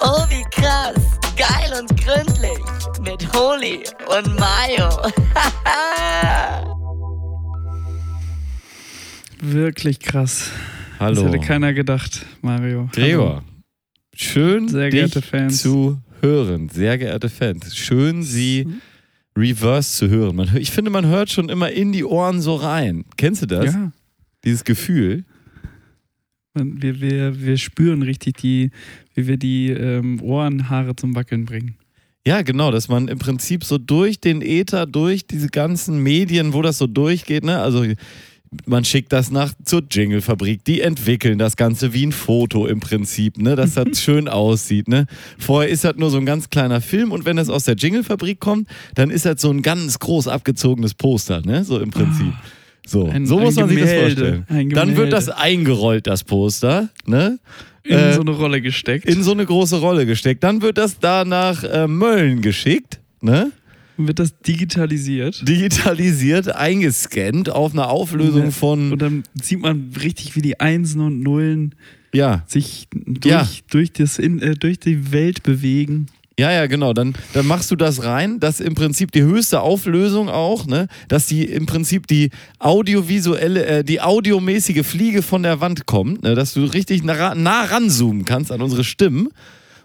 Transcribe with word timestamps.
Oh, 0.00 0.24
wie 0.28 0.44
krass. 0.50 0.94
Geil 1.36 1.72
und 1.80 1.88
gründlich. 2.00 2.58
Mit 3.02 3.32
Holy 3.34 3.82
und 4.08 4.38
Mayo. 4.38 4.88
Wirklich 9.40 10.00
krass. 10.00 10.50
Hallo. 10.98 11.22
Das 11.24 11.32
hätte 11.32 11.44
keiner 11.44 11.72
gedacht, 11.74 12.24
Mario. 12.42 12.88
Gregor. 12.92 13.42
Schön, 14.14 14.68
Sehr 14.68 14.84
dich 14.90 14.92
geehrte 15.00 15.20
Fans. 15.22 15.60
zu 15.60 15.98
hören. 16.22 16.70
Sehr 16.70 16.96
geehrte 16.96 17.28
Fans. 17.28 17.76
Schön, 17.76 18.22
Sie 18.22 18.66
reverse 19.36 19.92
zu 19.98 20.08
hören. 20.08 20.36
Man, 20.36 20.56
ich 20.56 20.70
finde, 20.70 20.90
man 20.90 21.04
hört 21.06 21.30
schon 21.30 21.50
immer 21.50 21.70
in 21.70 21.92
die 21.92 22.04
Ohren 22.04 22.40
so 22.40 22.54
rein. 22.56 23.04
Kennst 23.18 23.42
du 23.42 23.46
das? 23.46 23.66
Ja, 23.74 23.92
Dieses 24.44 24.64
Gefühl? 24.64 25.24
Wir, 26.56 27.00
wir, 27.00 27.40
wir 27.40 27.56
spüren 27.56 28.02
richtig, 28.02 28.38
die, 28.38 28.70
wie 29.14 29.26
wir 29.26 29.36
die 29.36 29.70
ähm, 29.70 30.20
Ohrenhaare 30.22 30.96
zum 30.96 31.14
Wackeln 31.14 31.44
bringen. 31.44 31.76
Ja, 32.26 32.42
genau, 32.42 32.72
dass 32.72 32.88
man 32.88 33.06
im 33.06 33.18
Prinzip 33.18 33.62
so 33.62 33.78
durch 33.78 34.18
den 34.18 34.42
Äther, 34.42 34.86
durch 34.86 35.26
diese 35.28 35.46
ganzen 35.46 36.02
Medien, 36.02 36.54
wo 36.54 36.62
das 36.62 36.78
so 36.78 36.88
durchgeht, 36.88 37.44
ne? 37.44 37.60
Also 37.60 37.84
man 38.64 38.84
schickt 38.84 39.12
das 39.12 39.30
nach 39.30 39.52
zur 39.64 39.82
Jingle-Fabrik, 39.88 40.64
die 40.64 40.80
entwickeln 40.80 41.38
das 41.38 41.56
Ganze 41.56 41.92
wie 41.92 42.06
ein 42.06 42.12
Foto 42.12 42.66
im 42.66 42.80
Prinzip, 42.80 43.38
ne? 43.38 43.54
Dass 43.54 43.74
das 43.74 44.00
schön 44.02 44.28
aussieht, 44.28 44.88
ne? 44.88 45.06
Vorher 45.38 45.70
ist 45.70 45.84
das 45.84 45.96
nur 45.96 46.10
so 46.10 46.18
ein 46.18 46.26
ganz 46.26 46.50
kleiner 46.50 46.80
Film 46.80 47.12
und 47.12 47.24
wenn 47.24 47.36
das 47.36 47.48
aus 47.48 47.64
der 47.64 47.76
Jingle-Fabrik 47.76 48.40
kommt, 48.40 48.68
dann 48.94 49.10
ist 49.10 49.24
das 49.24 49.40
so 49.40 49.50
ein 49.50 49.62
ganz 49.62 49.98
groß 49.98 50.26
abgezogenes 50.28 50.94
Poster, 50.94 51.42
ne? 51.42 51.64
So 51.64 51.78
im 51.78 51.90
Prinzip. 51.90 52.32
So, 52.88 53.06
Ein- 53.08 53.26
so 53.26 53.36
ein 53.38 53.42
muss 53.44 53.56
man 53.56 53.68
sich 53.68 53.80
das 53.80 53.90
Gemälde, 53.90 54.44
vorstellen. 54.46 54.70
Dann 54.70 54.86
wird 54.88 54.96
Gemälde. 54.96 55.10
das 55.10 55.28
eingerollt, 55.28 56.06
das 56.06 56.24
Poster, 56.24 56.88
ne? 57.04 57.38
In 57.82 57.92
Äh, 57.98 58.14
so 58.14 58.20
eine 58.22 58.30
Rolle 58.30 58.60
gesteckt. 58.60 59.04
in 59.06 59.22
so 59.22 59.32
eine 59.32 59.44
große 59.44 59.76
Rolle 59.80 60.06
gesteckt. 60.06 60.42
Dann 60.44 60.62
wird 60.62 60.78
das 60.78 60.98
da 60.98 61.24
nach 61.24 61.62
äh, 61.64 61.86
Mölln 61.86 62.40
geschickt, 62.42 63.00
ne? 63.20 63.52
wird 63.98 64.18
das 64.18 64.38
digitalisiert. 64.40 65.48
digitalisiert, 65.48 66.54
eingescannt 66.54 67.48
auf 67.50 67.72
eine 67.72 67.88
Auflösung 67.88 68.46
Und 68.46 68.52
von, 68.52 68.98
dann 68.98 69.22
sieht 69.40 69.60
man 69.60 69.90
richtig, 70.02 70.36
wie 70.36 70.42
die 70.42 70.60
Einsen 70.60 71.00
und 71.00 71.22
Nullen 71.22 71.74
ja, 72.12 72.44
sich 72.46 72.88
durch, 72.92 73.24
Ja. 73.32 73.48
durch, 73.70 73.92
das 73.92 74.18
in, 74.18 74.40
äh, 74.40 74.54
durch 74.54 74.78
die 74.80 75.12
Welt 75.12 75.42
bewegen. 75.42 76.06
Ja, 76.38 76.50
ja, 76.52 76.66
genau. 76.66 76.92
Dann, 76.92 77.14
dann 77.32 77.46
machst 77.46 77.70
du 77.70 77.76
das 77.76 78.04
rein, 78.04 78.40
dass 78.40 78.60
im 78.60 78.74
Prinzip 78.74 79.10
die 79.12 79.22
höchste 79.22 79.60
Auflösung 79.60 80.28
auch, 80.28 80.66
ne, 80.66 80.86
dass 81.08 81.26
die 81.26 81.44
im 81.44 81.66
Prinzip 81.66 82.06
die 82.06 82.30
audiovisuelle, 82.58 83.64
äh, 83.66 83.84
die 83.84 84.00
audiomäßige 84.00 84.86
Fliege 84.86 85.22
von 85.22 85.42
der 85.42 85.60
Wand 85.60 85.86
kommt, 85.86 86.22
ne, 86.22 86.34
dass 86.34 86.52
du 86.54 86.64
richtig 86.64 87.02
nah, 87.02 87.34
nah 87.34 87.62
ranzoomen 87.64 88.24
kannst 88.24 88.52
an 88.52 88.60
unsere 88.62 88.84
Stimmen. 88.84 89.28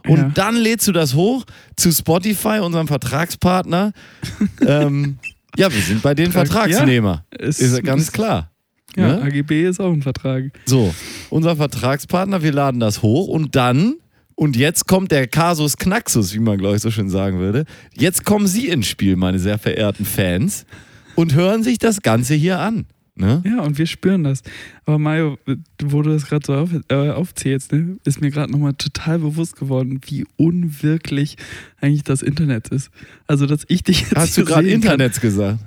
Und 0.07 0.17
Ja. 0.17 0.31
dann 0.33 0.55
lädst 0.55 0.87
du 0.87 0.91
das 0.91 1.13
hoch 1.13 1.45
zu 1.75 1.91
Spotify, 1.91 2.59
unserem 2.59 2.87
Vertragspartner. 2.87 3.93
ähm, 4.67 5.17
ja, 5.57 5.71
wir 5.71 5.81
sind 5.81 6.01
bei 6.01 6.13
den 6.15 6.31
Vertrag- 6.31 6.69
Vertragsnehmer. 6.71 7.23
Es 7.29 7.59
ist 7.59 7.73
ja 7.75 7.81
ganz 7.81 8.11
klar. 8.11 8.51
Ja, 8.95 9.07
ne? 9.17 9.21
AGB 9.21 9.67
ist 9.69 9.79
auch 9.79 9.91
ein 9.93 10.01
Vertrag. 10.01 10.51
So, 10.65 10.93
unser 11.29 11.55
Vertragspartner, 11.55 12.41
wir 12.43 12.51
laden 12.51 12.79
das 12.81 13.01
hoch 13.01 13.27
und 13.27 13.55
dann, 13.55 13.95
und 14.41 14.55
jetzt 14.55 14.87
kommt 14.87 15.11
der 15.11 15.27
Kasus 15.27 15.77
Knaxus, 15.77 16.33
wie 16.33 16.39
man 16.39 16.57
glaube 16.57 16.75
ich 16.75 16.81
so 16.81 16.89
schön 16.89 17.11
sagen 17.11 17.37
würde, 17.37 17.63
jetzt 17.93 18.25
kommen 18.25 18.47
Sie 18.47 18.69
ins 18.69 18.87
Spiel, 18.87 19.15
meine 19.15 19.37
sehr 19.37 19.59
verehrten 19.59 20.03
Fans, 20.03 20.65
und 21.13 21.35
hören 21.35 21.61
sich 21.61 21.77
das 21.77 22.01
Ganze 22.01 22.33
hier 22.33 22.57
an. 22.57 22.87
Ne? 23.13 23.43
Ja, 23.45 23.61
und 23.61 23.77
wir 23.77 23.85
spüren 23.85 24.23
das. 24.23 24.41
Aber 24.85 24.97
Mario, 24.97 25.37
wo 25.83 26.01
du 26.01 26.09
das 26.09 26.25
gerade 26.25 26.43
so 26.43 26.55
auf, 26.55 26.71
äh, 26.87 27.11
aufzählst, 27.11 27.71
ne, 27.71 27.97
ist 28.03 28.19
mir 28.19 28.31
gerade 28.31 28.51
nochmal 28.51 28.73
total 28.73 29.19
bewusst 29.19 29.57
geworden, 29.57 30.01
wie 30.07 30.25
unwirklich 30.37 31.35
eigentlich 31.79 32.03
das 32.03 32.23
Internet 32.23 32.69
ist. 32.69 32.89
Also, 33.27 33.45
dass 33.45 33.63
ich 33.67 33.83
dich 33.83 34.01
jetzt 34.01 34.15
Hast 34.15 34.37
du 34.39 34.45
gerade 34.45 34.63
sehen 34.63 34.73
Internets 34.73 35.21
gesagt? 35.21 35.59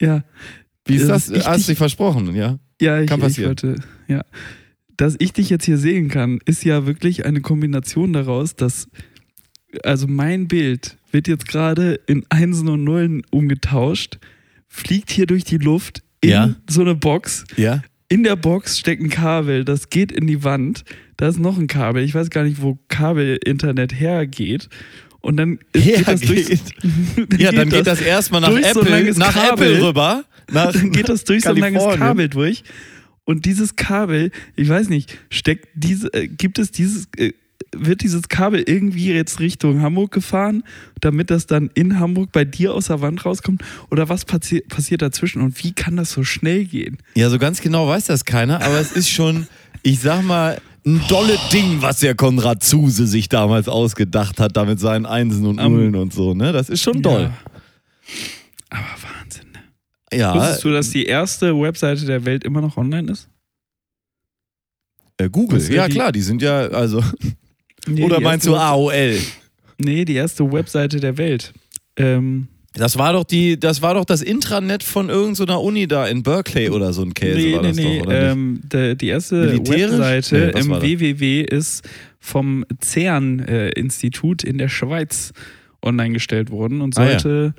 Ja, 0.00 0.22
Wie 0.84 0.94
ist 0.94 1.08
Dass 1.08 1.26
das? 1.26 1.38
ich 1.38 1.44
Hast 1.44 1.66
du 1.66 1.72
dich 1.72 1.78
versprochen, 1.78 2.36
ja? 2.36 2.60
ja, 2.80 3.00
ich, 3.00 3.08
Kann 3.08 3.18
ich 3.18 3.24
passieren. 3.24 3.48
wollte, 3.48 3.76
ja. 4.06 4.22
Dass 4.96 5.16
ich 5.18 5.32
dich 5.32 5.50
jetzt 5.50 5.64
hier 5.64 5.78
sehen 5.78 6.08
kann, 6.08 6.38
ist 6.44 6.64
ja 6.64 6.86
wirklich 6.86 7.24
eine 7.26 7.40
Kombination 7.40 8.12
daraus, 8.12 8.54
dass, 8.56 8.88
also 9.84 10.06
mein 10.06 10.48
Bild 10.48 10.96
wird 11.10 11.28
jetzt 11.28 11.48
gerade 11.48 12.00
in 12.06 12.24
Einsen 12.28 12.68
und 12.68 12.84
Nullen 12.84 13.22
umgetauscht, 13.30 14.18
fliegt 14.68 15.10
hier 15.10 15.26
durch 15.26 15.44
die 15.44 15.58
Luft 15.58 16.02
in 16.20 16.30
Ja. 16.30 16.54
so 16.68 16.82
eine 16.82 16.94
Box, 16.94 17.44
Ja. 17.56 17.82
in 18.08 18.22
der 18.22 18.36
Box 18.36 18.78
steckt 18.78 19.02
ein 19.02 19.08
Kabel, 19.10 19.64
das 19.64 19.90
geht 19.90 20.12
in 20.12 20.26
die 20.26 20.44
Wand. 20.44 20.84
Da 21.16 21.28
ist 21.28 21.38
noch 21.38 21.58
ein 21.58 21.66
Kabel. 21.66 22.02
Ich 22.02 22.14
weiß 22.14 22.30
gar 22.30 22.44
nicht, 22.44 22.60
wo 22.62 22.78
Kabel-Internet 22.88 23.98
hergeht. 23.98 24.68
Und 25.20 25.36
dann 25.36 25.58
ist- 25.72 25.84
geht 25.84 26.08
das 26.08 26.20
durch. 26.20 26.48
Ja, 27.38 27.52
dann 27.52 27.68
geht 27.68 27.86
das 27.86 28.00
erstmal 28.00 28.40
nach 28.40 28.50
so 28.50 28.56
Apple, 28.56 28.90
langes 28.90 29.16
nach 29.16 29.32
Kabel. 29.32 29.72
Apple 29.74 29.88
rüber. 29.88 30.24
Nach 30.50 30.72
dann 30.72 30.90
geht 30.90 31.08
das 31.08 31.24
durch 31.24 31.44
so 31.44 31.50
ein 31.50 31.56
langes. 31.58 31.82
Kabel 31.96 32.28
durch. 32.28 32.64
Und 33.24 33.44
dieses 33.44 33.76
Kabel, 33.76 34.30
ich 34.56 34.68
weiß 34.68 34.88
nicht, 34.88 35.16
steckt 35.30 35.68
diese, 35.74 36.12
äh, 36.12 36.26
gibt 36.26 36.58
es 36.58 36.70
dieses, 36.70 37.06
äh, 37.16 37.32
wird 37.74 38.02
dieses 38.02 38.28
Kabel 38.28 38.62
irgendwie 38.66 39.12
jetzt 39.12 39.40
Richtung 39.40 39.80
Hamburg 39.80 40.10
gefahren, 40.10 40.64
damit 41.00 41.30
das 41.30 41.46
dann 41.46 41.70
in 41.74 41.98
Hamburg 41.98 42.32
bei 42.32 42.44
dir 42.44 42.74
aus 42.74 42.88
der 42.88 43.00
Wand 43.00 43.24
rauskommt? 43.24 43.62
Oder 43.90 44.08
was 44.08 44.24
passi 44.24 44.60
passiert 44.68 45.02
dazwischen 45.02 45.40
und 45.40 45.62
wie 45.62 45.72
kann 45.72 45.96
das 45.96 46.12
so 46.12 46.24
schnell 46.24 46.64
gehen? 46.64 46.98
Ja, 47.14 47.30
so 47.30 47.38
ganz 47.38 47.60
genau 47.60 47.88
weiß 47.88 48.06
das 48.06 48.24
keiner, 48.24 48.60
aber 48.60 48.78
es 48.80 48.92
ist 48.92 49.08
schon, 49.08 49.46
ich 49.82 50.00
sag 50.00 50.22
mal, 50.22 50.60
ein 50.84 51.00
dolle 51.08 51.38
Ding, 51.52 51.80
was 51.80 52.00
der 52.00 52.16
Konrad 52.16 52.64
Zuse 52.64 53.06
sich 53.06 53.28
damals 53.28 53.68
ausgedacht 53.68 54.40
hat, 54.40 54.56
da 54.56 54.64
mit 54.64 54.80
seinen 54.80 55.06
Einsen 55.06 55.46
und 55.46 55.56
Nullen 55.56 55.94
und 55.94 56.12
so, 56.12 56.34
ne? 56.34 56.52
Das 56.52 56.68
ist 56.68 56.82
schon 56.82 57.02
doll. 57.02 57.30
Ja. 58.70 58.78
Aber? 58.80 59.21
Ja, 60.12 60.34
Wusstest 60.34 60.64
du, 60.64 60.70
dass 60.72 60.90
die 60.90 61.04
erste 61.06 61.58
Webseite 61.60 62.04
der 62.06 62.24
Welt 62.24 62.44
immer 62.44 62.60
noch 62.60 62.76
online 62.76 63.10
ist? 63.12 63.28
äh, 65.18 65.28
Google, 65.28 65.66
wär 65.68 65.76
ja 65.76 65.88
die- 65.88 65.94
klar, 65.94 66.12
die 66.12 66.20
sind 66.22 66.42
ja, 66.42 66.68
also, 66.68 67.02
Nee, 67.86 68.02
oder 68.04 68.20
meinst 68.20 68.46
du 68.46 68.54
AOL? 68.56 69.18
Nee, 69.78 70.04
die 70.04 70.14
erste 70.14 70.50
Webseite 70.52 71.00
der 71.00 71.18
Welt. 71.18 71.52
Ähm, 71.96 72.48
Das 72.74 72.96
war 72.96 73.12
doch 73.12 73.24
die, 73.24 73.58
das 73.60 73.82
war 73.82 73.94
doch 73.94 74.04
das 74.06 74.22
Intranet 74.22 74.82
von 74.82 75.10
irgendeiner 75.10 75.60
Uni 75.60 75.86
da 75.86 76.06
in 76.06 76.22
Berkeley 76.22 76.70
oder 76.70 76.92
so 76.94 77.02
ein 77.02 77.12
Käse 77.12 77.36
nee, 77.38 77.52
war 77.54 77.62
nee, 77.62 77.68
das 77.68 77.76
nee. 77.76 77.98
doch, 77.98 78.06
oder 78.06 78.30
ähm, 78.30 78.60
der, 78.64 78.94
die 78.94 79.08
erste? 79.08 79.58
Webseite 79.68 80.52
Nee, 80.54 80.60
im? 80.60 80.70
WWW 80.70 81.42
ist 81.42 81.86
vom 82.18 82.64
CERN-Institut 82.82 84.42
in 84.44 84.58
der 84.58 84.68
Schweiz 84.68 85.32
online 85.82 86.14
gestellt 86.14 86.50
worden 86.50 86.80
und 86.80 86.96
Ah, 86.96 87.10
ja. 87.10 87.52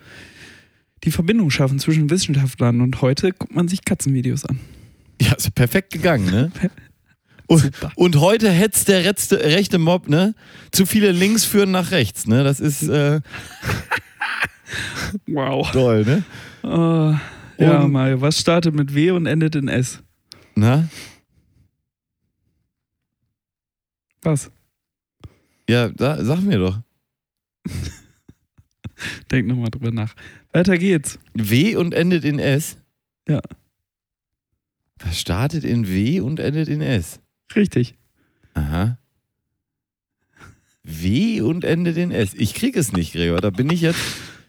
Die 1.03 1.12
Verbindung 1.12 1.50
schaffen 1.50 1.80
zwischen 1.80 2.09
Wissenschaftlern. 2.09 2.81
Und 2.81 3.02
heute 3.02 3.31
guckt 3.31 3.53
man 3.56 3.68
sich 3.68 3.84
Katzenvideos 3.86 4.46
an. 4.46 4.59
Ja, 5.22 5.34
ist 5.34 5.53
perfekt 5.56 5.91
gegangen, 5.94 6.25
ne? 6.25 6.52
Und, 7.46 7.72
und 7.97 8.16
heute 8.22 8.50
hetzt 8.50 8.88
der 8.88 9.03
rechte, 9.03 9.38
rechte 9.38 9.78
Mob, 9.78 10.08
ne? 10.08 10.34
Zu 10.72 10.86
viele 10.86 11.12
Links 11.12 11.44
führen 11.44 11.72
nach 11.72 11.92
rechts, 11.92 12.25
ne? 12.25 12.42
Das 12.46 12.62
ist 12.62 12.84
äh, 12.84 13.19
Wow. 15.28 15.69
toll, 15.72 16.06
ne? 16.06 16.24
Oh, 16.63 17.13
ja, 17.62 17.86
Mario, 17.86 18.22
was 18.22 18.40
startet 18.40 18.74
mit 18.74 18.96
W 18.96 19.12
und 19.12 19.25
endet 19.25 19.56
in 19.56 19.68
S? 19.68 20.02
Na? 20.56 20.88
Was? 24.22 24.50
Ja, 25.69 25.90
da, 25.90 26.24
sag 26.24 26.42
mir 26.42 26.59
doch. 26.59 26.80
Denk 29.31 29.47
nochmal 29.47 29.69
drüber 29.69 29.92
nach. 29.92 30.16
Weiter 30.53 30.78
geht's. 30.78 31.19
W 31.34 31.75
und 31.75 31.94
endet 31.94 32.24
in 32.24 32.40
S? 32.40 32.78
Ja. 33.28 33.41
Was 35.00 35.19
startet 35.19 35.64
in 35.64 35.88
W 35.88 36.22
und 36.22 36.40
endet 36.40 36.69
in 36.69 36.81
S? 36.81 37.19
Richtig. 37.56 37.96
Aha. 38.53 39.00
W 40.83 41.42
und 41.42 41.63
endet 41.63 41.98
in 41.98 42.12
S. 42.12 42.33
Ich 42.36 42.54
krieg 42.54 42.78
es 42.78 42.94
nicht, 42.94 43.13
Gregor. 43.13 43.42
Da 43.42 43.50
bin 43.50 43.72
ich 43.72 43.81
jetzt 43.81 44.00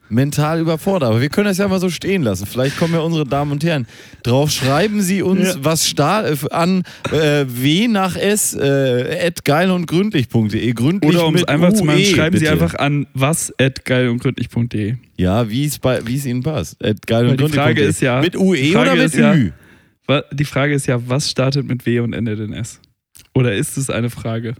mental 0.08 0.60
überfordert. 0.60 1.08
Aber 1.10 1.20
wir 1.20 1.28
können 1.28 1.46
das 1.48 1.58
ja 1.58 1.66
mal 1.66 1.80
so 1.80 1.88
stehen 1.90 2.22
lassen. 2.22 2.46
Vielleicht 2.46 2.76
kommen 2.78 2.94
ja 2.94 3.00
unsere 3.00 3.24
Damen 3.24 3.52
und 3.52 3.64
Herren 3.64 3.86
drauf. 4.22 4.50
Schreiben 4.50 5.00
Sie 5.02 5.22
uns 5.22 5.48
Ja. 5.48 5.54
was 5.60 5.86
sta 5.88 6.26
äh, 6.28 6.36
an 6.50 6.82
äh, 7.10 7.44
W 7.48 7.88
nach 7.88 8.16
S 8.16 8.54
äh, 8.54 9.26
at 9.26 9.44
geil 9.44 9.70
und 9.70 9.86
gründlich.de. 9.86 10.72
Gründlich 10.72 11.14
Oder 11.14 11.26
um 11.26 11.34
es 11.34 11.44
einfach 11.44 11.72
zu 11.72 11.84
machen, 11.84 11.98
UE, 11.98 12.04
schreiben 12.04 12.36
Sie 12.36 12.44
bitte. 12.44 12.52
einfach 12.52 12.74
an 12.76 13.06
was.geilundgründlich.de. 13.14 14.96
Ja, 15.16 15.48
wie 15.48 15.64
es 15.64 15.78
bei- 15.78 16.06
wie 16.06 16.16
es 16.16 16.26
Ihnen 16.26 16.42
passt. 16.42 16.82
At 16.84 17.06
geil 17.06 17.26
und 17.28 17.40
die 17.40 17.44
Frage 17.48 17.74
gründlich.de. 17.74 17.88
ist 17.88 18.00
ja- 18.00 18.20
Mit 18.20 18.36
UE 18.36 18.72
Frage 18.72 18.92
oder 18.92 19.02
mit 19.02 19.14
ja- 19.14 19.34
Ü? 19.34 19.50
Die 20.32 20.44
Frage 20.44 20.74
ist 20.74 20.86
ja, 20.86 21.00
was 21.08 21.30
startet 21.30 21.66
mit 21.66 21.86
W 21.86 22.00
und 22.00 22.12
endet 22.12 22.38
in 22.40 22.52
S? 22.52 22.78
Oder 23.34 23.54
ist 23.54 23.76
es 23.78 23.88
eine 23.90 24.10
Frage? 24.10 24.54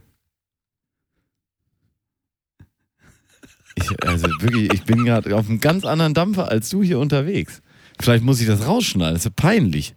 Ich, 3.76 4.06
also 4.06 4.26
wirklich, 4.40 4.72
ich 4.72 4.84
bin 4.84 5.04
gerade 5.04 5.36
auf 5.36 5.48
einem 5.48 5.60
ganz 5.60 5.84
anderen 5.84 6.14
Dampfer 6.14 6.48
als 6.48 6.70
du 6.70 6.82
hier 6.82 6.98
unterwegs. 6.98 7.60
Vielleicht 8.00 8.24
muss 8.24 8.40
ich 8.40 8.46
das 8.46 8.66
rausschneiden, 8.66 9.14
das 9.14 9.22
ist 9.22 9.24
ja 9.26 9.32
peinlich. 9.34 9.94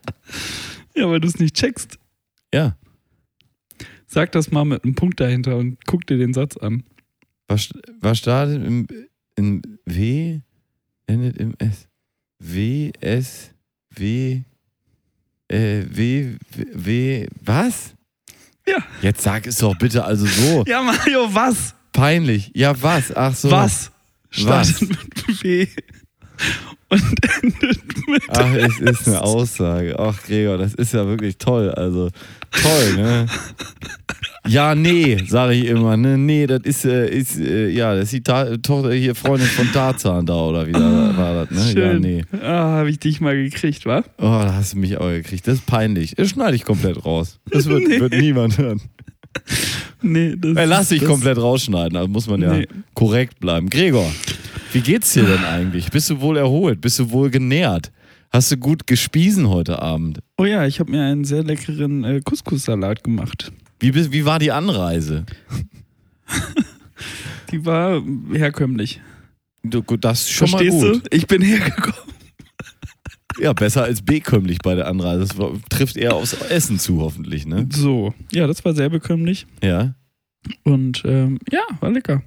Ja, 0.95 1.09
weil 1.09 1.19
du 1.19 1.27
es 1.27 1.39
nicht 1.39 1.55
checkst. 1.55 1.99
Ja. 2.53 2.75
Sag 4.07 4.31
das 4.31 4.51
mal 4.51 4.65
mit 4.65 4.83
einem 4.83 4.95
Punkt 4.95 5.19
dahinter 5.19 5.57
und 5.57 5.77
guck 5.85 6.07
dir 6.07 6.17
den 6.17 6.33
Satz 6.33 6.57
an. 6.57 6.83
Was, 7.47 7.69
was 7.99 8.17
startet 8.17 8.65
im, 8.65 8.87
in 9.35 9.61
W, 9.85 10.39
endet 11.07 11.37
im 11.37 11.53
S? 11.59 11.87
W, 12.39 12.91
S, 12.99 13.51
W, 13.91 14.43
äh, 15.49 15.83
W, 15.89 16.37
W, 16.51 16.65
W, 16.73 17.27
was? 17.41 17.95
Ja. 18.67 18.77
Jetzt 19.01 19.21
sag 19.21 19.47
es 19.47 19.57
doch 19.57 19.77
bitte 19.77 20.03
also 20.03 20.25
so. 20.25 20.63
Ja, 20.67 20.81
Mario, 20.81 21.33
was? 21.33 21.73
Peinlich. 21.97 22.51
Ja, 22.53 22.79
was? 22.81 23.15
Ach 23.15 23.33
so. 23.35 23.49
Was? 23.49 23.91
Was? 24.43 24.69
Startet 24.69 24.89
mit 24.89 25.43
W 25.43 25.67
und 26.89 27.03
endet 27.41 28.07
mit 28.07 28.23
Ach, 28.29 28.53
es 28.53 28.79
ist 28.79 29.07
eine 29.07 29.21
Aussage. 29.23 29.97
Ach, 29.99 30.21
Gregor, 30.23 30.57
das 30.59 30.73
ist 30.75 30.93
ja 30.93 31.07
wirklich 31.07 31.37
toll. 31.37 31.71
Also, 31.71 32.09
toll, 32.51 32.93
ne? 32.95 33.25
Ja, 34.47 34.75
nee, 34.75 35.17
sage 35.27 35.53
ich 35.55 35.65
immer. 35.65 35.97
Ne? 35.97 36.17
Nee, 36.19 36.45
das 36.47 36.61
ist, 36.63 36.85
äh, 36.85 37.09
ist 37.09 37.37
äh, 37.39 37.67
ja, 37.69 37.93
das 37.95 38.05
ist 38.05 38.13
die 38.13 38.21
Ta 38.23 38.55
Tochter 38.57 38.93
hier, 38.93 39.15
Freundin 39.15 39.47
von 39.49 39.69
Tarzan 39.73 40.25
da 40.25 40.35
oder 40.35 40.67
wie 40.67 40.71
da 40.71 41.17
war 41.17 41.45
das, 41.45 41.49
ne? 41.51 41.65
Ja, 41.81 41.91
Schön. 41.91 42.01
nee. 42.01 42.23
Ah, 42.41 42.77
habe 42.77 42.89
ich 42.91 42.99
dich 42.99 43.19
mal 43.19 43.35
gekriegt, 43.35 43.85
wa? 43.87 44.03
Oh, 44.19 44.21
da 44.45 44.53
hast 44.53 44.73
du 44.73 44.77
mich 44.77 44.97
auch 44.97 45.09
gekriegt. 45.09 45.47
Das 45.47 45.55
ist 45.55 45.65
peinlich. 45.65 46.13
Das 46.15 46.29
schneide 46.29 46.55
ich 46.55 46.63
komplett 46.63 47.03
raus. 47.03 47.39
Das 47.51 47.65
wird, 47.65 47.83
Nee. 47.87 47.99
wird 47.99 48.13
niemand 48.13 48.57
hören. 48.59 48.81
Nee, 50.11 50.35
das 50.37 50.55
Er 50.55 50.65
lass 50.65 50.89
dich 50.89 50.99
das- 51.01 51.09
komplett 51.09 51.37
rausschneiden. 51.37 51.93
Da 51.93 52.07
muss 52.07 52.27
man 52.27 52.41
ja 52.41 52.53
Nee. 52.53 52.67
korrekt 52.93 53.39
bleiben. 53.39 53.69
Gregor, 53.69 54.09
wie 54.73 54.81
geht's 54.81 55.13
dir 55.13 55.23
denn 55.23 55.43
eigentlich? 55.43 55.89
Bist 55.91 56.09
du 56.09 56.19
wohl 56.21 56.37
erholt? 56.37 56.81
Bist 56.81 56.99
du 56.99 57.11
wohl 57.11 57.29
genährt? 57.29 57.91
Hast 58.31 58.51
du 58.51 58.57
gut 58.57 58.87
gespiesen 58.87 59.49
heute 59.49 59.81
Abend? 59.81 60.19
Oh 60.37 60.45
ja, 60.45 60.65
ich 60.67 60.79
habe 60.79 60.91
mir 60.91 61.01
einen 61.03 61.23
sehr 61.23 61.43
leckeren 61.43 62.03
äh, 62.03 62.21
Couscous-Salat 62.23 63.03
gemacht. 63.03 63.51
Wie, 63.79 63.93
wie 64.11 64.25
war 64.25 64.39
die 64.39 64.51
Anreise? 64.51 65.25
Die 67.51 67.65
war 67.65 68.01
herkömmlich. 68.33 68.99
Du, 69.63 69.81
gut, 69.81 70.03
das 70.03 70.21
ist 70.21 70.31
schon 70.31 70.47
Verstehst 70.49 70.81
mal 70.81 70.91
gut. 70.93 71.05
du? 71.05 71.15
Ich 71.15 71.27
bin 71.27 71.41
hergekommen. 71.41 71.95
Ja, 73.39 73.53
besser 73.53 73.83
als 73.83 74.01
bekömmlich 74.01 74.59
bei 74.59 74.75
der 74.75 74.87
Anreise. 74.87 75.19
Das 75.27 75.37
war, 75.37 75.51
trifft 75.69 75.95
eher 75.97 76.15
aufs 76.15 76.33
Essen 76.33 76.79
zu, 76.79 77.01
hoffentlich, 77.01 77.45
ne? 77.45 77.67
So, 77.71 78.13
ja, 78.31 78.47
das 78.47 78.63
war 78.65 78.73
sehr 78.73 78.89
bekömmlich. 78.89 79.45
Ja. 79.63 79.95
Und 80.63 81.03
ähm, 81.05 81.39
ja, 81.51 81.61
war 81.79 81.91
lecker. 81.91 82.23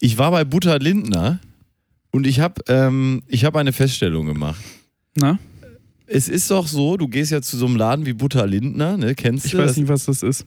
Ich 0.00 0.18
war 0.18 0.30
bei 0.30 0.44
Butter 0.44 0.78
Lindner 0.78 1.40
und 2.10 2.26
ich 2.26 2.40
habe 2.40 2.60
ähm, 2.68 3.22
ich 3.26 3.44
hab 3.44 3.56
eine 3.56 3.72
Feststellung 3.72 4.26
gemacht. 4.26 4.60
Na, 5.14 5.38
Es 6.06 6.28
ist 6.28 6.50
doch 6.50 6.66
so, 6.66 6.96
du 6.96 7.08
gehst 7.08 7.30
ja 7.32 7.40
zu 7.40 7.56
so 7.56 7.66
einem 7.66 7.76
Laden 7.76 8.04
wie 8.04 8.12
Butter 8.12 8.46
Lindner, 8.46 8.96
ne? 8.96 9.14
Kennst 9.14 9.46
ich 9.46 9.52
du? 9.52 9.58
weiß 9.58 9.68
das 9.68 9.76
nicht, 9.78 9.88
was 9.88 10.04
das 10.06 10.22
ist. 10.22 10.44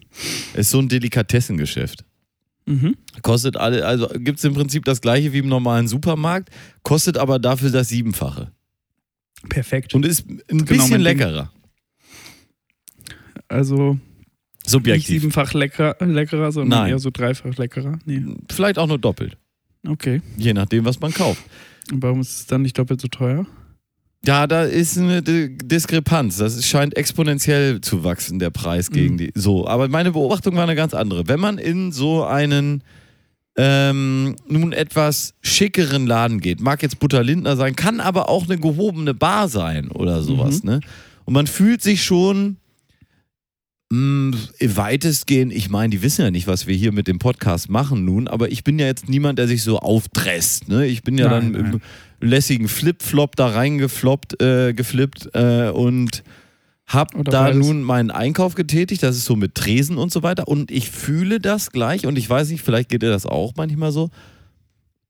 ist 0.53 0.69
so 0.69 0.79
ein 0.79 0.89
Delikatessengeschäft. 0.89 2.03
Mhm. 2.65 2.95
Kostet 3.21 3.55
alle, 3.55 3.85
also 3.85 4.07
gibt 4.09 4.39
es 4.39 4.44
im 4.44 4.53
Prinzip 4.53 4.83
das 4.83 4.99
gleiche 4.99 5.31
wie 5.31 5.38
im 5.39 5.47
normalen 5.47 5.88
Supermarkt, 5.88 6.49
kostet 6.83 7.17
aber 7.17 7.39
dafür 7.39 7.69
das 7.71 7.88
Siebenfache. 7.88 8.51
Perfekt. 9.49 9.94
Und 9.94 10.05
ist 10.05 10.27
ein 10.29 10.41
Genau 10.47 10.65
bisschen 10.65 11.01
leckerer. 11.01 11.51
Also 13.47 13.94
nicht 13.94 14.69
Subjektiv. 14.69 15.07
siebenfach 15.21 15.53
lecker, 15.53 15.95
leckerer, 16.01 16.51
sondern 16.51 16.81
Nein. 16.81 16.91
eher 16.91 16.99
so 16.99 17.09
dreifach 17.11 17.55
leckerer. 17.57 17.99
Nee. 18.05 18.21
Vielleicht 18.51 18.77
auch 18.77 18.88
nur 18.88 18.99
doppelt. 18.99 19.38
Okay. 19.88 20.21
Je 20.38 20.53
nachdem, 20.53 20.83
was 20.85 20.99
man 20.99 21.13
kauft. 21.13 21.41
Und 21.91 22.01
warum 22.03 22.19
ist 22.19 22.39
es 22.39 22.45
dann 22.47 22.63
nicht 22.63 22.77
doppelt 22.77 22.99
so 22.99 23.07
teuer? 23.07 23.45
Ja, 24.25 24.45
da 24.47 24.63
ist 24.63 24.97
eine 24.97 25.21
Diskrepanz. 25.21 26.38
Das 26.38 26.65
scheint 26.65 26.97
exponentiell 26.97 27.79
zu 27.79 28.03
wachsen, 28.03 28.39
der 28.39 28.49
Preis 28.49 28.89
gegen 28.91 29.13
Mhm. 29.13 29.17
die. 29.19 29.31
So, 29.35 29.67
aber 29.67 29.88
meine 29.88 30.11
Beobachtung 30.11 30.55
war 30.55 30.63
eine 30.63 30.75
ganz 30.75 30.94
andere. 30.94 31.27
Wenn 31.29 31.39
man 31.39 31.57
in 31.57 31.94
so 31.94 32.25
einen 32.25 32.83
ähm, 33.57 34.36
nun 34.48 34.71
etwas 34.71 35.33
schickeren 35.42 36.06
Laden 36.06 36.39
geht, 36.39 36.62
mag 36.62 36.83
jetzt 36.83 37.00
Butter 37.00 37.24
Lindner 37.24 37.57
sein, 37.57 37.75
kann 37.75 38.00
aber 38.00 38.30
auch 38.30 38.45
eine 38.45 38.57
gehobene 38.57 39.15
Bar 39.15 39.50
sein 39.50 39.89
oder 39.89 40.21
sowas, 40.21 40.63
ne? 40.63 40.80
Und 41.25 41.33
man 41.33 41.48
fühlt 41.48 41.81
sich 41.81 42.04
schon 42.04 42.57
mh, 43.89 44.38
weitestgehend, 44.62 45.51
ich 45.51 45.69
meine, 45.69 45.89
die 45.89 46.01
wissen 46.04 46.21
ja 46.21 46.31
nicht, 46.31 46.48
was 46.48 46.68
wir 46.68 46.75
hier 46.75 46.92
mit 46.92 47.07
dem 47.07 47.18
Podcast 47.19 47.69
machen 47.69 48.06
nun, 48.06 48.27
aber 48.27 48.51
ich 48.51 48.63
bin 48.63 48.77
ja 48.77 48.86
jetzt 48.86 49.09
niemand, 49.09 49.39
der 49.39 49.48
sich 49.48 49.63
so 49.63 49.80
aufdresst, 49.80 50.69
ne? 50.69 50.86
Ich 50.86 51.01
bin 51.01 51.18
ja 51.18 51.27
Nein, 51.30 51.54
dann 51.54 51.65
im 51.65 51.71
nein. 51.71 51.81
lässigen 52.21 52.68
Flip-Flop 52.68 53.36
da 53.36 53.48
reingefloppt, 53.48 54.42
äh, 54.42 54.74
geflippt 54.74 55.30
äh, 55.33 55.69
und 55.69 56.24
hab 56.87 57.13
Oder 57.15 57.31
da 57.31 57.43
beides. 57.43 57.67
nun 57.67 57.83
meinen 57.83 58.11
Einkauf 58.11 58.55
getätigt, 58.55 59.03
das 59.03 59.17
ist 59.17 59.25
so 59.25 59.35
mit 59.35 59.55
Tresen 59.55 59.97
und 59.97 60.11
so 60.11 60.23
weiter 60.23 60.47
und 60.47 60.71
ich 60.71 60.89
fühle 60.89 61.39
das 61.39 61.71
gleich 61.71 62.05
und 62.05 62.17
ich 62.17 62.29
weiß 62.29 62.49
nicht, 62.49 62.61
vielleicht 62.61 62.89
geht 62.89 63.01
dir 63.01 63.09
das 63.09 63.25
auch 63.25 63.53
manchmal 63.57 63.91
so, 63.91 64.09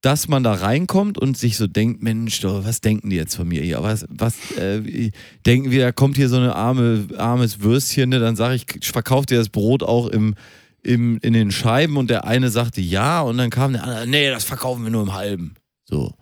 dass 0.02 0.28
man 0.28 0.44
da 0.44 0.54
reinkommt 0.54 1.18
und 1.18 1.38
sich 1.38 1.58
so 1.58 1.68
denkt, 1.68 2.02
Mensch, 2.02 2.40
doch, 2.42 2.66
was 2.66 2.82
denken 2.82 3.10
die 3.10 3.16
jetzt 3.16 3.36
von 3.36 3.48
mir 3.48 3.62
hier? 3.62 3.82
Was, 3.84 4.06
was 4.10 4.36
äh, 4.58 5.12
denken 5.46 5.72
wir, 5.72 5.86
da 5.86 5.92
kommt 5.92 6.18
hier 6.18 6.30
so 6.30 6.38
eine 6.38 6.56
arme, 6.56 7.08
armes 7.18 7.62
Würstchen, 7.62 8.10
ne? 8.10 8.20
dann 8.20 8.36
sage 8.36 8.56
ich, 8.56 8.66
ich 8.80 8.88
verkaufe 8.88 9.28
dir 9.28 9.38
das 9.38 9.50
Brot 9.50 9.84
auch 9.84 10.08
im, 10.08 10.36
im, 10.82 11.20
in 11.22 11.34
den 11.34 11.52
Scheiben 11.52 11.98
und 11.98 12.10
der 12.10 12.26
eine 12.26 12.50
sagte 12.50 12.82
ja 12.82 13.22
und 13.22 13.38
dann 13.38 13.50
kam 13.50 13.74
der 13.74 13.84
andere, 13.84 14.08
nee, 14.08 14.30
das 14.30 14.44
verkaufen 14.44 14.84
wir 14.84 14.92
nur 14.92 15.04
im 15.04 15.14
Halben. 15.14 15.56
So. 15.84 16.14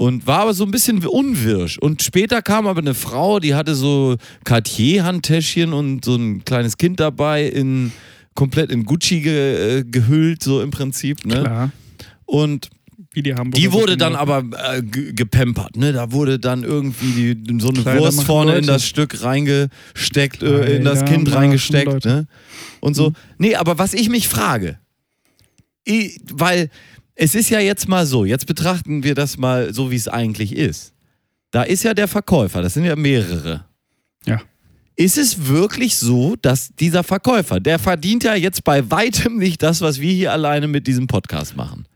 Und 0.00 0.28
war 0.28 0.42
aber 0.42 0.54
so 0.54 0.62
ein 0.64 0.70
bisschen 0.70 1.04
unwirsch. 1.04 1.76
Und 1.76 2.04
später 2.04 2.40
kam 2.40 2.68
aber 2.68 2.78
eine 2.80 2.94
Frau, 2.94 3.40
die 3.40 3.56
hatte 3.56 3.74
so 3.74 4.14
Cartier-Handtäschchen 4.44 5.72
und 5.72 6.04
so 6.04 6.14
ein 6.14 6.44
kleines 6.44 6.78
Kind 6.78 7.00
dabei, 7.00 7.46
in, 7.48 7.90
komplett 8.36 8.70
in 8.70 8.84
Gucci 8.84 9.20
ge, 9.22 9.78
äh, 9.80 9.84
gehüllt, 9.84 10.40
so 10.44 10.62
im 10.62 10.70
Prinzip. 10.70 11.26
Ne? 11.26 11.40
Klar. 11.42 11.72
Und 12.26 12.68
Wie 13.12 13.24
die 13.24 13.34
die 13.56 13.72
wurde 13.72 13.96
dann 13.96 14.14
aber 14.14 14.44
äh, 14.72 14.82
ge- 14.82 15.12
gepampert, 15.14 15.76
ne? 15.76 15.92
Da 15.92 16.12
wurde 16.12 16.38
dann 16.38 16.62
irgendwie 16.62 17.34
die, 17.34 17.58
so 17.60 17.70
eine 17.70 17.80
Kleider 17.80 18.00
Wurst 18.00 18.22
vorne 18.22 18.52
in 18.52 18.56
Leute. 18.58 18.66
das 18.68 18.86
Stück 18.86 19.24
reingesteckt, 19.24 20.44
äh, 20.44 20.76
in 20.76 20.84
das 20.84 21.00
Kleider 21.00 21.12
Kind 21.12 21.34
reingesteckt, 21.34 22.04
ne? 22.04 22.28
Und 22.78 22.94
so. 22.94 23.10
Mhm. 23.10 23.14
Nee, 23.38 23.54
aber 23.56 23.78
was 23.78 23.94
ich 23.94 24.08
mich 24.10 24.28
frage, 24.28 24.78
ich, 25.82 26.20
weil 26.32 26.70
es 27.20 27.34
ist 27.34 27.50
ja 27.50 27.58
jetzt 27.58 27.88
mal 27.88 28.06
so, 28.06 28.24
jetzt 28.24 28.46
betrachten 28.46 29.02
wir 29.02 29.14
das 29.16 29.36
mal 29.38 29.74
so, 29.74 29.90
wie 29.90 29.96
es 29.96 30.06
eigentlich 30.06 30.54
ist. 30.54 30.94
Da 31.50 31.64
ist 31.64 31.82
ja 31.82 31.92
der 31.92 32.06
Verkäufer, 32.06 32.62
das 32.62 32.74
sind 32.74 32.84
ja 32.84 32.94
mehrere. 32.94 33.64
Ja. 34.24 34.40
Ist 34.94 35.18
es 35.18 35.48
wirklich 35.48 35.96
so, 35.98 36.36
dass 36.40 36.70
dieser 36.76 37.02
Verkäufer, 37.02 37.58
der 37.58 37.80
verdient 37.80 38.22
ja 38.22 38.34
jetzt 38.36 38.62
bei 38.62 38.88
weitem 38.90 39.36
nicht 39.36 39.62
das, 39.64 39.80
was 39.80 40.00
wir 40.00 40.12
hier 40.12 40.32
alleine 40.32 40.68
mit 40.68 40.86
diesem 40.86 41.08
Podcast 41.08 41.56
machen? 41.56 41.86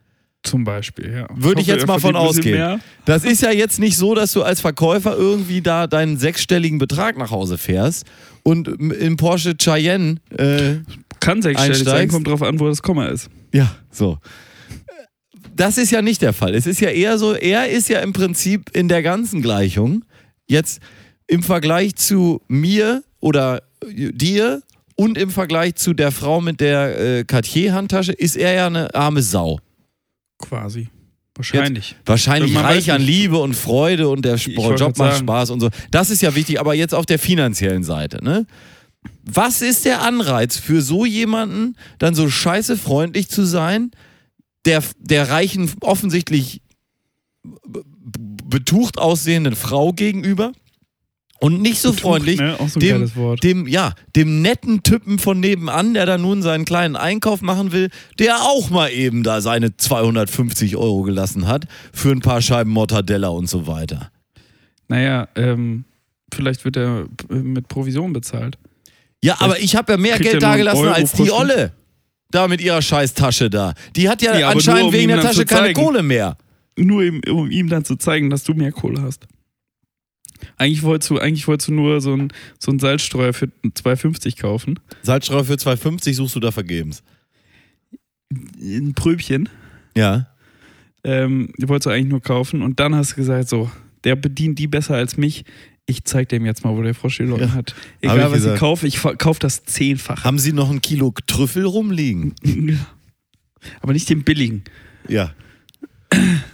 Zum 0.43 0.65
Beispiel, 0.65 1.13
ja. 1.13 1.29
Würde 1.33 1.61
ich 1.61 1.69
hoffe, 1.69 1.79
jetzt 1.79 1.87
mal 1.87 2.01
von 2.01 2.17
ausgehen. 2.17 2.57
mehr. 2.57 2.81
Das 3.05 3.25
ist 3.25 3.43
ja 3.43 3.53
jetzt 3.53 3.79
nicht 3.79 3.97
so, 3.97 4.17
dass 4.17 4.33
du 4.33 4.43
als 4.43 4.61
Verkäufer 4.61 5.17
irgendwie 5.17 5.61
da 5.61 5.87
deinen 5.87 6.17
sechsstelligen 6.17 6.79
Betrag 6.79 7.17
nach 7.17 7.31
Hause 7.31 7.59
fährst 7.59 8.07
und 8.43 8.67
im 8.67 9.17
Porsche 9.17 9.55
Cayenne, 9.55 10.17
äh, 10.37 10.79
Kann 11.21 11.43
sechsstellig 11.43 11.79
sein, 11.79 11.87
Einsteigst. 11.87 12.13
kommt 12.13 12.27
drauf 12.27 12.43
an, 12.43 12.59
wo 12.59 12.67
das 12.67 12.83
Komma 12.83 13.07
ist. 13.07 13.31
ja, 13.53 13.73
so. 13.93 14.19
Das 15.55 15.79
ist 15.79 15.91
ja 15.91 16.03
nicht 16.03 16.23
der 16.23 16.33
Fall. 16.33 16.55
Es 16.55 16.67
ist 16.67 16.81
ja 16.81 16.91
eher 16.91 17.19
so, 17.19 17.35
er 17.35 17.69
ist 17.69 17.89
ja 17.89 18.01
im 18.01 18.13
Prinzip 18.13 18.71
in 18.75 18.89
der 18.89 19.03
ganzen 19.03 19.43
Gleichung 19.43 20.05
jetzt 20.47 20.81
im 21.27 21.43
Vergleich 21.43 21.95
zu 21.97 22.41
mir 22.49 23.03
oder 23.21 23.63
dir 23.87 24.63
und 24.97 25.19
im 25.19 25.31
Vergleich 25.31 25.77
zu 25.77 25.95
der 25.95 26.13
Frau 26.13 26.41
mit 26.41 26.61
der 26.61 26.99
äh, 26.99 27.25
Cartier-Handtasche 27.25 28.13
ist 28.13 28.37
er 28.37 28.53
ja 28.53 28.67
eine 28.67 28.95
arme 28.95 29.23
Sau. 29.23 29.59
Quasi. 30.39 30.89
Wahrscheinlich. 31.35 31.97
Wahrscheinlich 32.05 32.53
Man 32.53 32.65
weiß 32.65 32.77
reich 32.77 32.93
an. 32.93 33.01
Liebe 33.01 33.39
und 33.39 33.55
Freude 33.55 34.09
und 34.09 34.25
der 34.25 34.39
wollte 34.57 34.85
Job 34.85 34.99
macht. 34.99 35.19
Spaß 35.19 35.51
und 35.51 35.61
so. 35.61 35.71
Das 35.91 36.11
ist 36.11 36.21
ja 36.21 36.35
wichtig, 36.35 36.61
aber 36.61 36.75
jetzt 36.75 36.95
auf 36.95 37.07
der 37.07 37.19
finanziellen 37.19 37.85
Seite, 37.85 38.23
ne? 38.23 38.47
Was 39.25 39.63
ist 39.63 39.85
der 39.85 40.03
Anreiz 40.03 40.57
für 40.59 40.83
so 40.83 41.05
jemanden, 41.05 41.77
dann 41.99 42.15
so 42.15 42.29
scheiße 42.29 42.77
freundlich 42.77 43.29
zu 43.29 43.45
sein, 43.45 43.91
der, 44.65 44.83
der 44.99 45.31
reichen, 45.31 45.71
offensichtlich 45.81 46.63
betucht 48.45 48.99
aussehenden 48.99 49.57
Frau 49.57 49.93
gegenüber 49.93 50.53
und 51.41 51.61
nicht 51.61 51.81
so 51.81 51.91
Betrug, 51.91 52.11
freundlich 52.11 52.39
Ne? 52.39 52.55
Auch 52.61 52.69
so 52.69 52.79
ein 52.79 52.81
dem, 52.81 53.37
dem, 53.43 53.67
ja, 53.67 53.95
dem 54.15 54.43
netten 54.43 54.85
Typen 54.85 55.19
von 55.19 55.41
nebenan, 55.41 55.95
der 55.95 56.07
da 56.07 56.19
nun 56.19 56.41
seinen 56.41 56.65
kleinen 56.65 56.95
Einkauf 56.95 57.43
machen 57.43 57.73
will, 57.73 57.91
der 58.21 58.37
auch 58.43 58.71
mal 58.71 58.91
eben 58.91 59.25
da 59.25 59.41
seine 59.41 59.77
250 59.77 60.77
Euro 60.77 61.03
gelassen 61.03 61.49
hat 61.49 61.67
für 61.93 62.13
ein 62.13 62.21
paar 62.21 62.43
Scheiben 62.43 62.71
Mortadella 62.71 63.29
und 63.29 63.49
so 63.49 63.67
weiter. 63.67 64.13
Naja, 64.87 65.27
ähm, 65.35 65.85
vielleicht 66.33 66.65
wird 66.65 66.77
er 66.77 67.07
mit 67.29 67.67
Provision 67.67 68.13
bezahlt. 68.13 68.57
Ja, 69.25 69.37
aber 69.41 69.59
ich 69.59 69.75
habe 69.75 69.93
ja 69.93 69.99
mehr 69.99 70.19
Geld 70.19 70.43
da 70.43 70.47
nur 70.47 70.49
einen 70.49 70.59
gelassen 70.59 70.79
Euro 70.79 70.93
als 70.93 71.13
die. 71.13 71.31
Olle. 71.31 71.73
Da 72.33 72.49
mit 72.49 72.61
ihrer 72.61 72.83
scheiß 72.83 73.15
Tasche 73.15 73.49
da. 73.49 73.75
Die 73.95 74.09
hat 74.09 74.23
ja, 74.23 74.37
Ja, 74.37 74.49
anscheinend 74.49 74.81
nur, 74.81 74.89
um 74.89 74.95
wegen 74.95 75.09
der 75.09 75.21
Tasche 75.21 75.45
keine. 75.45 75.73
Kohle 75.73 76.03
mehr. 76.03 76.37
Nur 76.77 77.05
ihm, 77.05 77.21
um 77.31 77.51
ihm 77.51 77.69
dann 77.69 77.85
zu 77.85 77.97
zeigen, 77.97 78.31
dass 78.31 78.43
du 78.43 78.55
mehr 78.55 78.73
Kohle 78.73 79.01
hast. 79.03 79.29
Eigentlich 80.57 80.83
wolltest 80.83 81.11
du, 81.11 81.19
eigentlich 81.19 81.47
wolltest 81.47 81.69
du 81.69 81.75
nur 81.75 82.01
so 82.01 82.15
einen 82.15 82.33
so 82.59 82.77
Salzstreuer 82.77 83.33
für 83.33 83.47
2,50 83.65 84.41
kaufen. 84.41 84.81
Salzstreuer 85.03 85.45
für 85.45 85.55
2,50 85.55 86.15
suchst 86.15 86.35
du 86.35 86.41
da 86.41 86.51
vergebens. 86.51 87.03
Ein 88.33 88.95
Pröbchen. 88.95 89.49
Ja. 89.97 90.29
Ähm, 91.05 91.53
wolltest 91.61 91.87
du 91.87 91.91
eigentlich 91.91 92.09
nur 92.09 92.23
kaufen 92.23 92.63
und 92.63 92.81
dann 92.81 92.95
hast 92.95 93.13
du 93.13 93.17
gesagt, 93.17 93.49
so, 93.49 93.71
der 94.05 94.17
bedient 94.17 94.59
die 94.59 94.67
besser 94.67 94.95
als 94.95 95.17
mich. 95.17 95.45
Ich 95.93 96.05
zeig 96.05 96.31
dem 96.31 96.47
jetzt 96.47 96.65
mal, 96.65 96.75
wo 96.75 96.83
der 96.83 96.95
Vorstellung 96.95 97.39
Ja, 97.39 97.53
hat. 97.53 97.75
Egal, 98.01 98.17
ich 98.17 98.25
was 98.25 98.31
ich 98.31 98.37
gesagt. 98.37 98.59
kaufe, 98.59 98.87
ich 98.87 99.01
kaufe 99.19 99.41
das 99.41 99.65
zehnfach. 99.65 100.25
Haben 100.25 100.39
Sie 100.39 100.53
noch 100.53 100.71
ein 100.71 100.81
Kilo 100.81 101.13
Trüffel 101.27 101.67
rumliegen? 101.67 102.35
Aber 103.83 103.93
nicht 103.93 104.09
den 104.09 104.25
billigen. 104.25 104.65
Ja. 105.07 105.33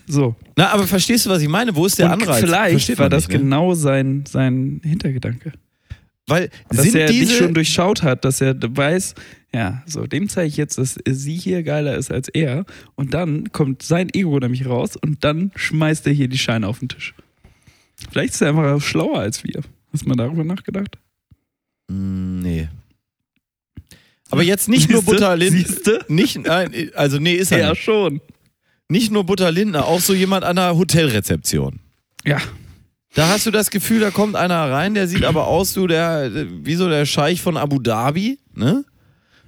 So. 0.06 0.34
Na, 0.56 0.70
aber 0.70 0.86
verstehst 0.86 1.26
du, 1.26 1.30
was 1.30 1.40
ich 1.40 1.48
meine? 1.48 1.74
Wo 1.76 1.86
ist 1.86 1.98
der 1.98 2.06
und 2.06 2.22
Anreiz? 2.22 2.40
vielleicht 2.40 2.72
Versteht 2.72 2.98
war 2.98 3.08
das 3.08 3.28
nicht, 3.28 3.38
ne? 3.38 3.44
genau 3.44 3.74
sein, 3.74 4.24
sein 4.26 4.80
Hintergedanke. 4.84 5.52
Weil 6.26 6.50
Dass 6.68 6.92
er 6.94 7.06
diese 7.06 7.26
dich 7.26 7.36
schon 7.38 7.54
durchschaut 7.54 8.02
hat, 8.02 8.24
dass 8.24 8.40
er 8.40 8.54
weiß, 8.60 9.14
ja, 9.54 9.82
so, 9.86 10.06
dem 10.06 10.28
zeige 10.28 10.48
ich 10.48 10.56
jetzt, 10.58 10.76
dass 10.76 10.98
sie 11.08 11.36
hier 11.36 11.62
geiler 11.62 11.96
ist 11.96 12.12
als 12.12 12.28
er. 12.28 12.66
Und 12.96 13.14
dann 13.14 13.50
kommt 13.52 13.82
sein 13.82 14.10
Ego 14.12 14.38
nämlich 14.38 14.66
raus 14.66 14.96
und 14.96 15.24
dann 15.24 15.52
schmeißt 15.56 16.06
er 16.06 16.12
hier 16.12 16.28
die 16.28 16.38
Scheine 16.38 16.68
auf 16.68 16.80
den 16.80 16.88
Tisch. 16.88 17.14
Vielleicht 18.10 18.34
ist 18.34 18.40
er 18.42 18.48
einfach 18.50 18.80
schlauer 18.80 19.18
als 19.20 19.42
wir. 19.44 19.60
Hast 19.92 20.04
du 20.04 20.08
mal 20.08 20.16
darüber 20.16 20.44
nachgedacht? 20.44 20.98
Mm, 21.88 22.40
Nee. 22.40 22.68
Aber 24.30 24.42
jetzt 24.42 24.68
nicht 24.68 24.90
nur 24.90 25.00
Siehste? 25.00 25.14
Butter 25.14 25.36
Lindner. 25.36 25.98
Nicht, 26.08 26.36
nein, 26.38 26.90
also 26.94 27.18
nee, 27.18 27.32
ist 27.34 27.50
er 27.50 27.58
Ja, 27.60 27.70
nicht. 27.70 27.82
schon. 27.82 28.20
Nicht 28.90 29.10
nur 29.10 29.24
Butter 29.24 29.50
Lindner, 29.50 29.86
auch 29.86 30.00
so 30.00 30.12
jemand 30.12 30.44
an 30.44 30.56
der 30.56 30.76
Hotelrezeption. 30.76 31.80
Ja. 32.26 32.38
Da 33.14 33.28
hast 33.28 33.46
du 33.46 33.50
das 33.50 33.70
Gefühl, 33.70 34.00
da 34.00 34.10
kommt 34.10 34.36
einer 34.36 34.70
rein, 34.70 34.92
der 34.92 35.08
sieht 35.08 35.24
aber 35.24 35.46
aus, 35.46 35.72
so 35.72 35.86
der, 35.86 36.30
wie 36.64 36.74
so 36.74 36.90
der 36.90 37.06
Scheich 37.06 37.40
von 37.40 37.56
Abu 37.56 37.78
Dhabi, 37.78 38.38
ne? 38.54 38.84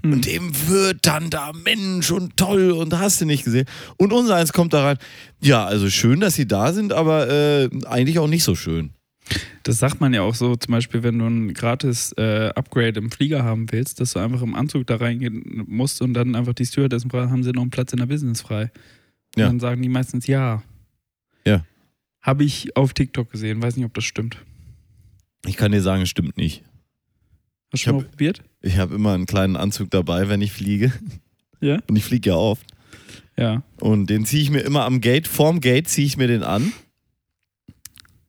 Hm. 0.02 0.12
Und 0.12 0.26
dem 0.26 0.68
wird 0.68 1.06
dann 1.06 1.30
da 1.30 1.52
Mensch 1.52 2.10
und 2.10 2.36
toll 2.36 2.70
und 2.70 2.96
hast 2.98 3.20
du 3.20 3.26
nicht 3.26 3.44
gesehen. 3.44 3.66
Und 3.98 4.12
unser 4.12 4.36
eins 4.36 4.52
kommt 4.52 4.72
da 4.72 4.84
rein. 4.84 4.98
Ja, 5.40 5.64
also 5.66 5.90
schön, 5.90 6.20
dass 6.20 6.34
sie 6.34 6.46
da 6.48 6.72
sind, 6.72 6.92
aber 6.92 7.28
äh, 7.28 7.68
eigentlich 7.86 8.18
auch 8.18 8.28
nicht 8.28 8.44
so 8.44 8.54
schön. 8.54 8.90
Das 9.62 9.78
sagt 9.78 10.00
man 10.00 10.12
ja 10.12 10.22
auch 10.22 10.34
so, 10.34 10.56
zum 10.56 10.72
Beispiel, 10.72 11.02
wenn 11.02 11.18
du 11.18 11.26
ein 11.26 11.54
gratis 11.54 12.12
äh, 12.16 12.48
Upgrade 12.56 12.98
im 12.98 13.10
Flieger 13.12 13.44
haben 13.44 13.70
willst, 13.70 14.00
dass 14.00 14.14
du 14.14 14.18
einfach 14.18 14.42
im 14.42 14.54
Anzug 14.56 14.86
da 14.86 14.96
reingehen 14.96 15.64
musst 15.68 16.02
und 16.02 16.14
dann 16.14 16.34
einfach 16.34 16.54
die 16.54 16.66
Stewardessen 16.66 17.10
fragen, 17.10 17.30
haben 17.30 17.44
sie 17.44 17.52
noch 17.52 17.62
einen 17.62 17.70
Platz 17.70 17.92
in 17.92 17.98
der 17.98 18.06
Business 18.06 18.40
frei? 18.40 18.70
Und 19.36 19.40
Ja. 19.40 19.46
dann 19.46 19.60
sagen 19.60 19.82
die 19.82 19.88
meistens 19.88 20.26
ja. 20.26 20.62
Ja. 21.46 21.64
Habe 22.22 22.42
ich 22.44 22.76
auf 22.76 22.92
TikTok 22.92 23.30
gesehen, 23.30 23.62
weiß 23.62 23.76
nicht, 23.76 23.86
ob 23.86 23.94
das 23.94 24.04
stimmt. 24.04 24.38
Ich 25.46 25.56
kann 25.56 25.70
dir 25.72 25.80
sagen, 25.82 26.02
es 26.02 26.08
stimmt 26.08 26.36
nicht. 26.36 26.64
Hast 27.72 27.84
du 27.84 27.90
schon 27.90 27.96
mal 27.96 28.04
probiert? 28.04 28.42
Ich 28.62 28.78
habe 28.78 28.94
immer 28.94 29.14
einen 29.14 29.26
kleinen 29.26 29.56
Anzug 29.56 29.90
dabei, 29.90 30.28
wenn 30.28 30.42
ich 30.42 30.52
fliege. 30.52 30.92
Ja. 31.60 31.78
Und 31.88 31.96
ich 31.96 32.04
fliege 32.04 32.30
ja 32.30 32.36
oft. 32.36 32.66
Ja. 33.36 33.62
Und 33.78 34.08
den 34.08 34.24
ziehe 34.26 34.42
ich 34.42 34.50
mir 34.50 34.60
immer 34.60 34.84
am 34.84 35.00
Gate, 35.00 35.26
vorm 35.26 35.60
Gate 35.60 35.88
ziehe 35.88 36.06
ich 36.06 36.16
mir 36.16 36.26
den 36.26 36.42
an. 36.42 36.72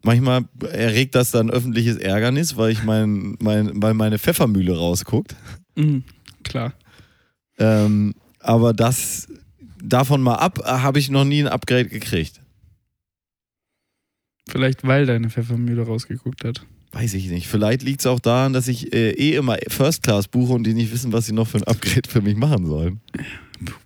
Manchmal 0.03 0.45
erregt 0.71 1.15
das 1.15 1.31
dann 1.31 1.51
öffentliches 1.51 1.97
Ärgernis, 1.97 2.57
weil 2.57 2.71
ich 2.71 2.83
mein, 2.83 3.35
mein, 3.39 3.81
weil 3.81 3.93
meine 3.93 4.17
Pfeffermühle 4.19 4.75
rausguckt. 4.75 5.35
Mhm. 5.75 6.03
Klar. 6.43 6.73
Ähm, 7.59 8.15
aber 8.39 8.73
das 8.73 9.27
davon 9.83 10.21
mal 10.21 10.35
ab, 10.35 10.59
äh, 10.59 10.63
habe 10.63 11.00
ich 11.00 11.09
noch 11.09 11.25
nie 11.25 11.41
ein 11.41 11.47
Upgrade 11.47 11.88
gekriegt. 11.88 12.41
Vielleicht, 14.50 14.85
weil 14.85 15.05
deine 15.05 15.29
Pfeffermühle 15.29 15.83
rausgeguckt 15.83 16.43
hat. 16.43 16.65
Weiß 16.93 17.13
ich 17.13 17.27
nicht. 17.27 17.48
Vielleicht 17.48 17.83
liegt 17.83 18.01
es 18.01 18.05
auch 18.05 18.19
daran, 18.19 18.51
dass 18.53 18.67
ich 18.67 18.93
äh, 18.93 19.12
eh 19.12 19.36
immer 19.36 19.57
First 19.69 20.03
Class 20.03 20.27
buche 20.27 20.53
und 20.53 20.65
die 20.65 20.74
nicht 20.74 20.91
wissen, 20.91 21.13
was 21.13 21.25
sie 21.25 21.33
noch 21.33 21.48
für 21.48 21.57
ein 21.57 21.63
Upgrade 21.63 22.10
für 22.10 22.21
mich 22.21 22.36
machen 22.36 22.65
sollen. 22.65 23.00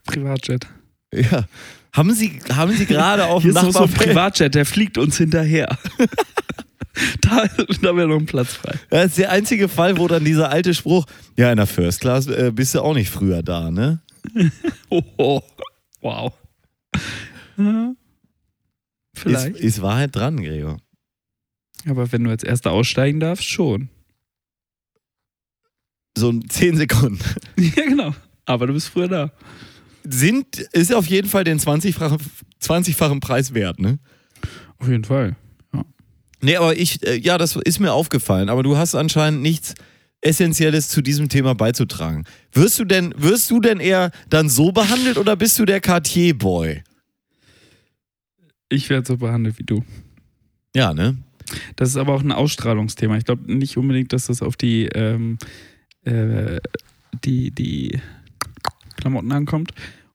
Privatjet. 0.06 0.68
Ja. 1.14 1.46
Haben 1.94 2.14
Sie, 2.14 2.40
haben 2.52 2.74
Sie 2.74 2.86
gerade 2.86 3.26
auf 3.26 3.44
Hier 3.44 3.54
dem 3.54 3.58
ist 3.58 3.64
noch 3.64 3.72
so 3.72 3.84
ein 3.84 3.92
Privatjet, 3.92 4.56
der 4.56 4.66
fliegt 4.66 4.98
uns 4.98 5.18
hinterher. 5.18 5.78
da 7.22 7.46
da 7.82 7.96
wäre 7.96 8.08
noch 8.08 8.18
ein 8.18 8.26
Platz 8.26 8.54
frei. 8.54 8.74
Das 8.90 9.06
ist 9.08 9.18
der 9.20 9.32
einzige 9.32 9.70
Fall, 9.70 9.98
wo 9.98 10.08
dann 10.08 10.26
dieser 10.26 10.50
alte 10.50 10.74
Spruch, 10.74 11.06
ja, 11.38 11.52
in 11.52 11.58
der 11.58 11.68
First 11.68 12.02
Class 12.02 12.28
äh, 12.28 12.52
bist 12.54 12.76
du 12.76 12.82
auch 12.82 12.94
nicht 12.94 13.10
früher 13.10 13.44
da, 13.44 13.72
ne? 13.72 14.00
Oh, 14.90 15.04
oh. 15.18 15.42
Wow. 16.02 16.34
Ja. 17.58 17.90
Ist, 17.90 19.22
Vielleicht. 19.22 19.56
ist 19.58 19.82
Wahrheit 19.82 20.16
dran, 20.16 20.44
Gregor. 20.44 20.78
Aber 21.88 22.12
wenn 22.12 22.24
du 22.24 22.30
als 22.30 22.44
Erster 22.44 22.72
aussteigen 22.72 23.20
darfst, 23.20 23.46
schon. 23.46 23.90
So 26.18 26.30
ein 26.30 26.50
10 26.50 26.78
Sekunden. 26.78 27.20
ja, 27.58 27.86
genau. 27.86 28.16
Aber 28.46 28.68
du 28.68 28.74
bist 28.74 28.90
früher 28.90 29.08
da. 29.08 29.32
Sind, 30.04 30.60
ist 30.72 30.94
auf 30.94 31.08
jeden 31.08 31.28
Fall 31.28 31.44
den 31.44 31.60
20-fachen 31.60 32.20
20-fachen 32.62 33.20
Preis 33.20 33.54
wert, 33.54 33.80
ne? 33.80 34.00
Auf 34.78 34.88
jeden 34.88 35.04
Fall. 35.04 35.36
Nee, 36.42 36.58
aber 36.58 36.78
ich, 36.78 37.06
äh, 37.06 37.16
ja, 37.16 37.38
das 37.38 37.56
ist 37.56 37.80
mir 37.80 37.92
aufgefallen, 37.92 38.50
aber 38.50 38.62
du 38.62 38.78
hast 38.78 38.94
anscheinend 38.94 39.42
nichts 39.42 39.74
Essentielles 40.22 40.90
zu 40.90 41.02
diesem 41.02 41.30
Thema 41.30 41.56
beizutragen. 41.56 42.26
Wirst 42.52 42.80
du 42.80 42.86
denn, 42.86 43.14
wirst 43.18 43.50
du 43.50 43.60
denn 43.60 43.80
eher 43.80 44.12
dann 44.30 44.50
so 44.50 44.72
behandelt 44.72 45.18
oder 45.18 45.36
bist 45.36 45.58
du 45.60 45.66
der 45.66 45.82
Cartier-Boy? 45.82 46.84
Ich 48.70 48.90
werde 48.90 49.08
so 49.08 49.18
behandelt 49.18 49.58
wie 49.60 49.64
du. 49.64 49.84
Ja, 50.76 50.94
ne? 50.94 51.18
Das 51.76 51.90
ist 51.90 51.98
aber 51.98 52.14
auch 52.14 52.24
ein 52.24 52.32
Ausstrahlungsthema. 52.32 53.18
Ich 53.18 53.26
glaube 53.26 53.54
nicht 53.54 53.78
unbedingt, 53.78 54.14
dass 54.14 54.28
das 54.28 54.42
auf 54.42 54.56
die, 54.56 54.86
ähm, 54.88 55.38
äh, 56.04 56.60
die, 57.24 57.52
die 57.52 58.00
Klamotten 58.98 59.32
ankommt 59.32 59.72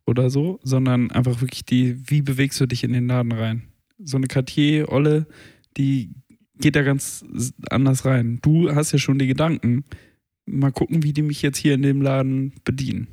oder 0.07 0.31
so, 0.31 0.59
sondern 0.63 1.11
einfach 1.11 1.41
wirklich 1.41 1.65
die, 1.65 1.97
wie 2.09 2.23
bewegst 2.23 2.61
du 2.61 2.67
dich 2.67 2.85
in 2.85 2.93
den 2.93 3.07
Laden 3.07 3.33
rein? 3.33 3.63
So 4.03 4.17
eine 4.17 4.27
Cartier-Olle, 4.27 5.27
die 5.77 6.11
geht 6.59 6.77
da 6.77 6.83
ganz 6.83 7.25
anders 7.71 8.05
rein. 8.05 8.39
Du 8.43 8.75
hast 8.75 8.93
ja 8.93 8.99
schon 8.99 9.19
die 9.19 9.27
Gedanken. 9.27 9.85
Mal 10.47 10.73
gucken, 10.73 11.03
wie 11.03 11.13
die 11.13 11.23
mich 11.23 11.43
jetzt 11.43 11.59
hier 11.59 11.75
in 11.75 11.83
dem 11.83 12.03
Laden 12.03 12.53
bedienen. 12.65 13.09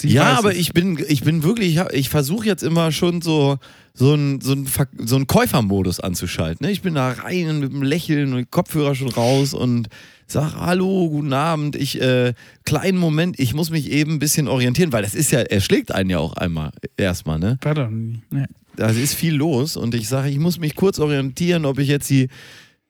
Sie 0.00 0.08
ja, 0.08 0.38
aber 0.38 0.52
es. 0.52 0.58
ich 0.58 0.72
bin, 0.72 1.02
ich 1.08 1.22
bin 1.22 1.42
wirklich, 1.42 1.76
ich, 1.76 1.82
ich 1.92 2.08
versuche 2.08 2.46
jetzt 2.46 2.62
immer 2.62 2.92
schon 2.92 3.22
so, 3.22 3.58
so 3.94 4.12
einen 4.12 4.40
so 4.40 4.52
ein, 4.52 4.68
so 4.98 5.16
ein 5.16 5.26
Käufermodus 5.26 6.00
anzuschalten. 6.00 6.66
Ne? 6.66 6.72
Ich 6.72 6.82
bin 6.82 6.94
da 6.94 7.10
rein 7.10 7.60
mit 7.60 7.72
dem 7.72 7.82
Lächeln 7.82 8.32
und 8.32 8.50
Kopfhörer 8.50 8.94
schon 8.94 9.08
raus 9.08 9.54
und 9.54 9.88
sag 10.26 10.54
Hallo, 10.54 11.08
guten 11.08 11.32
Abend. 11.32 11.74
Ich, 11.74 12.00
äh, 12.00 12.34
kleinen 12.64 12.98
Moment, 12.98 13.40
ich 13.40 13.54
muss 13.54 13.70
mich 13.70 13.90
eben 13.90 14.14
ein 14.14 14.18
bisschen 14.18 14.46
orientieren, 14.46 14.92
weil 14.92 15.02
das 15.02 15.14
ist 15.14 15.32
ja, 15.32 15.40
er 15.40 15.60
schlägt 15.60 15.92
einen 15.92 16.10
ja 16.10 16.18
auch 16.18 16.34
einmal 16.34 16.70
erstmal, 16.96 17.38
ne? 17.38 17.58
Nie. 17.90 18.20
Nee. 18.30 18.44
Da 18.76 18.90
ist 18.90 19.14
viel 19.14 19.34
los 19.34 19.76
und 19.76 19.94
ich 19.96 20.06
sage, 20.06 20.28
ich 20.28 20.38
muss 20.38 20.60
mich 20.60 20.76
kurz 20.76 21.00
orientieren, 21.00 21.64
ob 21.64 21.80
ich 21.80 21.88
jetzt 21.88 22.08
die 22.10 22.28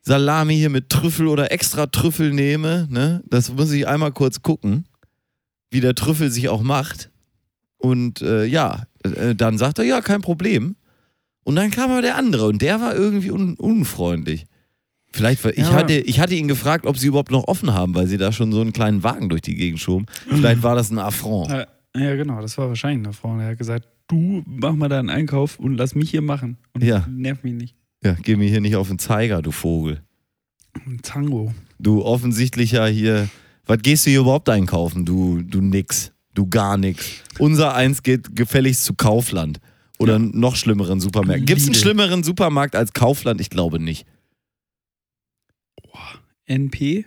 Salami 0.02 0.56
hier 0.56 0.68
mit 0.68 0.90
Trüffel 0.90 1.28
oder 1.28 1.50
extra 1.52 1.86
Trüffel 1.86 2.32
nehme. 2.32 2.86
Ne? 2.90 3.22
Das 3.26 3.52
muss 3.52 3.70
ich 3.72 3.86
einmal 3.88 4.12
kurz 4.12 4.42
gucken, 4.42 4.84
wie 5.70 5.80
der 5.80 5.94
Trüffel 5.94 6.30
sich 6.30 6.48
auch 6.48 6.62
macht. 6.62 7.10
Und 7.78 8.22
äh, 8.22 8.44
ja, 8.44 8.84
äh, 9.04 9.34
dann 9.34 9.58
sagt 9.58 9.78
er, 9.78 9.84
ja, 9.84 10.00
kein 10.00 10.20
Problem. 10.20 10.76
Und 11.44 11.56
dann 11.56 11.70
kam 11.70 11.90
aber 11.90 12.02
der 12.02 12.16
andere 12.16 12.46
und 12.46 12.60
der 12.60 12.80
war 12.80 12.94
irgendwie 12.94 13.30
un 13.30 13.54
unfreundlich. 13.54 14.46
Vielleicht, 15.12 15.42
war, 15.44 15.52
ich, 15.52 15.58
Ja. 15.58 15.72
hatte, 15.72 15.94
ich 15.94 16.20
hatte 16.20 16.34
ihn 16.34 16.48
gefragt, 16.48 16.86
ob 16.86 16.98
sie 16.98 17.06
überhaupt 17.06 17.30
noch 17.30 17.48
offen 17.48 17.72
haben, 17.72 17.94
weil 17.94 18.06
sie 18.06 18.18
da 18.18 18.30
schon 18.32 18.52
so 18.52 18.60
einen 18.60 18.72
kleinen 18.74 19.02
Wagen 19.02 19.28
durch 19.30 19.40
die 19.42 19.54
Gegend 19.54 19.80
schoben. 19.80 20.06
Vielleicht 20.28 20.62
war 20.62 20.74
das 20.74 20.90
ein 20.90 20.98
Affront. 20.98 21.50
Ja, 21.50 21.66
ja, 21.96 22.14
genau, 22.16 22.40
das 22.42 22.58
war 22.58 22.68
wahrscheinlich 22.68 23.06
eine 23.06 23.14
Frau. 23.14 23.36
Der 23.38 23.48
hat 23.48 23.58
gesagt, 23.58 23.88
du 24.08 24.42
mach 24.46 24.74
mal 24.74 24.88
deinen 24.90 25.08
Einkauf 25.08 25.58
und 25.58 25.76
lass 25.76 25.94
mich 25.94 26.10
hier 26.10 26.20
machen. 26.22 26.58
Und 26.74 26.84
Ja. 26.84 27.06
nerv 27.10 27.42
mich 27.42 27.54
nicht. 27.54 27.74
Ja, 28.04 28.16
geh 28.22 28.36
mir 28.36 28.48
hier 28.48 28.60
nicht 28.60 28.76
auf 28.76 28.88
den 28.88 28.98
Zeiger, 28.98 29.40
du 29.40 29.50
Vogel. 29.50 30.02
Ein 30.86 31.00
Tango. 31.02 31.54
Du 31.78 32.04
offensichtlicher 32.04 32.86
hier. 32.88 33.28
Was 33.68 33.78
gehst 33.82 34.06
du 34.06 34.10
hier 34.10 34.20
überhaupt 34.20 34.48
einkaufen? 34.48 35.04
Du, 35.04 35.42
du 35.42 35.60
nix. 35.60 36.10
Du 36.34 36.48
gar 36.48 36.76
nix. 36.76 37.06
Unser 37.38 37.74
eins 37.74 38.02
geht 38.02 38.34
gefälligst 38.34 38.84
zu 38.84 38.94
Kaufland. 38.94 39.60
Oder 39.98 40.14
Ja. 40.14 40.18
noch 40.20 40.56
schlimmeren 40.56 41.00
Supermärkten. 41.00 41.46
Gibt 41.46 41.60
es 41.60 41.66
einen 41.66 41.74
schlimmeren 41.74 42.22
Supermarkt 42.22 42.74
als 42.76 42.92
Kaufland? 42.92 43.40
Ich 43.40 43.50
glaube 43.50 43.78
nicht. 43.78 44.06
NP? 46.46 47.04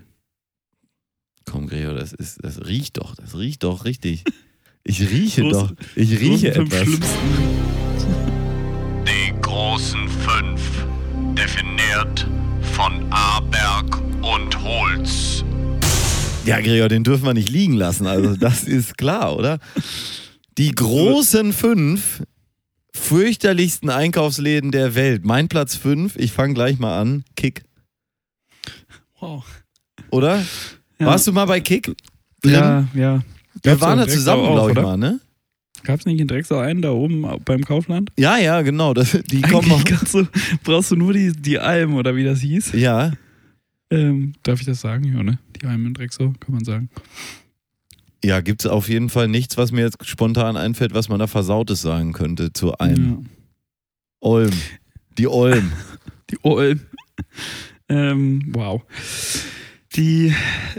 Komm, 1.46 1.68
Gregor, 1.68 1.94
das, 1.96 2.13
ist, 2.13 2.44
das 2.44 2.65
riecht 2.68 2.98
doch. 2.98 3.15
Das 3.15 3.38
riecht 3.38 3.63
doch 3.63 3.86
richtig. 3.86 4.24
Ich 4.84 5.00
rieche 5.00 5.44
Groß- 5.44 5.51
doch. 5.51 5.74
Ich 5.96 6.20
rieche 6.20 6.56
etwas. 6.56 6.82
Schlimmsten. 6.82 7.06
Die 9.06 9.32
großen 9.39 10.10
fünf, 10.10 10.88
definiert 11.38 12.27
von 12.74 13.06
Aberg 13.12 14.01
und 14.24 14.60
Holz. 14.63 15.40
Ja, 16.45 16.60
Gregor, 16.60 16.89
den 16.89 17.03
dürfen 17.03 17.25
wir 17.25 17.33
nicht 17.33 17.50
liegen 17.50 17.74
lassen. 17.74 18.07
Also, 18.07 18.36
das 18.36 18.63
ist 18.67 18.98
klar, 18.98 19.36
oder? 19.38 19.60
Die 20.57 20.71
großen 20.71 21.53
fünf 21.53 22.24
fürchterlichsten 22.93 23.89
Einkaufsläden 23.89 24.71
der 24.71 24.95
Welt. 24.95 25.24
Mein 25.25 25.48
Platz 25.48 25.75
fünf, 25.75 26.15
ich 26.17 26.31
fange 26.31 26.53
gleich 26.53 26.77
mal 26.79 27.00
an. 27.00 27.24
Kick, 27.36 27.63
Wow. 29.19 29.45
oder? 30.10 30.43
Ja. 31.00 31.05
Warst 31.07 31.27
du 31.27 31.31
mal 31.31 31.45
bei 31.45 31.62
Kick? 31.62 31.93
Drin? 32.41 32.53
Ja, 32.53 32.88
ja. 32.95 33.24
Wir 33.63 33.74
Gab's 33.74 33.81
waren 33.81 34.00
da 34.00 34.07
zusammen, 34.07 34.43
glaube 34.51 34.71
ich 34.71 34.77
oder? 34.77 34.81
mal, 34.88 34.98
ne? 34.98 35.19
Gab 35.83 36.00
es 36.00 36.05
nicht 36.05 36.19
in 36.19 36.27
Drecksau 36.27 36.57
einen 36.60 36.81
da 36.81 36.91
oben 36.91 37.25
beim 37.45 37.63
Kaufland? 37.63 38.12
Ja, 38.17 38.38
ja, 38.38 38.62
genau. 38.62 38.93
Das, 38.93 39.17
die 39.29 39.41
kommen 39.41 39.71
auch. 39.71 39.83
du, 39.83 40.27
brauchst 40.63 40.91
du 40.91 40.95
nur 40.95 41.13
die, 41.13 41.31
die 41.33 41.60
Alm 41.60 41.95
oder 41.95 42.15
wie 42.15 42.24
das 42.24 42.39
hieß. 42.41 42.74
Ja, 42.74 43.12
Ähm, 43.91 44.33
darf 44.43 44.60
ich 44.60 44.65
das 44.65 44.81
sagen? 44.81 45.05
Ja, 45.05 45.21
ne? 45.24 45.39
Die 45.62 45.65
Alm 45.68 45.86
in 45.86 45.94
Drecksau, 45.94 46.34
kann 46.39 46.56
man 46.56 46.63
sagen. 46.65 46.89
ja, 48.24 48.41
gibt 48.41 48.62
es 48.65 48.68
auf 48.72 48.89
jeden 48.89 49.10
Fall 49.10 49.27
nichts, 49.27 49.58
was 49.58 49.72
mir 49.72 49.82
jetzt 49.82 50.06
spontan 50.08 50.58
einfällt, 50.58 50.94
was 50.94 51.10
man 51.10 51.20
da 51.20 51.27
Versautes 51.27 51.82
sagen 51.82 52.13
könnte 52.13 52.53
zu 52.53 52.77
einem. 52.77 53.12
Ja. 53.12 53.30
Olm. 54.22 54.51
Die 55.18 55.27
Olm. 55.27 55.72
Die 56.32 56.38
Olm. 56.44 56.80
ähm, 57.89 58.44
wow. 58.53 58.82
Die, 59.96 60.34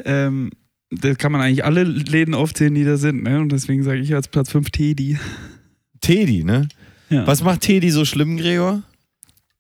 ähm, 0.05 0.51
da 0.91 1.15
kann 1.15 1.31
man 1.33 1.41
eigentlich 1.43 1.65
alle 1.65 1.83
Läden 1.85 2.35
aufzählen, 2.35 2.75
die 2.75 2.85
da 2.85 2.97
sind, 2.97 3.23
ne? 3.23 3.41
Und 3.41 3.53
deswegen 3.53 3.83
sage 3.83 4.01
ich 4.01 4.15
als 4.15 4.29
Platz 4.29 4.51
5 4.51 4.71
Teddy. 4.71 5.19
Teddy, 6.01 6.45
ne? 6.45 6.69
Ja. 7.11 7.27
Was 7.27 7.43
macht 7.45 7.61
Teddy 7.63 7.91
so 7.91 8.05
schlimm, 8.07 8.37
Gregor? 8.39 8.83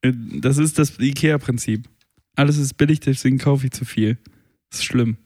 Äh, 0.01 0.13
Das 0.41 0.57
ist 0.59 0.79
das 0.79 0.99
IKEA-Prinzip. 0.99 1.89
Alles 2.35 2.57
ist 2.57 2.75
billig, 2.79 3.01
deswegen 3.01 3.37
kaufe 3.39 3.67
ich 3.67 3.73
zu 3.73 3.85
viel. 3.85 4.17
Das 4.73 4.79
ist 4.81 4.85
schlimm. 4.87 5.19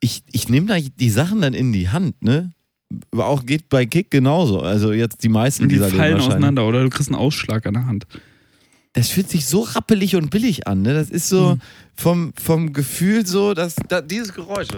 Ich, 0.00 0.22
ich 0.30 0.48
nehme 0.48 0.66
da 0.68 0.76
die 0.78 1.10
Sachen 1.10 1.40
dann 1.42 1.54
in 1.54 1.72
die 1.72 1.88
Hand, 1.88 2.22
ne? 2.22 2.52
Aber 3.10 3.26
auch 3.26 3.44
geht 3.44 3.68
bei 3.68 3.84
Kick 3.84 4.10
genauso. 4.10 4.60
Also 4.60 4.92
jetzt 4.92 5.24
die 5.24 5.28
meisten 5.28 5.68
die 5.68 5.74
dieser 5.74 5.88
fallen 5.90 6.20
auseinander 6.20 6.64
oder 6.66 6.84
du 6.84 6.88
kriegst 6.90 7.08
einen 7.10 7.18
Ausschlag 7.18 7.66
an 7.66 7.74
der 7.74 7.86
Hand. 7.86 8.06
Das 8.92 9.08
fühlt 9.08 9.28
sich 9.28 9.46
so 9.46 9.62
rappelig 9.62 10.14
und 10.14 10.30
billig 10.30 10.68
an, 10.68 10.82
ne? 10.82 10.94
Das 10.94 11.10
ist 11.10 11.28
so 11.28 11.56
Mhm. 11.56 11.60
vom, 11.96 12.32
vom 12.40 12.72
Gefühl 12.72 13.26
so, 13.26 13.52
dass 13.54 13.74
da, 13.88 14.00
dieses 14.00 14.32
Geräusch. 14.32 14.68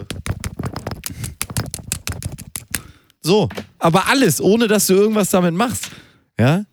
So, 3.20 3.48
aber 3.78 4.08
alles, 4.08 4.40
ohne 4.40 4.68
dass 4.68 4.86
du 4.86 4.94
irgendwas 4.94 5.30
damit 5.30 5.54
machst. 5.54 5.90
Ja? 6.38 6.64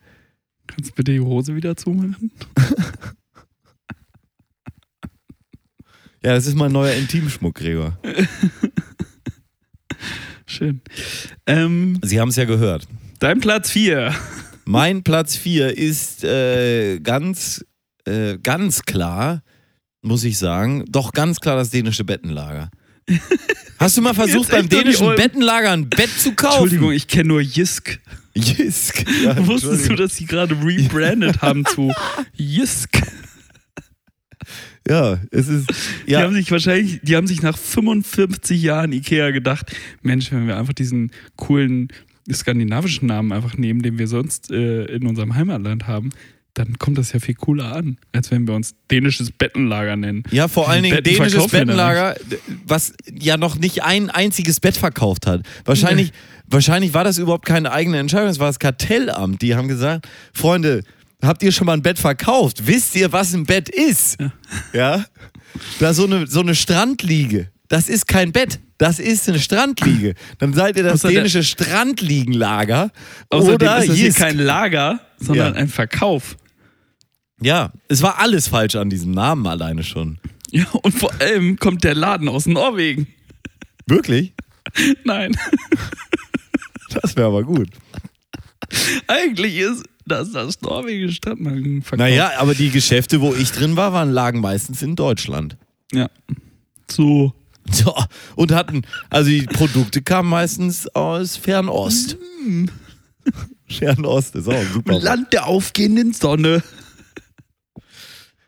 Kannst 0.68 0.92
du 0.92 0.96
bitte 0.96 1.12
die 1.12 1.20
Hose 1.20 1.56
wieder 1.56 1.76
zumachen? 1.76 2.32
Ja, 6.26 6.34
das 6.34 6.48
ist 6.48 6.56
mein 6.56 6.72
neuer 6.72 6.94
Intimschmuck, 6.94 7.56
Gregor. 7.56 7.98
Schön. 10.46 10.82
Ähm, 11.46 12.00
Sie 12.02 12.20
haben 12.20 12.30
es 12.30 12.36
ja 12.36 12.46
gehört. 12.46 12.88
dein 13.20 13.40
Platz 13.40 13.70
4. 13.72 14.14
Mein 14.66 15.04
Platz 15.04 15.36
4 15.36 15.78
ist 15.78 16.24
äh, 16.24 17.00
ganz, 17.00 17.66
äh, 18.06 18.38
ganz 18.38 18.84
klar, 18.84 19.44
muss 20.02 20.24
ich 20.24 20.38
sagen, 20.38 20.86
doch 20.88 21.12
ganz 21.12 21.40
klar 21.40 21.58
das 21.58 21.70
dänische 21.72 22.04
Bettenlager. 22.06 22.70
Hast 23.80 23.98
du 23.98 24.02
mal 24.02 24.14
versucht, 24.14 24.52
beim 24.52 24.70
dänischen. 24.70 25.14
Bettenlager 25.16 25.72
ein 25.72 25.90
Bett 25.90 26.10
zu 26.10 26.34
kaufen? 26.34 26.64
Entschuldigung, 26.64 26.92
ich 26.94 27.08
kenne 27.08 27.30
nur 27.30 27.42
Jisk. 27.42 28.00
Jisk. 28.34 29.04
Ja, 29.24 29.36
Wusstest 29.46 29.90
du, 29.90 29.96
dass 29.96 30.16
sie 30.16 30.26
gerade 30.26 30.56
rebrandet 30.56 31.42
haben 31.42 31.66
zu 31.66 31.94
Jisk? 32.34 33.02
Ja, 34.88 35.20
es 35.32 35.48
ist. 35.48 35.70
Die 36.08 36.12
Ja, 36.12 36.22
haben 36.22 36.34
sich 36.34 36.52
wahrscheinlich, 36.52 37.00
die 37.04 37.16
haben 37.16 37.28
sich 37.28 37.42
nach 37.42 37.58
55 37.58 38.62
Jahren 38.62 38.92
Ikea 38.92 39.32
gedacht, 39.32 39.74
Mensch, 40.02 40.32
wenn 40.32 40.48
wir 40.48 40.58
einfach 40.58 40.74
diesen 40.74 41.12
coolen 41.38 41.88
skandinavischen 42.32 43.08
Namen 43.08 43.32
einfach 43.32 43.58
nehmen, 43.58 43.82
den 43.82 43.98
wir 43.98 44.08
sonst 44.08 44.52
äh, 44.52 44.86
in 44.86 45.08
unserem 45.08 45.36
Heimatland 45.36 45.88
haben, 45.88 46.10
dann 46.54 46.78
kommt 46.78 46.98
das 46.98 47.12
ja 47.14 47.20
viel 47.20 47.34
cooler 47.34 47.76
an, 47.76 47.98
als 48.12 48.30
wenn 48.30 48.48
wir 48.48 48.54
uns 48.54 48.76
dänisches 48.92 49.32
Bettenlager 49.32 49.96
nennen. 49.96 50.24
ja, 50.32 50.48
vor 50.48 50.70
allen 50.70 50.84
Dingen 50.84 50.98
Betten 50.98 51.16
dänisches 51.16 51.48
Bettenlager, 51.48 52.16
was 52.68 52.94
ja 53.12 53.38
noch 53.38 53.58
nicht 53.58 53.84
ein 53.84 54.10
einziges 54.10 54.60
Bett 54.60 54.78
verkauft 54.78 55.26
hat. 55.26 55.42
Wahrscheinlich, 55.66 56.12
wahrscheinlich 56.46 56.94
war 56.94 57.04
das 57.04 57.18
überhaupt 57.18 57.46
keine 57.46 57.72
eigene 57.72 57.98
Entscheidung, 57.98 58.28
das 58.28 58.40
war 58.40 58.48
das 58.48 58.60
Kartellamt. 58.60 59.42
Die 59.42 59.56
haben 59.56 59.68
gesagt, 59.68 60.08
Freunde, 60.32 60.84
habt 61.24 61.44
ihr 61.44 61.52
schon 61.52 61.66
mal 61.66 61.74
ein 61.74 61.82
Bett 61.82 62.00
verkauft? 62.00 62.66
Wisst 62.68 62.96
ihr, 62.96 63.12
was 63.12 63.34
ein 63.34 63.46
Bett 63.46 63.70
ist? 63.70 64.18
Ja. 64.20 64.32
Ja? 64.74 65.06
Da 65.80 65.94
so 65.94 66.06
eine, 66.06 66.28
so 66.28 66.40
eine 66.42 66.56
Strandliege. 66.56 67.52
Das 67.70 67.90
ist 67.90 68.08
kein 68.08 68.32
Bett, 68.32 68.60
das 68.78 69.00
ist 69.00 69.28
eine 69.30 69.40
Strandliege. 69.40 70.14
Dann 70.40 70.54
seid 70.54 70.78
ihr 70.78 70.84
das 70.84 70.94
Außer 70.96 71.08
der- 71.10 71.18
dänische 71.22 71.44
Strandliegenlager. 71.44 72.92
Außerdem 73.30 73.56
oder 73.56 73.78
ist 73.80 73.90
das 73.90 73.96
hier 73.98 74.12
kein 74.14 74.38
Lager, 74.38 75.00
sondern 75.18 75.54
Ja. 75.56 75.60
ein 75.60 75.68
Verkauf. 75.70 76.38
Ja, 77.42 77.72
es 77.88 78.02
war 78.02 78.20
alles 78.20 78.48
falsch 78.48 78.76
an 78.76 78.90
diesem 78.90 79.12
Namen 79.12 79.46
alleine 79.48 79.84
schon. 79.84 80.20
Ja, 80.52 80.66
und 80.84 80.92
vor 80.94 81.12
allem 81.20 81.58
kommt 81.58 81.84
der 81.84 81.96
Laden 81.96 82.30
aus 82.30 82.46
Norwegen. 82.46 83.08
Wirklich? 83.88 84.34
Nein, 85.04 85.36
Das 87.02 87.16
wäre 87.16 87.28
aber 87.28 87.44
gut. 87.44 87.70
eigentlich 89.08 89.58
ist 89.58 89.84
das 90.06 90.32
das 90.32 90.62
norwegische 90.62 91.16
Stadtmarkenverkauf. 91.16 91.98
Naja, 92.00 92.32
aber 92.38 92.54
die 92.56 92.70
Geschäfte, 92.70 93.22
wo 93.22 93.34
ich 93.34 93.52
drin 93.52 93.76
war, 93.76 93.94
waren, 93.94 94.12
lagen 94.12 94.40
meistens 94.42 94.82
in 94.82 94.96
Deutschland. 94.96 95.58
Ja. 95.92 96.10
So. 96.90 97.34
So, 97.72 97.96
und 98.36 98.52
hatten, 98.52 98.82
also 99.10 99.30
die 99.30 99.44
Produkte 99.44 100.02
kamen 100.02 100.28
meistens 100.30 100.86
aus 100.96 101.38
Fernost. 101.38 102.18
Fernost 103.70 104.36
ist 104.36 104.50
auch 104.50 104.54
ein 104.54 104.68
super. 104.74 105.00
Land 105.00 105.32
der 105.32 105.48
aufgehenden 105.48 106.12
Sonne. 106.12 106.62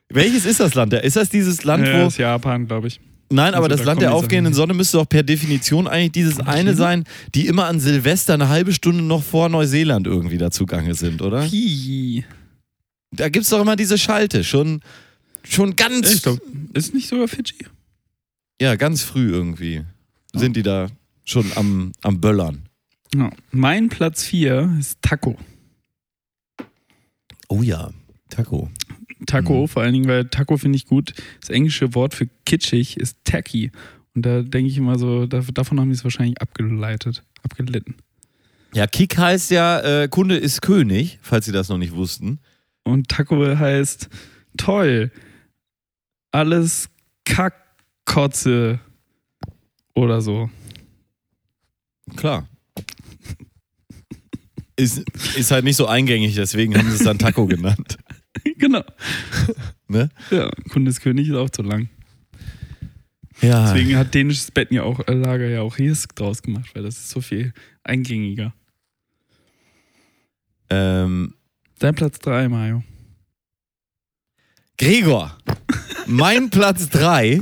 Welches 0.09 0.45
ist 0.45 0.59
das 0.59 0.73
Land? 0.75 0.91
Ist 0.93 1.15
das 1.15 1.29
dieses 1.29 1.63
Land, 1.63 1.87
Ja, 1.87 2.03
wo. 2.03 2.07
ist 2.07 2.17
Japan, 2.17 2.67
glaube 2.67 2.87
ich. 2.87 2.99
Nein, 3.31 3.53
aber 3.55 3.65
Also 3.65 3.69
das 3.77 3.79
da 3.79 3.85
Land 3.85 4.01
der 4.01 4.13
aufgehenden 4.13 4.53
Sonne 4.53 4.73
müsste 4.73 4.97
doch 4.97 5.09
per 5.09 5.23
Definition 5.23 5.87
eigentlich 5.87 6.11
dieses 6.11 6.39
eine 6.39 6.75
sein, 6.75 7.05
die 7.33 7.47
immer 7.47 7.65
an 7.65 7.79
Silvester 7.79 8.35
eine 8.35 8.49
halbe 8.49 8.71
Stunde 8.71 9.03
noch 9.03 9.23
vor 9.23 9.49
Neuseeland 9.49 10.05
irgendwie 10.05 10.37
dazugange 10.37 10.93
sind, 10.93 11.21
oder? 11.21 11.41
Hi. 11.41 12.23
Da 13.11 13.29
gibt 13.29 13.43
es 13.43 13.49
doch 13.49 13.61
immer 13.61 13.75
diese 13.75 13.97
Schalte, 13.97 14.43
schon, 14.43 14.81
schon 15.43 15.75
ganz, 15.75 16.13
Ich 16.13 16.21
glaub, 16.23 16.39
ist 16.73 16.93
nicht 16.93 17.07
sogar 17.07 17.27
Fidschi? 17.27 17.65
ja, 18.61 18.75
ganz 18.75 19.01
früh 19.03 19.31
irgendwie 19.31 19.83
sind 20.33 20.55
die 20.55 20.63
da 20.63 20.87
schon 21.23 21.45
am, 21.55 21.91
am 22.03 22.21
Böllern. 22.21 22.69
Ja. 23.15 23.29
Mein 23.51 23.89
Platz 23.89 24.23
4 24.23 24.75
ist 24.79 25.01
Taco. 25.01 25.37
Oh 27.47 27.61
ja, 27.61 27.91
Taco. 28.29 28.69
Taco, 29.25 29.61
Mhm. 29.63 29.67
vor 29.67 29.81
allen 29.83 29.93
Dingen, 29.93 30.07
weil 30.07 30.25
Taco 30.25 30.57
finde 30.57 30.75
ich 30.75 30.85
gut. 30.85 31.13
Das 31.41 31.49
englische 31.49 31.93
Wort 31.95 32.13
für 32.13 32.27
kitschig 32.45 32.97
ist 32.97 33.17
tacky. 33.23 33.71
Und 34.13 34.25
da 34.25 34.41
denke 34.41 34.69
ich 34.69 34.77
immer 34.77 34.97
so, 34.97 35.25
da, 35.25 35.41
davon 35.53 35.79
haben 35.79 35.89
die 35.89 35.95
es 35.95 36.03
wahrscheinlich 36.03 36.41
abgeleitet, 36.41 37.23
abgelitten. 37.43 37.95
Ja, 38.73 38.87
Kick 38.87 39.17
heißt 39.17 39.51
ja, 39.51 39.79
äh, 40.03 40.07
Kunde 40.09 40.35
ist 40.37 40.61
König, 40.61 41.19
falls 41.21 41.45
Sie 41.45 41.51
das 41.53 41.69
noch 41.69 41.77
nicht 41.77 41.93
wussten. 41.93 42.39
Und 42.83 43.07
Taco 43.09 43.37
heißt 43.57 44.09
toll. 44.57 45.11
Alles 46.31 46.89
Kackkotze 47.23 48.79
oder 49.93 50.21
so. 50.21 50.49
Klar. 52.17 52.47
Ist, 54.77 55.03
ist 55.37 55.51
halt 55.51 55.63
nicht 55.63 55.77
so 55.77 55.87
eingängig, 55.87 56.35
deswegen 56.35 56.77
haben 56.77 56.89
sie 56.89 56.97
es 56.97 57.03
dann 57.03 57.17
Taco 57.17 57.45
genannt. 57.47 57.97
Genau. 58.57 58.83
Ne? 59.87 60.09
Ja, 60.31 60.49
Kundeskönig 60.71 61.29
ist 61.29 61.35
auch 61.35 61.51
zu 61.51 61.61
lang. 61.61 61.89
Ja. 63.41 63.71
Deswegen 63.71 63.95
hat 63.97 64.15
dänisches 64.15 64.49
Betten 64.49 64.73
ja 64.75 64.81
auch, 64.83 64.99
äh, 65.07 65.13
Lager 65.13 65.47
ja 65.47 65.61
auch 65.61 65.77
Risk 65.77 66.15
draus 66.15 66.41
gemacht, 66.41 66.71
weil 66.73 66.81
das 66.81 66.97
ist 66.97 67.09
so 67.11 67.21
viel 67.21 67.53
eingängiger. 67.83 68.53
Ähm, 70.69 71.35
Dein 71.77 71.93
Platz 71.93 72.17
3, 72.19 72.49
Mario. 72.49 72.83
Gregor, 74.77 75.37
mein 76.07 76.49
Platz 76.49 76.89
3 76.89 77.41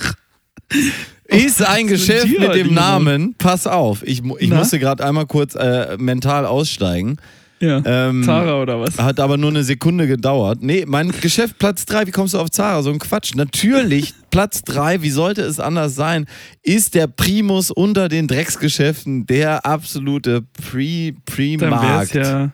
ist 1.26 1.62
ein 1.62 1.84
Was 1.84 1.90
Geschäft 1.90 2.38
mit 2.38 2.54
dem? 2.54 2.74
Namen. 2.74 3.34
Pass 3.38 3.66
auf, 3.66 4.02
ich, 4.02 4.22
ich 4.38 4.48
Na? 4.48 4.56
musste 4.56 4.78
gerade 4.78 5.04
einmal 5.04 5.26
kurz 5.26 5.54
äh, 5.54 5.96
mental 5.98 6.44
aussteigen. 6.46 7.18
Ja. 7.62 7.82
Ähm, 7.84 8.22
Zara 8.24 8.62
oder 8.62 8.80
was? 8.80 8.98
Hat 8.98 9.20
aber 9.20 9.36
nur 9.36 9.50
eine 9.50 9.62
Sekunde 9.64 10.06
gedauert. 10.06 10.58
Nee, 10.62 10.84
mein 10.88 11.10
Geschäft 11.20 11.58
Platz 11.58 11.84
3, 11.84 12.06
wie 12.06 12.10
kommst 12.10 12.32
du 12.34 12.38
auf 12.38 12.50
Zara? 12.50 12.82
So 12.82 12.90
ein 12.90 12.98
Quatsch. 12.98 13.34
Natürlich, 13.34 14.14
Platz 14.30 14.62
3, 14.62 15.02
wie 15.02 15.10
sollte 15.10 15.42
es 15.42 15.60
anders 15.60 15.94
sein, 15.94 16.26
ist 16.62 16.94
der 16.94 17.06
Primus 17.06 17.70
unter 17.70 18.08
den 18.08 18.28
Drecksgeschäften, 18.28 19.26
der 19.26 19.66
absolute 19.66 20.42
Pre 20.42 21.12
Primarkt. 21.26 22.14
ja. 22.14 22.50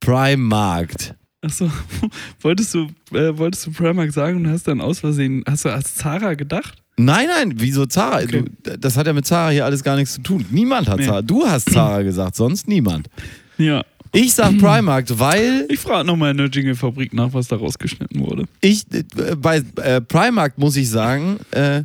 Primarkt. 0.00 1.14
Achso, 1.42 1.70
wolltest 2.40 2.74
du, 2.74 2.88
äh, 3.12 3.36
wolltest 3.38 3.66
du 3.66 3.70
Primark 3.72 4.12
sagen 4.12 4.38
und 4.38 4.48
hast 4.50 4.66
dann 4.68 4.80
aus 4.80 4.98
Versehen, 5.00 5.42
hast 5.48 5.64
du 5.64 5.68
als 5.70 5.94
Zara 5.94 6.34
gedacht? 6.34 6.74
Nein, 6.98 7.28
nein, 7.34 7.52
wieso 7.56 7.86
Zara? 7.86 8.16
Okay. 8.22 8.44
Du, 8.62 8.76
das 8.78 8.96
hat 8.96 9.06
ja 9.06 9.12
mit 9.14 9.24
Zara 9.26 9.50
hier 9.50 9.64
alles 9.64 9.82
gar 9.82 9.96
nichts 9.96 10.14
zu 10.14 10.22
tun. 10.22 10.44
Niemand 10.50 10.88
hat 10.88 10.98
Nee. 10.98 11.06
Zara. 11.06 11.22
Du 11.22 11.46
hast 11.46 11.70
Zara 11.70 12.02
gesagt, 12.02 12.36
sonst 12.36 12.68
niemand. 12.68 13.08
Ja. 13.56 13.82
Ich 14.12 14.34
sag 14.34 14.58
Primarkt, 14.58 15.18
weil 15.18 15.66
Ich 15.68 15.78
frage 15.80 16.06
nochmal 16.06 16.32
in 16.32 16.36
der 16.38 16.48
Jingle-Fabrik 16.48 17.12
nach, 17.14 17.32
was 17.32 17.48
da 17.48 17.56
rausgeschnitten 17.56 18.20
wurde. 18.20 18.44
ich 18.60 18.84
äh, 18.92 19.36
bei 19.36 19.62
äh, 19.82 20.00
Primark 20.00 20.58
muss 20.58 20.76
ich 20.76 20.88
sagen, 20.90 21.38
äh, 21.52 21.84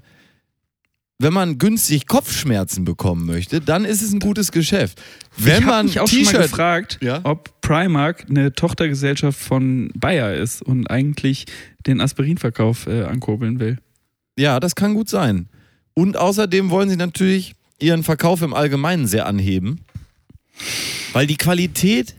wenn 1.17 1.31
man 1.33 1.57
günstig 1.57 2.07
Kopfschmerzen 2.07 2.83
bekommen 2.83 3.25
möchte, 3.25 3.61
dann 3.61 3.85
ist 3.85 4.01
es 4.01 4.11
ein 4.11 4.19
gutes 4.19 4.51
Geschäft. 4.51 5.01
Wenn 5.37 5.59
ich 5.59 5.65
man 5.65 5.85
mich 5.85 5.99
auch 6.01 6.07
schon 6.07 6.23
mal 6.23 6.33
gefragt, 6.41 6.99
Ja? 7.01 7.21
ob 7.23 7.61
Primark 7.61 8.25
eine 8.29 8.51
Tochtergesellschaft 8.53 9.39
von 9.39 9.91
Bayer 9.95 10.33
ist 10.33 10.61
und 10.61 10.87
eigentlich 10.87 11.45
den 11.87 12.01
Aspirinverkauf 12.01 12.87
äh, 12.87 13.03
ankurbeln 13.03 13.59
will. 13.59 13.77
Ja, 14.37 14.59
das 14.59 14.75
kann 14.75 14.93
gut 14.93 15.07
sein. 15.07 15.47
Und 15.93 16.17
außerdem 16.17 16.69
wollen 16.69 16.89
sie 16.89 16.97
natürlich 16.97 17.53
ihren 17.79 18.03
Verkauf 18.03 18.41
im 18.41 18.53
Allgemeinen 18.53 19.07
sehr 19.07 19.25
anheben, 19.25 19.79
weil 21.15 21.27
die 21.27 21.37
Qualität 21.37 22.13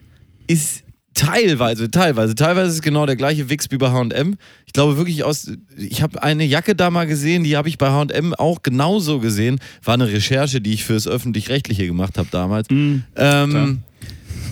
ist 0.47 0.83
teilweise, 1.13 1.91
teilweise, 1.91 2.35
teilweise 2.35 2.69
ist 2.69 2.75
es 2.77 2.83
genau 2.83 3.05
der 3.05 3.17
gleiche 3.17 3.51
Wix 3.51 3.71
wie 3.71 3.77
bei 3.77 3.91
H&M. 3.91 4.39
Ich 4.65 4.73
glaube 4.73 4.97
wirklich 4.97 5.23
aus, 5.23 5.53
ich 5.77 6.01
habe 6.01 6.23
eine 6.23 6.45
Jacke 6.45 6.75
da 6.75 6.91
mal 6.91 7.07
gesehen, 7.07 7.45
die 7.45 7.59
habe 7.59 7.69
ich 7.69 7.77
bei 7.77 7.91
H&M 7.91 8.33
auch 8.33 8.63
genauso 8.63 9.21
gesehen. 9.21 9.61
War 9.85 9.95
eine 9.95 10.09
Recherche, 10.09 10.63
die 10.63 10.73
ich 10.73 10.85
fürs 10.85 11.07
Öffentlich-Rechtliche 11.07 11.87
gemacht 11.87 12.17
habe 12.17 12.29
damals. 12.31 12.71
Mhm. 12.71 13.03
Ähm, 13.17 13.83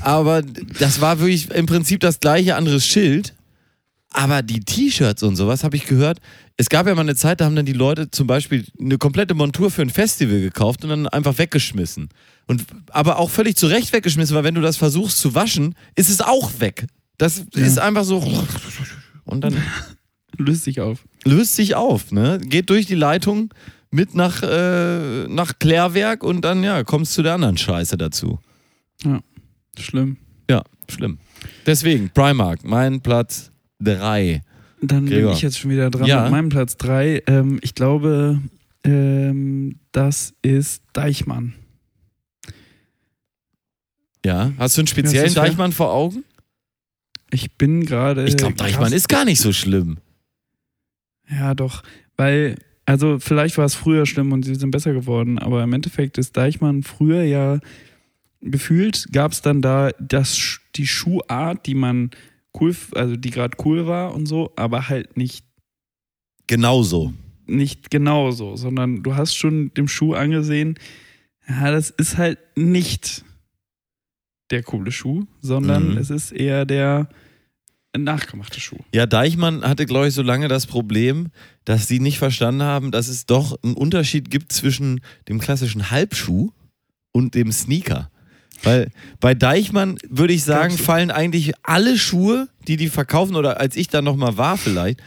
aber 0.03 0.43
das 0.79 1.01
war 1.01 1.21
wirklich 1.21 1.51
im 1.51 1.65
Prinzip 1.65 2.01
das 2.01 2.21
gleiche, 2.21 2.57
anderes 2.57 2.87
Schild. 2.87 3.33
Aber 4.15 4.43
die 4.43 4.61
T-Shirts 4.61 5.25
und 5.25 5.35
sowas 5.35 5.65
habe 5.65 5.75
ich 5.75 5.87
gehört. 5.87 6.21
Es 6.57 6.69
gab 6.69 6.87
ja 6.87 6.95
mal 6.95 7.01
eine 7.01 7.17
Zeit, 7.17 7.41
da 7.41 7.47
haben 7.47 7.57
dann 7.57 7.67
die 7.67 7.73
Leute 7.73 8.13
zum 8.13 8.29
Beispiel 8.29 8.65
eine 8.81 8.97
komplette 8.97 9.35
Montur 9.35 9.73
für 9.73 9.83
ein 9.83 9.91
Festival 9.91 10.41
gekauft 10.41 10.85
und 10.85 10.91
dann 10.91 11.09
einfach 11.09 11.37
weggeschmissen. 11.37 12.09
Und, 12.47 12.65
aber 12.91 13.19
auch 13.19 13.29
völlig 13.29 13.57
zu 13.57 13.67
Recht 13.67 13.93
weggeschmissen, 13.93 14.37
weil 14.37 14.45
wenn 14.45 14.55
du 14.55 14.61
das 14.61 14.77
versuchst 14.77 15.19
zu 15.19 15.35
waschen, 15.35 15.75
ist 15.97 16.11
es 16.11 16.21
auch 16.21 16.53
weg. 16.61 16.87
Das 17.19 17.39
ist 17.55 17.81
einfach 17.81 18.05
so. 18.05 18.23
Und 19.25 19.41
dann 19.41 19.57
Löst 20.39 20.63
sich 20.63 20.81
auf. 20.81 21.01
löst 21.25 21.57
sich 21.57 21.75
auf, 21.75 22.13
ne? 22.13 22.39
Geht 22.41 22.71
durch 22.71 22.87
die 22.87 22.95
Leitung 22.95 23.53
mit 23.91 24.15
nach, 24.15 24.43
äh, 24.43 25.27
nach 25.27 25.59
Klärwerk 25.59 26.23
und 26.23 26.43
dann, 26.43 26.63
ja, 26.63 26.85
kommst 26.85 27.15
zu 27.15 27.23
der 27.23 27.35
anderen 27.35 27.57
Scheiße 27.57 27.97
dazu. 27.97 28.39
Schlimm. 29.79 30.19
Ja, 30.49 30.63
schlimm. 30.89 31.19
Deswegen, 31.67 32.11
Primark, 32.11 32.65
mein 32.65 33.01
Platz 33.01 33.51
3. 33.81 34.43
Dann 34.83 35.07
Gregor. 35.07 35.31
bin 35.31 35.37
ich 35.37 35.43
jetzt 35.43 35.59
schon 35.59 35.71
wieder 35.71 35.91
dran 35.91 36.07
Ja. 36.07 36.23
mit 36.23 36.33
meinem 36.33 36.49
Platz 36.51 36.77
3. 36.77 37.23
Ähm, 37.27 37.59
ich 37.63 37.75
glaube, 37.75 38.41
ähm, 38.85 39.79
das 39.93 40.35
ist 40.43 40.83
Deichmann. 40.93 41.55
Ja, 44.25 44.53
hast 44.59 44.77
du 44.77 44.81
einen 44.83 44.87
speziellen 44.87 45.33
ja- 45.33 45.43
Deichmann 45.43 45.73
vor 45.73 45.93
Augen? 45.93 46.25
Ich 47.31 47.57
bin 47.57 47.85
gerade. 47.85 48.25
Ich 48.27 48.37
glaube, 48.37 48.55
Deichmann 48.55 48.93
ist 48.93 49.09
gar 49.09 49.25
nicht 49.25 49.41
so 49.41 49.53
schlimm. 49.53 49.99
Ja, 51.29 51.55
doch. 51.55 51.83
Weil, 52.17 52.57
also 52.87 53.19
vielleicht 53.19 53.59
war 53.59 53.65
es 53.65 53.75
früher 53.75 54.07
schlimm 54.07 54.33
und 54.33 54.45
sie 54.45 54.55
sind 54.55 54.71
besser 54.71 54.93
geworden, 54.93 55.39
aber 55.39 55.63
im 55.63 55.73
Endeffekt 55.73 56.17
ist 56.19 56.37
Deichmann 56.37 56.83
früher 56.83 57.23
ja 57.23 57.59
gefühlt, 58.41 59.07
gab 59.13 59.33
es 59.33 59.41
dann 59.43 59.63
da 59.63 59.91
das, 59.99 60.61
die 60.77 60.87
Schuhart, 60.87 61.67
die 61.67 61.75
man 61.75 62.11
cool, 62.61 62.75
also 62.95 63.17
die 63.17 63.31
gerade 63.31 63.57
cool 63.65 63.87
war 63.87 64.15
und 64.15 64.27
so, 64.27 64.53
aber 64.57 64.89
halt 64.89 65.17
nicht, 65.17 65.45
Genauso. 66.47 67.13
nicht 67.47 67.91
genauso, 67.91 68.57
sondern 68.57 69.03
du 69.03 69.15
hast 69.17 69.35
schon 69.35 69.73
dem 69.75 69.89
Schuh 69.89 70.15
angesehen, 70.15 70.79
ja, 71.49 71.71
das 71.71 71.91
ist 71.91 72.17
halt 72.19 72.39
nicht 72.57 73.25
der 74.51 74.63
coole 74.63 74.93
Schuh, 74.93 75.25
sondern 75.41 75.93
Mhm. 75.93 75.97
es 75.99 76.11
ist 76.11 76.33
eher 76.33 76.65
der 76.67 77.09
nachgemachte 77.97 78.61
Schuh. 78.61 78.79
Ja, 78.93 79.07
Deichmann 79.07 79.63
hatte, 79.63 79.87
glaube 79.87 80.09
ich, 80.09 80.15
so 80.15 80.23
lange 80.23 80.49
das 80.49 80.67
Problem, 80.67 81.29
dass 81.65 81.87
sie 81.89 82.01
nicht 82.01 82.19
verstanden 82.19 82.63
haben, 82.63 82.91
dass 82.91 83.09
es 83.09 83.25
doch 83.27 83.57
einen 83.63 83.75
Unterschied 83.75 84.31
gibt 84.31 84.53
zwischen 84.53 85.01
dem 85.29 85.39
klassischen 85.39 85.91
Halbschuh 85.91 86.51
und 87.13 87.35
dem 87.35 87.53
Sneaker. 87.53 88.11
Weil 88.65 88.91
bei 89.21 89.35
Deichmann 89.35 89.99
würde 90.09 90.33
ich 90.33 90.45
sagen, 90.45 90.77
fallen 90.79 91.11
eigentlich 91.11 91.53
alle 91.63 91.99
Schuhe, 91.99 92.49
die 92.67 92.77
die 92.77 92.89
verkaufen, 92.89 93.37
oder 93.37 93.61
als 93.61 93.77
ich 93.77 93.89
da 93.89 94.03
nochmal 94.03 94.37
war 94.37 94.57
vielleicht, 94.57 95.01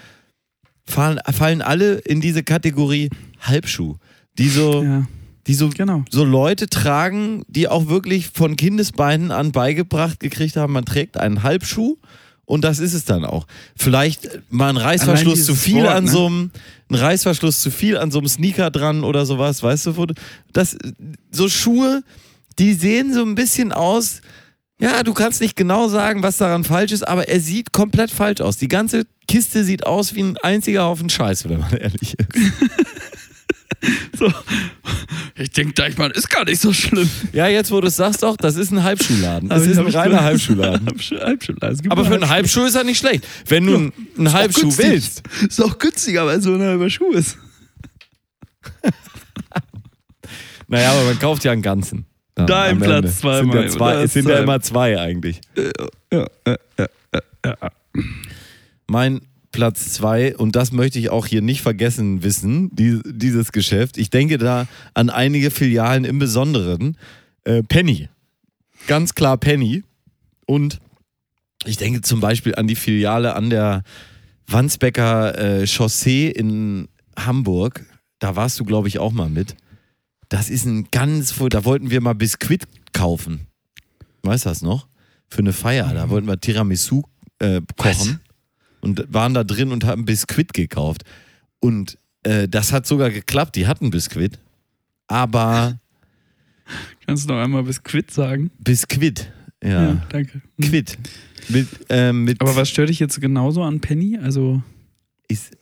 fallen, 0.85 1.19
fallen 1.31 1.61
alle 1.61 1.95
in 1.95 2.21
diese 2.21 2.43
Kategorie 2.43 3.09
Halbschuh. 3.41 3.95
Die 4.37 4.49
so, 4.49 4.83
Ja, 4.83 5.07
die 5.47 5.53
so 5.53 5.69
genau. 5.69 6.03
so 6.09 6.23
Leute 6.23 6.67
tragen, 6.67 7.43
die 7.47 7.67
auch 7.67 7.87
wirklich 7.87 8.27
von 8.33 8.55
Kindesbeinen 8.55 9.31
an 9.31 9.51
beigebracht 9.51 10.19
gekriegt 10.19 10.55
haben, 10.55 10.73
man 10.73 10.85
trägt 10.85 11.17
einen 11.17 11.43
Halbschuh 11.43 11.97
und 12.45 12.63
das 12.63 12.79
ist 12.79 12.93
es 12.93 13.03
dann 13.05 13.25
auch. 13.25 13.47
Vielleicht 13.75 14.29
mal 14.49 14.69
ein 14.69 14.77
Reißverschluss 14.77 15.45
zu 15.45 15.55
viel 15.55 15.83
Wort, 15.83 15.95
an 15.95 16.03
ne? 16.05 16.09
so 16.11 16.25
einem, 16.27 16.51
ein 16.89 16.95
Reißverschluss 16.95 17.59
zu 17.61 17.71
viel 17.71 17.97
an 17.97 18.11
so 18.11 18.19
einem 18.19 18.27
Sneaker 18.27 18.69
dran 18.71 19.03
oder 19.03 19.25
sowas, 19.25 19.61
weißt 19.63 19.87
du, 19.87 19.97
wo 19.97 20.05
du- 20.05 20.13
das, 20.53 20.77
so 21.31 21.49
Schuhe, 21.49 22.03
die 22.59 22.73
sehen 22.73 23.13
so 23.13 23.23
ein 23.23 23.35
bisschen 23.35 23.71
aus, 23.71 24.21
ja, 24.79 25.03
du 25.03 25.13
kannst 25.13 25.41
nicht 25.41 25.55
genau 25.55 25.87
sagen, 25.87 26.23
was 26.23 26.37
daran 26.37 26.63
falsch 26.63 26.91
ist, 26.91 27.07
aber 27.07 27.27
er 27.27 27.39
sieht 27.39 27.71
komplett 27.71 28.11
falsch 28.11 28.41
aus. 28.41 28.57
Die 28.57 28.67
ganze 28.67 29.05
Kiste 29.27 29.63
sieht 29.63 29.85
aus 29.85 30.13
wie 30.15 30.21
ein 30.23 30.37
einziger 30.37 30.83
Haufen 30.83 31.09
Scheiße, 31.09 31.49
wenn 31.49 31.59
man 31.59 31.71
ehrlich 31.77 32.15
ist. 32.17 32.27
So. 34.17 34.31
Ich 35.35 35.51
denke, 35.51 35.73
Deichmann 35.73 36.09
ist 36.11 36.29
gar 36.31 36.45
nicht 36.45 36.59
so 36.59 36.73
schlimm. 36.73 37.07
Ja, 37.31 37.47
jetzt 37.47 37.69
wo 37.71 37.79
du 37.79 37.87
es 37.87 37.95
sagst 37.95 38.23
doch, 38.23 38.35
das 38.35 38.55
ist 38.55 38.71
ein 38.71 38.81
Halbschuhladen. 38.83 39.51
Aber 39.51 39.63
ich 39.63 39.69
ist 39.69 39.77
ein 39.77 39.85
reiner 39.87 40.23
Halbschuhladen. 40.23 40.87
Halbschuh- 40.89 41.19
Halbschuhladen. 41.21 41.91
Aber 41.91 42.03
für 42.05 42.15
einen 42.15 42.27
Halbschuh. 42.27 42.63
Ist 42.65 42.73
er 42.73 42.83
nicht 42.83 42.97
schlecht. 42.97 43.27
Wenn 43.47 43.67
du 43.67 43.75
einen- 43.75 43.93
einen 44.17 44.33
Halbschuh 44.33 44.75
willst. 44.77 45.21
Ist 45.47 45.61
auch 45.63 45.77
günstiger, 45.77 46.25
weil 46.25 46.41
so 46.41 46.55
ein 46.55 46.61
halber 46.61 46.89
Schuh 46.89 47.11
ist. 47.11 47.37
Naja, 50.69 50.91
aber 50.91 51.03
man 51.05 51.17
kauft 51.19 51.45
ja 51.45 51.53
einen 51.53 51.61
ganzen. 51.61 52.06
Dein 52.45 52.79
Platz 52.79 52.97
Ende. 52.97 53.11
zwei, 53.15 53.33
Es 53.33 53.39
sind 53.39 53.53
ja, 53.53 53.67
zwei, 53.67 53.93
es 54.03 54.13
sind 54.13 54.29
ja 54.29 54.37
immer 54.39 54.61
zwei 54.61 54.99
eigentlich. 54.99 55.41
Ja, 56.11 56.27
ja, 56.47 56.87
ja. 57.45 57.55
Mein 58.87 59.21
Platz 59.51 59.93
zwei, 59.93 60.35
und 60.37 60.55
das 60.55 60.71
möchte 60.71 60.99
ich 60.99 61.09
auch 61.09 61.25
hier 61.25 61.41
nicht 61.41 61.61
vergessen 61.61 62.23
wissen, 62.23 62.69
die, 62.75 63.01
dieses 63.05 63.51
Geschäft. 63.51 63.97
Ich 63.97 64.09
denke 64.09 64.37
da 64.37 64.67
an 64.93 65.09
einige 65.09 65.49
Filialen 65.49 66.05
im 66.05 66.19
Besonderen. 66.19 66.97
Äh, 67.43 67.63
Penny. 67.63 68.09
Ganz 68.85 69.15
klar 69.15 69.37
Penny. 69.37 69.83
Und 70.45 70.79
ich 71.65 71.77
denke 71.77 72.01
zum 72.01 72.19
Beispiel 72.19 72.55
an 72.55 72.67
die 72.67 72.75
Filiale 72.75 73.35
an 73.35 73.49
der 73.49 73.83
Wandsbecker 74.47 75.37
äh, 75.61 75.67
Chaussee 75.67 76.29
in 76.29 76.87
Hamburg. 77.17 77.85
Da 78.19 78.35
warst 78.35 78.59
du, 78.59 78.63
glaube 78.63 78.87
ich, 78.87 78.99
auch 78.99 79.11
mal 79.11 79.29
mit. 79.29 79.55
Das 80.29 80.49
ist 80.49 80.65
ein 80.65 80.87
ganz, 80.91 81.35
da 81.49 81.65
wollten 81.65 81.89
wir 81.89 82.01
mal 82.01 82.13
Biskuit 82.13 82.67
kaufen. 82.93 83.47
Weißt 84.23 84.45
du 84.45 84.49
das 84.49 84.61
noch? 84.61 84.87
Für 85.29 85.39
eine 85.39 85.53
Feier. 85.53 85.93
Da 85.93 86.09
wollten 86.09 86.27
wir 86.27 86.39
Tiramisu 86.39 87.03
äh, 87.39 87.61
kochen 87.77 88.19
und 88.81 89.05
waren 89.13 89.33
da 89.33 89.43
drin 89.43 89.71
und 89.71 89.85
haben 89.85 90.05
Biskuit 90.05 90.53
gekauft. 90.53 91.03
Und 91.59 91.97
äh, 92.23 92.47
das 92.47 92.71
hat 92.73 92.85
sogar 92.85 93.09
geklappt. 93.09 93.55
Die 93.55 93.67
hatten 93.67 93.89
Biskuit. 93.89 94.39
Aber 95.07 95.79
Kannst 97.05 97.25
du 97.25 97.33
noch 97.33 97.41
einmal 97.41 97.63
Biskuit 97.63 98.11
sagen? 98.11 98.51
Biskuit. 98.59 99.31
Ja. 99.63 100.05
danke. 100.09 100.41
Quit. 100.61 100.97
Mit, 101.49 101.67
ähm, 101.89 102.25
mit 102.25 102.41
Aber 102.41 102.55
was 102.55 102.69
stört 102.69 102.89
dich 102.89 102.99
jetzt 102.99 103.19
genauso 103.19 103.63
an 103.63 103.79
Penny? 103.79 104.17
Also 104.17 104.61
ist, 105.27 105.55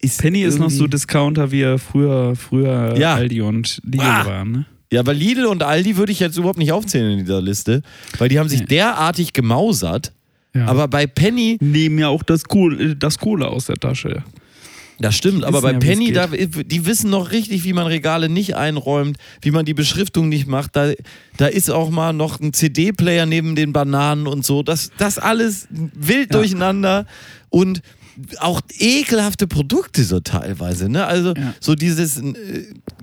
ist 0.00 0.20
Penny 0.20 0.42
ist 0.42 0.58
noch 0.58 0.70
so 0.70 0.86
Discounter, 0.86 1.50
wie 1.50 1.62
er 1.62 1.78
früher, 1.78 2.34
früher 2.36 2.96
Ja. 2.98 3.14
Aldi 3.14 3.40
und 3.42 3.80
Lidl 3.84 4.00
Ah. 4.04 4.26
waren. 4.26 4.52
Ne? 4.52 4.64
Ja, 4.92 5.00
aber 5.00 5.12
Lidl 5.12 5.46
und 5.46 5.62
Aldi 5.62 5.96
würde 5.96 6.12
ich 6.12 6.20
jetzt 6.20 6.36
überhaupt 6.38 6.58
nicht 6.58 6.72
aufzählen 6.72 7.12
in 7.18 7.18
dieser 7.24 7.42
Liste, 7.42 7.82
weil 8.18 8.28
die 8.28 8.38
haben 8.38 8.48
sich 8.48 8.60
Nee. 8.60 8.66
derartig 8.66 9.32
gemausert. 9.32 10.12
Ja. 10.54 10.66
Aber 10.66 10.88
bei 10.88 11.06
Penny, 11.06 11.58
nehmen 11.60 11.98
ja 11.98 12.08
auch 12.08 12.22
das 12.22 12.44
Kohle, 12.44 12.96
das 12.96 13.18
Kohle 13.18 13.48
aus 13.48 13.66
der 13.66 13.76
Tasche. 13.76 14.22
das 15.00 15.14
stimmt, 15.14 15.44
aber 15.44 15.60
bei 15.62 15.72
ja, 15.72 15.78
Penny, 15.78 16.10
da, 16.12 16.26
die 16.26 16.84
wissen 16.86 17.08
noch 17.10 17.30
richtig, 17.30 17.62
wie 17.64 17.72
man 17.72 17.86
Regale 17.86 18.28
nicht 18.28 18.56
einräumt, 18.56 19.16
wie 19.42 19.52
man 19.52 19.64
die 19.64 19.74
Beschriftung 19.74 20.28
nicht 20.28 20.48
macht. 20.48 20.74
Da, 20.74 20.90
da 21.36 21.46
ist 21.46 21.70
auch 21.70 21.90
mal 21.90 22.12
noch 22.12 22.40
ein 22.40 22.52
CD-Player 22.52 23.24
neben 23.26 23.54
den 23.54 23.72
Bananen 23.72 24.26
und 24.26 24.44
so. 24.44 24.62
Das, 24.64 24.90
das 24.98 25.18
alles 25.20 25.68
wild 25.70 26.32
Ja. 26.32 26.38
durcheinander 26.40 27.06
und 27.50 27.80
auch 28.40 28.60
ekelhafte 28.78 29.46
Produkte 29.46 30.02
so 30.04 30.20
teilweise. 30.20 30.88
Ne? 30.88 31.06
Also 31.06 31.34
Ja. 31.34 31.54
so 31.60 31.74
dieses 31.74 32.18
äh, 32.18 32.32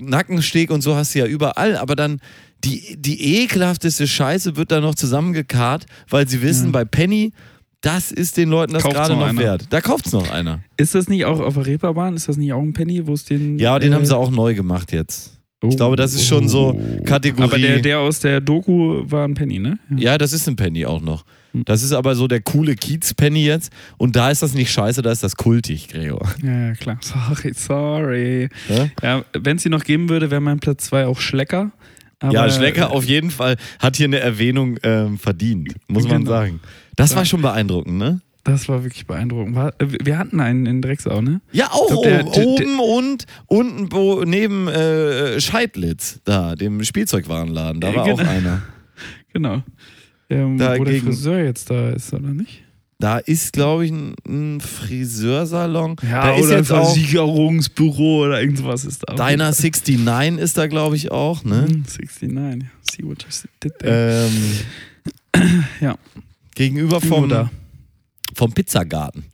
Nackensteg 0.00 0.70
und 0.70 0.82
so 0.82 0.94
hast 0.96 1.14
du 1.14 1.20
ja 1.20 1.26
überall, 1.26 1.76
aber 1.76 1.96
dann 1.96 2.20
die, 2.64 2.96
die 2.98 3.42
ekelhafteste 3.42 4.06
Scheiße 4.06 4.56
wird 4.56 4.72
da 4.72 4.80
noch 4.80 4.94
zusammengekarrt, 4.94 5.86
weil 6.08 6.26
sie 6.28 6.42
wissen, 6.42 6.66
Ja. 6.66 6.72
bei 6.72 6.84
Penny, 6.84 7.32
das 7.82 8.10
ist 8.10 8.36
den 8.36 8.48
Leuten 8.48 8.72
das 8.72 8.82
gerade 8.82 9.14
noch 9.14 9.32
noch 9.32 9.38
wert. 9.40 9.66
Da 9.70 9.80
kauft 9.80 10.06
es 10.06 10.12
noch 10.12 10.30
einer. 10.30 10.60
Ist 10.76 10.94
das 10.94 11.08
nicht 11.08 11.24
auch 11.26 11.38
auf 11.38 11.54
der 11.54 11.66
Reeperbahn? 11.66 12.16
Ist 12.16 12.28
das 12.28 12.36
nicht 12.36 12.52
auch 12.52 12.62
ein 12.62 12.72
Penny, 12.72 13.06
wo 13.06 13.12
es 13.12 13.24
den. 13.24 13.58
Ja, 13.58 13.78
den 13.78 13.92
äh, 13.92 13.94
haben 13.94 14.06
sie 14.06 14.16
auch 14.16 14.30
neu 14.30 14.54
gemacht 14.54 14.90
jetzt. 14.92 15.35
Ich 15.64 15.76
glaube, 15.76 15.96
das 15.96 16.12
ist 16.14 16.26
schon 16.26 16.48
so 16.48 16.78
Kategorie. 17.06 17.44
Aber 17.44 17.58
der, 17.58 17.80
der 17.80 17.98
aus 18.00 18.20
der 18.20 18.40
Doku 18.40 19.02
war 19.10 19.26
ein 19.26 19.34
Penny, 19.34 19.58
ne? 19.58 19.78
Ja, 19.96 20.18
das 20.18 20.32
ist 20.32 20.46
ein 20.48 20.56
Penny 20.56 20.84
auch 20.84 21.00
noch. 21.00 21.24
Hm. 21.52 21.64
Das 21.64 21.82
ist 21.82 21.92
aber 21.92 22.14
so 22.14 22.28
der 22.28 22.40
coole 22.42 22.74
Kiez-Penny 22.76 23.44
jetzt. 23.46 23.72
Und 23.96 24.16
da 24.16 24.30
ist 24.30 24.42
das 24.42 24.52
nicht 24.52 24.70
scheiße, 24.70 25.00
da 25.00 25.10
ist 25.10 25.22
das 25.22 25.36
kultig, 25.36 25.88
Gregor. 25.88 26.28
Ja, 26.42 26.68
ja, 26.68 26.72
klar. 26.74 26.98
Sorry, 27.00 27.52
sorry. 27.54 28.48
Ja? 28.68 28.88
Ja, 29.02 29.24
wenn 29.32 29.56
es 29.56 29.62
sie 29.62 29.70
noch 29.70 29.84
geben 29.84 30.08
würde, 30.10 30.30
wäre 30.30 30.40
mein 30.42 30.60
Platz 30.60 30.84
2 30.86 31.06
auch 31.06 31.20
Schlecker. 31.20 31.72
Aber, 32.20 32.32
ja, 32.32 32.50
Schlecker 32.50 32.90
auf 32.92 33.04
jeden 33.04 33.30
Fall 33.30 33.56
hat 33.78 33.96
hier 33.96 34.06
eine 34.06 34.18
Erwähnung 34.20 34.78
ähm, 34.82 35.18
verdient, 35.18 35.74
muss 35.88 36.04
man 36.08 36.18
Genau. 36.20 36.30
sagen. 36.30 36.60
Das 36.96 37.14
war 37.14 37.22
Ja. 37.22 37.26
schon 37.26 37.42
beeindruckend, 37.42 37.96
ne? 37.98 38.20
Das 38.46 38.68
war 38.68 38.84
wirklich 38.84 39.06
beeindruckend. 39.06 39.56
Äh, 39.56 39.86
wir 40.04 40.18
hatten 40.18 40.40
einen 40.40 40.66
in 40.66 40.80
Drecksau, 40.80 41.20
ne? 41.20 41.40
Ja, 41.50 41.66
auch 41.72 41.88
glaub, 41.88 42.04
der- 42.04 42.26
oben, 42.26 42.56
der- 42.76 42.84
und 42.84 43.26
unten 43.46 43.92
wo, 43.92 44.22
neben 44.24 44.68
äh, 44.68 45.40
Scheidlitz, 45.40 46.20
da, 46.24 46.54
dem 46.54 46.82
Spielzeugwarenladen. 46.84 47.80
Da 47.80 47.94
war 47.94 48.04
auch 48.04 48.16
genau. 48.18 48.30
einer. 48.30 48.62
Genau. 49.34 49.62
Ähm, 50.30 50.56
Da 50.56 50.78
wo 50.78 50.84
der 50.84 51.02
Friseur 51.02 51.40
jetzt 51.44 51.68
da 51.68 51.90
ist, 51.90 52.10
oder 52.14 52.32
nicht? 52.32 52.62
Da 52.98 53.18
ist, 53.18 53.52
glaube 53.52 53.84
ich, 53.84 53.90
ein, 53.92 54.14
ein 54.26 54.60
Friseursalon. 54.62 55.96
Ja, 56.02 56.22
da 56.22 56.34
ist 56.36 56.46
oder 56.46 56.56
jetzt 56.56 56.72
ein 56.72 56.78
auch 56.78 56.94
Versicherungsbüro 56.94 58.24
oder 58.24 58.40
irgendwas 58.40 58.86
ist 58.86 59.02
da. 59.06 59.14
Deiner 59.14 59.52
69 59.52 60.38
ist 60.38 60.56
da, 60.56 60.66
glaube 60.68 60.96
ich, 60.96 61.10
auch, 61.12 61.44
ne? 61.44 61.66
Hm, 61.68 61.84
69. 61.84 62.68
See 62.90 63.02
what 63.04 63.22
you 63.22 63.28
did 63.62 63.78
there. 63.80 64.28
Ähm, 65.34 65.64
Ja. 65.82 65.96
Gegenüber 66.54 67.02
vom, 67.02 67.28
da. 67.28 67.50
Vom 68.36 68.52
Pizzagarten. 68.52 69.24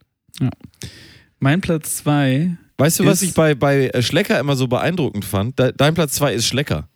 Mein 1.41 1.61
Platz 1.61 1.97
2. 1.97 2.57
Weißt 2.79 3.01
du, 3.01 3.05
was 3.05 3.21
ich 3.23 3.35
bei, 3.35 3.55
bei 3.57 3.89
äh, 3.89 4.01
Schlecker 4.03 4.39
immer 4.39 4.55
so 4.57 4.69
beeindruckend 4.69 5.25
fand? 5.25 5.59
De 5.59 5.73
dein 5.77 5.95
Platz 5.95 6.13
2 6.15 6.35
ist 6.35 6.47
Schlecker. 6.47 6.89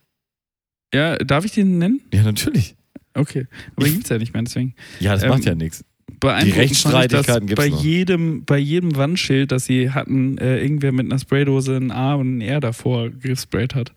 Ja, 0.95 1.17
darf 1.17 1.45
ich 1.45 1.51
den 1.53 1.79
nennen? 1.79 2.01
Ja, 2.15 2.23
natürlich. 2.23 2.77
Okay. 3.15 3.47
Aber 3.75 3.85
den 3.87 3.95
gibt's 3.95 4.09
ja 4.09 4.19
nicht 4.19 4.33
mehr, 4.35 4.43
deswegen. 4.43 4.75
Ja, 5.01 5.15
das 5.15 5.25
Ähm, 5.25 5.31
macht 5.31 5.45
ja 5.45 5.55
nichts. 5.57 5.85
Beeindruckend 6.21 6.59
Rechtsstreitigkeiten 6.61 7.49
dass 7.49 7.57
noch. 7.59 7.77
bei 7.77 7.83
jedem, 7.83 8.45
bei 8.45 8.59
jedem 8.59 8.95
Wandschild, 8.97 9.51
das 9.53 9.65
sie 9.67 9.91
hatten, 9.91 10.39
äh, 10.39 10.61
irgendwer 10.63 10.93
mit 10.93 11.07
einer 11.07 11.19
Spraydose 11.19 11.77
ein 11.77 11.91
A 11.91 12.15
und 12.15 12.39
ein 12.39 12.41
R 12.41 12.61
davor 12.61 13.11
gesprayt 13.11 13.75
hat. 13.75 13.93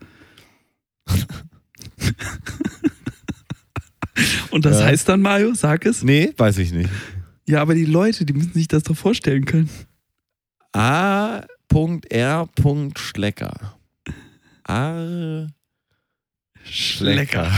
und 4.50 4.64
das 4.64 4.80
Ja. 4.80 4.86
heißt 4.86 5.08
dann, 5.08 5.22
Mario, 5.22 5.54
sag 5.54 5.86
es? 5.86 6.02
Nee, 6.02 6.32
weiß 6.36 6.58
ich 6.58 6.72
nicht. 6.72 6.90
Ja, 7.50 7.60
aber 7.62 7.74
die 7.74 7.84
Leute, 7.84 8.24
die 8.24 8.32
müssen 8.32 8.52
sich 8.52 8.68
das 8.68 8.84
doch 8.84 8.96
vorstellen 8.96 9.44
können. 9.44 9.68
A.R. 10.72 11.48
Schlecker. 12.96 13.76
A. 14.68 15.48
Schlecker. 16.62 17.50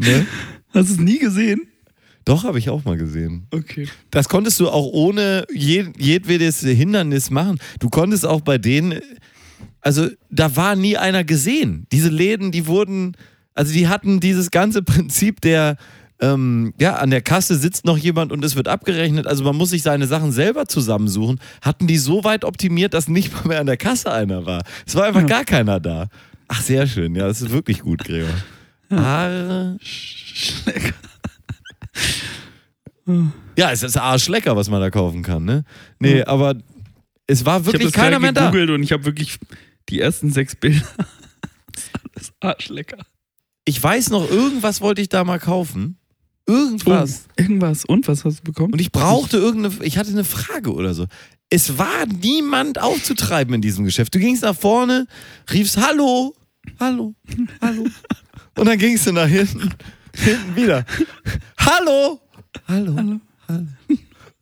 ne? 0.00 0.26
Hast 0.74 0.90
du 0.90 0.92
es 0.92 0.98
nie 0.98 1.18
gesehen? 1.18 1.62
Doch, 2.26 2.44
habe 2.44 2.58
ich 2.58 2.68
auch 2.68 2.84
mal 2.84 2.98
gesehen. 2.98 3.46
Okay. 3.50 3.88
Das 4.10 4.28
konntest 4.28 4.60
du 4.60 4.68
auch 4.68 4.84
ohne 4.84 5.46
jed 5.50 5.98
jedwedes 5.98 6.60
Hindernis 6.60 7.30
machen. 7.30 7.58
Du 7.78 7.88
konntest 7.88 8.26
auch 8.26 8.42
bei 8.42 8.58
denen, 8.58 9.00
also 9.80 10.10
da 10.28 10.54
war 10.56 10.76
nie 10.76 10.98
einer 10.98 11.24
gesehen. 11.24 11.86
Diese 11.90 12.10
Läden, 12.10 12.52
die 12.52 12.66
wurden, 12.66 13.16
also 13.60 13.72
die 13.74 13.88
hatten 13.88 14.20
dieses 14.20 14.50
ganze 14.50 14.82
Prinzip 14.92 15.40
der, 15.42 15.76
ähm, 16.20 16.72
ja, 16.80 16.96
an 16.96 17.10
der 17.10 17.20
Kasse 17.20 17.56
sitzt 17.56 17.84
noch 17.84 17.98
jemand 17.98 18.32
und 18.32 18.42
es 18.44 18.56
wird 18.56 18.68
abgerechnet. 18.68 19.26
Also 19.26 19.44
man 19.44 19.54
muss 19.56 19.70
sich 19.70 19.82
seine 19.82 20.06
Sachen 20.06 20.32
selber 20.32 20.66
zusammensuchen. 20.66 21.38
Hatten 21.60 21.86
die 21.86 21.98
so 21.98 22.24
weit 22.24 22.44
optimiert, 22.44 22.94
dass 22.94 23.08
nicht 23.08 23.32
mal 23.34 23.46
mehr 23.48 23.60
an 23.60 23.66
der 23.66 23.76
Kasse 23.76 24.10
einer 24.12 24.46
war. 24.46 24.62
Es 24.86 24.94
war 24.96 25.04
einfach 25.04 25.20
Ja. 25.22 25.26
gar 25.26 25.44
keiner 25.44 25.78
da. 25.78 26.08
Ach, 26.48 26.60
sehr 26.62 26.86
schön. 26.86 27.14
Ja, 27.14 27.26
das 27.28 27.42
ist 27.42 27.50
wirklich 27.50 27.80
gut, 27.80 28.02
Gregor. 28.04 28.28
Haare. 28.90 29.76
Schlecker. 29.82 30.94
Ja, 33.56 33.72
es 33.72 33.82
ist 33.82 33.96
arschlecker, 33.96 34.56
was 34.56 34.70
man 34.70 34.80
da 34.80 34.90
kaufen 34.90 35.22
kann, 35.22 35.44
ne? 35.44 35.64
Nee, 35.98 36.18
Ja. 36.18 36.26
aber 36.28 36.54
es 37.26 37.44
war 37.44 37.56
Ich 37.60 37.66
habe 37.66 37.72
wirklich 37.74 37.92
das 37.92 38.02
keiner 38.02 38.18
mehr 38.20 38.32
da. 38.32 38.46
gegoogelt 38.46 38.70
und 38.70 38.82
ich 38.82 38.92
habe 38.92 39.04
wirklich 39.04 39.38
die 39.88 40.00
ersten 40.00 40.30
sechs 40.32 40.54
Bilder. 40.56 40.86
das 42.14 42.22
ist 42.24 42.32
arschlecker. 42.40 42.98
Ich 43.64 43.82
weiß 43.82 44.10
noch, 44.10 44.30
irgendwas 44.30 44.80
wollte 44.80 45.02
ich 45.02 45.08
da 45.08 45.24
mal 45.24 45.38
kaufen. 45.38 45.96
Irgendwas. 46.46 47.26
Oh, 47.28 47.42
irgendwas. 47.42 47.84
Und 47.84 48.08
was 48.08 48.24
hast 48.24 48.40
du 48.40 48.44
bekommen? 48.44 48.72
Und 48.72 48.80
ich 48.80 48.90
brauchte 48.90 49.36
irgendeine, 49.36 49.84
ich 49.84 49.98
hatte 49.98 50.10
eine 50.10 50.24
Frage 50.24 50.72
oder 50.72 50.94
so. 50.94 51.06
Es 51.48 51.78
war 51.78 52.06
niemand 52.06 52.80
aufzutreiben 52.80 53.54
in 53.54 53.60
diesem 53.60 53.84
Geschäft. 53.84 54.14
Du 54.14 54.18
gingst 54.18 54.42
nach 54.42 54.56
vorne, 54.56 55.06
riefst 55.52 55.76
Hallo, 55.76 56.34
Hallo, 56.78 57.14
Hallo. 57.60 57.86
Und 58.56 58.66
dann 58.66 58.78
gingst 58.78 59.06
du 59.06 59.12
nach 59.12 59.26
hinten, 59.26 59.70
hinten 60.14 60.56
wieder. 60.56 60.84
Hallo, 61.58 62.20
Hallo, 62.66 62.94
Hallo. 62.96 63.20
Hallo. 63.48 63.66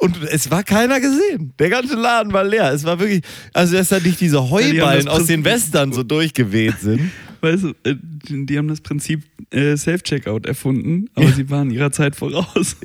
Und 0.01 0.17
es 0.31 0.51
war 0.51 0.63
keiner 0.63 1.01
gesehen. 1.01 1.53
Der 1.59 1.71
ganze 1.71 1.97
Laden 1.97 2.33
war 2.33 2.45
leer. 2.45 2.73
Es 2.73 2.85
war 2.85 3.01
wirklich, 3.01 3.23
also 3.53 3.77
dass 3.77 3.89
da 3.89 3.99
nicht 3.99 4.21
diese 4.21 4.49
Heuballen 4.49 5.07
das 5.07 5.15
aus 5.15 5.27
den 5.27 5.45
Western 5.45 5.93
so 5.93 6.05
durchgeweht 6.05 6.79
sind. 6.81 7.11
Weißt 7.41 7.65
du, 7.65 7.69
äh, 7.85 7.95
die 8.29 8.59
haben 8.59 8.69
das 8.69 8.81
Prinzip 8.81 9.23
äh, 9.51 9.77
Self-Checkout 9.77 10.47
erfunden, 10.47 11.09
aber 11.15 11.27
Ja. 11.27 11.33
sie 11.33 11.51
waren 11.51 11.71
ihrer 11.71 11.93
Zeit 11.93 12.17
voraus. 12.17 12.77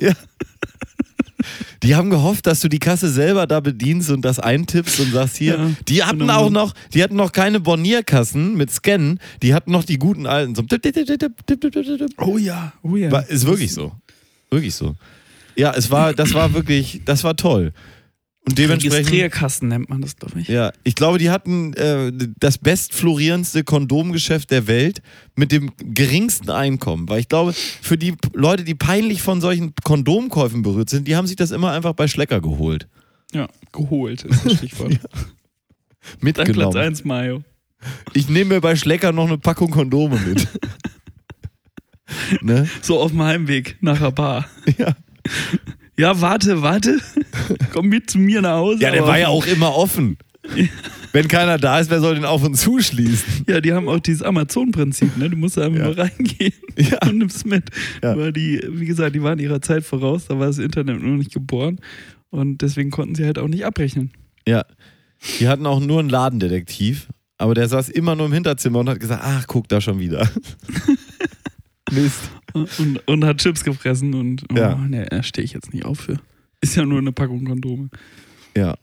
Die 1.82 1.94
haben 1.94 2.08
gehofft, 2.08 2.46
dass 2.46 2.60
du 2.60 2.68
die 2.68 2.78
Kasse 2.78 3.10
selber 3.10 3.46
da 3.46 3.60
bedienst 3.60 4.10
und 4.10 4.24
das 4.24 4.38
eintippst 4.38 4.98
und 5.00 5.12
sagst 5.12 5.36
hier. 5.36 5.56
Ja, 5.56 5.70
die 5.88 6.02
hatten 6.02 6.20
genau. 6.20 6.38
auch 6.46 6.50
noch, 6.50 6.72
die 6.94 7.02
hatten 7.02 7.16
noch 7.16 7.32
keine 7.32 7.60
Bornierkassen 7.60 8.56
mit 8.56 8.70
Scannen, 8.70 9.20
die 9.42 9.52
hatten 9.52 9.70
noch 9.70 9.84
die 9.84 9.98
guten 9.98 10.26
alten. 10.26 10.54
So 10.54 10.62
Oh 12.16 12.38
ja, 12.38 12.72
oh 12.82 12.96
ja. 12.96 13.10
war, 13.10 13.28
ist 13.28 13.44
wirklich 13.46 13.74
so. 13.74 13.92
Wirklich 14.50 14.74
so. 14.74 14.96
Ja, 15.56 15.74
es 15.76 15.90
war, 15.90 16.14
das 16.14 16.32
war 16.32 16.54
wirklich, 16.54 17.02
das 17.04 17.22
war 17.24 17.36
toll. 17.36 17.72
Und 18.46 18.58
dementsprechend. 18.58 18.98
Registrierkasten 18.98 19.68
nennt 19.68 19.88
man 19.88 20.02
das, 20.02 20.16
glaube 20.16 20.40
ich. 20.40 20.48
Ja, 20.48 20.70
ich 20.82 20.94
glaube, 20.94 21.16
die 21.16 21.30
hatten 21.30 21.72
äh, 21.74 22.12
das 22.38 22.58
bestflorierendste 22.58 23.64
Kondomgeschäft 23.64 24.50
der 24.50 24.66
Welt 24.66 25.00
mit 25.34 25.50
dem 25.50 25.72
geringsten 25.78 26.50
Einkommen. 26.50 27.08
Weil 27.08 27.20
ich 27.20 27.28
glaube, 27.28 27.54
für 27.54 27.96
die 27.96 28.14
Leute, 28.34 28.64
die 28.64 28.74
peinlich 28.74 29.22
von 29.22 29.40
solchen 29.40 29.74
Kondomkäufen 29.82 30.62
berührt 30.62 30.90
sind, 30.90 31.08
die 31.08 31.16
haben 31.16 31.26
sich 31.26 31.36
das 31.36 31.52
immer 31.52 31.72
einfach 31.72 31.94
bei 31.94 32.06
Schlecker 32.06 32.42
geholt. 32.42 32.86
Ja, 33.32 33.48
geholt 33.72 34.24
ist 34.24 34.44
das 34.44 34.58
Stichwort. 34.58 35.00
Platz 35.00 36.20
Mitgenommen. 36.20 36.76
1, 36.76 37.04
Mayo. 37.04 37.42
Ich 38.12 38.28
nehme 38.28 38.54
mir 38.54 38.60
bei 38.60 38.76
Schlecker 38.76 39.12
noch 39.12 39.26
eine 39.26 39.38
Packung 39.38 39.70
Kondome 39.70 40.20
mit. 40.20 40.46
ne? 42.42 42.68
So 42.82 43.00
auf 43.00 43.10
dem 43.10 43.22
Heimweg 43.22 43.78
nach 43.80 43.98
der 43.98 44.10
Bar. 44.10 44.46
Ja. 44.76 44.94
Ja, 45.98 46.20
warte, 46.20 46.62
warte. 46.62 46.98
Komm 47.72 47.86
mit 47.88 48.10
zu 48.10 48.18
mir 48.18 48.42
nach 48.42 48.56
Hause. 48.56 48.80
ja, 48.82 48.90
der 48.90 49.06
war 49.06 49.18
ja 49.18 49.28
auch 49.28 49.46
immer 49.46 49.74
offen. 49.74 50.18
Wenn 51.12 51.28
keiner 51.28 51.56
da 51.58 51.78
ist, 51.78 51.88
wer 51.90 52.00
soll 52.00 52.16
den 52.16 52.24
auf 52.24 52.42
und 52.42 52.54
zuschließen? 52.56 53.44
Ja, 53.48 53.60
die 53.60 53.72
haben 53.72 53.88
auch 53.88 54.00
dieses 54.00 54.22
Amazon-Prinzip, 54.22 55.16
ne? 55.16 55.30
Du 55.30 55.36
musst 55.36 55.56
da 55.56 55.62
einfach 55.66 55.78
Ja. 55.78 55.86
nur 55.86 55.98
reingehen 55.98 56.52
Ja. 56.78 56.98
und 57.06 57.18
nimmst 57.18 57.46
mit. 57.46 57.70
Ja. 58.02 58.12
Aber 58.12 58.32
die, 58.32 58.60
wie 58.68 58.84
gesagt, 58.84 59.14
die 59.14 59.22
waren 59.22 59.38
ihrer 59.38 59.62
Zeit 59.62 59.84
voraus, 59.84 60.26
da 60.26 60.38
war 60.38 60.46
das 60.48 60.58
Internet 60.58 61.00
noch 61.02 61.16
nicht 61.16 61.32
geboren. 61.32 61.78
Und 62.30 62.62
deswegen 62.62 62.90
konnten 62.90 63.14
sie 63.14 63.24
halt 63.24 63.38
auch 63.38 63.48
nicht 63.48 63.64
abrechnen. 63.64 64.10
Ja. 64.46 64.64
Die 65.38 65.48
hatten 65.48 65.64
auch 65.66 65.80
nur 65.80 66.00
einen 66.00 66.10
Ladendetektiv, 66.10 67.08
aber 67.38 67.54
der 67.54 67.68
saß 67.68 67.88
immer 67.88 68.16
nur 68.16 68.26
im 68.26 68.32
Hinterzimmer 68.32 68.80
und 68.80 68.88
hat 68.90 69.00
gesagt, 69.00 69.22
ach, 69.24 69.46
guck 69.46 69.68
da 69.68 69.80
schon 69.80 70.00
wieder. 70.00 70.28
Mist. 71.92 72.20
Und, 72.78 73.08
und 73.08 73.24
hat 73.24 73.38
Chips 73.38 73.64
gefressen 73.64 74.14
und 74.14 74.44
oh, 74.52 74.56
Ja. 74.56 74.76
ne, 74.76 75.06
da 75.10 75.22
stehe 75.24 75.44
ich 75.44 75.52
jetzt 75.52 75.74
nicht 75.74 75.84
auf 75.84 75.98
für. 76.00 76.18
Ist 76.60 76.76
ja 76.76 76.84
nur 76.84 76.98
eine 76.98 77.10
Packung 77.12 77.44
Kondome. 77.44 77.90
Ja. 78.56 78.76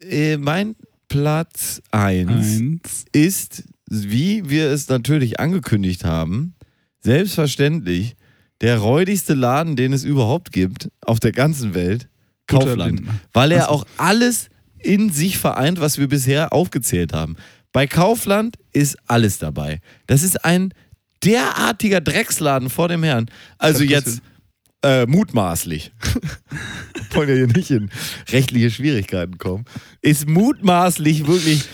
Äh, 0.00 0.36
mein 0.36 0.74
Platz 1.08 1.80
1 1.92 2.28
Eins. 2.30 3.04
ist, 3.12 3.64
wie 3.88 4.48
wir 4.50 4.68
es 4.70 4.88
natürlich 4.88 5.38
angekündigt 5.38 6.04
haben, 6.04 6.54
selbstverständlich 7.00 8.16
der 8.60 8.78
räudigste 8.78 9.34
Laden, 9.34 9.76
den 9.76 9.92
es 9.92 10.04
überhaupt 10.04 10.52
gibt 10.52 10.88
auf 11.02 11.20
der 11.20 11.32
ganzen 11.32 11.74
Welt, 11.74 12.08
Kaufland. 12.46 13.02
Weil 13.32 13.52
er 13.52 13.70
auch 13.70 13.86
alles 13.96 14.48
in 14.78 15.10
sich 15.10 15.38
vereint, 15.38 15.80
was 15.80 15.98
wir 15.98 16.08
bisher 16.08 16.52
aufgezählt 16.52 17.12
haben. 17.12 17.36
Bei 17.72 17.86
Kaufland 17.86 18.56
ist 18.72 18.96
alles 19.06 19.38
dabei. 19.38 19.80
Das 20.06 20.22
ist 20.22 20.44
ein 20.44 20.74
derartiger 21.24 22.00
Drecksladen 22.00 22.70
vor 22.70 22.88
dem 22.88 23.02
Herrn. 23.02 23.26
Also 23.58 23.84
jetzt 23.84 24.22
äh, 24.82 25.06
mutmaßlich. 25.06 25.92
Wollen 27.12 27.28
ja 27.28 27.34
hier 27.34 27.46
nicht 27.46 27.70
in 27.70 27.90
rechtliche 28.30 28.70
Schwierigkeiten 28.70 29.38
kommen. 29.38 29.64
Ist 30.00 30.28
mutmaßlich 30.28 31.26
wirklich 31.26 31.64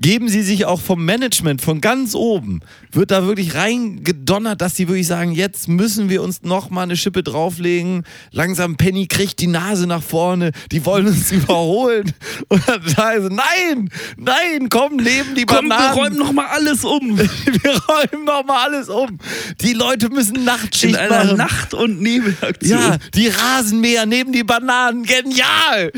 geben 0.00 0.28
sie 0.28 0.42
sich 0.42 0.66
auch 0.66 0.80
vom 0.80 1.04
Management 1.04 1.60
von 1.62 1.80
ganz 1.80 2.14
oben, 2.14 2.60
wird 2.90 3.10
da 3.10 3.26
wirklich 3.26 3.54
reingedonnert, 3.54 4.60
dass 4.60 4.76
sie 4.76 4.88
wirklich 4.88 5.06
sagen, 5.06 5.32
jetzt 5.32 5.68
müssen 5.68 6.08
wir 6.08 6.22
uns 6.22 6.42
noch 6.42 6.70
mal 6.70 6.82
eine 6.82 6.96
Schippe 6.96 7.22
drauflegen. 7.22 8.04
Langsam 8.30 8.76
Penny 8.76 9.06
kriegt 9.06 9.40
die 9.40 9.46
Nase 9.46 9.86
nach 9.86 10.02
vorne, 10.02 10.52
die 10.70 10.84
wollen 10.84 11.06
uns 11.06 11.30
überholen. 11.32 12.12
Und 12.48 12.62
dann 12.68 12.82
sie, 12.86 13.28
nein, 13.34 13.90
nein, 14.16 14.68
komm, 14.68 14.98
leben 14.98 15.34
die 15.34 15.44
Komm, 15.44 15.66
wir 15.66 15.76
Bananen. 15.76 15.98
räumen 15.98 16.18
noch 16.18 16.32
mal 16.32 16.46
alles 16.46 16.84
um. 16.84 17.18
wir 17.18 17.82
räumen 17.88 18.24
noch 18.24 18.44
mal 18.44 18.64
alles 18.68 18.88
um. 18.88 19.18
Die 19.60 19.72
Leute 19.72 20.08
müssen 20.10 20.44
Nachtschicht 20.44 20.94
In 20.94 20.96
einer 20.96 21.24
machen. 21.24 21.36
Nacht- 21.36 21.74
und 21.74 22.00
Nebelaktion. 22.00 22.78
Ja, 22.78 22.96
die 23.14 23.28
Rasenmäher 23.28 24.06
neben 24.06 24.32
die 24.32 24.44
Bananen, 24.44 25.04
genial! 25.04 25.92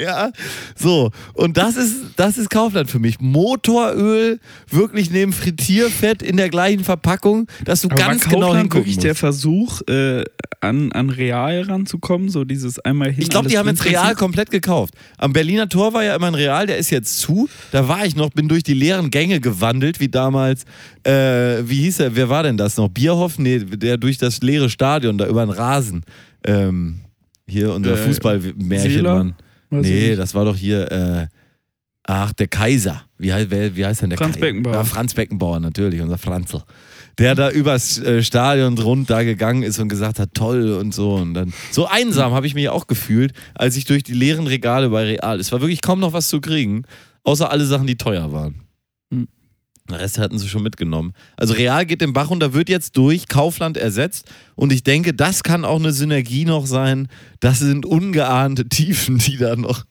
Ja, 0.00 0.32
so. 0.74 1.10
Und 1.34 1.56
das 1.56 1.76
ist, 1.76 1.96
das 2.16 2.38
ist 2.38 2.50
Kaufland 2.50 2.90
für 2.90 2.98
mich. 2.98 3.20
Motoröl 3.20 4.40
wirklich 4.68 5.10
neben 5.10 5.32
Frittierfett 5.32 6.22
in 6.22 6.36
der 6.36 6.48
gleichen 6.48 6.82
Verpackung, 6.82 7.46
dass 7.64 7.82
du 7.82 7.88
Aber 7.88 7.96
ganz 7.96 8.24
genau 8.24 8.46
Kaufland 8.46 8.58
hingucken 8.62 8.80
wirklich 8.80 8.96
musst. 8.96 9.04
der 9.04 9.14
Versuch, 9.14 9.80
äh, 9.88 10.24
an, 10.60 10.92
an 10.92 11.10
Real 11.10 11.62
ranzukommen? 11.62 12.28
So 12.30 12.44
dieses 12.44 12.78
einmal 12.80 13.10
hin. 13.10 13.22
Ich 13.22 13.28
glaube, 13.28 13.48
die 13.48 13.58
haben 13.58 13.68
jetzt 13.68 13.84
Real 13.84 14.14
komplett 14.14 14.50
gekauft. 14.50 14.94
Am 15.18 15.32
Berliner 15.32 15.68
Tor 15.68 15.92
war 15.92 16.02
ja 16.04 16.14
immer 16.16 16.28
ein 16.28 16.34
Real, 16.34 16.66
der 16.66 16.78
ist 16.78 16.90
jetzt 16.90 17.18
zu. 17.18 17.48
Da 17.70 17.86
war 17.88 18.06
ich 18.06 18.16
noch, 18.16 18.30
bin 18.30 18.48
durch 18.48 18.62
die 18.62 18.74
leeren 18.74 19.10
Gänge 19.10 19.40
gewandelt, 19.40 20.00
wie 20.00 20.08
damals, 20.08 20.64
äh, 21.04 21.12
wie 21.64 21.76
hieß 21.82 22.00
er, 22.00 22.16
wer 22.16 22.28
war 22.28 22.42
denn 22.42 22.56
das 22.56 22.76
noch? 22.76 22.88
Bierhoff? 22.88 23.38
Nee, 23.38 23.58
der 23.60 23.98
durch 23.98 24.18
das 24.18 24.40
leere 24.40 24.70
Stadion, 24.70 25.18
da 25.18 25.26
über 25.26 25.44
den 25.44 25.50
Rasen. 25.50 26.04
Ähm, 26.44 27.00
hier 27.46 27.72
unser 27.74 27.92
Äh, 27.94 27.96
Fußballmärchen, 27.96 28.90
Seeler? 28.90 29.14
Mann. 29.16 29.34
Weiß 29.72 29.86
Nee, 29.86 30.14
das 30.16 30.34
war 30.34 30.44
doch 30.44 30.56
hier, 30.56 30.90
äh, 30.92 31.26
ach, 32.04 32.32
der 32.34 32.48
Kaiser. 32.48 33.02
Wie, 33.18 33.32
heißt- 33.32 33.46
wer, 33.48 33.74
wie 33.76 33.84
heißt 33.86 34.02
denn 34.02 34.10
der 34.10 34.18
Franz 34.18 34.34
Kaiser? 34.34 34.46
Beckenbauer. 34.46 34.74
Ja, 34.74 34.84
Franz 34.84 35.14
Beckenbauer, 35.14 35.60
natürlich, 35.60 36.00
unser 36.00 36.18
Franzl. 36.18 36.62
Der 37.18 37.34
da 37.34 37.50
übers 37.50 37.98
äh, 37.98 38.22
Stadion 38.22 38.76
rund 38.78 39.10
da 39.10 39.22
gegangen 39.22 39.62
ist 39.62 39.78
und 39.78 39.88
gesagt 39.88 40.18
hat, 40.18 40.32
toll 40.34 40.72
und 40.72 40.94
so. 40.94 41.14
Und 41.14 41.34
dann 41.34 41.52
so 41.70 41.86
einsam 41.86 42.32
habe 42.32 42.46
ich 42.46 42.54
mich 42.54 42.68
auch 42.70 42.86
gefühlt, 42.86 43.32
als 43.54 43.76
ich 43.76 43.84
durch 43.84 44.02
die 44.02 44.14
leeren 44.14 44.46
Regale 44.46 44.88
bei 44.88 45.04
Real. 45.04 45.38
Es 45.40 45.52
war 45.52 45.60
wirklich 45.60 45.82
kaum 45.82 46.00
noch 46.00 46.12
was 46.14 46.28
zu 46.28 46.40
kriegen, 46.40 46.84
außer 47.24 47.50
alle 47.50 47.66
Sachen, 47.66 47.86
die 47.86 47.96
teuer 47.96 48.32
waren. 48.32 48.62
Hm. 49.12 49.28
Den 49.88 49.96
Rest 49.96 50.18
hatten 50.18 50.38
sie 50.38 50.48
schon 50.48 50.62
mitgenommen. 50.62 51.12
Also 51.36 51.54
Real 51.54 51.84
geht 51.84 52.00
den 52.00 52.12
Bach 52.12 52.30
runter, 52.30 52.54
wird 52.54 52.68
jetzt 52.68 52.96
durch 52.96 53.28
Kaufland 53.28 53.76
ersetzt. 53.76 54.30
Und 54.54 54.72
ich 54.72 54.84
denke, 54.84 55.12
das 55.12 55.42
kann 55.42 55.64
auch 55.64 55.78
eine 55.80 55.92
Synergie 55.92 56.44
noch 56.44 56.66
sein. 56.66 57.08
Das 57.40 57.58
sind 57.58 57.84
ungeahnte 57.84 58.68
Tiefen, 58.68 59.18
die 59.18 59.36
da 59.36 59.56
noch. 59.56 59.84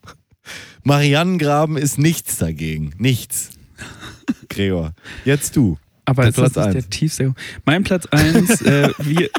Marianengraben 0.83 1.77
ist 1.77 1.97
nichts 1.99 2.37
dagegen. 2.37 2.93
Nichts. 2.97 3.49
Gregor, 4.49 4.93
jetzt 5.25 5.55
du. 5.55 5.77
Aber 6.05 6.27
ist 6.27 6.37
das 6.37 6.53
Platz 6.53 6.65
eins. 6.65 6.73
der 6.73 6.89
tiefste? 6.89 7.35
Mein 7.65 7.83
Platz 7.83 8.05
1, 8.07 8.61
äh, 8.61 8.89
wie, 8.99 9.29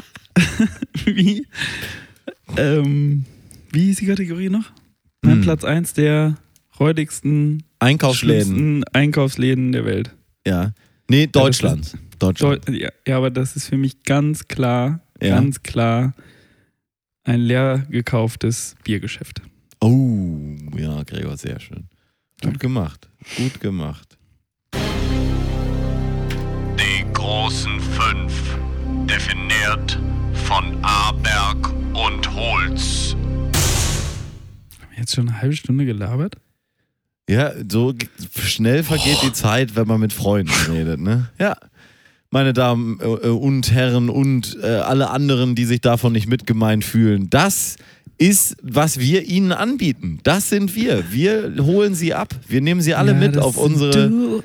wie, 1.05 1.47
ähm, 2.57 3.25
wie 3.71 3.85
hieß 3.85 3.97
die 3.97 4.05
Kategorie 4.07 4.49
noch? 4.49 4.71
Mein 5.21 5.35
Hm. 5.35 5.41
Platz 5.41 5.63
1 5.63 5.93
der 5.93 6.37
räudigsten, 6.79 7.63
Einkaufsläden. 7.79 8.83
Einkaufsläden 8.93 9.71
der 9.71 9.85
Welt. 9.85 10.11
Ja. 10.45 10.73
Nee, 11.09 11.27
Deutschland. 11.27 11.97
Deutschland. 12.19 12.67
Deu 12.67 12.73
ja, 12.73 12.89
ja, 13.07 13.17
aber 13.17 13.29
das 13.31 13.55
ist 13.55 13.67
für 13.67 13.77
mich 13.77 14.03
ganz 14.03 14.47
klar, 14.47 14.99
Ja. 15.21 15.35
ganz 15.35 15.61
klar 15.63 16.13
ein 17.25 17.39
leer 17.41 17.85
gekauftes 17.89 18.75
Biergeschäft. 18.83 19.41
Oh, 19.81 20.55
ja, 20.77 21.03
Gregor, 21.03 21.37
sehr 21.37 21.59
schön. 21.59 21.87
Gut 22.41 22.59
gemacht. 22.59 23.09
Gut 23.37 23.59
gemacht. 23.59 24.17
Die 26.79 27.05
großen 27.13 27.79
fünf, 27.79 28.57
definiert 29.07 29.99
von 30.45 30.77
Aberg 30.83 31.69
und 31.93 32.33
Holz. 32.33 33.15
Haben 33.15 34.89
wir 34.91 34.97
jetzt 34.99 35.15
schon 35.15 35.29
eine 35.29 35.41
halbe 35.41 35.55
Stunde 35.55 35.85
gelabert? 35.85 36.35
Ja, 37.29 37.51
so 37.69 37.93
schnell 38.37 38.83
vergeht 38.83 39.19
die 39.23 39.31
Zeit, 39.31 39.75
wenn 39.75 39.87
man 39.87 39.99
mit 39.99 40.11
Freunden 40.13 40.51
redet, 40.69 40.99
ne? 40.99 41.29
Ja. 41.39 41.55
Meine 42.31 42.51
Damen 42.51 42.99
äh, 42.99 43.05
äh, 43.05 43.27
und 43.29 43.71
Herren 43.71 44.09
und 44.09 44.57
äh, 44.61 44.65
alle 44.65 45.09
anderen, 45.11 45.55
die 45.55 45.65
sich 45.65 45.81
davon 45.81 46.13
nicht 46.13 46.27
mitgemeint 46.27 46.83
fühlen, 46.83 47.29
das 47.29 47.75
ist, 48.17 48.57
was 48.61 48.99
wir 48.99 49.23
ihnen 49.23 49.51
anbieten. 49.51 50.19
Das 50.23 50.49
sind 50.49 50.75
wir. 50.75 51.11
Wir 51.11 51.53
holen 51.59 51.93
sie 51.95 52.13
ab. 52.13 52.33
Wir 52.47 52.61
nehmen 52.61 52.81
sie 52.81 52.95
alle 52.95 53.11
Ja, 53.11 53.17
mit 53.17 53.37
auf 53.37 53.57
unsere. 53.57 54.41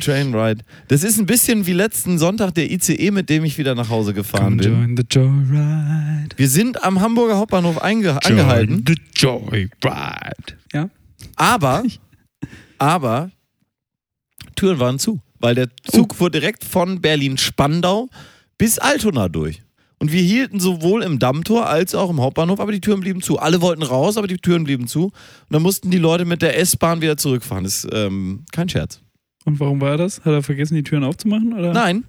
Trainride. 0.00 0.62
Das 0.88 1.02
ist 1.02 1.18
ein 1.18 1.26
bisschen 1.26 1.66
wie 1.66 1.72
letzten 1.72 2.18
Sonntag 2.18 2.54
der 2.54 2.70
ICE, 2.70 3.10
mit 3.10 3.28
dem 3.28 3.44
ich 3.44 3.58
wieder 3.58 3.74
nach 3.74 3.88
Hause 3.88 4.14
gefahren 4.14 4.58
Come 4.60 4.94
bin. 4.94 6.28
Wir 6.36 6.48
sind 6.48 6.82
am 6.84 7.00
Hamburger 7.00 7.38
Hauptbahnhof 7.38 7.82
einge 7.82 8.22
angehalten. 8.24 8.84
Join 8.84 8.84
the 8.86 8.94
Joyride. 9.16 9.70
Ja? 10.72 10.88
Aber, 11.36 11.84
aber, 12.78 13.30
Türen 14.56 14.78
waren 14.78 14.98
zu, 14.98 15.20
weil 15.38 15.54
der 15.54 15.68
Zug 15.84 16.14
fuhr 16.14 16.30
direkt 16.30 16.64
von 16.64 17.00
Berlin-Spandau 17.00 18.08
bis 18.58 18.78
Altona 18.78 19.28
durch. 19.28 19.62
Und 19.98 20.12
wir 20.12 20.22
hielten 20.22 20.60
sowohl 20.60 21.02
im 21.02 21.18
Dammtor 21.18 21.66
als 21.66 21.94
auch 21.94 22.08
im 22.08 22.20
Hauptbahnhof, 22.20 22.58
aber 22.58 22.72
die 22.72 22.80
Türen 22.80 23.00
blieben 23.00 23.20
zu. 23.20 23.38
Alle 23.38 23.60
wollten 23.60 23.82
raus, 23.82 24.16
aber 24.16 24.26
die 24.26 24.38
Türen 24.38 24.64
blieben 24.64 24.86
zu. 24.86 25.04
Und 25.04 25.12
dann 25.50 25.62
mussten 25.62 25.90
die 25.90 25.98
Leute 25.98 26.24
mit 26.24 26.40
der 26.40 26.58
S-Bahn 26.58 27.02
wieder 27.02 27.18
zurückfahren. 27.18 27.64
Das 27.64 27.84
ist 27.84 27.90
ähm, 27.92 28.44
kein 28.50 28.68
Scherz. 28.68 29.02
Und 29.44 29.60
warum 29.60 29.80
war 29.82 29.98
das? 29.98 30.20
Hat 30.20 30.32
er 30.32 30.42
vergessen, 30.42 30.74
die 30.74 30.82
Türen 30.82 31.04
aufzumachen? 31.04 31.52
Oder? 31.52 31.74
Nein. 31.74 32.04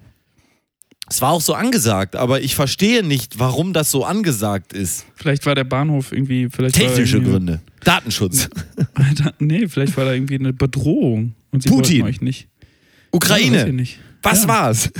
Es 1.10 1.20
war 1.20 1.32
auch 1.32 1.40
so 1.40 1.54
angesagt, 1.54 2.16
aber 2.16 2.40
ich 2.40 2.54
verstehe 2.54 3.02
nicht, 3.02 3.38
warum 3.38 3.72
das 3.72 3.90
so 3.90 4.04
angesagt 4.04 4.72
ist. 4.72 5.04
Vielleicht 5.16 5.44
war 5.46 5.54
der 5.54 5.64
Bahnhof 5.64 6.12
irgendwie. 6.12 6.48
Vielleicht 6.50 6.76
Technische 6.76 7.16
irgendwie- 7.16 7.32
Gründe. 7.32 7.60
Datenschutz. 7.84 8.48
Alter, 8.94 9.34
nee, 9.38 9.66
vielleicht 9.68 9.96
war 9.96 10.04
da 10.06 10.12
irgendwie 10.14 10.36
eine 10.36 10.52
Bedrohung. 10.52 11.34
Und 11.50 11.62
sie 11.64 11.68
Putin. 11.68 12.02
euch 12.04 12.20
nicht. 12.20 12.42
Ja, 12.62 12.68
Ukraine. 13.12 13.72
nicht. 13.72 13.98
Was 14.22 14.42
Ja. 14.42 14.48
war's? 14.48 14.90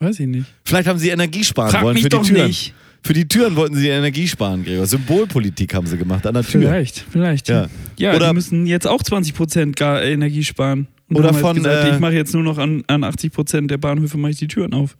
Weiß 0.00 0.18
ich 0.18 0.26
nicht. 0.26 0.46
Vielleicht 0.64 0.88
haben 0.88 0.98
sie 0.98 1.10
Energie 1.10 1.44
sparen 1.44 1.70
Frag 1.70 1.82
wollen 1.84 1.94
mich 1.94 2.02
für 2.04 2.08
die 2.08 2.16
doch 2.16 2.26
Türen. 2.26 2.46
nicht. 2.48 2.74
Für 3.04 3.12
die 3.12 3.28
Türen 3.28 3.54
wollten 3.54 3.76
sie 3.76 3.88
Energie 3.88 4.26
sparen, 4.26 4.64
Gregor. 4.64 4.86
Symbolpolitik 4.86 5.74
haben 5.74 5.86
sie 5.86 5.96
gemacht 5.96 6.26
an 6.26 6.34
der 6.34 6.42
Tür. 6.44 6.62
Vielleicht, 6.62 7.04
vielleicht. 7.10 7.48
Ja. 7.48 7.68
Ja, 7.98 8.14
Oder- 8.16 8.28
die 8.28 8.34
müssen 8.34 8.66
jetzt 8.66 8.86
auch 8.86 9.02
20% 9.02 9.76
gar 9.76 10.02
Energie 10.02 10.42
sparen. 10.42 10.88
Und 11.08 11.16
Oder 11.16 11.30
halt 11.32 11.40
von, 11.40 11.56
gesagt, 11.56 11.84
äh, 11.88 11.94
ich 11.94 12.00
mache 12.00 12.14
jetzt 12.14 12.32
nur 12.32 12.42
noch 12.42 12.58
an, 12.58 12.82
an 12.86 13.04
80% 13.04 13.66
der 13.68 13.78
Bahnhöfe 13.78 14.16
mache 14.18 14.32
ich 14.32 14.38
die 14.38 14.48
Türen 14.48 14.72
auf. 14.72 14.96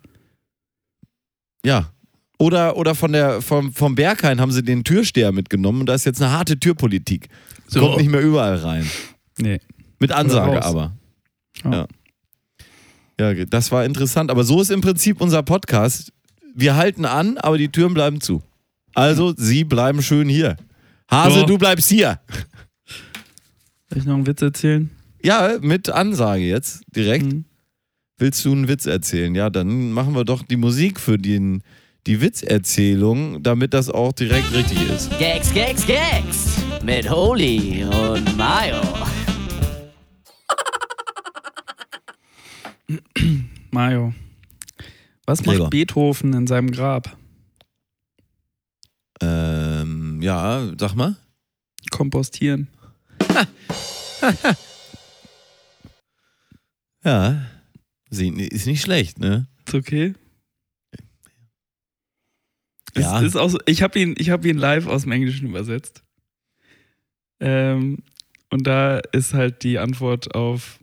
Ja. 1.64 1.90
Oder, 2.38 2.76
oder 2.76 2.94
von 2.94 3.12
der, 3.12 3.40
vom, 3.40 3.72
vom 3.72 3.94
Berghain 3.94 4.40
haben 4.40 4.50
sie 4.50 4.62
den 4.64 4.82
Türsteher 4.84 5.30
mitgenommen 5.32 5.80
und 5.80 5.86
da 5.86 5.94
ist 5.94 6.04
jetzt 6.04 6.20
eine 6.20 6.32
harte 6.32 6.58
Türpolitik. 6.58 7.28
Kommt 7.72 7.98
nicht 7.98 8.10
mehr 8.10 8.20
überall 8.20 8.56
rein. 8.56 8.88
Nee. 9.38 9.60
Mit 10.00 10.10
Ansage 10.12 10.64
aber. 10.64 10.92
Ja. 11.64 11.86
Ja. 13.18 13.32
ja, 13.32 13.44
das 13.44 13.70
war 13.70 13.84
interessant. 13.84 14.30
Aber 14.30 14.42
so 14.44 14.60
ist 14.60 14.70
im 14.70 14.80
Prinzip 14.80 15.20
unser 15.20 15.42
Podcast. 15.42 16.12
Wir 16.54 16.76
halten 16.76 17.04
an, 17.04 17.38
aber 17.38 17.56
die 17.58 17.68
Türen 17.70 17.94
bleiben 17.94 18.20
zu. 18.20 18.42
Also, 18.94 19.32
sie 19.36 19.64
bleiben 19.64 20.02
schön 20.02 20.28
hier. 20.28 20.56
Hase, 21.10 21.40
Ja. 21.40 21.46
du 21.46 21.56
bleibst 21.56 21.88
hier. 21.88 22.20
Soll 23.88 23.98
ich 23.98 24.04
noch 24.04 24.14
einen 24.14 24.26
Witz 24.26 24.42
erzählen? 24.42 24.90
Ja, 25.22 25.56
mit 25.60 25.88
Ansage 25.88 26.42
jetzt 26.44 26.82
direkt. 26.94 27.24
Mhm. 27.32 27.44
Willst 28.22 28.44
du 28.44 28.52
einen 28.52 28.68
Witz 28.68 28.86
erzählen? 28.86 29.34
Ja, 29.34 29.50
dann 29.50 29.90
machen 29.90 30.14
wir 30.14 30.24
doch 30.24 30.44
die 30.44 30.56
Musik 30.56 31.00
für 31.00 31.18
den, 31.18 31.64
die 32.06 32.20
Witzerzählung, 32.20 33.42
damit 33.42 33.74
das 33.74 33.90
auch 33.90 34.12
direkt 34.12 34.52
richtig 34.52 34.88
ist. 34.88 35.10
Gags, 35.18 35.52
Gags, 35.52 35.84
Gags 35.84 36.58
mit 36.84 37.10
Holy 37.10 37.82
und 37.82 38.36
Mayo. 38.36 38.80
Mario. 43.72 44.14
Was 45.26 45.42
Gregor. 45.42 45.62
macht 45.62 45.70
Beethoven 45.70 46.32
in 46.32 46.46
seinem 46.46 46.70
Grab? 46.70 47.16
Ähm, 49.20 50.20
ja, 50.22 50.70
sag 50.78 50.94
mal. 50.94 51.16
Kompostieren. 51.90 52.68
Ja. 57.04 57.51
Ist 58.20 58.66
nicht 58.66 58.82
schlecht, 58.82 59.18
ne? 59.18 59.46
Ist 59.66 59.74
okay? 59.74 60.14
Ja. 62.94 63.18
Es 63.20 63.28
ist 63.28 63.36
auch 63.36 63.48
so, 63.48 63.58
ich 63.66 63.82
habe 63.82 63.98
ihn, 63.98 64.14
ich 64.18 64.28
hab 64.30 64.44
ihn 64.44 64.58
live 64.58 64.86
aus 64.86 65.02
dem 65.02 65.12
Englischen 65.12 65.48
übersetzt. 65.48 66.02
Ähm, 67.40 68.02
und 68.50 68.66
da 68.66 68.98
ist 69.12 69.32
halt 69.32 69.62
die 69.62 69.78
Antwort 69.78 70.34
auf 70.34 70.78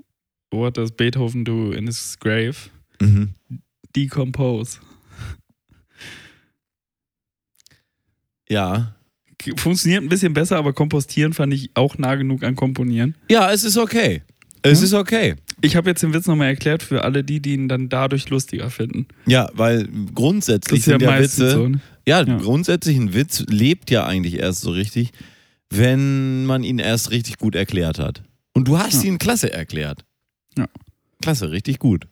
What 0.52 0.78
does 0.78 0.92
Beethoven 0.92 1.46
do 1.46 1.72
in 1.72 1.86
his 1.86 2.18
grave? 2.20 2.56
Mhm. 3.00 3.36
Decompose. 3.96 4.80
Ja. 8.50 8.96
Funktioniert 9.58 10.02
ein 10.04 10.10
bisschen 10.10 10.34
besser, 10.34 10.58
aber 10.58 10.74
kompostieren 10.74 11.34
fand 11.34 11.54
ich 11.54 11.70
auch 11.76 11.98
nah 12.00 12.16
genug 12.16 12.44
an 12.44 12.56
komponieren. 12.56 13.16
Ja, 13.30 13.52
es 13.52 13.64
ist 13.64 13.78
okay. 13.78 14.24
Es 14.64 14.80
Ja. 14.80 14.86
ist 14.86 14.94
okay. 14.94 15.36
Ich 15.62 15.76
habe 15.76 15.90
jetzt 15.90 16.02
den 16.04 16.14
Witz 16.14 16.28
nochmal 16.28 16.48
erklärt 16.48 16.84
für 16.84 17.04
alle 17.04 17.24
die, 17.24 17.42
die 17.42 17.54
ihn 17.54 17.68
dann 17.68 17.90
dadurch 17.90 18.30
lustiger 18.30 18.70
finden. 18.70 19.08
Ja, 19.26 19.50
weil 19.54 19.88
grundsätzlich 20.14 20.80
ist 20.82 20.86
ja 20.88 20.94
sind 20.94 21.02
ja 21.02 21.10
meistens 21.12 21.40
Witze. 21.40 21.52
so. 21.52 21.68
Ne? 21.70 21.82
Ja, 22.08 22.24
Ja. 22.24 22.38
grundsätzlich 22.38 22.98
ein 22.98 23.14
Witz 23.14 23.44
lebt 23.50 23.92
ja 23.92 24.06
eigentlich 24.06 24.36
erst 24.40 24.62
so 24.62 24.72
richtig, 24.72 25.12
wenn 25.70 26.46
man 26.46 26.64
ihn 26.64 26.80
erst 26.80 27.12
richtig 27.12 27.38
gut 27.38 27.56
erklärt 27.56 28.00
hat. 28.00 28.24
Und 28.54 28.68
du 28.68 28.78
hast 28.80 29.04
Ja. 29.04 29.10
ihn 29.10 29.18
klasse 29.20 29.52
erklärt. 29.54 30.06
Ja. 30.58 30.68
Klasse, 31.22 31.52
richtig 31.52 31.80
gut. 31.80 32.06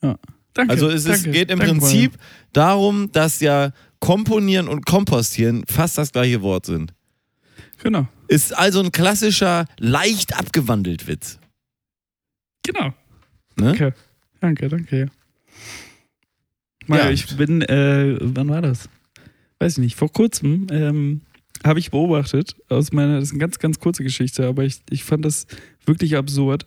Danke. 0.00 0.72
Also 0.72 0.88
es 0.88 1.04
ist, 1.04 1.24
danke, 1.24 1.30
geht 1.30 1.50
im 1.50 1.58
danke, 1.60 1.74
Prinzip 1.78 2.12
darum, 2.52 3.12
dass 3.12 3.38
ja 3.40 3.70
Komponieren 4.00 4.66
und 4.68 4.86
Kompostieren 4.86 5.62
fast 5.68 5.98
das 5.98 6.10
gleiche 6.12 6.42
Wort 6.42 6.66
sind. 6.66 6.94
Genau. 7.82 8.08
Ist 8.26 8.56
also 8.56 8.80
ein 8.80 8.90
klassischer, 8.90 9.66
leicht 9.78 10.36
abgewandelt 10.36 11.06
Witz. 11.06 11.38
Genau. 12.68 12.86
Ne? 12.88 12.92
Danke. 13.56 13.94
Danke, 14.40 14.68
danke. 14.68 15.10
Mario, 16.86 17.04
Ja. 17.06 17.10
ich 17.10 17.36
bin, 17.36 17.62
äh, 17.62 18.16
wann 18.20 18.48
war 18.48 18.62
das? 18.62 18.88
Weiß 19.58 19.72
ich 19.72 19.78
nicht, 19.84 19.96
vor 19.96 20.12
kurzem 20.12 20.66
ähm, 20.70 21.22
habe 21.64 21.80
ich 21.80 21.90
beobachtet, 21.90 22.54
aus 22.68 22.92
meiner, 22.92 23.16
das 23.16 23.24
ist 23.24 23.30
eine 23.32 23.40
ganz, 23.40 23.58
ganz 23.58 23.80
kurze 23.80 24.04
Geschichte, 24.04 24.46
aber 24.46 24.64
ich, 24.64 24.80
ich 24.90 25.02
fand 25.04 25.24
das 25.24 25.46
wirklich 25.86 26.16
absurd. 26.16 26.66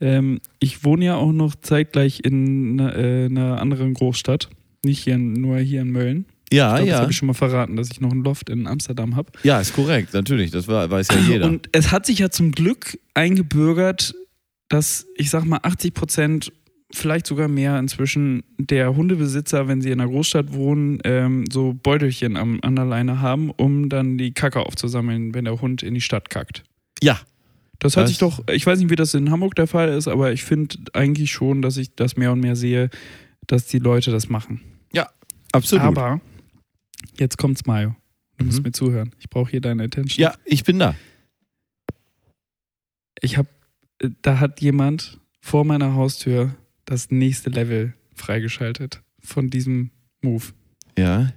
Ähm, 0.00 0.40
ich 0.58 0.82
wohne 0.84 1.04
ja 1.04 1.16
auch 1.16 1.32
noch 1.32 1.54
zeitgleich 1.54 2.20
in 2.24 2.80
einer, 2.80 2.96
äh, 2.96 3.24
einer 3.26 3.60
anderen 3.60 3.94
Großstadt, 3.94 4.48
nicht 4.84 5.04
hier, 5.04 5.18
nur 5.18 5.58
hier 5.58 5.82
in 5.82 5.90
Mölln. 5.92 6.26
Ja, 6.52 6.70
Ich 6.72 6.76
glaub, 6.76 6.86
Das 6.86 6.88
ja. 6.88 7.00
habe 7.02 7.10
ich 7.12 7.16
schon 7.16 7.26
mal 7.28 7.34
verraten, 7.34 7.76
dass 7.76 7.90
ich 7.90 8.00
noch 8.00 8.10
ein 8.12 8.22
Loft 8.24 8.50
in 8.50 8.66
Amsterdam 8.66 9.14
habe. 9.16 9.30
Ja, 9.44 9.60
ist 9.60 9.72
korrekt, 9.74 10.12
natürlich. 10.14 10.50
Das 10.50 10.66
war, 10.68 10.90
weiß 10.90 11.08
ja 11.08 11.18
jeder. 11.18 11.46
Und 11.46 11.68
es 11.72 11.90
hat 11.92 12.04
sich 12.06 12.18
ja 12.18 12.28
zum 12.30 12.50
Glück 12.52 12.98
eingebürgert, 13.14 14.14
dass 14.74 15.06
ich 15.16 15.30
sag 15.30 15.44
mal 15.44 15.60
80 15.62 15.94
Prozent, 15.94 16.52
vielleicht 16.92 17.26
sogar 17.26 17.48
mehr 17.48 17.78
inzwischen 17.78 18.42
der 18.58 18.94
Hundebesitzer, 18.96 19.68
wenn 19.68 19.80
sie 19.80 19.90
in 19.90 20.00
einer 20.00 20.10
Großstadt 20.10 20.52
wohnen, 20.52 20.98
ähm, 21.04 21.44
so 21.50 21.74
Beutelchen 21.74 22.36
am, 22.36 22.58
an 22.62 22.76
der 22.76 22.84
Leine 22.84 23.20
haben, 23.20 23.50
um 23.50 23.88
dann 23.88 24.18
die 24.18 24.32
Kacke 24.32 24.60
aufzusammeln, 24.60 25.34
wenn 25.34 25.44
der 25.44 25.60
Hund 25.60 25.82
in 25.82 25.94
die 25.94 26.00
Stadt 26.00 26.28
kackt. 26.30 26.62
ja, 27.02 27.18
Das 27.80 27.96
Was? 27.96 28.08
sich 28.08 28.18
doch, 28.18 28.42
ich 28.48 28.64
weiß 28.66 28.78
nicht, 28.78 28.90
wie 28.90 28.96
das 28.96 29.14
in 29.14 29.30
Hamburg 29.30 29.54
der 29.56 29.66
Fall 29.66 29.88
ist, 29.90 30.08
aber 30.08 30.32
ich 30.32 30.44
finde 30.44 30.76
eigentlich 30.92 31.32
schon, 31.32 31.62
dass 31.62 31.76
ich 31.76 31.94
das 31.96 32.16
mehr 32.16 32.32
und 32.32 32.40
mehr 32.40 32.54
sehe, 32.56 32.90
dass 33.46 33.66
die 33.66 33.78
Leute 33.80 34.10
das 34.10 34.28
machen. 34.28 34.60
absolut. 35.52 35.84
Aber 35.84 36.20
jetzt 37.18 37.38
kommt's, 37.38 37.64
Mayo. 37.66 37.94
Du 38.38 38.44
musst 38.46 38.58
Mhm. 38.58 38.64
mir 38.64 38.72
zuhören. 38.72 39.12
Ich 39.20 39.28
brauche 39.30 39.50
hier 39.52 39.60
deine 39.60 39.84
Attention. 39.84 40.20
ja, 40.22 40.34
ich 40.44 40.64
bin 40.64 40.78
da. 40.80 40.94
ich 43.20 43.36
habe, 43.38 43.48
da 44.22 44.40
hat 44.40 44.60
jemand 44.60 45.20
vor 45.40 45.64
meiner 45.64 45.94
Haustür 45.94 46.54
das 46.84 47.10
nächste 47.10 47.50
Level 47.50 47.94
freigeschaltet 48.14 49.02
von 49.18 49.50
diesem 49.50 49.90
Move. 50.22 50.44
Ja. 50.98 51.32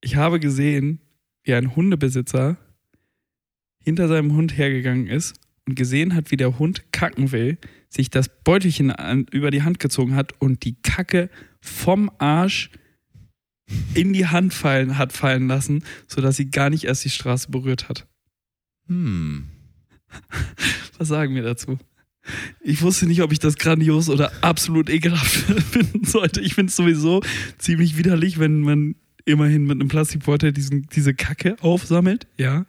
Ich 0.00 0.16
habe 0.16 0.40
gesehen, 0.40 1.00
wie 1.42 1.54
ein 1.54 1.76
Hundebesitzer 1.76 2.56
hinter 3.82 4.08
seinem 4.08 4.34
Hund 4.34 4.56
hergegangen 4.56 5.06
ist 5.06 5.34
und 5.66 5.76
gesehen 5.76 6.14
hat, 6.14 6.30
wie 6.30 6.36
der 6.36 6.58
Hund 6.58 6.92
kacken 6.92 7.32
will, 7.32 7.58
sich 7.88 8.10
das 8.10 8.28
Beutelchen 8.42 8.90
an, 8.90 9.26
über 9.30 9.50
die 9.50 9.62
Hand 9.62 9.78
gezogen 9.78 10.14
hat 10.14 10.40
und 10.40 10.64
die 10.64 10.74
Kacke 10.82 11.30
vom 11.60 12.10
Arsch 12.18 12.70
in 13.94 14.12
die 14.12 14.26
Hand 14.26 14.54
fallen 14.54 14.98
hat 14.98 15.12
fallen 15.12 15.48
lassen, 15.48 15.84
sodass 16.06 16.36
sie 16.36 16.50
gar 16.50 16.70
nicht 16.70 16.84
erst 16.84 17.04
die 17.04 17.10
Straße 17.10 17.50
berührt 17.50 17.88
hat. 17.88 18.06
Hm. 18.86 19.48
Was 20.98 21.08
sagen 21.08 21.34
wir 21.34 21.42
dazu? 21.42 21.78
Ich 22.60 22.82
wusste 22.82 23.06
nicht, 23.06 23.22
ob 23.22 23.32
ich 23.32 23.38
das 23.38 23.56
grandios 23.56 24.08
oder 24.08 24.32
absolut 24.42 24.90
ekelhaft 24.90 25.30
finden 25.70 26.04
sollte. 26.04 26.40
Ich 26.40 26.54
finde 26.54 26.70
es 26.70 26.76
sowieso 26.76 27.22
ziemlich 27.58 27.96
widerlich, 27.96 28.38
wenn 28.38 28.62
man 28.62 28.96
immerhin 29.24 29.64
mit 29.64 29.80
einem 29.80 29.88
Plastikbeutel 29.88 30.52
diesen, 30.52 30.86
diese 30.94 31.14
Kacke 31.14 31.56
aufsammelt, 31.60 32.26
ja. 32.36 32.66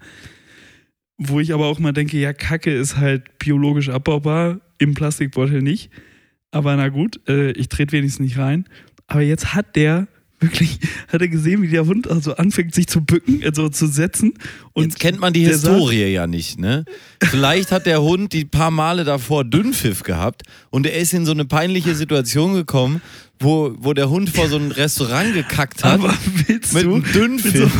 Wo 1.18 1.40
ich 1.40 1.54
aber 1.54 1.66
auch 1.66 1.80
mal 1.80 1.94
denke, 1.94 2.18
ja, 2.20 2.34
Kacke 2.34 2.72
ist 2.72 2.98
halt 2.98 3.40
biologisch 3.40 3.90
abbaubar, 3.90 4.60
im 4.78 4.94
Plastikbeutel 4.94 5.62
nicht. 5.62 5.90
Aber 6.52 6.76
na 6.76 6.90
gut, 6.90 7.20
äh, 7.28 7.52
ich 7.52 7.70
trete 7.70 7.94
wenigstens 7.94 8.26
nicht 8.26 8.38
rein. 8.38 8.66
Aber 9.08 9.22
jetzt 9.22 9.54
hat 9.54 9.76
der 9.76 10.08
wirklich, 10.40 10.80
hat 11.08 11.22
er 11.22 11.28
gesehen, 11.28 11.62
wie 11.62 11.68
der 11.68 11.86
Hund 11.86 12.10
also 12.10 12.36
anfängt, 12.36 12.76
sich 12.76 12.88
zu 12.88 13.02
bücken, 13.02 13.42
also 13.44 13.70
zu 13.70 13.88
setzen. 13.88 14.34
Und 14.74 14.86
Jetzt 14.86 15.00
kennt 15.00 15.20
man 15.20 15.34
die 15.34 15.46
Historie 15.46 16.12
ja 16.12 16.28
nicht, 16.28 16.60
ne? 16.60 16.86
Vielleicht 17.24 17.72
hat 17.72 17.86
der 17.86 18.02
Hund 18.02 18.34
die 18.34 18.46
paar 18.46 18.72
Male 18.72 19.04
davor 19.04 19.44
Dünnpfiff 19.44 20.04
gehabt 20.04 20.44
und 20.70 20.86
er 20.86 20.94
ist 20.94 21.14
in 21.14 21.26
so 21.26 21.32
eine 21.32 21.46
peinliche 21.46 21.96
Situation 21.96 22.54
gekommen, 22.54 23.02
wo, 23.40 23.76
wo 23.80 23.94
der 23.94 24.10
Hund 24.10 24.30
vor 24.30 24.48
so 24.48 24.58
ein 24.58 24.72
Restaurant 24.72 25.34
gekackt 25.34 25.84
hat. 25.84 25.94
Aber 25.94 26.14
willst 26.48 26.74
mit 26.74 26.84
du 26.84 27.00
Dünnpfiff. 27.00 27.72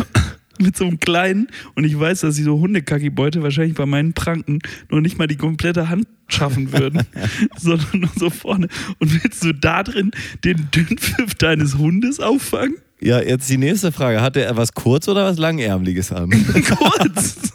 mit 0.62 0.78
so 0.78 0.86
einem 0.86 1.00
kleinen, 1.00 1.48
und 1.76 1.84
ich 1.84 1.98
weiß, 1.98 2.22
dass 2.22 2.36
sie 2.36 2.44
so 2.44 2.60
Hundekacki-Beute 2.60 3.44
wahrscheinlich 3.44 3.76
bei 3.76 3.86
meinen 3.86 4.14
Pranken 4.14 4.60
noch 4.90 5.02
nicht 5.02 5.18
mal 5.18 5.28
die 5.28 5.38
komplette 5.38 5.90
Hand 5.90 6.08
schaffen 6.28 6.72
würden, 6.72 7.04
sondern 7.58 8.02
nur 8.02 8.10
so 8.16 8.30
vorne. 8.30 8.68
Und 9.00 9.24
willst 9.24 9.44
du 9.44 9.54
da 9.54 9.84
drin 9.84 10.12
den 10.44 10.70
Dünnpfiff 10.74 11.36
deines 11.36 11.78
Hundes 11.78 12.20
auffangen? 12.20 12.76
Ja, 13.00 13.22
jetzt 13.22 13.50
die 13.50 13.58
nächste 13.58 13.92
Frage. 13.92 14.22
Hatte 14.22 14.42
er 14.42 14.58
was 14.58 14.74
kurz 14.74 15.08
oder 15.08 15.26
was 15.26 15.38
langärmliches 15.38 16.12
an? 16.12 16.30
Kurz! 16.78 17.54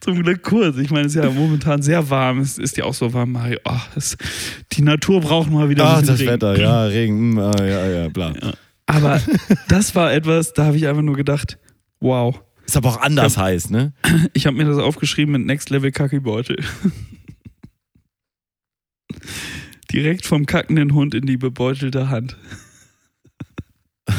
Zum 0.00 0.22
Glück 0.22 0.42
kurz. 0.42 0.78
Ich 0.78 0.90
meine, 0.90 1.06
es 1.06 1.14
ist 1.14 1.22
ja 1.22 1.30
momentan 1.30 1.82
sehr 1.82 2.08
warm. 2.08 2.38
Es 2.38 2.56
ist 2.56 2.76
ja 2.76 2.84
auch 2.84 2.94
so 2.94 3.12
warm, 3.12 3.32
Mario. 3.32 3.58
Oh, 3.64 3.72
es, 3.94 4.16
die 4.72 4.82
Natur 4.82 5.20
braucht 5.20 5.50
mal 5.50 5.68
wieder 5.68 5.84
Ach, 5.84 5.98
ein 5.98 6.00
bisschen 6.00 6.14
das 6.14 6.20
Regen. 6.20 6.32
Wetter, 6.32 6.58
ja, 6.58 6.84
Regen, 6.84 7.34
mm, 7.34 7.38
ah, 7.38 7.64
ja, 7.64 7.86
ja, 7.86 8.08
bla. 8.08 8.32
Aber 8.86 9.20
das 9.68 9.94
war 9.94 10.12
etwas, 10.12 10.52
da 10.54 10.66
habe 10.66 10.76
ich 10.76 10.86
einfach 10.86 11.02
nur 11.02 11.16
gedacht, 11.16 11.58
wow. 12.00 12.40
Ist 12.64 12.76
aber 12.76 12.88
auch 12.90 13.00
anders 13.00 13.36
heiß, 13.36 13.70
ne? 13.70 13.92
Ich 14.32 14.46
habe 14.46 14.56
mir 14.56 14.64
das 14.64 14.78
aufgeschrieben 14.78 15.32
mit 15.32 15.46
Next 15.46 15.70
Level 15.70 15.92
Kackibeutel. 15.92 16.64
Direkt 19.92 20.26
vom 20.26 20.46
kackenden 20.46 20.92
Hund 20.94 21.14
in 21.14 21.26
die 21.26 21.36
bebeutelte 21.36 22.08
Hand. 22.08 22.36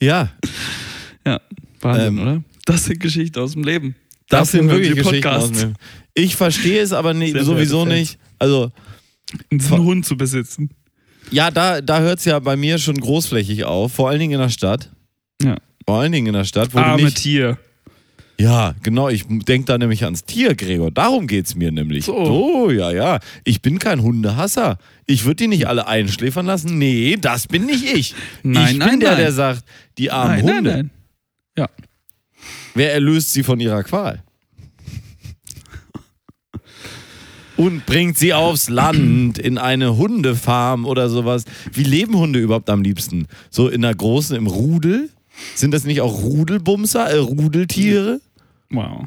Ja, 0.00 0.32
Wahnsinn, 1.80 2.06
Ähm, 2.06 2.18
oder? 2.20 2.42
Das 2.64 2.84
sind 2.84 2.98
Geschichten 3.00 3.38
aus 3.38 3.52
dem 3.52 3.62
Leben. 3.64 3.94
das 4.28 4.50
Dafür 4.50 4.60
sind 4.60 4.70
wirklich 4.70 4.94
Geschichten 4.96 5.28
aus 5.28 5.42
Podcasts. 5.44 5.60
dem 5.60 5.74
Ich 6.14 6.34
verstehe 6.36 6.80
es 6.82 6.92
aber 6.92 7.14
nicht, 7.14 7.36
sowieso 7.38 7.84
nicht. 7.84 8.18
Also, 8.38 8.72
Einen 9.50 9.70
Hund 9.70 10.04
zu 10.06 10.16
besitzen. 10.16 10.70
Ja, 11.32 11.50
da, 11.50 11.80
da 11.80 12.00
hört 12.00 12.18
es 12.20 12.24
ja 12.24 12.38
bei 12.38 12.56
mir 12.56 12.78
schon 12.78 12.94
großflächig 12.94 13.64
auf, 13.64 13.92
vor 13.92 14.08
allen 14.08 14.20
Dingen 14.20 14.34
in 14.34 14.40
der 14.40 14.48
Stadt. 14.48 14.90
Ja. 15.42 15.56
Vor 15.86 16.00
allen 16.00 16.12
Dingen 16.12 16.28
in 16.28 16.34
der 16.34 16.44
Stadt, 16.44 16.72
wo 16.74 16.78
du 16.78 16.84
Arme 16.84 17.04
nicht. 17.04 17.16
Tier. 17.18 17.58
Ja, 18.38 18.74
genau, 18.82 19.08
ich 19.08 19.24
denke 19.28 19.66
da 19.66 19.78
nämlich 19.78 20.04
ans 20.04 20.24
Tier, 20.24 20.54
Gregor. 20.54 20.90
Darum 20.90 21.26
geht 21.26 21.46
es 21.46 21.54
mir 21.54 21.70
nämlich. 21.70 22.06
So. 22.06 22.24
so, 22.24 22.70
ja, 22.70 22.90
ja. 22.90 23.20
Ich 23.44 23.62
bin 23.62 23.78
kein 23.78 24.02
Hundehasser. 24.02 24.78
Ich 25.06 25.24
würde 25.24 25.36
die 25.36 25.48
nicht 25.48 25.66
alle 25.66 25.86
einschläfern 25.86 26.46
lassen. 26.46 26.78
Nee, 26.78 27.16
das 27.20 27.46
bin 27.46 27.66
nicht 27.66 27.84
ich. 27.84 28.14
Nein, 28.42 28.64
ich 28.64 28.70
bin 28.70 28.78
nein, 28.78 29.00
der, 29.00 29.10
nein. 29.10 29.18
der 29.18 29.32
sagt, 29.32 29.64
die 29.98 30.10
armen 30.10 30.44
Nein, 30.44 30.56
Hunde. 30.56 30.70
nein, 30.70 30.90
nein. 31.56 31.68
Wer 32.74 32.94
erlöst 32.94 33.32
sie 33.32 33.42
von 33.42 33.60
ihrer 33.60 33.84
Qual? 33.84 34.22
Und 37.62 37.86
bringt 37.86 38.18
sie 38.18 38.34
aufs 38.34 38.68
Land 38.68 39.38
in 39.38 39.56
eine 39.58 39.96
Hundefarm 39.96 40.84
oder 40.84 41.08
sowas. 41.08 41.44
Wie 41.72 41.84
leben 41.84 42.16
Hunde 42.16 42.40
überhaupt 42.40 42.68
am 42.70 42.82
liebsten? 42.82 43.26
So 43.50 43.68
in 43.68 43.84
einer 43.84 43.94
großen, 43.94 44.36
im 44.36 44.46
Rudel? 44.46 45.10
Sind 45.54 45.72
das 45.72 45.84
nicht 45.84 46.00
auch 46.00 46.22
Rudelbumser, 46.22 47.06
äh, 47.10 47.18
Rudeltiere? 47.18 48.20
Wow. 48.70 49.06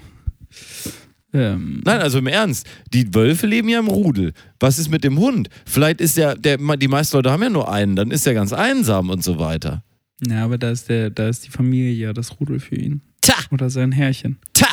Ähm, 1.33 1.81
Nein, 1.83 1.99
also 1.99 2.19
im 2.19 2.27
Ernst. 2.27 2.65
Die 2.93 3.13
Wölfe 3.13 3.45
leben 3.45 3.67
ja 3.67 3.79
im 3.79 3.87
Rudel. 3.87 4.31
Was 4.59 4.79
ist 4.79 4.89
mit 4.89 5.03
dem 5.03 5.19
Hund? 5.19 5.49
Vielleicht 5.65 5.99
ist 5.99 6.15
der, 6.17 6.35
der, 6.35 6.57
die 6.77 6.87
meisten 6.87 7.17
Leute 7.17 7.31
haben 7.31 7.43
ja 7.43 7.49
nur 7.49 7.69
einen, 7.71 7.95
dann 7.97 8.09
ist 8.11 8.25
er 8.25 8.33
ganz 8.33 8.53
einsam 8.53 9.09
und 9.09 9.23
so 9.23 9.37
weiter. 9.37 9.83
ja, 10.25 10.45
aber 10.45 10.57
da 10.57 10.71
ist, 10.71 10.87
der, 10.87 11.09
da 11.09 11.27
ist 11.27 11.45
die 11.45 11.51
Familie 11.51 11.91
ja 11.91 12.13
das 12.13 12.39
Rudel 12.39 12.59
für 12.61 12.75
ihn. 12.75 13.01
Tja, 13.21 13.35
Oder 13.51 13.69
sein 13.69 13.91
Herrchen. 13.91 14.37
tja, 14.53 14.69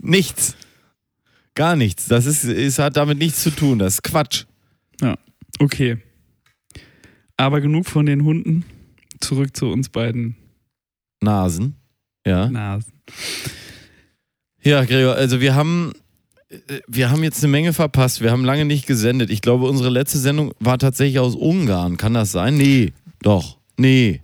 nichts. 0.00 0.54
Gar 1.54 1.76
nichts. 1.76 2.06
Das 2.06 2.26
ist, 2.26 2.44
ist, 2.44 2.78
hat 2.78 2.96
damit 2.96 3.18
nichts 3.18 3.42
zu 3.42 3.50
tun. 3.50 3.78
Das 3.78 3.94
ist 3.94 4.02
Quatsch. 4.02 4.44
Okay. 5.60 5.98
Aber 7.36 7.60
genug 7.60 7.86
von 7.86 8.06
den 8.06 8.24
Hunden. 8.24 8.64
Zurück 9.20 9.54
zu 9.54 9.66
uns 9.66 9.90
beiden 9.90 10.36
Nasen. 11.20 11.76
Ja. 12.26 12.48
Nasen. 12.48 12.92
Ja, 14.62 14.84
Gregor, 14.84 15.14
also 15.14 15.40
wir 15.40 15.54
haben, 15.54 15.92
wir 16.86 17.10
haben 17.10 17.22
jetzt 17.22 17.44
eine 17.44 17.50
Menge 17.50 17.74
verpasst. 17.74 18.22
Wir 18.22 18.30
haben 18.30 18.44
lange 18.44 18.64
nicht 18.64 18.86
gesendet. 18.86 19.30
Ich 19.30 19.42
glaube, 19.42 19.66
unsere 19.66 19.90
letzte 19.90 20.18
Sendung 20.18 20.52
war 20.60 20.78
tatsächlich 20.78 21.18
aus 21.18 21.34
Ungarn. 21.34 21.98
Kann 21.98 22.14
das 22.14 22.32
sein? 22.32 22.56
Nee, 22.56 22.92
doch. 23.20 23.58
Nee. 23.76 24.20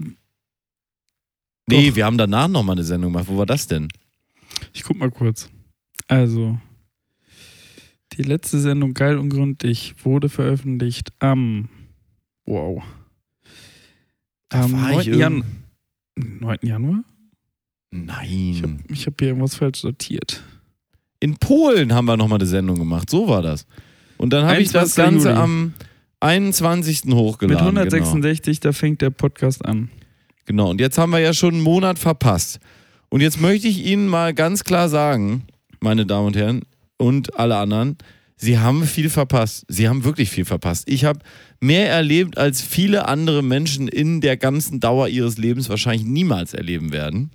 Nee, 1.68 1.88
Doch. 1.88 1.96
wir 1.96 2.04
haben 2.06 2.16
danach 2.18 2.48
nochmal 2.48 2.76
eine 2.76 2.84
Sendung 2.84 3.12
gemacht. 3.12 3.28
Wo 3.28 3.36
war 3.36 3.46
das 3.46 3.66
denn? 3.66 3.88
Ich 4.72 4.84
guck 4.84 4.96
mal 4.96 5.10
kurz. 5.10 5.50
Also, 6.06 6.58
die 8.16 8.22
letzte 8.22 8.58
Sendung 8.60 8.94
Geil 8.94 9.18
und 9.18 9.28
Gründlich 9.30 9.94
wurde 10.04 10.28
veröffentlicht 10.28 11.12
am, 11.18 11.68
wow, 12.44 12.82
Da 14.48 14.62
am 14.62 14.72
war 14.72 15.00
ich 15.00 15.08
9. 15.08 15.18
Jan 15.18 15.44
irgend- 16.16 16.40
9. 16.40 16.58
Januar? 16.62 17.04
Ich 17.90 17.98
habe 17.98 18.04
Nein. 18.06 18.84
ich 18.90 19.06
hab 19.06 19.14
hier 19.20 19.28
irgendwas 19.28 19.54
falsch 19.54 19.80
sortiert. 19.80 20.42
In 21.20 21.36
Polen 21.36 21.94
haben 21.94 22.04
wir 22.06 22.16
nochmal 22.16 22.38
eine 22.38 22.46
Sendung 22.46 22.78
gemacht. 22.78 23.08
So 23.08 23.28
war 23.28 23.42
das. 23.42 23.66
Und 24.18 24.32
dann 24.32 24.44
habe 24.46 24.60
ich 24.60 24.70
das 24.70 24.98
21. 24.98 25.04
Ganze 25.04 25.28
Juli. 25.30 25.40
am 25.40 25.74
21. 26.20 27.04
Mit 27.06 27.14
hochgeladen. 27.14 27.66
166, 27.78 28.60
da 28.60 28.72
fängt 28.72 29.02
der 29.02 29.10
Podcast 29.10 29.64
an. 29.64 29.88
Genau. 30.46 30.64
genau. 30.64 30.70
Und 30.70 30.80
jetzt 30.80 30.98
haben 30.98 31.10
wir 31.12 31.18
ja 31.20 31.32
schon 31.32 31.54
einen 31.54 31.62
Monat 31.62 31.98
verpasst. 31.98 32.60
Und 33.08 33.20
jetzt 33.20 33.40
möchte 33.40 33.68
ich 33.68 33.84
Ihnen 33.86 34.08
mal 34.08 34.34
ganz 34.34 34.64
klar 34.64 34.88
sagen, 34.88 35.44
meine 35.80 36.06
Damen 36.06 36.26
und 36.28 36.36
Herren 36.36 36.62
und 36.98 37.38
alle 37.38 37.56
anderen, 37.56 37.96
Sie 38.38 38.58
haben 38.58 38.84
viel 38.84 39.08
verpasst. 39.08 39.64
Sie 39.68 39.88
haben 39.88 40.04
wirklich 40.04 40.28
viel 40.28 40.44
verpasst. 40.44 40.90
Ich 40.90 41.06
habe 41.06 41.20
mehr 41.60 41.88
erlebt, 41.88 42.36
als 42.36 42.60
viele 42.60 43.08
andere 43.08 43.42
Menschen 43.42 43.88
in 43.88 44.20
der 44.20 44.36
ganzen 44.36 44.78
Dauer 44.78 45.08
ihres 45.08 45.38
Lebens 45.38 45.70
wahrscheinlich 45.70 46.04
niemals 46.06 46.52
erleben 46.52 46.92
werden. 46.92 47.30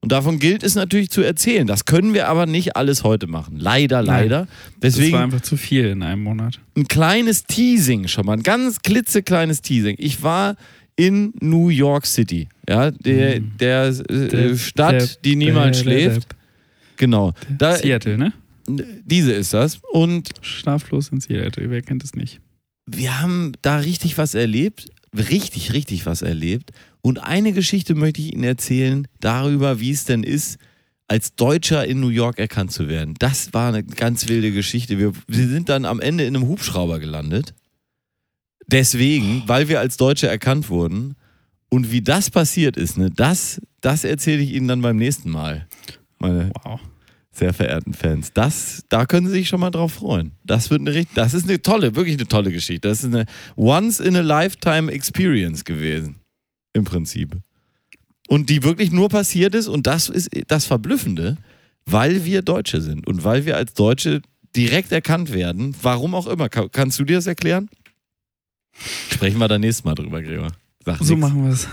Und 0.00 0.12
davon 0.12 0.38
gilt 0.38 0.62
es 0.62 0.76
natürlich 0.76 1.10
zu 1.10 1.20
erzählen. 1.22 1.66
Das 1.66 1.84
können 1.84 2.14
wir 2.14 2.28
aber 2.28 2.46
nicht 2.46 2.76
alles 2.76 3.02
heute 3.02 3.26
machen. 3.26 3.56
Leider, 3.58 4.02
leider. 4.02 4.46
Das 4.78 4.94
war 4.94 5.00
Deswegen 5.02 5.16
einfach 5.16 5.40
zu 5.40 5.56
viel 5.56 5.86
in 5.86 6.04
einem 6.04 6.22
Monat. 6.22 6.60
ein 6.76 6.86
kleines 6.86 7.42
Teasing 7.44 8.06
schon 8.06 8.26
mal, 8.26 8.34
ein 8.34 8.44
ganz 8.44 8.82
klitzekleines 8.82 9.62
Teasing. 9.62 9.96
Ich 9.98 10.22
war 10.22 10.54
in 10.94 11.32
New 11.40 11.70
York 11.70 12.06
City, 12.06 12.46
ja, 12.68 12.92
der, 12.92 13.40
Mhm. 13.40 13.56
der, 13.58 13.86
äh, 13.88 14.28
Der- 14.28 14.56
Stadt, 14.56 14.92
der- 14.92 15.08
die 15.24 15.34
niemals 15.34 15.80
schläft. 15.80 16.36
Genau, 16.98 17.32
da, 17.58 17.74
Seattle, 17.76 18.16
ne? 18.16 18.32
Diese 18.68 19.32
ist 19.32 19.54
das. 19.54 19.80
Und 19.92 20.30
Schlaflos 20.42 21.08
in 21.08 21.20
Seattle, 21.20 21.70
wer 21.70 21.82
kennt 21.82 22.04
es 22.04 22.14
nicht? 22.14 22.40
wir 22.86 23.20
haben 23.20 23.52
da 23.62 23.78
richtig 23.78 24.16
was 24.16 24.34
erlebt, 24.34 24.88
richtig, 25.12 25.72
richtig 25.72 26.06
was 26.06 26.22
erlebt. 26.22 26.70
Und 27.02 27.18
eine 27.18 27.52
Geschichte 27.52 27.94
möchte 27.94 28.20
ich 28.20 28.32
Ihnen 28.32 28.44
erzählen 28.44 29.06
darüber, 29.20 29.80
wie 29.80 29.90
es 29.90 30.04
denn 30.04 30.22
ist, 30.22 30.58
als 31.08 31.34
Deutscher 31.34 31.86
in 31.86 32.00
New 32.00 32.08
York 32.08 32.38
erkannt 32.38 32.72
zu 32.72 32.88
werden. 32.88 33.14
Das 33.18 33.54
war 33.54 33.68
eine 33.68 33.84
ganz 33.84 34.28
wilde 34.28 34.50
Geschichte. 34.50 34.98
Wir, 34.98 35.12
wir 35.28 35.48
sind 35.48 35.68
dann 35.68 35.84
am 35.84 36.00
Ende 36.00 36.24
in 36.24 36.34
einem 36.34 36.48
Hubschrauber 36.48 36.98
gelandet. 36.98 37.54
Deswegen, 38.66 39.44
weil 39.46 39.68
wir 39.68 39.78
als 39.78 39.96
Deutsche 39.96 40.26
erkannt 40.26 40.68
wurden. 40.68 41.14
Und 41.68 41.92
wie 41.92 42.02
das 42.02 42.30
passiert 42.30 42.76
ist, 42.76 42.96
ne, 42.96 43.10
das, 43.10 43.60
das 43.80 44.04
erzähle 44.04 44.42
ich 44.42 44.52
Ihnen 44.52 44.68
dann 44.68 44.82
beim 44.82 44.96
nächsten 44.96 45.30
Mal. 45.30 45.68
Meine 46.18 46.50
Wow. 46.62 46.80
Sehr 47.36 47.52
verehrten 47.52 47.92
Fans. 47.92 48.32
Das, 48.32 48.84
da 48.88 49.04
können 49.06 49.26
Sie 49.26 49.32
sich 49.34 49.48
schon 49.48 49.60
mal 49.60 49.70
drauf 49.70 49.92
freuen. 49.94 50.32
Das 50.44 50.70
wird 50.70 50.80
eine 50.80 50.94
richtig, 50.94 51.14
das 51.14 51.34
ist 51.34 51.48
eine 51.48 51.60
tolle, 51.60 51.94
wirklich 51.94 52.16
eine 52.16 52.26
tolle 52.26 52.50
Geschichte. 52.50 52.88
Das 52.88 53.00
ist 53.04 53.12
eine 53.14 53.26
once 53.56 54.00
in 54.00 54.16
a 54.16 54.20
lifetime 54.22 54.90
Experience 54.90 55.64
gewesen. 55.64 56.16
Im 56.72 56.84
Prinzip. 56.84 57.36
Und 58.28 58.48
die 58.50 58.62
wirklich 58.62 58.90
nur 58.90 59.08
passiert 59.08 59.54
ist, 59.54 59.68
und 59.68 59.86
das 59.86 60.08
ist 60.08 60.30
das 60.48 60.64
Verblüffende, 60.64 61.36
weil 61.84 62.24
wir 62.24 62.42
Deutsche 62.42 62.80
sind 62.80 63.06
und 63.06 63.22
weil 63.22 63.44
wir 63.46 63.56
als 63.56 63.74
Deutsche 63.74 64.22
direkt 64.56 64.90
erkannt 64.90 65.32
werden, 65.32 65.74
warum 65.82 66.14
auch 66.14 66.26
immer. 66.26 66.48
Ka- 66.48 66.68
Kannst 66.70 66.98
du 66.98 67.04
dir 67.04 67.16
das 67.16 67.26
erklären? 67.26 67.68
Sprechen 69.10 69.38
wir 69.38 69.48
dann 69.48 69.60
nächstes 69.60 69.84
Mal 69.84 69.94
drüber, 69.94 70.22
Gregor. 70.22 70.48
Sag 70.84 70.98
So 70.98 71.14
nix. 71.14 71.20
machen 71.20 71.44
wir 71.44 71.52
es. 71.52 71.68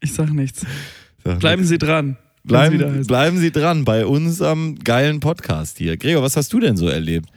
Ich 0.00 0.12
sag 0.12 0.32
nichts. 0.32 0.64
Sag 1.24 1.38
Bleiben 1.40 1.62
nix. 1.62 1.68
Sie 1.70 1.78
dran. 1.78 2.16
Bleiben, 2.46 3.06
bleiben 3.06 3.38
Sie 3.38 3.50
dran 3.50 3.84
bei 3.84 4.06
unserem 4.06 4.78
geilen 4.78 5.20
Podcast 5.20 5.78
hier. 5.78 5.96
Gregor, 5.96 6.22
was 6.22 6.36
hast 6.36 6.52
du 6.52 6.60
denn 6.60 6.76
so 6.76 6.88
erlebt? 6.88 7.28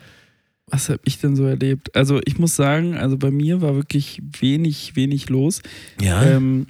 Was 0.68 0.89
habe 0.89 1.01
ich 1.05 1.20
denn 1.20 1.36
so 1.36 1.45
erlebt? 1.45 1.95
Also 1.95 2.22
ich 2.26 2.38
muss 2.38 2.55
sagen, 2.55 2.95
also 2.95 3.18
bei 3.18 3.32
mir 3.32 3.62
war 3.62 3.76
wirklich 3.76 4.22
wenig, 4.39 4.95
wenig 4.95 5.30
los. 5.30 5.62
Ja. 5.99 6.24
Ähm, 6.24 6.68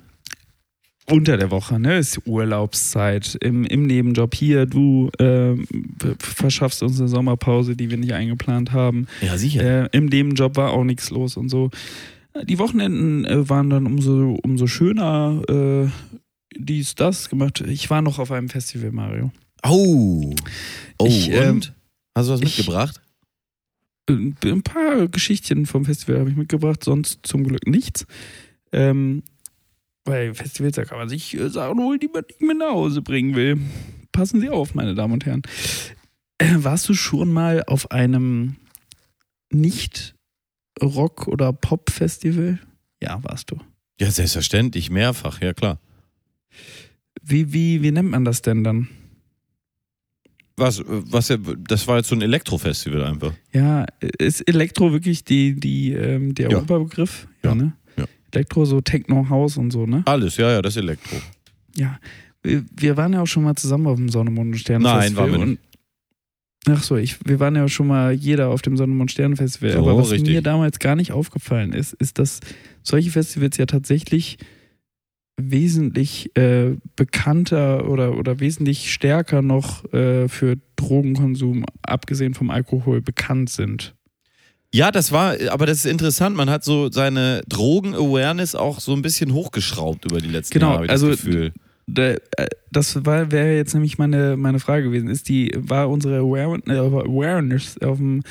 unter 1.06 1.38
der 1.38 1.52
Woche, 1.52 1.80
ne? 1.80 1.98
Ist 1.98 2.22
Urlaubszeit 2.26 3.38
im, 3.42 3.66
im 3.66 3.84
Nebenjob 3.84 4.36
hier. 4.36 4.66
Du 4.66 5.10
ähm, 5.20 5.66
verschaffst 6.20 6.84
uns 6.84 7.00
eine 7.00 7.10
Sommerpause, 7.10 7.76
die 7.76 7.90
wir 7.90 7.98
nicht 7.98 8.14
eingeplant 8.14 8.72
haben. 8.72 9.08
ja, 9.22 9.38
sicher. 9.38 9.86
Äh, 9.86 9.90
Im 9.92 10.06
Nebenjob 10.06 10.56
war 10.56 10.72
auch 10.72 10.84
nichts 10.84 11.10
los 11.10 11.36
und 11.36 11.50
so. 11.50 11.72
Die 12.44 12.60
Wochenenden 12.60 13.26
äh, 13.26 13.50
waren 13.50 13.70
dann 13.70 13.86
umso, 13.86 14.38
umso 14.44 14.68
schöner. 14.68 15.42
Äh, 15.50 15.88
dies, 16.56 16.96
das 16.96 17.30
gemacht. 17.30 17.62
Ich 17.62 17.90
war 17.90 18.02
noch 18.02 18.20
auf 18.20 18.32
einem 18.32 18.50
Festival, 18.50 18.92
Mario. 18.92 19.32
Oh. 19.64 20.34
Oh, 20.98 21.06
Ich, 21.06 21.30
ähm, 21.30 21.56
und? 21.58 21.74
Hast 22.16 22.30
du 22.30 22.34
was 22.34 22.42
ich- 22.42 22.58
mitgebracht? 22.58 23.02
Äh, 24.10 24.14
Ein 24.14 24.64
paar 24.64 25.08
Geschichtchen 25.08 25.66
vom 25.66 25.86
Festival 25.86 26.20
habe 26.20 26.30
ich 26.30 26.36
mitgebracht, 26.36 26.84
sonst 26.84 27.20
zum 27.24 27.44
Glück 27.44 27.68
nichts. 27.68 28.06
Ähm, 28.72 29.24
weil 30.06 30.34
Festivals, 30.34 30.76
da 30.76 30.86
kann 30.86 30.98
man 30.98 31.10
sich 31.10 31.36
äh, 31.36 31.50
Sachen 31.50 31.80
holen, 31.80 32.00
die 32.00 32.08
man 32.08 32.24
nicht 32.28 32.42
mehr 32.42 32.56
nach 32.56 32.72
Hause 32.72 33.02
bringen 33.02 33.36
will. 33.36 33.60
Passen 34.12 34.40
Sie 34.42 34.50
auf, 34.50 34.74
meine 34.74 34.96
Damen 34.96 35.14
und 35.14 35.26
Herren. 35.26 35.44
Äh, 36.40 36.56
warst 36.58 36.88
du 36.90 36.94
schon 36.94 37.32
mal 37.32 37.64
auf 37.66 37.92
einem 37.92 38.56
nicht 39.52 40.16
Rock- 40.82 41.28
oder 41.28 41.54
Pop-Festival? 41.54 42.60
Ja, 43.04 43.24
warst 43.24 43.52
du. 43.52 43.58
Ja, 44.00 44.10
selbstverständlich, 44.10 44.90
mehrfach, 44.90 45.42
ja 45.42 45.54
klar. 45.54 45.80
Wie, 47.24 47.54
wie, 47.54 47.82
wie 47.84 47.92
nennt 47.92 48.10
man 48.12 48.26
das 48.26 48.42
denn 48.42 48.64
dann? 48.64 48.88
Was, 50.58 50.84
was, 50.86 51.30
ja- 51.30 51.38
das 51.38 51.88
war 51.88 51.98
jetzt 51.98 52.10
so 52.10 52.16
ein 52.16 52.22
Elektrofestival 52.22 53.04
einfach. 53.06 53.34
Ja, 53.54 53.86
ist 54.18 54.42
Elektro 54.42 54.92
wirklich 54.92 55.24
die, 55.24 55.58
die, 55.58 55.94
ähm, 55.94 56.36
der 56.36 56.52
Ja. 56.52 56.58
Oberbegriff? 56.60 57.28
Ja, 57.44 57.56
ne? 57.56 57.74
ja. 57.98 58.06
Elektro, 58.34 58.66
so 58.66 58.82
Techno, 58.82 59.30
House 59.30 59.58
und 59.58 59.72
so, 59.72 59.86
ne? 59.86 60.04
Alles, 60.06 60.36
ja, 60.38 60.52
ja, 60.52 60.62
das 60.62 60.76
ist 60.76 60.82
Elektro. 60.84 61.16
Ja, 61.76 61.98
wir, 62.44 62.98
waren 62.98 63.14
ja 63.14 63.22
auch 63.22 63.28
schon 63.28 63.44
mal 63.44 63.56
zusammen 63.56 63.88
auf 63.88 63.96
dem 63.98 64.10
Sonne, 64.10 64.32
Mond 64.32 64.54
und 64.54 64.58
Sterne 64.60 64.84
Nein, 64.84 65.16
waren 65.16 65.32
wir 65.32 65.40
und- 65.40 65.60
Ach 66.68 66.84
so, 66.84 66.98
ich, 66.98 67.18
wir 67.26 67.40
waren 67.40 67.56
ja 67.56 67.68
schon 67.70 67.88
mal 67.88 68.12
jeder 68.12 68.50
auf 68.50 68.62
dem 68.62 68.76
Sonne, 68.76 68.94
Mond, 68.94 69.12
Sterne 69.12 69.38
Festival. 69.38 69.72
So, 69.72 69.80
Aber 69.80 69.98
was 69.98 70.12
richtig. 70.12 70.30
mir 70.34 70.42
damals 70.42 70.78
gar 70.80 70.98
nicht 70.98 71.14
aufgefallen 71.14 71.72
ist, 71.72 71.94
ist, 71.94 72.20
dass 72.20 72.42
solche 72.84 73.12
Festivals 73.12 73.56
ja 73.56 73.66
tatsächlich 73.66 74.38
wesentlich 75.42 76.36
äh, 76.38 76.76
bekannter 76.96 77.90
oder, 77.90 78.18
oder 78.18 78.40
wesentlich 78.40 78.92
stärker 78.92 79.42
noch 79.42 79.84
äh, 79.94 80.28
für 80.28 80.58
Drogenkonsum, 80.76 81.66
abgesehen 81.82 82.34
vom 82.34 82.50
Alkohol, 82.50 83.02
bekannt 83.02 83.50
sind. 83.50 83.96
Ja, 84.74 84.92
das 84.92 85.12
war, 85.12 85.36
aber 85.50 85.66
das 85.66 85.80
ist 85.80 85.86
interessant. 85.92 86.36
Man 86.36 86.50
hat 86.50 86.64
so 86.64 86.92
seine 86.92 87.42
Drogen-Awareness 87.50 88.54
auch 88.56 88.80
so 88.80 88.94
ein 88.94 89.02
bisschen 89.02 89.34
hochgeschraubt 89.34 90.06
über 90.06 90.20
die 90.22 90.28
letzten 90.30 90.54
Genau, 90.60 90.74
Jahre, 90.74 90.86
ich 90.86 90.92
also- 90.92 91.10
das 91.10 91.22
Gefühl. 91.24 91.54
Äh, 91.96 92.18
das 92.72 93.04
war- 93.04 93.32
wäre 93.32 93.56
jetzt 93.56 93.74
nämlich 93.74 93.98
meine, 93.98 94.38
meine 94.38 94.60
Frage 94.60 94.84
gewesen. 94.84 95.10
Ist 95.10 95.28
die, 95.28 95.52
war 95.58 95.90
unsere 95.90 96.20
Awareness, 96.20 96.68
äh, 96.68 96.78
Awareness 96.78 97.78
auf 97.82 97.98
dem 97.98 98.22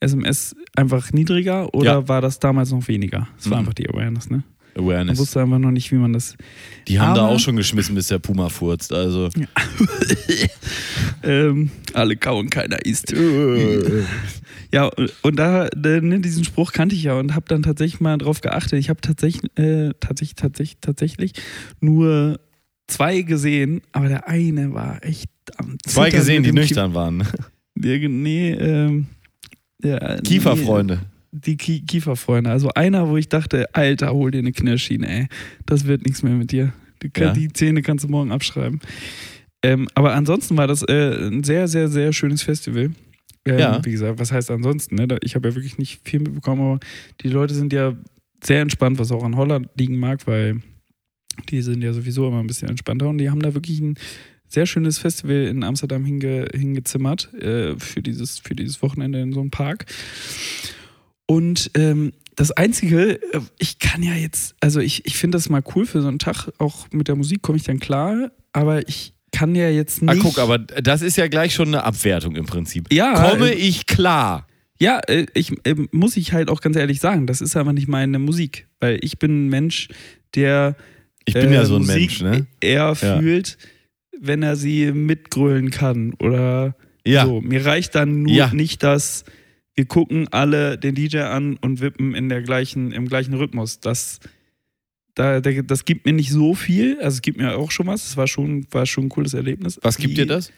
SMS 0.00 0.56
einfach 0.74 1.12
niedriger 1.12 1.72
oder 1.74 1.92
Ja. 1.92 2.08
war 2.08 2.20
das 2.20 2.40
damals 2.40 2.72
noch 2.72 2.88
weniger? 2.88 3.28
Es 3.38 3.48
war 3.48 3.58
Mhm. 3.58 3.60
einfach 3.60 3.74
die 3.74 3.88
Awareness, 3.88 4.30
ne? 4.30 4.42
Man 4.76 4.84
Awareness. 4.84 5.18
wusste 5.18 5.40
einfach 5.42 5.58
noch 5.58 5.70
nicht, 5.70 5.90
wie 5.92 5.96
man 5.96 6.12
das. 6.12 6.36
Die 6.88 6.98
haben 7.00 7.14
da 7.14 7.26
auch 7.28 7.38
schon 7.38 7.56
geschmissen, 7.56 7.94
bis 7.94 8.08
der 8.08 8.18
Puma 8.18 8.48
furzt. 8.48 8.92
Also. 8.92 9.28
ähm, 11.22 11.70
alle 11.92 12.16
kauen, 12.16 12.50
keiner 12.50 12.84
isst. 12.84 13.12
ja, 14.72 14.90
und 15.22 15.36
da, 15.36 15.68
ne, 15.76 16.20
diesen 16.20 16.44
Spruch 16.44 16.72
kannte 16.72 16.94
ich 16.94 17.04
ja 17.04 17.14
und 17.18 17.34
habe 17.34 17.46
dann 17.48 17.62
tatsächlich 17.62 18.00
mal 18.00 18.18
drauf 18.18 18.40
geachtet. 18.40 18.78
Ich 18.78 18.88
habe 18.90 19.00
tatsächlich, 19.00 19.50
äh, 19.58 19.90
tatsächlich, 20.00 20.34
tatsächlich, 20.36 20.78
tatsächlich 20.80 21.32
nur 21.80 22.40
zwei 22.86 23.22
gesehen, 23.22 23.80
aber 23.92 24.08
der 24.08 24.28
eine 24.28 24.74
war 24.74 25.04
echt 25.04 25.28
am 25.56 25.76
Zwei 25.86 26.10
gesehen, 26.10 26.42
die 26.42 26.52
nüchtern 26.52 26.94
waren. 26.94 27.20
Ki- 27.22 27.28
Der, 27.76 28.08
nee, 28.08 28.50
ähm, 28.52 29.06
der, 29.82 30.20
Kieferfreunde. 30.24 30.96
Nee, 31.02 31.08
die 31.34 31.56
Ki 31.56 31.82
Kieferfreunde. 31.84 32.48
Also 32.50 32.70
einer, 32.74 33.08
wo 33.08 33.16
ich 33.16 33.28
dachte, 33.28 33.74
Alter, 33.74 34.12
hol 34.12 34.30
dir 34.30 34.38
eine 34.38 34.52
Knirschschiene, 34.52 35.08
ey. 35.08 35.26
Das 35.66 35.86
wird 35.86 36.04
nichts 36.04 36.22
mehr 36.22 36.32
mit 36.34 36.52
dir. 36.52 36.72
Die, 37.02 37.10
Ja. 37.20 37.32
die 37.32 37.52
Zähne 37.52 37.82
kannst 37.82 38.04
du 38.04 38.08
morgen 38.08 38.30
abschreiben. 38.32 38.80
Ähm, 39.62 39.88
aber 39.94 40.14
ansonsten 40.14 40.56
war 40.56 40.66
das 40.66 40.82
äh, 40.82 41.28
ein 41.28 41.42
sehr, 41.42 41.68
sehr, 41.68 41.88
sehr 41.88 42.12
schönes 42.12 42.42
Festival. 42.42 42.92
Ähm, 43.44 43.58
Ja. 43.58 43.84
Wie 43.84 43.90
gesagt, 43.90 44.18
was 44.18 44.30
heißt 44.32 44.50
ansonsten? 44.50 44.94
Ne? 44.94 45.18
Ich 45.22 45.34
habe 45.34 45.48
ja 45.48 45.54
wirklich 45.54 45.76
nicht 45.76 46.00
viel 46.08 46.20
mitbekommen, 46.20 46.62
aber 46.62 46.80
die 47.22 47.28
Leute 47.28 47.54
sind 47.54 47.72
ja 47.72 47.94
sehr 48.42 48.60
entspannt, 48.60 48.98
was 48.98 49.10
auch 49.10 49.24
an 49.24 49.36
Holland 49.36 49.68
liegen 49.76 49.98
mag, 49.98 50.26
weil 50.26 50.60
die 51.50 51.62
sind 51.62 51.82
ja 51.82 51.92
sowieso 51.92 52.28
immer 52.28 52.40
ein 52.40 52.46
bisschen 52.46 52.68
entspannter 52.68 53.08
und 53.08 53.18
die 53.18 53.28
haben 53.30 53.40
da 53.42 53.54
wirklich 53.54 53.80
ein 53.80 53.96
sehr 54.46 54.66
schönes 54.66 54.98
Festival 54.98 55.46
in 55.46 55.64
Amsterdam 55.64 56.04
hinge, 56.04 56.46
hingezimmert 56.54 57.32
äh, 57.34 57.76
für, 57.78 58.02
dieses, 58.02 58.38
für 58.38 58.54
dieses 58.54 58.82
Wochenende 58.82 59.20
in 59.20 59.32
so 59.32 59.40
einem 59.40 59.50
Park. 59.50 59.86
Und 61.34 61.70
ähm, 61.74 62.12
das 62.36 62.50
Einzige, 62.52 63.20
äh, 63.32 63.40
ich 63.58 63.78
kann 63.78 64.02
ja 64.02 64.14
jetzt, 64.14 64.54
also 64.60 64.80
ich, 64.80 65.04
ich 65.06 65.16
finde 65.16 65.36
das 65.36 65.48
mal 65.48 65.62
cool 65.74 65.84
für 65.86 66.00
so 66.00 66.08
einen 66.08 66.18
Tag, 66.20 66.48
auch 66.58 66.86
mit 66.92 67.08
der 67.08 67.16
Musik 67.16 67.42
komme 67.42 67.56
ich 67.58 67.64
dann 67.64 67.80
klar, 67.80 68.30
aber 68.52 68.88
ich 68.88 69.14
kann 69.32 69.54
ja 69.56 69.68
jetzt 69.68 70.00
Ah, 70.02 70.12
nicht. 70.14 70.22
guck, 70.22 70.38
aber 70.38 70.58
das 70.58 71.02
ist 71.02 71.16
ja 71.16 71.26
gleich 71.26 71.54
schon 71.54 71.68
eine 71.68 71.82
Abwertung 71.84 72.36
im 72.36 72.46
Prinzip. 72.46 72.92
Ja, 72.92 73.30
Komme 73.30 73.50
äh, 73.50 73.54
ich 73.54 73.86
klar? 73.86 74.46
Ja, 74.80 75.00
äh, 75.08 75.26
ich 75.34 75.52
äh, 75.66 75.74
muss 75.90 76.16
ich 76.16 76.32
halt 76.32 76.48
auch 76.48 76.60
ganz 76.60 76.76
ehrlich 76.76 77.00
sagen, 77.00 77.26
das 77.26 77.40
ist 77.40 77.56
aber 77.56 77.72
nicht 77.72 77.88
meine 77.88 78.18
Musik, 78.20 78.68
weil 78.80 78.98
ich 79.02 79.18
bin 79.18 79.46
ein 79.46 79.48
Mensch, 79.48 79.88
der 80.36 80.76
Ich 81.24 81.34
bin 81.34 81.52
ja 81.52 81.64
so 81.64 81.76
ein 81.76 81.82
Musik 81.82 81.96
Mensch, 81.96 82.22
ne? 82.22 82.46
eher 82.60 82.94
Ja. 83.00 83.18
fühlt, 83.18 83.58
wenn 84.20 84.42
er 84.44 84.54
sie 84.56 84.92
mitgrölen 84.92 85.70
kann 85.70 86.14
oder 86.20 86.76
Ja. 87.06 87.24
so. 87.26 87.40
Mir 87.40 87.64
reicht 87.66 87.94
dann 87.96 88.22
nur 88.22 88.32
Ja. 88.34 88.50
nicht, 88.52 88.82
dass 88.84 89.24
wir 89.76 89.86
gucken 89.86 90.28
alle 90.30 90.78
den 90.78 90.94
DJ 90.94 91.18
an 91.18 91.56
und 91.56 91.80
wippen 91.80 92.14
in 92.14 92.28
der 92.28 92.42
gleichen, 92.42 92.92
im 92.92 93.08
gleichen 93.08 93.34
Rhythmus. 93.34 93.80
Das, 93.80 94.20
da, 95.14 95.40
da, 95.40 95.50
das 95.62 95.84
gibt 95.84 96.06
mir 96.06 96.12
nicht 96.12 96.30
so 96.30 96.54
viel. 96.54 96.96
Also 97.00 97.16
es 97.16 97.22
gibt 97.22 97.38
mir 97.38 97.56
auch 97.58 97.70
schon 97.70 97.86
was. 97.86 98.06
Es 98.06 98.16
war 98.16 98.26
schon, 98.28 98.66
war 98.72 98.86
schon 98.86 99.06
ein 99.06 99.08
cooles 99.08 99.34
Erlebnis. 99.34 99.78
Was 99.82 99.96
gibt 99.96 100.12
Die- 100.12 100.14
dir 100.22 100.26
das? 100.26 100.52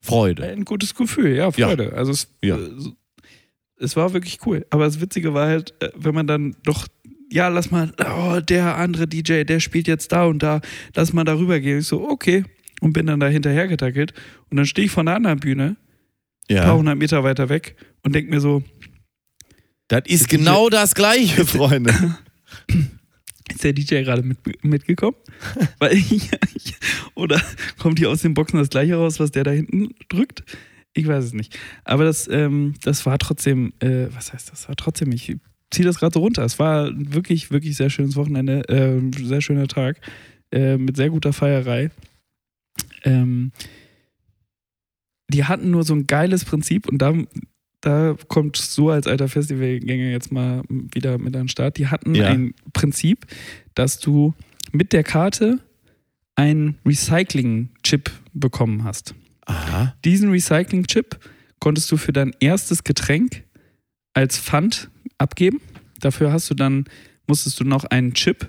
Freude. 0.00 0.44
ein 0.46 0.64
gutes 0.64 0.94
Gefühl, 0.94 1.30
ja, 1.34 1.50
Ja. 1.56 1.68
Freude. 1.68 1.92
Also 1.94 2.12
es, 2.12 2.28
Ja. 2.42 2.58
es 3.78 3.96
war 3.96 4.12
wirklich 4.12 4.38
cool. 4.46 4.64
Aber 4.70 4.84
das 4.84 5.00
Witzige 5.00 5.34
war 5.34 5.48
halt, 5.48 5.74
äh, 5.82 5.90
wenn 5.96 6.14
man 6.14 6.26
dann 6.26 6.54
doch, 6.64 6.86
ja, 7.32 7.48
lass 7.48 7.70
mal, 7.70 7.92
oh, 8.04 8.40
der 8.40 8.76
andere 8.76 9.08
DJ, 9.08 9.42
der 9.44 9.58
spielt 9.60 9.88
jetzt 9.88 10.12
da 10.12 10.24
und 10.26 10.42
da, 10.42 10.60
lass 10.94 11.12
mal 11.12 11.24
darüber 11.24 11.58
gehen. 11.60 11.78
Ich 11.80 11.86
so, 11.86 12.08
okay. 12.08 12.44
Und 12.80 12.92
bin 12.92 13.06
dann 13.06 13.18
da 13.20 13.26
hinterher 13.26 13.66
getackelt. 13.68 14.12
Und 14.50 14.58
dann 14.58 14.66
stehe 14.66 14.84
ich 14.86 14.92
von 14.92 15.06
der 15.06 15.16
anderen 15.16 15.40
Bühne, 15.40 15.76
ein 16.50 16.56
paar 16.56 16.66
Ja. 16.66 16.74
hundert 16.76 16.96
Meter 16.98 17.24
weiter 17.24 17.48
weg 17.48 17.76
und 18.02 18.14
denke 18.14 18.30
mir 18.30 18.40
so, 18.40 18.62
Das 19.88 20.02
ist 20.06 20.28
genau 20.28 20.68
das 20.68 20.94
Gleiche, 20.94 21.44
Freunde. 21.46 21.92
ist 23.50 23.64
der 23.64 23.72
DJ 23.72 24.02
gerade 24.02 24.22
mit, 24.22 24.38
mitgekommen? 24.64 25.16
Weil 25.78 25.94
ich, 25.94 26.30
oder 27.14 27.40
kommt 27.78 27.98
hier 27.98 28.10
aus 28.10 28.22
den 28.22 28.34
Boxen 28.34 28.58
das 28.58 28.70
gleiche 28.70 28.96
raus, 28.96 29.20
was 29.20 29.30
der 29.30 29.44
da 29.44 29.50
hinten 29.52 29.90
drückt? 30.08 30.44
Ich 30.94 31.06
weiß 31.06 31.24
es 31.24 31.32
nicht. 31.34 31.58
Aber 31.84 32.04
das, 32.04 32.26
ähm, 32.28 32.74
das 32.82 33.04
war 33.06 33.18
trotzdem, 33.18 33.72
äh, 33.80 34.06
was 34.14 34.32
heißt 34.32 34.50
das? 34.50 34.68
War 34.68 34.76
trotzdem, 34.76 35.12
ich 35.12 35.36
ziehe 35.70 35.84
das 35.86 35.98
gerade 35.98 36.14
so 36.14 36.20
runter. 36.20 36.42
Es 36.44 36.58
war 36.58 36.90
wirklich, 36.94 37.50
wirklich 37.50 37.76
sehr 37.76 37.90
schönes 37.90 38.16
Wochenende, 38.16 38.62
äh, 38.68 38.96
ein 38.98 39.12
sehr 39.12 39.40
schöner 39.42 39.68
Tag 39.68 40.00
äh, 40.52 40.78
mit 40.78 40.96
sehr 40.96 41.10
guter 41.10 41.32
Feierei. 41.34 41.90
Ähm, 43.04 43.52
die 45.28 45.44
hatten 45.44 45.70
nur 45.70 45.82
so 45.84 45.94
ein 45.94 46.06
geiles 46.06 46.44
Prinzip 46.44 46.88
und 46.88 46.98
da, 46.98 47.12
da 47.80 48.16
kommt 48.28 48.56
so 48.56 48.90
als 48.90 49.06
alter 49.06 49.28
Festivalgänger 49.28 50.10
jetzt 50.10 50.30
mal 50.32 50.62
wieder 50.68 51.18
mit 51.18 51.34
an 51.36 51.42
den 51.44 51.48
Start. 51.48 51.76
Die 51.78 51.88
hatten 51.88 52.14
Ja. 52.14 52.28
ein 52.28 52.54
Prinzip, 52.72 53.26
dass 53.74 53.98
du 53.98 54.34
mit 54.72 54.92
der 54.92 55.02
Karte 55.04 55.60
einen 56.36 56.76
Recycling-Chip 56.84 58.10
bekommen 58.34 58.84
hast. 58.84 59.14
Aha. 59.46 59.94
Diesen 60.04 60.30
Recycling-Chip 60.30 61.18
konntest 61.60 61.90
du 61.90 61.96
für 61.96 62.12
dein 62.12 62.32
erstes 62.40 62.84
Getränk 62.84 63.42
als 64.12 64.38
Pfand 64.38 64.90
abgeben. 65.18 65.60
Dafür 66.00 66.32
hast 66.32 66.50
du 66.50 66.54
dann, 66.54 66.84
musstest 67.26 67.58
du 67.60 67.64
noch 67.64 67.84
einen 67.84 68.12
Chip 68.14 68.48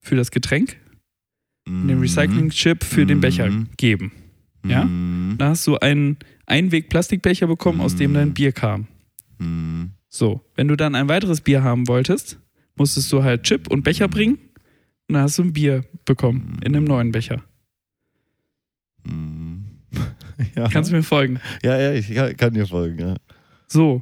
für 0.00 0.16
das 0.16 0.30
Getränk, 0.30 0.76
den 1.66 1.98
Recycling-Chip 2.00 2.84
für 2.84 3.04
den 3.06 3.20
Becher 3.20 3.48
Mhm. 3.50 3.68
geben. 3.76 4.12
Ja? 4.70 4.84
Mhm. 4.84 5.36
Da 5.38 5.50
hast 5.50 5.66
du 5.66 5.76
einen 5.78 6.16
Einweg-Plastikbecher 6.46 7.46
bekommen, 7.46 7.80
aus 7.80 7.96
dem 7.96 8.14
dein 8.14 8.34
Bier 8.34 8.52
kam. 8.52 8.86
Mhm. 9.38 9.92
So, 10.08 10.40
wenn 10.54 10.68
du 10.68 10.76
dann 10.76 10.94
ein 10.94 11.08
weiteres 11.08 11.40
Bier 11.40 11.62
haben 11.62 11.86
wolltest, 11.88 12.38
musstest 12.76 13.12
du 13.12 13.22
halt 13.22 13.42
Chip 13.42 13.70
und 13.70 13.82
Becher 13.82 14.08
bringen 14.08 14.38
und 15.08 15.14
dann 15.14 15.22
hast 15.22 15.38
du 15.38 15.42
ein 15.42 15.52
Bier 15.52 15.84
bekommen 16.04 16.60
in 16.64 16.74
einem 16.74 16.84
neuen 16.84 17.12
Becher. 17.12 17.42
Mhm. 19.04 19.64
Ja. 20.54 20.68
Kannst 20.68 20.92
du 20.92 20.94
mir 20.94 21.02
folgen? 21.02 21.40
ja, 21.64 21.76
ja, 21.80 21.92
ich 21.92 22.14
kann, 22.14 22.36
kann 22.36 22.54
dir 22.54 22.64
folgen, 22.66 22.98
ja. 23.00 23.16
So, 23.66 24.00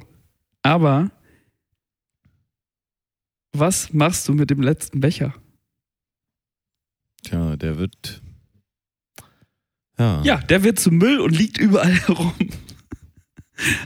aber 0.61 1.09
was 3.53 3.91
machst 3.91 4.27
du 4.27 4.33
mit 4.33 4.51
dem 4.51 4.61
letzten 4.61 4.99
Becher? 4.99 5.33
Tja, 7.23 7.57
der 7.57 7.77
wird. 7.77 8.21
Ja. 9.99 10.21
Ja, 10.23 10.37
der 10.37 10.63
wird 10.63 10.79
zu 10.79 10.91
Müll 10.91 11.19
und 11.19 11.35
liegt 11.35 11.57
überall 11.57 11.93
herum. 12.07 12.33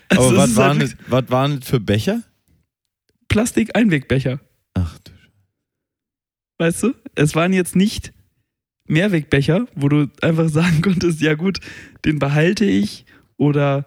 Also 0.09 0.24
Aber 0.24 0.32
es 0.32 0.38
was 0.38 0.55
waren, 0.57 0.80
halt 0.80 0.91
das, 0.93 0.97
was 1.07 1.30
waren 1.30 1.59
das 1.59 1.70
für 1.70 1.80
Becher? 1.80 2.22
Plastik-Einwegbecher. 3.30 4.39
Ach 4.74 4.97
du 4.99 5.12
Weißt 6.57 6.84
du? 6.84 6.93
Es 7.16 7.34
waren 7.36 7.53
jetzt 7.53 7.76
nicht 7.76 8.14
Mehrwegbecher, 8.88 9.68
wo 9.76 9.88
du 9.89 10.07
einfach 10.22 10.49
sagen 10.49 10.82
konntest, 10.82 11.22
ja 11.22 11.34
gut, 11.36 11.59
den 12.05 12.20
behalte 12.20 12.66
ich 12.66 13.05
oder 13.38 13.86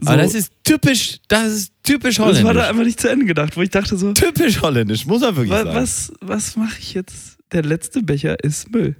so. 0.00 0.08
Aber 0.08 0.18
das 0.18 0.34
ist 0.34 0.52
typisch, 0.64 1.20
das 1.28 1.52
ist 1.52 1.72
typisch 1.82 2.16
das 2.16 2.26
war 2.26 2.32
da 2.34 2.42
holländisch. 2.46 2.68
einfach 2.68 2.84
nicht 2.84 3.00
zu 3.00 3.08
Ende 3.08 3.24
gedacht, 3.26 3.56
wo 3.56 3.62
ich 3.62 3.70
dachte 3.70 3.96
so, 3.96 4.12
Typisch 4.12 4.60
holländisch, 4.60 5.06
muss 5.06 5.22
er 5.22 5.34
wirklich 5.34 5.50
wa 5.50 5.64
sagen. 5.64 5.74
was, 5.76 6.12
was 6.20 6.56
mache 6.56 6.78
ich 6.78 6.94
jetzt? 6.94 7.38
Der 7.52 7.62
letzte 7.62 8.02
Becher 8.02 8.42
ist 8.44 8.70
Müll. 8.70 8.96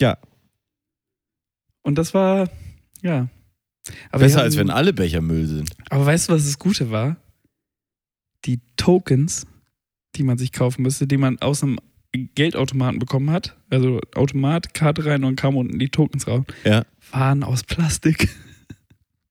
Ja. 0.00 0.18
Und 1.86 1.96
das 1.96 2.14
war, 2.14 2.50
ja. 3.02 3.28
Aber 4.10 4.24
Besser 4.24 4.38
die 4.38 4.42
als 4.44 4.56
wenn 4.56 4.68
hatten- 4.68 4.76
alle 4.78 4.92
Becher 4.92 5.20
Müll 5.20 5.46
sind. 5.46 5.70
Aber 5.90 6.04
weißt 6.04 6.28
du, 6.28 6.32
was 6.32 6.44
das 6.44 6.58
Gute 6.58 6.90
war? 6.90 7.16
Die 8.44 8.60
Tokens, 8.76 9.46
die 10.16 10.24
man 10.24 10.36
sich 10.38 10.50
kaufen 10.52 10.82
müsste, 10.82 11.06
die 11.06 11.16
man 11.16 11.38
aus 11.40 11.62
einem 11.62 11.78
Geldautomaten 12.12 12.98
bekommen 12.98 13.30
hat, 13.30 13.56
also 13.70 14.00
Automat, 14.14 14.74
Karte 14.74 15.04
rein 15.04 15.22
und 15.24 15.36
kam 15.36 15.56
unten 15.56 15.78
die 15.78 15.88
Tokens 15.90 16.26
raus, 16.26 16.44
Ja. 16.64 16.84
waren 17.12 17.44
aus 17.44 17.62
Plastik. 17.62 18.28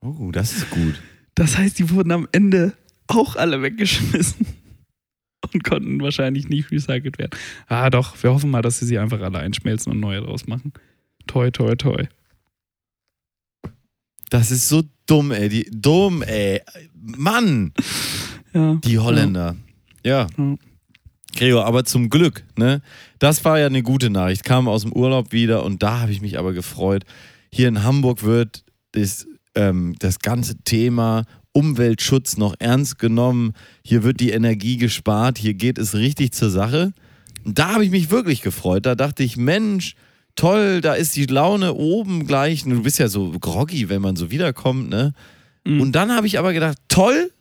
Oh, 0.01 0.29
das 0.31 0.53
ist 0.55 0.69
gut. 0.69 1.01
Das 1.33 1.57
heißt, 1.57 1.79
die 1.79 1.89
wurden 1.89 2.11
am 2.11 2.27
Ende 2.31 2.73
auch 3.07 3.35
alle 3.35 3.61
weggeschmissen 3.63 4.45
und 5.53 5.63
konnten 5.63 5.99
wahrscheinlich 6.01 6.47
nicht 6.47 6.71
recycelt 6.71 7.17
werden. 7.17 7.31
Ah, 7.67 7.89
doch, 7.89 8.21
wir 8.23 8.31
hoffen 8.31 8.51
mal, 8.51 8.61
dass 8.61 8.79
sie 8.79 8.85
sie 8.85 8.99
einfach 8.99 9.19
alle 9.21 9.39
einschmelzen 9.39 9.91
und 9.91 9.99
neue 9.99 10.21
draus 10.21 10.47
machen. 10.47 10.71
Toi, 11.27 11.49
toi, 11.51 11.75
toi. 11.75 12.05
Das 14.29 14.51
ist 14.51 14.67
so 14.67 14.83
dumm, 15.07 15.31
ey. 15.31 15.49
Die, 15.49 15.69
dumm, 15.71 16.21
ey. 16.23 16.61
Mann, 16.93 17.73
Ja. 18.53 18.75
die 18.83 18.99
Holländer. 18.99 19.55
Ja. 20.03 20.27
Ja. 20.37 20.55
Gregor, 21.35 21.65
aber 21.65 21.83
zum 21.83 22.09
Glück, 22.09 22.43
ne? 22.57 22.81
Das 23.19 23.43
war 23.43 23.59
ja 23.59 23.65
eine 23.65 23.83
gute 23.83 24.09
Nachricht. 24.09 24.43
Kam 24.45 24.67
aus 24.69 24.83
dem 24.83 24.93
Urlaub 24.93 25.31
wieder 25.33 25.63
und 25.63 25.83
da 25.83 25.99
habe 25.99 26.11
ich 26.11 26.21
mich 26.21 26.39
aber 26.39 26.53
gefreut. 26.53 27.03
Hier 27.51 27.67
in 27.67 27.83
Hamburg 27.83 28.23
wird 28.23 28.63
das, 28.93 29.27
ähm, 29.53 29.95
das 29.99 30.19
ganze 30.19 30.55
Thema 30.63 31.23
Umweltschutz 31.51 32.37
noch 32.37 32.55
ernst 32.59 32.99
genommen. 32.99 33.53
Hier 33.83 34.03
wird 34.03 34.19
die 34.21 34.31
Energie 34.31 34.77
gespart. 34.77 35.37
Hier 35.37 35.53
geht 35.53 35.77
es 35.77 35.93
richtig 35.93 36.31
zur 36.33 36.49
Sache. 36.49 36.93
Und 37.43 37.59
da 37.59 37.73
habe 37.73 37.83
ich 37.85 37.91
mich 37.91 38.09
wirklich 38.11 38.41
gefreut. 38.41 38.85
Da 38.85 38.95
dachte 38.95 39.23
ich, 39.23 39.35
Mensch, 39.37 39.95
toll, 40.35 40.81
da 40.81 40.93
ist 40.93 41.15
die 41.15 41.25
Laune 41.25 41.73
oben 41.73 42.27
gleich. 42.27 42.63
Du 42.63 42.83
bist 42.83 42.99
ja 42.99 43.07
so 43.07 43.31
groggy, 43.39 43.89
wenn 43.89 44.01
man 44.01 44.15
so 44.15 44.31
wiederkommt, 44.31 44.89
ne? 44.89 45.13
Mhm. 45.65 45.81
Und 45.81 45.91
dann 45.93 46.11
habe 46.11 46.27
ich 46.27 46.39
aber 46.39 46.53
gedacht, 46.53 46.77
toll, 46.87 47.31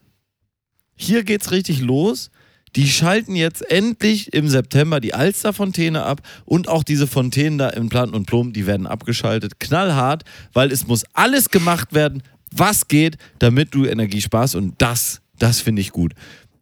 hier 0.96 1.24
geht's 1.24 1.50
richtig 1.50 1.80
los. 1.80 2.30
Die 2.76 2.88
schalten 2.88 3.36
jetzt 3.36 3.70
endlich 3.70 4.32
im 4.32 4.48
September 4.48 4.98
die 4.98 5.14
Alsterfontäne 5.14 6.02
ab 6.02 6.22
und 6.44 6.68
auch 6.68 6.82
diese 6.82 7.06
Fontänen 7.06 7.56
da 7.56 7.68
in 7.68 7.88
Planten 7.88 8.16
und 8.16 8.26
Plom, 8.26 8.52
die 8.52 8.66
werden 8.66 8.88
abgeschaltet. 8.88 9.60
Knallhart, 9.60 10.24
weil 10.52 10.72
es 10.72 10.86
muss 10.86 11.04
alles 11.12 11.50
gemacht 11.50 11.94
werden, 11.94 12.22
was 12.50 12.88
geht, 12.88 13.16
damit 13.38 13.74
du 13.74 13.84
Energie 13.84 14.20
sparst 14.20 14.56
und 14.56 14.74
das, 14.78 15.20
das 15.38 15.60
finde 15.60 15.82
ich 15.82 15.92
gut. 15.92 16.14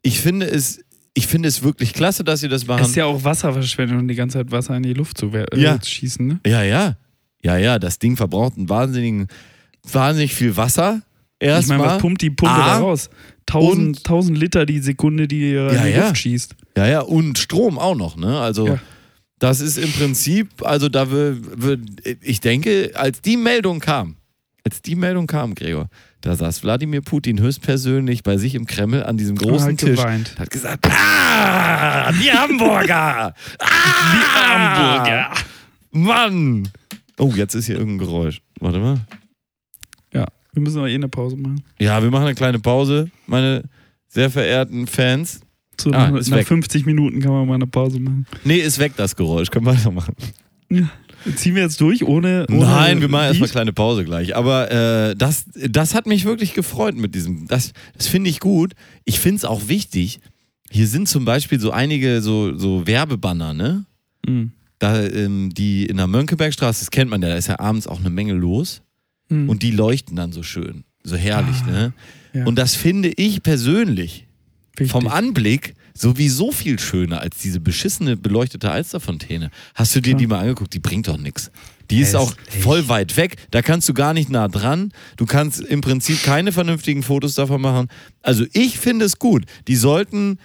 Ich 0.03 0.21
finde 0.21 0.47
es, 0.47 0.81
ich 1.15 1.27
finde 1.27 1.49
es 1.49 1.63
wirklich 1.63 1.93
klasse, 1.93 2.25
dass 2.25 2.41
sie 2.41 2.49
das 2.49 2.67
machen. 2.67 2.83
Es 2.83 2.89
ist 2.91 2.97
ja 2.97 3.05
auch 3.05 3.23
Wasserverschwendung, 3.25 4.09
die 4.09 4.15
ganze 4.15 4.39
Zeit 4.39 4.51
Wasser 4.51 4.77
in 4.77 4.83
die 4.83 4.95
Luft 4.95 5.19
zu 5.19 5.31
äh, 5.33 5.45
Ja. 5.55 5.79
schießen, 5.83 6.27
ne? 6.27 6.41
Ja, 6.47 6.63
ja. 6.63 6.97
Ja, 7.45 7.57
ja, 7.57 7.79
das 7.79 7.99
Ding 7.99 8.17
verbraucht 8.17 8.57
einen 8.57 8.69
wahnsinnigen, 8.69 9.27
wahnsinnig 9.91 10.35
viel 10.35 10.57
Wasser. 10.57 11.03
Ich 11.41 11.67
meine, 11.67 11.83
was 11.83 11.99
pumpt 12.01 12.23
die 12.23 12.31
Pumpe 12.31 12.55
A, 12.55 12.67
da 12.67 12.79
raus? 12.79 13.11
1000, 13.49 13.79
und- 13.89 13.99
1000 14.07 14.39
Liter 14.39 14.65
die 14.65 14.79
Sekunde, 14.79 15.27
die 15.27 15.51
ihr 15.51 15.65
Ja, 15.65 15.71
in 15.73 15.83
die 15.87 15.91
ja. 15.91 16.07
Luft 16.07 16.19
schießt. 16.19 16.55
Ja, 16.77 16.87
ja, 16.87 17.01
und 17.01 17.37
Strom 17.39 17.79
auch 17.81 17.97
noch, 17.97 18.17
ne? 18.17 18.39
Also, 18.39 18.69
Ja. 18.69 18.79
das 19.41 19.61
ist 19.61 19.77
im 19.77 19.91
Prinzip, 19.91 20.49
also 20.65 20.89
da 20.89 21.11
wird, 21.11 21.81
ich 22.21 22.39
denke, 22.41 22.93
als 22.95 23.21
die 23.23 23.37
Meldung 23.37 23.81
kam, 23.81 24.15
als 24.65 24.81
die 24.83 24.95
Meldung 24.95 25.27
kam, 25.27 25.57
Gregor, 25.57 25.89
da 26.23 26.35
saß 26.35 26.63
Wladimir 26.63 27.03
Putin 27.03 27.39
höchstpersönlich 27.41 28.23
bei 28.23 28.39
sich 28.39 28.55
im 28.55 28.65
Kreml 28.65 29.03
an 29.03 29.17
diesem 29.19 29.37
großen 29.37 29.73
hat 29.73 29.79
Tisch. 29.79 29.99
geweint. 29.99 30.35
Hat 30.39 30.51
gesagt, 30.51 30.87
ah, 30.89 32.11
die 32.13 32.33
Hamburger! 32.33 33.35
Ah, 33.61 34.95
Hamburger. 34.97 35.31
Mann! 35.93 36.69
Oh, 37.19 37.33
jetzt 37.35 37.55
ist 37.55 37.67
hier 37.67 37.77
irgendein 37.77 38.07
Geräusch. 38.07 38.41
Warte 38.61 38.79
mal. 38.79 39.01
Ja, 40.13 40.27
wir 40.53 40.63
müssen 40.63 40.79
aber 40.79 40.89
eh 40.89 40.95
eine 40.95 41.09
Pause 41.09 41.37
machen. 41.37 41.63
Ja, 41.79 42.03
wir 42.03 42.11
machen 42.11 42.25
eine 42.27 42.35
kleine 42.35 42.59
Pause, 42.59 43.11
meine 43.27 43.65
sehr 44.09 44.31
verehrten 44.31 44.87
Fans. 44.87 45.41
So, 45.81 45.91
Ah, 45.91 46.11
nach, 46.11 46.21
nach 46.27 46.37
weg. 46.37 46.47
50 46.47 46.87
Minuten 46.87 47.21
kann 47.21 47.33
man 47.33 47.47
mal 47.49 47.55
eine 47.55 47.67
Pause 47.67 47.99
machen. 48.01 48.27
Nee, 48.45 48.59
ist 48.59 48.79
weg 48.79 48.93
das 48.97 49.17
Geräusch, 49.17 49.51
können 49.51 49.67
wir 49.67 49.75
weitermachen. 49.75 50.15
Ja. 50.71 50.89
Ziehen 51.37 51.55
wir 51.55 51.63
jetzt 51.63 51.81
durch 51.81 52.05
ohne. 52.05 52.47
ohne 52.51 52.61
Nein, 52.61 53.01
wir 53.01 53.09
machen 53.09 53.27
erstmal 53.27 53.49
kleine 53.49 53.73
Pause 53.73 54.05
gleich. 54.05 54.35
Aber 54.37 54.71
äh, 54.71 55.17
das, 55.17 55.45
das 55.55 55.95
hat 55.95 56.07
mich 56.07 56.25
wirklich 56.25 56.55
gefreut 56.55 56.97
mit 56.97 57.15
diesem. 57.15 57.47
Das, 57.49 57.73
das 57.97 58.07
finde 58.09 58.31
ich 58.31 58.41
gut. 58.41 58.75
Ich 59.05 59.21
finde 59.21 59.37
es 59.37 59.45
auch 59.45 59.69
wichtig. 59.69 60.21
Hier 60.71 60.87
sind 60.87 61.09
zum 61.09 61.25
Beispiel 61.25 61.61
so 61.61 61.71
einige 61.71 62.23
so, 62.23 62.57
so 62.57 62.87
Werbebanner, 62.87 63.53
ne? 63.55 63.85
Mhm. 64.27 64.53
Da, 64.79 65.01
ähm, 65.03 65.51
die 65.55 65.87
in 65.87 65.97
der 65.99 66.07
Mönckebergstraße, 66.09 66.81
das 66.81 66.91
kennt 66.91 67.11
man 67.11 67.23
ja, 67.23 67.29
da 67.29 67.37
ist 67.37 67.47
ja 67.49 67.61
abends 67.61 67.87
auch 67.87 68.01
eine 68.01 68.11
Menge 68.11 68.33
los. 68.33 68.83
Mhm. 69.29 69.49
Und 69.49 69.63
die 69.63 69.71
leuchten 69.71 70.17
dann 70.17 70.33
so 70.33 70.43
schön. 70.43 70.85
So 71.05 71.17
herrlich, 71.17 71.57
Ah, 71.67 71.71
ne? 71.71 71.93
ja. 72.33 72.45
Und 72.47 72.57
das 72.59 72.75
finde 72.75 73.11
ich 73.17 73.43
persönlich 73.43 74.27
Wichtig. 74.77 74.91
vom 74.91 75.09
Anblick 75.09 75.75
sowieso 75.95 76.53
viel 76.53 76.79
schöner 76.79 77.21
als 77.21 77.39
diese 77.39 77.61
beschissene 77.61 78.17
beleuchtete 78.17 78.71
Alsterfontäne. 78.71 79.51
Hast 79.75 79.95
du 79.95 80.01
dir 80.01 80.15
die 80.15 80.27
mal 80.27 80.41
angeguckt? 80.41 80.75
Die 80.75 80.79
bringt 80.79 81.09
doch 81.09 81.19
nichts. 81.19 81.51
Die 81.91 82.01
ist 82.01 82.15
auch 82.15 82.35
voll 82.63 82.89
weit 82.89 83.17
weg. 83.17 83.37
Da 83.51 83.61
kannst 83.61 83.89
du 83.89 83.95
gar 83.95 84.15
nicht 84.15 84.31
nah 84.31 84.49
dran. 84.49 84.93
Du 85.17 85.27
kannst 85.27 85.61
im 85.61 85.83
Prinzip 85.83 86.23
keine 86.23 86.53
vernünftigen 86.53 87.03
Fotos 87.03 87.35
davon 87.35 87.61
machen. 87.61 87.89
Also 88.23 88.45
ich 88.53 88.79
finde 88.79 89.05
es 89.05 89.19
gut. 89.19 89.45
Die 89.69 89.77
sollten 89.77 90.39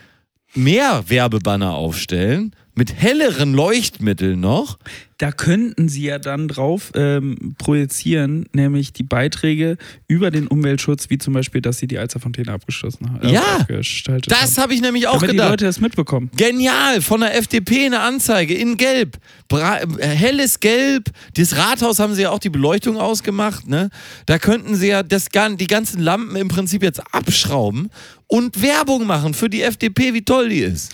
mehr 0.54 1.06
Werbebanner 1.08 1.74
aufstellen 1.74 2.54
mit 2.78 2.94
helleren 2.94 3.54
Leuchtmitteln 3.54 4.40
noch. 4.40 4.78
Da 5.18 5.32
könnten 5.32 5.90
sie 5.90 6.04
ja 6.04 6.20
dann 6.20 6.48
drauf 6.48 6.92
ähm, 6.94 7.56
projizieren, 7.58 8.46
nämlich 8.54 8.94
die 8.94 9.02
Beiträge 9.02 9.78
über 10.08 10.30
den 10.30 10.46
Umweltschutz, 10.46 11.10
wie 11.10 11.18
zum 11.18 11.34
Beispiel, 11.34 11.60
dass 11.60 11.80
sie 11.80 11.88
die 11.88 11.98
Alzerfontäne 11.98 12.52
abgeschlossen 12.52 13.12
haben. 13.12 13.28
äh, 13.28 13.34
Ja, 13.34 13.58
abgestaltet 13.62 14.32
Das 14.32 14.56
haben. 14.56 14.64
habe 14.64 14.74
ich 14.76 14.82
nämlich 14.82 15.08
auch 15.08 15.14
Damit 15.16 15.30
die 15.32 15.34
gedacht. 15.38 15.50
Leute 15.50 15.66
das 15.66 15.80
mitbekommen. 15.80 16.30
Genial, 16.38 17.02
von 17.02 17.22
der 17.22 17.36
FDP 17.36 17.88
eine 17.88 18.02
Anzeige 18.02 18.54
in 18.54 18.78
Gelb. 18.78 19.18
Bra 19.48 19.80
äh, 19.82 19.88
helles 20.08 20.60
Gelb. 20.60 21.10
Das 21.36 21.58
Rathaus 21.58 21.98
haben 21.98 22.14
sie 22.14 22.22
ja 22.22 22.30
auch 22.30 22.38
die 22.40 22.52
Beleuchtung 22.52 22.98
ausgemacht. 22.98 23.68
Ne? 23.68 23.90
Da 24.28 24.38
könnten 24.38 24.76
sie 24.76 24.90
ja 24.90 25.02
das, 25.02 25.30
die 25.58 25.68
ganzen 25.68 26.00
Lampen 26.00 26.36
im 26.36 26.48
Prinzip 26.48 26.84
jetzt 26.84 27.02
abschrauben 27.12 27.90
und 28.28 28.62
Werbung 28.62 29.08
machen 29.08 29.34
für 29.34 29.50
die 29.50 29.64
FDP, 29.64 30.14
wie 30.14 30.22
toll 30.22 30.50
die 30.50 30.60
ist. 30.60 30.94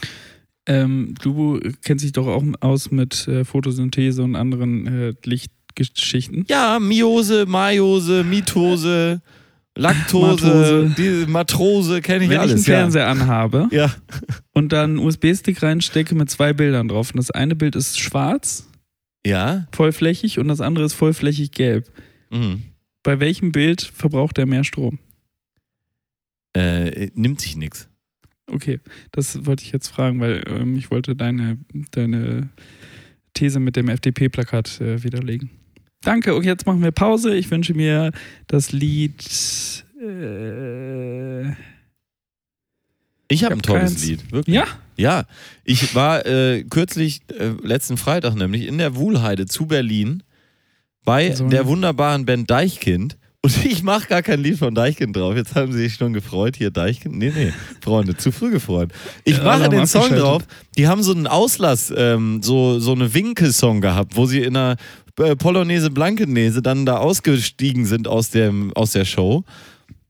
Ähm, 0.66 1.16
du 1.22 1.60
kennst 1.84 2.06
dich 2.06 2.14
doch 2.14 2.28
auch 2.28 2.44
aus 2.62 2.90
mit 2.92 3.28
äh, 3.28 3.44
Photosynthese 3.44 4.24
und 4.24 4.36
anderen 4.36 4.88
äh, 4.88 5.14
Lichtgeschichten. 5.26 6.46
Ja, 6.48 6.80
Miose, 6.80 7.46
Maiose, 7.46 8.24
Mitose, 8.24 9.22
Laktose, 9.76 10.46
Matrose. 10.46 10.96
die 10.98 11.26
Matrose, 11.32 12.02
kenne 12.02 12.24
ich 12.26 12.30
Wenn 12.30 12.38
ich 12.38 12.42
einen 12.44 12.52
alles. 12.52 12.68
ja. 12.68 12.74
Fernseher 12.76 13.08
anhabe 13.10 13.68
Ja. 13.72 13.94
und 14.54 14.72
dann 14.72 14.92
einen 14.92 15.00
USB-Stick 15.00 15.62
reinstecke 15.64 16.16
mit 16.16 16.30
zwei 16.30 16.54
Bildern 16.54 16.88
drauf 16.88 17.10
und 17.12 17.18
das 17.18 17.32
eine 17.32 17.56
Bild 17.56 17.76
ist 17.76 18.00
schwarz, 18.00 18.70
Ja. 19.26 19.68
vollflächig 19.74 20.40
und 20.40 20.48
das 20.48 20.62
andere 20.62 20.86
ist 20.86 20.94
vollflächig 20.94 21.52
gelb. 21.52 21.90
Mhm. 22.32 22.62
Bei 23.02 23.20
welchem 23.20 23.52
Bild 23.52 23.82
verbraucht 23.82 24.38
er 24.38 24.46
mehr 24.46 24.64
Strom? 24.64 25.00
Äh, 26.56 27.10
nimmt 27.16 27.42
sich 27.42 27.58
nichts. 27.58 27.90
Okay, 28.48 28.80
das 29.12 29.46
wollte 29.46 29.64
ich 29.64 29.72
jetzt 29.72 29.88
fragen, 29.88 30.20
weil 30.20 30.44
ähm, 30.48 30.76
ich 30.78 30.92
wollte 30.92 31.16
deine, 31.16 31.58
deine 31.92 32.50
These 33.34 33.60
mit 33.60 33.76
dem 33.76 33.88
FDP-Plakat 33.90 34.82
äh, 34.82 35.04
widerlegen. 35.04 35.50
Danke, 36.02 36.36
und 36.36 36.44
jetzt 36.44 36.66
machen 36.66 36.82
wir 36.84 36.92
Pause. 36.92 37.36
Ich 37.36 37.50
wünsche 37.50 37.74
mir 37.74 38.12
das 38.48 38.74
Lied. 38.74 39.24
Äh, 40.02 41.52
Ich 43.30 43.44
habe 43.46 43.54
hab 43.56 43.60
ein 43.60 43.62
tolles 43.62 43.92
keins. 43.94 44.06
Lied. 44.06 44.32
Wirklich. 44.32 44.56
ja, 44.56 44.66
Ja, 44.98 45.26
ich 45.64 45.96
war 45.96 46.26
äh, 46.26 46.64
kürzlich, 46.70 47.22
äh, 47.30 47.54
letzten 47.66 47.96
Freitag 47.98 48.36
nämlich, 48.36 48.68
in 48.68 48.78
der 48.78 48.96
Wuhlheide 48.96 49.46
zu 49.46 49.66
Berlin 49.66 50.24
bei 51.06 51.32
So. 51.34 51.48
der 51.48 51.66
wunderbaren 51.68 52.26
Band 52.26 52.50
Deichkind. 52.52 53.18
Und 53.46 53.66
ich 53.66 53.84
mache 53.84 54.08
gar 54.08 54.22
kein 54.22 54.40
Lied 54.40 54.58
von 54.58 54.74
Deichkind 54.74 55.18
drauf. 55.18 55.36
Jetzt 55.36 55.54
haben 55.54 55.74
sie 55.74 55.80
sich 55.80 55.96
schon 55.96 56.14
gefreut. 56.14 56.56
Hier, 56.56 56.72
Deichkind. 56.72 57.18
Nee, 57.18 57.34
nee, 57.36 57.52
Freunde, 57.82 58.16
zu 58.16 58.32
früh 58.32 58.52
gefreut. 58.52 58.92
Ich 59.26 59.38
Ja, 59.38 59.44
mache 59.44 59.68
den 59.68 59.86
Song 59.86 60.10
drauf. 60.12 60.44
Die 60.78 60.88
haben 60.88 61.04
so 61.04 61.12
einen 61.12 61.28
Auslass, 61.28 61.94
ähm, 61.96 62.42
so, 62.42 62.80
so 62.80 62.94
eine 62.94 63.14
Winkelsong 63.14 63.82
gehabt, 63.82 64.16
wo 64.16 64.26
sie 64.26 64.40
in 64.40 64.56
einer 64.56 64.78
äh, 65.20 65.36
Polonaise 65.36 65.90
Blankenese 65.90 66.62
dann 66.62 66.86
da 66.86 67.00
ausgestiegen 67.00 67.86
sind 67.86 68.08
aus, 68.08 68.30
dem, 68.30 68.72
aus 68.76 68.92
der 68.92 69.04
Show. 69.04 69.44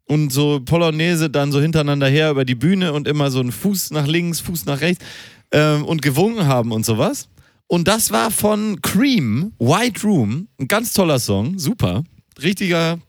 Und 0.05 0.31
so 0.31 0.59
Polonaise 0.63 1.31
dann 1.31 1.51
so 1.51 1.59
hintereinander 1.59 2.07
her 2.07 2.29
über 2.29 2.45
die 2.45 2.53
Bühne 2.53 2.93
und 2.93 3.07
immer 3.07 3.31
so 3.31 3.39
einen 3.39 3.51
Fuß 3.51 3.89
nach 3.91 4.05
links, 4.05 4.41
Fuß 4.41 4.65
nach 4.65 4.81
rechts 4.81 5.03
ähm, 5.51 5.85
und 5.85 6.03
gewungen 6.03 6.45
haben 6.45 6.71
und 6.71 6.85
sowas. 6.85 7.29
Und 7.65 7.87
das 7.87 8.11
war 8.11 8.29
von 8.29 8.79
Cream, 8.83 9.53
White 9.57 10.03
Room, 10.03 10.49
ein 10.59 10.67
ganz 10.67 10.93
toller 10.93 11.17
Song, 11.17 11.57
super. 11.57 12.03
Richtiger 12.39 12.99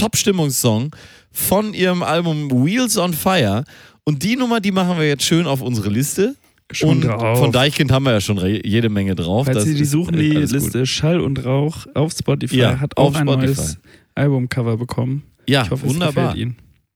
Top-Stimmungssong 0.00 0.94
von 1.32 1.74
ihrem 1.74 2.02
Album 2.02 2.50
Wheels 2.64 2.96
on 2.96 3.12
Fire. 3.14 3.64
Und 4.04 4.22
die 4.22 4.36
Nummer, 4.36 4.60
die 4.60 4.72
machen 4.72 4.98
wir 4.98 5.06
jetzt 5.06 5.24
schön 5.24 5.46
auf 5.46 5.60
unsere 5.60 5.90
Liste. 5.90 6.36
schon 6.72 6.88
und 6.98 7.00
drauf. 7.02 7.38
von 7.38 7.52
Deichkind 7.52 7.90
haben 7.92 8.04
wir 8.04 8.12
ja 8.12 8.20
schon 8.20 8.38
jede 8.64 8.88
Menge 8.88 9.14
drauf. 9.14 9.46
Falls 9.46 9.58
Das 9.58 9.64
Sie 9.66 9.74
die 9.74 9.82
ist, 9.82 9.90
suchen, 9.90 10.16
die 10.16 10.36
alles 10.36 10.52
gut. 10.52 10.62
Liste 10.62 10.86
Schall 10.86 11.20
und 11.20 11.44
Rauch 11.44 11.86
auf 11.94 12.12
Spotify 12.12 12.56
Ja, 12.56 12.80
hat 12.80 12.96
auch 12.96 13.08
auf 13.08 13.16
ein 13.16 13.26
Spotify. 13.26 13.46
neues 13.46 13.78
Albumcover 14.14 14.76
bekommen. 14.76 15.22
Ja, 15.48 15.62
Ich 15.64 15.70
hoffe, 15.70 15.88
wunderbar. 15.88 16.34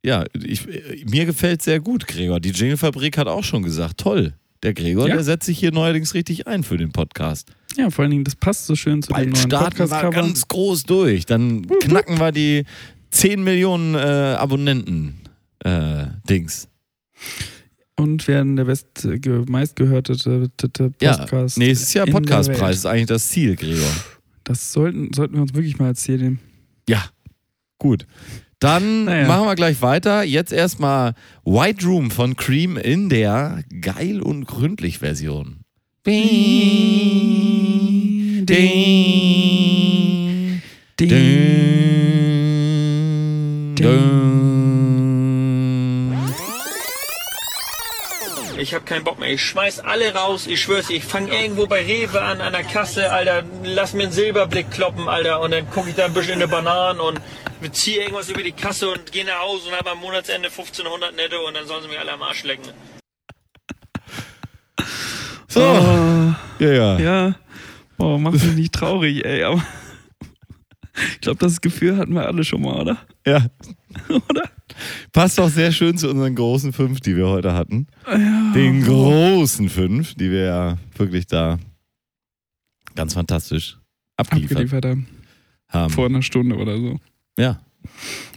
Ja, 0.04 0.24
ich, 0.34 0.66
mir 1.10 1.24
gefällt 1.26 1.62
sehr 1.62 1.80
gut, 1.80 2.06
Gregor. 2.06 2.38
Die 2.40 2.50
Jingle-Fabrik 2.50 3.16
hat 3.18 3.26
auch 3.26 3.42
schon 3.44 3.62
gesagt, 3.62 3.98
toll. 3.98 4.34
Der 4.62 4.74
Gregor, 4.74 5.08
Ja. 5.08 5.14
der 5.14 5.24
setzt 5.24 5.46
sich 5.46 5.58
hier 5.58 5.72
neuerdings 5.72 6.14
richtig 6.14 6.46
ein 6.46 6.62
für 6.62 6.76
den 6.76 6.92
Podcast. 6.92 7.48
Ja, 7.76 7.90
vor 7.90 8.02
allen 8.04 8.12
Dingen, 8.12 8.24
das 8.24 8.36
passt 8.36 8.66
so 8.66 8.76
schön 8.76 9.02
zu 9.02 9.08
dem 9.08 9.14
Bald 9.14 9.26
neuen 9.32 9.36
starten 9.50 9.90
wir 9.90 10.10
ganz 10.10 10.46
groß 10.46 10.84
durch. 10.84 11.26
Dann 11.26 11.66
knacken 11.66 12.18
wir 12.20 12.30
die 12.32 12.64
10 13.14 13.42
Millionen 13.44 13.94
äh, 13.94 13.98
Abonnenten 13.98 15.20
äh, 15.64 16.06
Dings. 16.28 16.68
Und 17.96 18.26
werden 18.26 18.56
der 18.56 18.64
best 18.64 18.88
ge- 19.20 19.44
meistgehörte 19.48 20.16
Ja, 21.00 21.16
Podcast. 21.16 21.58
nächstes 21.58 21.94
Jahr 21.94 22.06
Podcastpreis 22.06 22.78
ist 22.78 22.86
eigentlich 22.86 23.06
das 23.06 23.28
Ziel, 23.28 23.54
Gregor. 23.54 23.86
Das 24.42 24.72
sollten, 24.72 25.12
sollten 25.14 25.34
wir 25.34 25.42
uns 25.42 25.54
wirklich 25.54 25.78
mal 25.78 25.86
erzählen. 25.86 26.40
Ja, 26.88 27.04
gut. 27.78 28.08
Dann 28.58 29.04
Naja. 29.04 29.28
machen 29.28 29.46
wir 29.46 29.54
gleich 29.54 29.80
weiter. 29.80 30.24
Jetzt 30.24 30.52
erstmal 30.52 31.14
White 31.44 31.86
Room 31.86 32.10
von 32.10 32.34
Cream 32.34 32.76
in 32.76 33.08
der 33.10 33.62
geil 33.80 34.20
und 34.22 34.46
gründlich 34.46 34.98
Version. 34.98 35.60
Ding, 36.06 36.14
ding, 38.46 40.60
Ding. 41.00 41.08
Ich 48.56 48.72
hab 48.72 48.86
keinen 48.86 49.04
Bock 49.04 49.18
mehr. 49.18 49.30
Ich 49.30 49.42
schmeiß 49.42 49.80
alle 49.80 50.14
raus. 50.14 50.46
Ich 50.46 50.62
schwör's, 50.62 50.88
ich 50.90 51.04
fang 51.04 51.28
irgendwo 51.28 51.66
bei 51.66 51.84
Rewe 51.84 52.22
an, 52.22 52.40
an 52.40 52.52
der 52.52 52.62
Kasse, 52.62 53.10
Alter. 53.12 53.42
Lass 53.64 53.92
mir 53.94 54.04
einen 54.04 54.12
Silberblick 54.12 54.70
kloppen, 54.70 55.08
Alter. 55.08 55.40
Und 55.40 55.50
dann 55.50 55.66
guck 55.72 55.88
ich 55.88 55.94
da 55.94 56.04
ein 56.06 56.14
bisschen 56.14 56.34
in 56.34 56.40
die 56.40 56.46
Bananen 56.46 57.00
und 57.00 57.20
ziehe 57.72 58.00
irgendwas 58.02 58.30
über 58.30 58.42
die 58.42 58.52
Kasse 58.52 58.90
und 58.90 59.10
gehe 59.10 59.24
nach 59.24 59.40
Hause 59.40 59.68
und 59.68 59.74
hab 59.74 59.90
am 59.90 59.98
Monatsende 59.98 60.48
1500 60.48 61.16
netto 61.16 61.46
und 61.46 61.54
dann 61.54 61.66
sollen 61.66 61.82
sie 61.82 61.88
mich 61.88 61.98
alle 61.98 62.12
am 62.12 62.22
Arsch 62.22 62.44
lecken. 62.44 62.70
So, 65.48 65.60
Oh, 65.60 66.34
ja, 66.58 66.72
ja. 66.72 66.98
ja. 66.98 67.34
Oh, 67.98 68.18
mach 68.18 68.32
mich 68.32 68.42
nicht 68.44 68.74
traurig, 68.74 69.24
ey. 69.24 69.44
Aber 69.44 69.64
ich 71.12 71.20
glaube, 71.20 71.38
das 71.38 71.60
Gefühl 71.60 71.96
hatten 71.96 72.14
wir 72.14 72.26
alle 72.26 72.44
schon 72.44 72.62
mal, 72.62 72.80
oder? 72.80 72.98
Ja. 73.26 73.46
Oder? 74.08 74.50
Passt 75.12 75.38
auch 75.38 75.48
sehr 75.48 75.72
schön 75.72 75.96
zu 75.96 76.10
unseren 76.10 76.34
großen 76.34 76.72
fünf, 76.72 77.00
die 77.00 77.16
wir 77.16 77.28
heute 77.28 77.52
hatten. 77.52 77.86
Ja. 78.06 78.52
Den 78.54 78.82
großen 78.82 79.68
fünf, 79.68 80.14
die 80.14 80.30
wir 80.30 80.44
ja 80.44 80.78
wirklich 80.96 81.26
da 81.26 81.58
ganz 82.94 83.14
fantastisch 83.14 83.78
abgeliefert, 84.16 84.58
abgeliefert 84.58 84.84
haben. 84.84 85.06
haben. 85.68 85.92
Vor 85.92 86.06
einer 86.06 86.22
Stunde 86.22 86.56
oder 86.56 86.78
so. 86.78 86.98
Ja. 87.38 87.60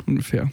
Ungefähr. 0.06 0.52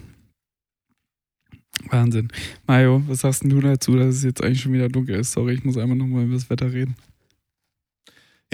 Wahnsinn. 1.90 2.28
Mario, 2.66 3.02
was 3.06 3.20
sagst 3.20 3.44
du 3.44 3.60
dazu, 3.60 3.96
dass 3.96 4.16
es 4.16 4.22
jetzt 4.22 4.42
eigentlich 4.42 4.60
schon 4.62 4.72
wieder 4.72 4.88
dunkel 4.88 5.16
ist? 5.16 5.32
Sorry, 5.32 5.54
ich 5.54 5.64
muss 5.64 5.76
einmal 5.76 5.96
nochmal 5.96 6.24
über 6.24 6.34
das 6.34 6.48
Wetter 6.48 6.72
reden. 6.72 6.96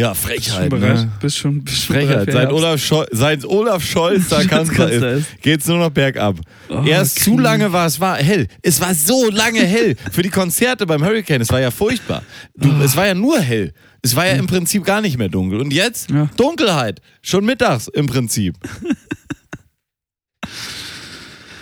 Ja, 0.00 0.12
Bist 0.12 0.24
du 0.24 0.28
schon 0.28 0.40
Frechheit. 0.40 0.70
bereit? 0.70 0.96
Ne? 0.96 1.12
Bist 1.20 1.38
schon, 1.38 1.62
bist 1.62 1.84
schon 1.84 1.96
Frechheit. 1.96 2.32
Seit? 2.32 2.52
Olaf, 2.52 2.80
Schol 2.82 3.06
seit 3.12 3.44
Olaf 3.44 3.84
Scholz 3.84 4.28
da 4.28 4.42
Kanzler 4.44 4.90
ist. 4.90 5.26
geht's 5.42 5.66
nur 5.66 5.78
noch 5.78 5.90
bergab. 5.90 6.36
Oh, 6.70 6.82
Erst 6.84 7.20
zu 7.22 7.32
Krieg. 7.36 7.40
lange 7.44 7.72
war 7.72 7.86
es 7.86 8.00
war 8.00 8.16
hell. 8.16 8.46
Es 8.62 8.80
war 8.80 8.94
so 8.94 9.30
lange 9.30 9.60
hell 9.64 9.96
für 10.10 10.22
die 10.22 10.30
Konzerte 10.30 10.86
beim 10.86 11.04
Hurricane. 11.04 11.42
Es 11.42 11.50
war 11.50 11.60
ja 11.60 11.70
furchtbar. 11.70 12.22
Du, 12.56 12.70
Oh. 12.70 12.82
Es 12.82 12.96
war 12.96 13.06
ja 13.06 13.14
nur 13.14 13.38
hell. 13.40 13.72
Es 14.02 14.16
war 14.16 14.26
ja 14.26 14.32
im 14.32 14.46
Prinzip 14.46 14.84
gar 14.84 15.00
nicht 15.02 15.18
mehr 15.18 15.28
dunkel. 15.28 15.60
Und 15.60 15.72
jetzt 15.72 16.10
Ja. 16.10 16.28
Dunkelheit. 16.36 17.00
Schon 17.20 17.44
mittags 17.44 17.88
im 17.88 18.06
Prinzip. 18.06 18.54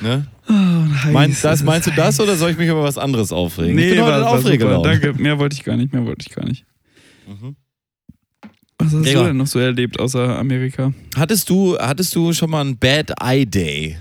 ne? 0.01 0.26
Oh, 0.49 0.53
heiß 0.53 1.12
Mein, 1.12 1.30
ist 1.32 1.45
das, 1.45 1.61
es, 1.61 1.64
meinst 1.66 1.86
du 1.89 1.91
das 1.91 2.20
oder 2.20 2.36
soll 2.36 2.51
ich 2.53 2.59
mich 2.59 2.68
über 2.68 2.82
was 2.82 2.97
anderes 2.99 3.32
aufregen? 3.32 3.74
Nee, 3.76 3.89
ich 3.91 3.95
bin 3.97 4.05
heute 4.05 4.22
war, 4.22 4.32
war 4.32 4.41
super. 4.41 4.82
Danke, 4.82 5.12
mehr 5.14 5.39
wollte 5.39 5.55
ich 5.57 5.64
gar 5.64 5.76
nicht, 5.76 5.93
mehr 5.93 6.05
wollte 6.07 6.24
ich 6.28 6.34
gar 6.34 6.45
nicht. 6.47 6.64
Mhm. 7.26 7.57
Oh, 8.95 8.99
Was 8.99 9.01
hast 9.01 9.05
Gregor. 9.05 9.22
du 9.22 9.28
denn 9.28 9.36
noch 9.36 9.47
so 9.47 9.59
erlebt 9.59 9.99
außer 9.99 10.39
Amerika? 10.39 10.93
Hattest 11.16 11.49
du, 11.51 11.76
hattest 11.78 12.14
du 12.14 12.32
schon 12.32 12.51
mal 12.51 12.64
ein 12.64 12.76
Bad 12.78 13.12
Eye 13.22 13.45
Day? 13.47 13.97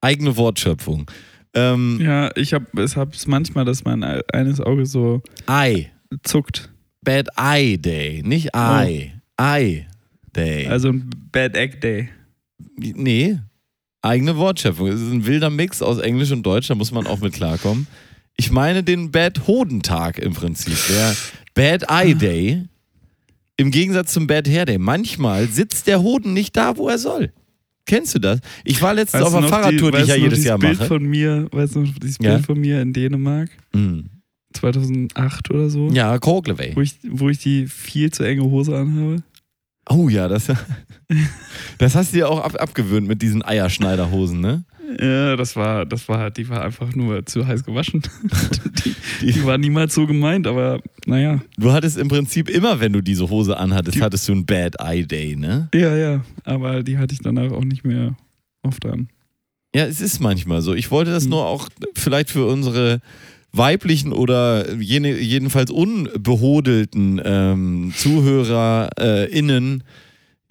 Eigene 0.00 0.36
Wortschöpfung. 0.36 1.10
Ähm, 1.54 1.98
Ja, 2.00 2.30
ich 2.36 2.52
habe 2.54 2.66
es 2.82 2.96
hab's 2.96 3.26
manchmal, 3.26 3.64
dass 3.64 3.84
mein 3.84 4.02
eines 4.04 4.60
Auge 4.60 4.86
so 4.86 5.22
Eye. 5.48 5.90
zuckt. 6.22 6.70
Bad 7.02 7.28
Eye 7.38 7.78
Day, 7.78 8.22
nicht 8.24 8.50
Eye. 8.54 9.12
Eye 9.38 9.86
Day. 10.34 10.66
Also 10.66 10.88
ein 10.90 11.08
Bad 11.32 11.56
Egg 11.56 11.78
Day. 11.80 12.08
Nee, 12.76 13.38
eigene 14.02 14.36
Wortschöpfung. 14.36 14.88
Es 14.88 15.00
ist 15.00 15.10
ein 15.12 15.26
wilder 15.26 15.50
Mix 15.50 15.82
aus 15.82 15.98
Englisch 15.98 16.30
und 16.32 16.42
Deutsch, 16.44 16.68
da 16.68 16.74
muss 16.74 16.92
man 16.92 17.06
auch 17.06 17.20
mit 17.20 17.32
klarkommen. 17.32 17.86
Ich 18.36 18.50
meine 18.50 18.82
den 18.82 19.10
Bad 19.10 19.46
Hodentag 19.46 20.18
im 20.18 20.34
Prinzip. 20.34 20.76
Der 20.90 21.16
Bad 21.54 21.90
Eye 21.90 22.14
Day. 22.14 22.64
Im 23.56 23.70
Gegensatz 23.70 24.12
zum 24.12 24.26
Bad 24.26 24.48
Hair 24.48 24.66
Day. 24.66 24.78
Manchmal 24.78 25.46
sitzt 25.48 25.86
der 25.86 26.02
Hoden 26.02 26.32
nicht 26.32 26.56
da, 26.56 26.76
wo 26.76 26.88
er 26.88 26.98
soll. 26.98 27.32
Kennst 27.86 28.14
du 28.14 28.18
das? 28.18 28.40
Ich 28.64 28.82
war 28.82 28.94
letztens 28.94 29.22
auf 29.22 29.30
du 29.30 29.38
einer 29.38 29.48
Fahrradtour, 29.48 29.92
die, 29.92 29.98
weißt 29.98 30.08
ich 30.08 30.08
ja 30.08 30.16
jedes 30.16 30.44
Jahr 30.44 30.58
Bild 30.58 30.78
mache. 30.78 30.88
von 30.88 31.04
mir, 31.04 31.48
weißt 31.52 31.76
du 31.76 31.80
noch 31.80 31.98
dieses 31.98 32.18
Ja? 32.20 32.34
Bild 32.34 32.46
von 32.46 32.58
mir 32.58 32.82
in 32.82 32.92
Dänemark? 32.92 33.48
Mhm. 33.72 34.10
2008 34.54 35.50
oder 35.50 35.70
so? 35.70 35.88
Ja, 35.90 36.18
Korglewey. 36.18 36.72
Wo 36.74 36.80
ich, 36.80 36.96
wo 37.08 37.28
ich 37.28 37.38
die 37.38 37.66
viel 37.66 38.10
zu 38.10 38.24
enge 38.24 38.42
Hose 38.42 38.76
anhabe? 38.76 39.22
Oh 39.88 40.08
ja, 40.08 40.26
das, 40.26 40.48
das 41.78 41.94
hast 41.94 42.12
du 42.12 42.16
dir 42.16 42.28
auch 42.28 42.40
ab, 42.40 42.56
abgewöhnt 42.60 43.06
mit 43.06 43.22
diesen 43.22 43.44
Eierschneiderhosen, 43.44 44.40
ne? 44.40 44.64
Ja, 45.00 45.36
das 45.36 45.56
war, 45.56 45.84
das 45.84 46.08
war, 46.08 46.30
die 46.30 46.48
war 46.48 46.62
einfach 46.62 46.94
nur 46.94 47.24
zu 47.26 47.46
heiß 47.46 47.64
gewaschen. 47.64 48.02
die, 49.20 49.32
die 49.32 49.44
war 49.44 49.58
niemals 49.58 49.94
so 49.94 50.06
gemeint, 50.06 50.46
aber 50.46 50.80
naja. 51.06 51.40
Du 51.56 51.72
hattest 51.72 51.98
im 51.98 52.08
Prinzip 52.08 52.48
immer, 52.48 52.78
wenn 52.80 52.92
du 52.92 53.00
diese 53.00 53.28
Hose 53.28 53.56
anhattest, 53.56 53.96
Die- 53.96 54.02
hattest 54.02 54.28
du 54.28 54.32
einen 54.32 54.46
Bad 54.46 54.76
Eye 54.80 55.04
Day, 55.06 55.34
ne? 55.36 55.68
Ja, 55.74 55.96
ja. 55.96 56.24
Aber 56.44 56.82
die 56.82 56.98
hatte 56.98 57.14
ich 57.14 57.20
danach 57.20 57.50
auch 57.52 57.64
nicht 57.64 57.84
mehr 57.84 58.16
oft 58.62 58.84
an. 58.86 59.08
Ja, 59.74 59.84
es 59.86 60.00
ist 60.00 60.20
manchmal 60.20 60.62
so. 60.62 60.72
Ich 60.74 60.90
wollte 60.90 61.10
das 61.10 61.24
Hm. 61.24 61.30
nur 61.30 61.46
auch 61.46 61.68
vielleicht 61.96 62.30
für 62.30 62.46
unsere 62.46 63.00
weiblichen 63.52 64.12
oder 64.12 64.72
jene, 64.74 65.18
jedenfalls 65.18 65.70
unbehodelten 65.70 67.20
ähm, 67.24 67.92
ZuhörerInnen 67.96 69.82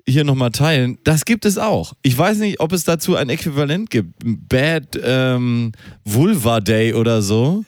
hier 0.08 0.24
nochmal 0.24 0.51
teilen. 0.51 0.97
Das 1.03 1.26
gibt 1.26 1.45
es 1.45 1.58
auch. 1.58 1.93
Ich 2.03 2.18
weiß 2.18 2.38
nicht, 2.39 2.60
ob 2.60 2.72
es 2.74 2.84
dazu 2.84 3.16
ein 3.16 3.30
Äquivalent 3.30 3.89
gibt. 3.89 4.14
Bad 4.24 4.99
ähm, 5.03 5.72
Vulva 6.03 6.60
Day 6.62 6.93
oder 6.93 7.22
so. 7.22 7.66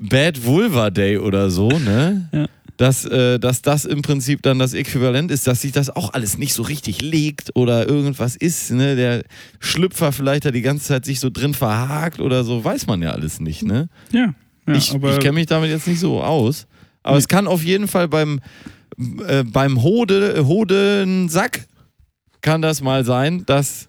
Bad 0.00 0.44
Vulva 0.44 0.90
Day 0.90 1.18
oder 1.18 1.50
so, 1.50 1.68
ne? 1.68 2.28
Ja. 2.32 2.46
Dass, 2.78 3.04
äh, 3.04 3.38
dass 3.38 3.60
das 3.60 3.84
im 3.84 4.00
Prinzip 4.00 4.40
dann 4.40 4.58
das 4.58 4.72
Äquivalent 4.72 5.30
ist, 5.30 5.46
dass 5.46 5.60
sich 5.60 5.72
das 5.72 5.90
auch 5.90 6.14
alles 6.14 6.38
nicht 6.38 6.54
so 6.54 6.62
richtig 6.62 7.02
legt 7.02 7.50
oder 7.54 7.86
irgendwas 7.86 8.36
ist, 8.36 8.70
ne? 8.70 8.96
Der 8.96 9.22
Schlüpfer 9.58 10.12
vielleicht 10.12 10.46
da 10.46 10.50
die 10.50 10.62
ganze 10.62 10.86
Zeit 10.86 11.04
sich 11.04 11.20
so 11.20 11.28
drin 11.28 11.52
verhakt 11.52 12.20
oder 12.20 12.42
so, 12.42 12.64
weiß 12.64 12.86
man 12.86 13.02
ja 13.02 13.10
alles 13.10 13.38
nicht, 13.38 13.62
ne? 13.62 13.90
Ja. 14.12 14.32
ja 14.66 14.74
ich 14.74 14.94
ich 14.94 15.18
kenne 15.18 15.32
mich 15.32 15.46
damit 15.46 15.68
jetzt 15.68 15.86
nicht 15.86 16.00
so 16.00 16.22
aus. 16.22 16.66
Aber 17.02 17.16
Nee. 17.16 17.18
es 17.20 17.28
kann 17.28 17.46
auf 17.46 17.62
jeden 17.62 17.86
Fall 17.86 18.08
beim, 18.08 18.40
äh, 19.26 19.44
beim 19.44 19.82
Hode, 19.82 20.46
Hodensack 20.46 21.66
kann 22.42 22.62
das 22.62 22.82
mal 22.82 23.04
sein, 23.04 23.44
dass, 23.46 23.88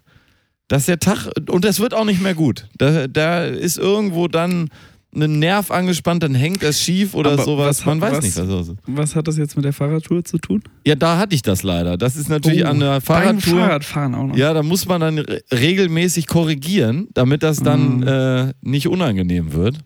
dass 0.67 0.85
der 0.85 0.99
Tag, 0.99 1.29
und 1.49 1.63
das 1.65 1.79
wird 1.79 1.93
auch 1.93 2.05
nicht 2.05 2.21
mehr 2.21 2.33
gut. 2.35 2.67
Da, 2.77 3.07
da 3.07 3.45
ist 3.45 3.77
irgendwo 3.77 4.27
dann 4.27 4.69
ein 5.13 5.39
Nerv 5.39 5.71
angespannt, 5.71 6.23
dann 6.23 6.33
hängt 6.35 6.63
das 6.63 6.79
schief 6.79 7.13
oder 7.15 7.31
Aber 7.33 7.43
sowas. 7.43 7.79
was 7.79 7.85
Man 7.85 8.01
hat- 8.01 8.11
weiß 8.11 8.17
was- 8.19 8.23
nicht, 8.23 8.37
was 8.37 8.47
los 8.47 8.67
ist. 8.69 8.77
was 8.87 9.15
hat 9.15 9.27
das 9.27 9.37
jetzt 9.37 9.57
mit 9.57 9.65
der 9.65 9.73
Fahrradtour 9.73 10.23
zu 10.23 10.37
tun? 10.37 10.63
Ja, 10.87 10.95
da 10.95 11.17
hatte 11.17 11.35
ich 11.35 11.41
das 11.41 11.63
leider. 11.63 11.97
Das 11.97 12.15
ist 12.15 12.29
natürlich 12.29 12.63
Oh, 12.63 12.67
an 12.69 12.79
der 12.79 12.91
Beim 12.91 13.01
Fahrradtour. 13.01 13.59
Fahrradfahren 13.59 14.15
auch 14.15 14.27
noch. 14.27 14.37
Ja, 14.37 14.53
da 14.53 14.63
muss 14.63 14.85
man 14.87 15.01
dann 15.01 15.17
re 15.19 15.41
regelmäßig 15.53 16.27
korrigieren, 16.27 17.09
damit 17.13 17.43
das 17.43 17.57
dann 17.61 17.97
Mhm. 17.97 18.07
äh, 18.07 18.53
nicht 18.61 18.87
unangenehm 18.87 19.51
wird. 19.51 19.79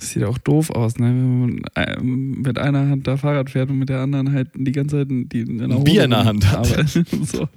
Das 0.00 0.10
sieht 0.10 0.24
auch 0.24 0.38
doof 0.38 0.70
aus, 0.70 0.96
ne? 0.98 1.06
Wenn 1.08 1.38
man 1.40 2.40
mit 2.42 2.58
einer 2.58 2.88
Hand 2.88 3.06
da 3.06 3.16
Fahrrad 3.18 3.50
fährt 3.50 3.68
und 3.70 3.78
mit 3.78 3.90
der 3.90 4.00
anderen 4.00 4.32
halt 4.32 4.48
die 4.56 4.72
ganze 4.72 4.96
Zeit 4.96 5.08
die 5.10 5.40
in 5.42 5.58
der 5.58 5.68
Ein 5.68 5.74
Hose 5.74 5.84
Bier 5.84 6.04
in 6.04 6.10
der 6.10 6.24
Hand 6.24 6.50
hat. 6.50 6.66
so. 7.24 7.48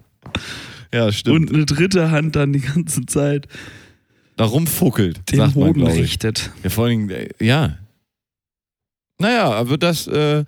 Ja, 0.93 1.11
stimmt. 1.11 1.49
Und 1.49 1.55
eine 1.55 1.65
dritte 1.65 2.11
Hand 2.11 2.35
dann 2.35 2.53
die 2.53 2.59
ganze 2.59 3.05
Zeit 3.05 3.47
da 4.35 4.43
rumfuckelt, 4.45 5.31
den 5.31 5.37
sagt 5.37 5.55
man, 5.55 5.73
glaube 5.73 5.93
ich. 5.93 6.01
richtet. 6.01 6.51
Ja, 6.63 6.69
vor 6.69 6.85
allem, 6.85 7.09
äh, 7.09 7.29
ja. 7.39 7.77
Naja, 9.19 9.51
aber 9.51 9.77
das 9.77 10.07
äh, 10.07 10.43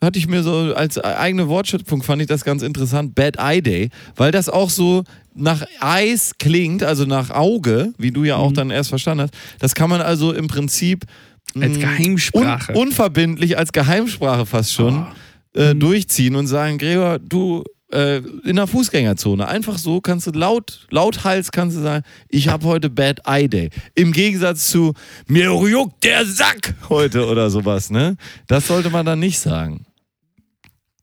hatte 0.00 0.18
ich 0.18 0.28
mir 0.28 0.42
so 0.42 0.74
als 0.74 0.98
eigene 0.98 1.48
Wortschöpfung, 1.48 2.02
fand 2.02 2.22
ich 2.22 2.28
das 2.28 2.44
ganz 2.44 2.62
interessant. 2.62 3.14
Bad 3.14 3.36
Eye 3.38 3.60
Day, 3.62 3.90
weil 4.16 4.30
das 4.30 4.48
auch 4.48 4.70
so 4.70 5.04
nach 5.34 5.64
Eis 5.80 6.32
klingt, 6.38 6.82
also 6.82 7.04
nach 7.06 7.30
Auge, 7.30 7.92
wie 7.98 8.10
du 8.10 8.24
ja 8.24 8.36
auch 8.36 8.50
Mhm. 8.50 8.54
dann 8.54 8.70
erst 8.70 8.90
verstanden 8.90 9.22
hast. 9.24 9.34
Das 9.58 9.74
kann 9.74 9.90
man 9.90 10.00
also 10.00 10.32
im 10.32 10.48
Prinzip 10.48 11.04
Als 11.54 11.76
mh, 11.76 11.80
Geheimsprache. 11.80 12.72
Un 12.72 12.78
unverbindlich 12.78 13.58
als 13.58 13.72
Geheimsprache 13.72 14.46
fast 14.46 14.72
schon 14.72 15.06
Oh. 15.54 15.58
äh, 15.58 15.74
Mhm. 15.74 15.80
durchziehen 15.80 16.36
und 16.36 16.46
sagen, 16.46 16.78
Gregor, 16.78 17.18
du 17.18 17.64
äh, 17.92 18.18
in 18.44 18.54
der 18.54 18.68
Fußgängerzone, 18.68 19.48
einfach 19.48 19.76
so 19.76 20.00
kannst 20.00 20.28
du 20.28 20.30
laut, 20.30 20.86
lauthals 20.90 21.50
kannst 21.50 21.76
du 21.76 21.80
sagen, 21.82 22.04
ich 22.28 22.46
habe 22.46 22.64
heute 22.66 22.88
Bad 22.88 23.18
Eye 23.26 23.48
Day. 23.48 23.70
Im 23.96 24.12
Gegensatz 24.12 24.70
zu 24.70 24.94
mir 25.26 25.46
juckt 25.68 26.04
der 26.04 26.24
Sack 26.24 26.74
heute 26.88 27.26
oder 27.26 27.50
sowas, 27.50 27.90
ne? 27.90 28.16
Das 28.46 28.68
sollte 28.68 28.90
man 28.90 29.04
dann 29.06 29.18
nicht 29.18 29.40
sagen. 29.40 29.86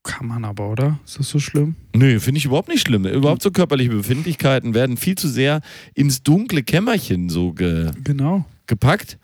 Kann 0.03 0.27
man 0.27 0.45
aber, 0.45 0.69
oder? 0.69 0.97
Ist 1.05 1.19
das 1.19 1.27
so 1.29 1.39
schlimm? 1.39 1.75
Nö, 1.93 2.21
finde 2.21 2.37
ich 2.37 2.45
überhaupt 2.45 2.69
nicht 2.69 2.87
schlimm. 2.87 3.05
Überhaupt 3.05 3.41
so 3.41 3.51
körperliche 3.51 3.89
Befindlichkeiten 3.89 4.73
werden 4.73 4.95
viel 4.95 5.15
zu 5.15 5.27
sehr 5.27 5.59
ins 5.93 6.23
dunkle 6.23 6.63
Kämmerchen 6.63 7.27
so 7.27 7.51
ge 7.51 7.91
Genau. 8.05 8.45
gepackt. 8.67 9.17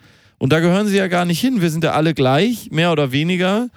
Und 0.43 0.51
da 0.51 0.59
gehören 0.59 0.87
sie 0.87 0.97
ja 0.97 1.07
gar 1.07 1.23
nicht 1.23 1.39
hin. 1.39 1.61
Wir 1.61 1.69
sind 1.69 1.85
ja 1.85 1.93
alle 1.93 2.13
gleich, 2.13 2.69
mehr 2.69 2.91
oder 2.91 3.13
weniger. 3.13 3.69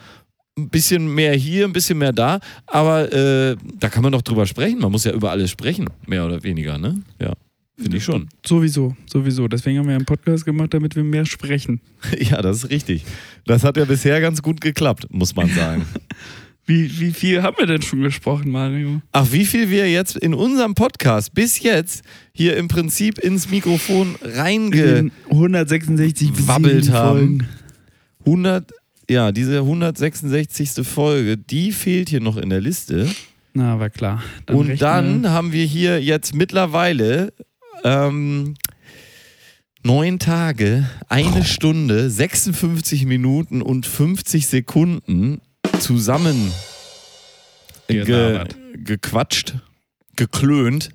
Ein 0.58 0.68
bisschen 0.68 1.06
mehr 1.06 1.32
hier, 1.32 1.64
ein 1.64 1.72
bisschen 1.72 1.96
mehr 1.96 2.12
da. 2.12 2.40
Aber 2.66 3.12
äh, 3.12 3.54
da 3.78 3.88
kann 3.88 4.02
man 4.02 4.10
doch 4.10 4.22
drüber 4.22 4.46
sprechen. 4.46 4.80
Man 4.80 4.90
muss 4.90 5.04
ja 5.04 5.12
über 5.12 5.30
alles 5.30 5.48
sprechen, 5.48 5.88
mehr 6.08 6.26
oder 6.26 6.42
weniger, 6.42 6.76
ne? 6.76 7.02
Ja, 7.20 7.34
finde 7.78 7.98
ich 7.98 8.02
schon. 8.02 8.28
Sowieso, 8.44 8.96
sowieso. 9.06 9.46
Deswegen 9.46 9.78
haben 9.78 9.86
wir 9.86 9.94
einen 9.94 10.06
Podcast 10.06 10.44
gemacht, 10.44 10.74
damit 10.74 10.96
wir 10.96 11.04
mehr 11.04 11.24
sprechen. 11.24 11.80
Ja, 12.18 12.42
das 12.42 12.64
ist 12.64 12.70
richtig. 12.70 13.04
Das 13.44 13.62
hat 13.62 13.76
ja 13.76 13.84
bisher 13.84 14.20
ganz 14.20 14.42
gut 14.42 14.60
geklappt, 14.60 15.06
muss 15.10 15.36
man 15.36 15.48
sagen. 15.48 15.86
Wie, 16.68 16.98
wie 16.98 17.12
viel 17.12 17.42
haben 17.44 17.56
wir 17.58 17.66
denn 17.66 17.82
schon 17.82 18.02
gesprochen, 18.02 18.50
Mario? 18.50 19.00
Ach, 19.12 19.26
wie 19.30 19.44
viel 19.44 19.70
wir 19.70 19.88
jetzt 19.88 20.16
in 20.16 20.34
unserem 20.34 20.74
Podcast 20.74 21.32
bis 21.32 21.60
jetzt 21.62 22.02
hier 22.32 22.56
im 22.56 22.66
Prinzip 22.66 23.18
ins 23.20 23.48
Mikrofon 23.50 24.16
reinge... 24.20 24.82
In 24.98 25.12
166 25.30 26.32
bis 26.32 26.48
wabbelt 26.48 26.84
sieben 26.86 26.96
haben. 26.96 27.18
Folgen. 27.18 27.48
100, 28.26 28.72
ja, 29.08 29.30
diese 29.30 29.58
166. 29.58 30.84
Folge, 30.84 31.36
die 31.38 31.70
fehlt 31.70 32.08
hier 32.08 32.20
noch 32.20 32.36
in 32.36 32.50
der 32.50 32.60
Liste. 32.60 33.08
Na, 33.54 33.78
war 33.78 33.88
klar. 33.90 34.22
Und 34.50 34.66
rechne- 34.68 34.76
dann 34.80 35.30
haben 35.30 35.52
wir 35.52 35.64
hier 35.64 36.02
jetzt 36.02 36.34
mittlerweile 36.34 37.32
ähm, 37.84 38.54
neun 39.84 40.18
Tage, 40.18 40.90
eine 41.08 41.44
Stunde, 41.44 42.10
56 42.10 43.06
Minuten 43.06 43.62
und 43.62 43.86
50 43.86 44.48
Sekunden 44.48 45.40
zusammen 45.80 46.52
ge 47.88 48.44
gequatscht, 48.74 49.54
geklönt. 50.16 50.90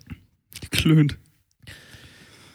geklönt. 0.61 1.17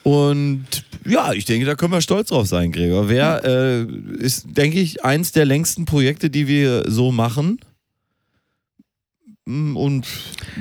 Und 0.03 0.67
ja, 1.05 1.33
ich 1.33 1.47
denke, 1.47 1.67
da 1.67 1.75
können 1.75 1.93
wir 1.93 2.01
stolz 2.01 2.29
drauf 2.29 2.47
sein, 2.47 2.71
Gregor. 2.71 3.09
Wer 3.09 3.45
äh, 3.45 3.83
ist, 4.19 4.47
denke 4.57 4.79
ich, 4.79 5.05
eins 5.05 5.33
der 5.33 5.45
längsten 5.45 5.85
Projekte, 5.85 6.31
die 6.31 6.47
wir 6.47 6.85
so 6.89 7.11
machen. 7.11 7.59
Mm, 9.47 9.77
Und 9.77 10.07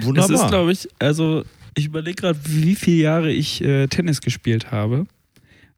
wunderbar. 0.02 0.32
ist, 0.36 0.48
glaube 0.48 0.72
ich, 0.72 0.88
also 1.00 1.44
ich 1.78 1.86
überlege 1.86 2.16
gerade, 2.22 2.40
wie 2.46 2.76
viele 2.76 3.04
Jahre 3.04 3.32
ich 3.32 3.62
äh, 3.62 3.88
Tennis 3.88 4.22
gespielt 4.22 4.72
habe. 4.72 5.06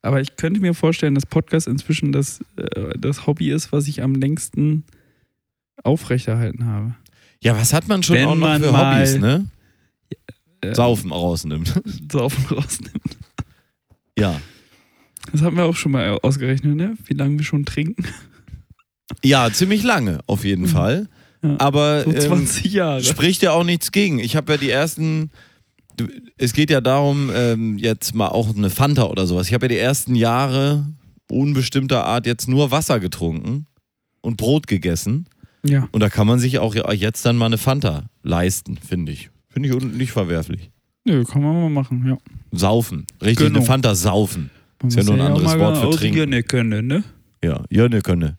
Aber 0.02 0.22
ich 0.22 0.38
könnte 0.38 0.62
mir 0.62 0.74
vorstellen, 0.74 1.16
dass 1.16 1.26
Podcast 1.26 1.68
inzwischen 1.68 2.12
das, 2.12 2.40
äh, 2.56 2.98
das 2.98 3.28
Hobby 3.28 3.50
ist, 3.52 3.72
was 3.74 3.88
ich 3.90 4.02
am 4.02 4.16
längsten 4.16 4.86
aufrechterhalten 5.84 6.66
habe. 6.66 6.96
ja, 7.42 7.56
was 7.58 7.74
hat 7.74 7.88
man 7.88 8.04
schon 8.04 8.16
Wenn 8.18 8.26
auch 8.26 8.36
noch 8.36 8.48
man 8.48 8.62
für 8.62 8.72
mal- 8.72 8.98
Hobbys, 8.98 9.18
ne? 9.18 9.46
Äh, 10.62 10.74
Saufen 10.74 11.12
rausnimmt. 11.12 11.74
Saufen 12.12 12.46
rausnimmt. 12.56 13.18
ja. 14.18 14.40
Das 15.32 15.42
haben 15.42 15.58
wir 15.58 15.66
auch 15.66 15.76
schon 15.76 15.92
mal 15.92 16.18
ausgerechnet, 16.24 16.76
ne? 16.76 16.98
Wie 17.06 17.14
lange 17.14 17.38
wir 17.38 17.46
schon 17.46 17.66
trinken. 17.66 18.06
Ja, 19.24 19.52
ziemlich 19.52 19.84
lange, 19.84 20.20
auf 20.26 20.46
jeden 20.46 20.64
Mhm. 20.64 20.68
Fall. 20.68 21.10
Ja. 21.44 21.56
Aber 21.60 22.04
So 22.04 22.12
ähm, 22.12 22.20
20 22.22 22.66
Jahre. 22.74 23.04
spricht 23.04 23.42
ja 23.42 23.52
auch 23.52 23.64
nichts 23.64 23.92
gegen. 23.92 24.20
Ich 24.20 24.36
habe 24.36 24.54
ja 24.54 24.58
die 24.58 24.70
ersten. 24.70 25.32
du- 25.98 26.08
Es 26.38 26.54
geht 26.54 26.70
ja 26.70 26.82
darum, 26.82 27.30
ähm, 27.34 27.78
jetzt 27.78 28.16
mal 28.16 28.30
auch 28.30 28.56
eine 28.56 28.70
Fanta 28.70 29.04
oder 29.04 29.28
sowas. 29.28 29.48
Ich 29.48 29.54
habe 29.54 29.66
ja 29.66 29.70
die 29.70 29.78
ersten 29.78 30.16
Jahre 30.16 30.88
unbestimmter 31.30 32.06
Art 32.06 32.26
jetzt 32.26 32.48
nur 32.48 32.72
Wasser 32.72 33.00
getrunken 33.00 33.68
und 34.22 34.38
Brot 34.38 34.66
gegessen. 34.68 35.28
Ja. 35.68 35.88
Und 35.92 36.02
da 36.02 36.10
kann 36.10 36.28
man 36.28 36.40
sich 36.40 36.60
auch 36.60 36.74
jetzt 36.94 37.26
dann 37.26 37.38
mal 37.38 37.48
eine 37.48 37.58
Fanta 37.58 38.10
leisten, 38.24 38.78
finde 38.78 39.12
ich. 39.12 39.30
Finde 39.50 39.70
ich 39.70 39.84
nicht 39.84 40.12
verwerflich. 40.12 40.72
Nö, 41.06 41.24
kann 41.24 41.42
man 41.42 41.54
mal 41.56 41.70
machen, 41.70 42.06
ja. 42.08 42.18
Saufen. 42.52 43.06
Richtig, 43.22 43.48
Genau. 43.48 43.60
eine 43.60 43.66
Fanta 43.66 43.96
saufen. 43.96 44.50
Man 44.82 44.90
Ist 44.90 44.98
ja 44.98 45.04
nur 45.04 45.16
ein 45.16 45.22
auch 45.22 45.26
anderes 45.38 45.46
mal 45.54 45.60
Wort 45.60 45.78
für 45.78 45.90
trinken. 45.92 46.18
Jönne 46.18 46.44
können, 46.44 46.88
ne? 46.88 47.04
Ja, 47.44 47.64
Jönne 47.70 48.02
könne. 48.02 48.38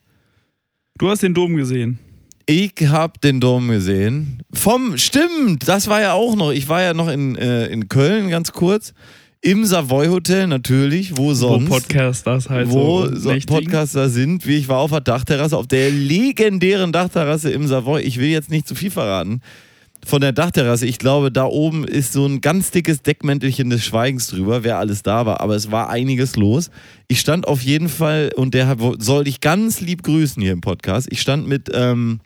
Du 0.98 1.08
hast 1.08 1.22
den 1.22 1.34
Dom 1.34 1.56
gesehen. 1.56 1.98
Ich 2.46 2.72
hab 2.88 3.20
den 3.20 3.40
Dom 3.40 3.68
gesehen. 3.68 4.42
Vom, 4.52 4.96
stimmt, 4.96 5.68
das 5.68 5.88
war 5.88 6.00
ja 6.00 6.12
auch 6.14 6.34
noch. 6.36 6.50
Ich 6.50 6.68
war 6.68 6.82
ja 6.82 6.94
noch 6.94 7.08
in, 7.08 7.36
äh, 7.36 7.66
in 7.66 7.88
Köln 7.88 8.28
ganz 8.30 8.52
kurz. 8.52 8.94
Im 9.40 9.64
Savoy 9.64 10.08
Hotel 10.08 10.48
natürlich, 10.48 11.16
wo 11.16 11.32
sonst. 11.32 11.70
Wo 11.70 11.74
Podcasters 11.74 12.50
halt 12.50 12.70
wo 12.70 13.06
so. 13.06 13.32
Podcaster 13.46 14.08
sind, 14.08 14.46
wie 14.46 14.56
ich 14.56 14.68
war 14.68 14.78
auf 14.78 14.90
der 14.90 15.00
Dachterrasse, 15.00 15.56
auf 15.56 15.68
der 15.68 15.90
legendären 15.90 16.90
Dachterrasse 16.90 17.50
im 17.50 17.68
Savoy. 17.68 18.02
Ich 18.02 18.18
will 18.18 18.28
jetzt 18.28 18.50
nicht 18.50 18.66
zu 18.66 18.74
viel 18.74 18.90
verraten. 18.90 19.40
Von 20.04 20.20
der 20.20 20.32
Dachterrasse, 20.32 20.86
ich 20.86 20.98
glaube, 20.98 21.30
da 21.30 21.44
oben 21.44 21.84
ist 21.84 22.12
so 22.12 22.26
ein 22.26 22.40
ganz 22.40 22.72
dickes 22.72 23.02
Deckmäntelchen 23.02 23.70
des 23.70 23.84
Schweigens 23.84 24.28
drüber, 24.28 24.64
wer 24.64 24.78
alles 24.78 25.02
da 25.02 25.26
war, 25.26 25.40
aber 25.40 25.54
es 25.54 25.70
war 25.70 25.88
einiges 25.90 26.36
los. 26.36 26.70
Ich 27.08 27.20
stand 27.20 27.46
auf 27.46 27.62
jeden 27.62 27.88
Fall, 27.88 28.32
und 28.34 28.54
der 28.54 28.76
soll 28.98 29.24
dich 29.24 29.40
ganz 29.40 29.80
lieb 29.80 30.02
grüßen 30.02 30.42
hier 30.42 30.52
im 30.52 30.60
Podcast. 30.60 31.08
Ich 31.10 31.20
stand 31.20 31.46
mit 31.46 31.68
ähm, 31.72 32.20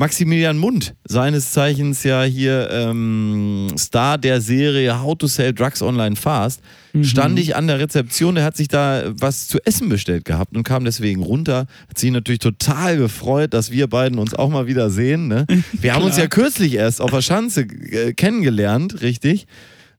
Maximilian 0.00 0.56
Mund, 0.56 0.94
seines 1.06 1.52
Zeichens 1.52 2.04
ja 2.04 2.22
hier 2.22 2.70
ähm, 2.72 3.68
Star 3.76 4.16
der 4.16 4.40
Serie 4.40 4.98
How 4.98 5.14
to 5.18 5.26
Sell 5.26 5.52
Drugs 5.52 5.82
Online 5.82 6.16
Fast, 6.16 6.62
stand 7.02 7.38
ich 7.38 7.54
an 7.54 7.66
der 7.66 7.80
Rezeption, 7.80 8.34
der 8.34 8.44
hat 8.44 8.56
sich 8.56 8.68
da 8.68 9.12
was 9.12 9.46
zu 9.46 9.58
essen 9.66 9.90
bestellt 9.90 10.24
gehabt 10.24 10.56
und 10.56 10.62
kam 10.62 10.86
deswegen 10.86 11.22
runter. 11.22 11.66
Hat 11.90 11.98
sich 11.98 12.10
natürlich 12.10 12.38
total 12.38 12.96
gefreut, 12.96 13.52
dass 13.52 13.72
wir 13.72 13.88
beiden 13.88 14.18
uns 14.18 14.32
auch 14.32 14.48
mal 14.48 14.66
wieder 14.66 14.88
sehen. 14.88 15.28
Ne? 15.28 15.44
Wir 15.72 15.94
haben 15.94 16.02
uns 16.04 16.16
ja 16.16 16.28
kürzlich 16.28 16.76
erst 16.76 17.02
auf 17.02 17.10
der 17.10 17.20
Schanze 17.20 17.60
äh, 17.60 18.14
kennengelernt, 18.14 19.02
richtig. 19.02 19.46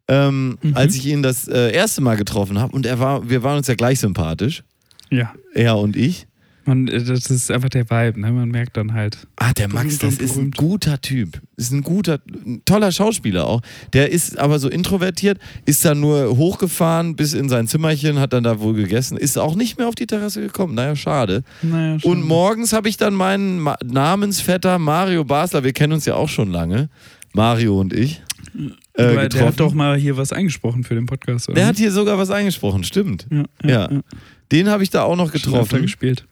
Ähm, 0.08 0.58
Als 0.74 0.96
ich 0.96 1.06
ihn 1.06 1.22
das 1.22 1.48
äh, 1.48 1.72
erste 1.72 2.02
Mal 2.02 2.18
getroffen 2.18 2.58
habe 2.58 2.76
und 2.76 2.88
er 2.88 3.00
war, 3.00 3.30
wir 3.30 3.44
waren 3.44 3.58
uns 3.58 3.68
ja 3.68 3.76
gleich 3.76 4.00
sympathisch, 4.00 4.64
Ja. 5.12 5.32
er 5.54 5.78
und 5.78 5.96
ich. 5.96 6.26
Man, 6.66 6.88
äh, 6.88 7.04
das 7.04 7.30
ist 7.32 7.50
einfach 7.52 7.70
der 7.70 7.90
Vibe, 7.90 8.20
ne? 8.20 8.32
Man 8.32 8.50
merkt 8.50 8.78
dann 8.78 8.94
halt. 8.94 9.28
Ah, 9.38 9.52
der 9.54 9.68
Max, 9.68 9.98
das 9.98 10.18
ist 10.18 10.38
ein 10.38 10.52
guter 10.52 11.02
Typ. 11.02 11.42
Ist 11.58 11.72
ein 11.72 11.82
guter, 11.82 12.20
ein 12.46 12.62
toller 12.66 12.92
Schauspieler 12.92 13.48
auch. 13.48 13.62
Der 13.94 14.12
ist 14.12 14.38
aber 14.38 14.60
so 14.60 14.70
introvertiert, 14.70 15.40
ist 15.66 15.84
dann 15.86 16.00
nur 16.00 16.38
hochgefahren 16.38 17.16
bis 17.16 17.34
in 17.34 17.50
sein 17.50 17.68
Zimmerchen, 17.68 18.20
hat 18.20 18.34
dann 18.34 18.44
da 18.44 18.60
wohl 18.60 18.74
gegessen, 18.76 19.18
ist 19.18 19.38
auch 19.38 19.56
nicht 19.56 19.78
mehr 19.78 19.88
auf 19.88 19.96
die 19.96 20.06
Terrasse 20.08 20.42
gekommen. 20.42 20.76
Naja, 20.76 20.96
schade. 20.96 21.44
Naja. 21.62 21.98
Und 22.04 22.26
morgens 22.26 22.74
habe 22.74 22.90
ich 22.90 22.98
dann 22.98 23.14
meinen 23.16 23.60
Ma 23.60 23.76
Namensvetter 23.84 24.78
Mario 24.80 25.24
Basler, 25.24 25.64
wir 25.64 25.74
kennen 25.74 25.94
uns 25.94 26.06
ja 26.06 26.16
auch 26.16 26.30
schon 26.30 26.52
lange, 26.52 26.90
Mario 27.34 27.80
und 27.80 27.94
ich, 27.94 28.22
äh, 28.56 28.70
Weil 28.98 29.16
der 29.16 29.24
getroffen. 29.24 29.48
hat 29.48 29.60
doch 29.60 29.74
mal 29.74 29.98
hier 29.98 30.18
was 30.18 30.34
eingesprochen 30.34 30.84
für 30.84 30.96
den 30.96 31.06
Podcast, 31.06 31.48
oder? 31.50 31.56
Der 31.56 31.66
hat 31.68 31.78
hier 31.78 31.92
sogar 31.92 32.18
was 32.18 32.30
eingesprochen, 32.30 32.84
stimmt. 32.84 33.26
ja, 33.32 33.46
Ja. 33.92 34.02
Den 34.52 34.70
habe 34.70 34.84
ich 34.84 34.90
da 34.90 35.04
auch 35.04 35.16
noch 35.16 35.32
getroffen. 35.32 35.82
gespielt. 35.82 36.26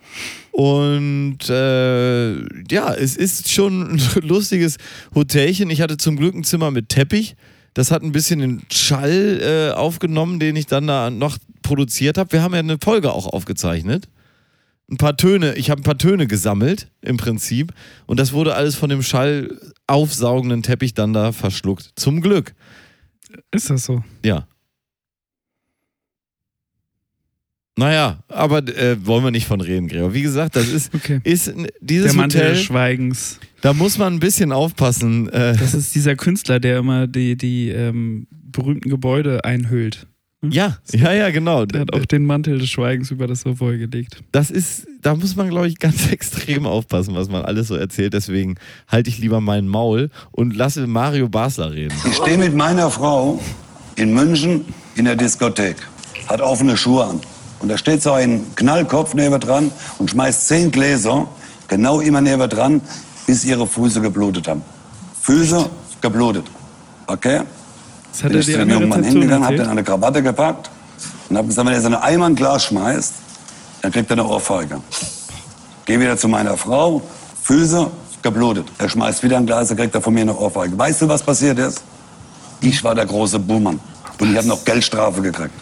Und 0.52 1.50
äh, 1.50 2.34
ja, 2.70 2.94
es 2.94 3.16
ist 3.16 3.50
schon 3.50 3.92
ein 3.92 4.02
lustiges 4.22 4.78
Hotelchen. 5.16 5.70
Ich 5.70 5.82
hatte 5.82 5.98
zum 5.98 6.18
Glück 6.18 6.36
ein 6.36 6.44
Zimmer 6.44 6.72
mit 6.72 6.90
Teppich. 6.90 7.36
Das 7.74 7.92
hat 7.92 8.04
ein 8.04 8.12
bisschen 8.12 8.40
den 8.40 8.62
Schall 8.72 9.40
äh, 9.42 9.74
aufgenommen, 9.74 10.40
den 10.40 10.56
ich 10.56 10.66
dann 10.66 10.88
da 10.88 11.10
noch 11.10 11.38
produziert 11.62 12.18
habe. 12.18 12.34
Wir 12.34 12.42
haben 12.42 12.54
ja 12.54 12.60
eine 12.60 12.78
Folge 12.78 13.14
auch 13.14 13.28
aufgezeichnet. 13.28 14.10
Ein 14.92 14.98
paar 14.98 15.16
Töne, 15.16 15.54
ich 15.54 15.70
habe 15.70 15.80
ein 15.82 15.84
paar 15.84 15.98
Töne 15.98 16.28
gesammelt 16.28 16.90
im 17.02 17.16
Prinzip. 17.16 17.74
Und 18.06 18.20
das 18.20 18.34
wurde 18.34 18.56
alles 18.56 18.76
von 18.76 18.90
dem 18.90 19.04
Schall 19.04 19.58
aufsaugenden 19.88 20.64
Teppich 20.64 20.94
dann 20.94 21.14
da 21.14 21.32
verschluckt. 21.32 21.92
Zum 21.96 22.22
Glück. 22.22 22.54
Ist 23.52 23.70
das 23.70 23.86
so? 23.86 24.04
Ja. 24.26 24.48
Naja, 27.80 28.18
aber 28.28 28.60
äh, 28.68 28.98
wollen 29.06 29.24
wir 29.24 29.32
nicht 29.32 29.48
von 29.48 29.62
reden, 29.62 29.88
Gregor. 29.88 30.14
Wie 30.14 30.22
gesagt, 30.22 30.56
das 30.56 30.68
ist, 30.68 30.94
Okay. 30.94 31.20
ist 31.24 31.54
dieses 31.82 32.12
Der 32.12 32.16
Mantel 32.16 32.42
Hotel. 32.42 32.54
des 32.54 32.64
Schweigens. 32.64 33.40
Da 33.62 33.74
muss 33.74 33.98
man 33.98 34.14
ein 34.16 34.20
bisschen 34.20 34.52
aufpassen. 34.52 35.30
Äh, 35.30 35.56
Das 35.58 35.74
ist 35.74 35.96
dieser 35.96 36.16
Künstler, 36.16 36.60
der 36.60 36.78
immer 36.80 37.08
die, 37.08 37.36
die 37.38 37.70
ähm, 37.70 38.28
berühmten 38.32 38.90
Gebäude 38.90 39.44
einhüllt. 39.46 40.08
ja, 40.42 40.78
ja, 40.94 41.12
ja, 41.14 41.30
genau. 41.32 41.66
Der 41.66 41.82
hat 41.82 41.94
auch 41.94 42.06
den 42.06 42.26
Mantel 42.26 42.60
des 42.60 42.70
Schweigens 42.70 43.12
über 43.12 43.28
das 43.28 43.42
Savoy 43.42 43.78
gelegt. 43.78 44.24
Das 44.32 44.50
ist, 44.52 44.88
da 45.02 45.14
muss 45.16 45.36
man, 45.36 45.50
glaube 45.50 45.68
ich, 45.68 45.80
ganz 45.80 46.08
extrem 46.12 46.66
aufpassen, 46.66 47.14
was 47.16 47.30
man 47.30 47.44
alles 47.44 47.68
so 47.68 47.76
erzählt. 47.76 48.14
Deswegen 48.14 48.56
halte 48.88 49.10
ich 49.10 49.18
lieber 49.20 49.42
meinen 49.42 49.68
Maul 49.68 50.10
und 50.32 50.56
lasse 50.56 50.88
Mario 50.88 51.28
Basler 51.30 51.72
reden. 51.74 51.94
Ich 52.08 52.16
stehe 52.16 52.38
mit 52.38 52.56
meiner 52.56 52.90
Frau 52.90 53.42
in 53.98 54.14
München 54.14 54.64
in 54.96 55.06
der 55.06 55.16
Diskothek, 55.18 55.76
hat 56.28 56.40
offene 56.42 56.78
Schuhe 56.78 57.06
an. 57.06 57.20
Und 57.60 57.70
da 57.70 57.78
steht 57.78 58.02
so 58.02 58.14
ein 58.14 58.46
Knallkopf 58.56 59.14
neben 59.14 59.40
dran 59.40 59.72
und 59.98 60.10
schmeißt 60.10 60.48
zehn 60.48 60.72
Gläser 60.72 61.28
genau 61.68 62.00
immer 62.00 62.22
neben 62.22 62.50
dran, 62.50 62.82
bis 63.28 63.44
ihre 63.46 63.68
Füße 63.68 64.02
geblutet 64.02 64.48
haben. 64.48 64.62
Füße 65.22 65.70
geblutet. 66.02 66.46
Okay? 67.08 67.42
Das 68.12 68.24
hat 68.24 68.30
Bin 68.30 68.38
er 68.38 68.40
ich 68.40 68.46
zu 68.46 68.52
dem 68.54 68.62
an 68.62 68.68
der 68.68 68.78
jungen 68.78 68.90
Mann 68.90 69.04
hingegangen, 69.04 69.46
hab 69.46 69.52
den 69.52 69.62
an 69.62 69.72
eine 69.72 69.84
Krawatte 69.84 70.24
gepackt 70.24 70.70
und 71.30 71.38
hab 71.38 71.48
gesagt, 71.48 71.68
wenn 71.68 71.74
er 71.74 71.82
so 71.82 71.88
eine 71.88 72.02
Eimer 72.02 72.26
ein 72.26 72.36
Glas 72.36 72.66
schmeißt, 72.66 73.14
dann 73.82 73.92
kriegt 73.92 74.10
er 74.10 74.14
eine 74.14 74.28
Ohrfeige. 74.28 74.82
Geh 75.86 76.00
wieder 76.00 76.18
zu 76.18 76.28
meiner 76.28 76.58
Frau, 76.58 77.02
Füße 77.44 77.90
geblutet. 78.22 78.68
Er 78.78 78.90
schmeißt 78.90 79.24
wieder 79.24 79.38
ein 79.38 79.46
Glas, 79.46 79.68
dann 79.70 79.78
kriegt 79.78 79.96
er 79.96 80.02
von 80.02 80.14
mir 80.14 80.22
eine 80.22 80.36
Ohrfeige. 80.36 80.78
Weißt 80.78 81.02
du, 81.02 81.08
was 81.08 81.24
passiert 81.24 81.60
ist? 81.60 81.84
Ich 82.62 82.84
war 82.84 82.96
der 82.96 83.06
große 83.06 83.40
Buhmann. 83.40 83.80
Und 84.20 84.32
ich 84.32 84.38
habe 84.38 84.48
noch 84.48 84.66
Geldstrafe 84.66 85.22
gekriegt. 85.22 85.54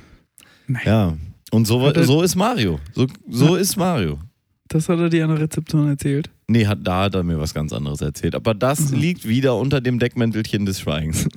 Ja. 0.83 1.13
Und 1.51 1.65
so, 1.65 1.85
er- 1.87 2.03
so 2.03 2.21
ist 2.21 2.35
Mario. 2.35 2.79
So, 2.93 3.07
so 3.29 3.55
ist 3.55 3.75
Mario. 3.77 4.19
Das 4.67 4.89
hat 4.89 4.99
er 4.99 5.09
dir 5.09 5.23
an 5.23 5.29
der 5.31 5.39
Rezeption 5.39 5.87
erzählt. 5.87 6.29
Nee, 6.47 6.65
hat, 6.67 6.79
da 6.83 7.03
hat 7.03 7.15
er 7.15 7.23
mir 7.23 7.39
was 7.39 7.53
ganz 7.53 7.71
anderes 7.73 8.01
erzählt. 8.01 8.35
Aber 8.35 8.53
das 8.53 8.91
liegt 8.91 9.27
wieder 9.27 9.55
unter 9.55 9.79
dem 9.81 9.97
Deckmäntelchen 9.99 10.65
des 10.65 10.79
Schweigens. 10.81 11.27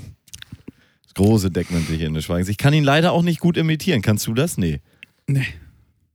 Das 1.04 1.14
große 1.14 1.50
Deckmäntelchen 1.50 2.14
des 2.14 2.24
Schweigens. 2.24 2.48
Ich 2.48 2.56
kann 2.58 2.72
ihn 2.74 2.84
leider 2.84 3.12
auch 3.12 3.22
nicht 3.22 3.38
gut 3.40 3.56
imitieren. 3.56 4.02
Kannst 4.02 4.26
du 4.26 4.34
das? 4.34 4.58
Nee. 4.58 4.80
Nee, 5.26 5.46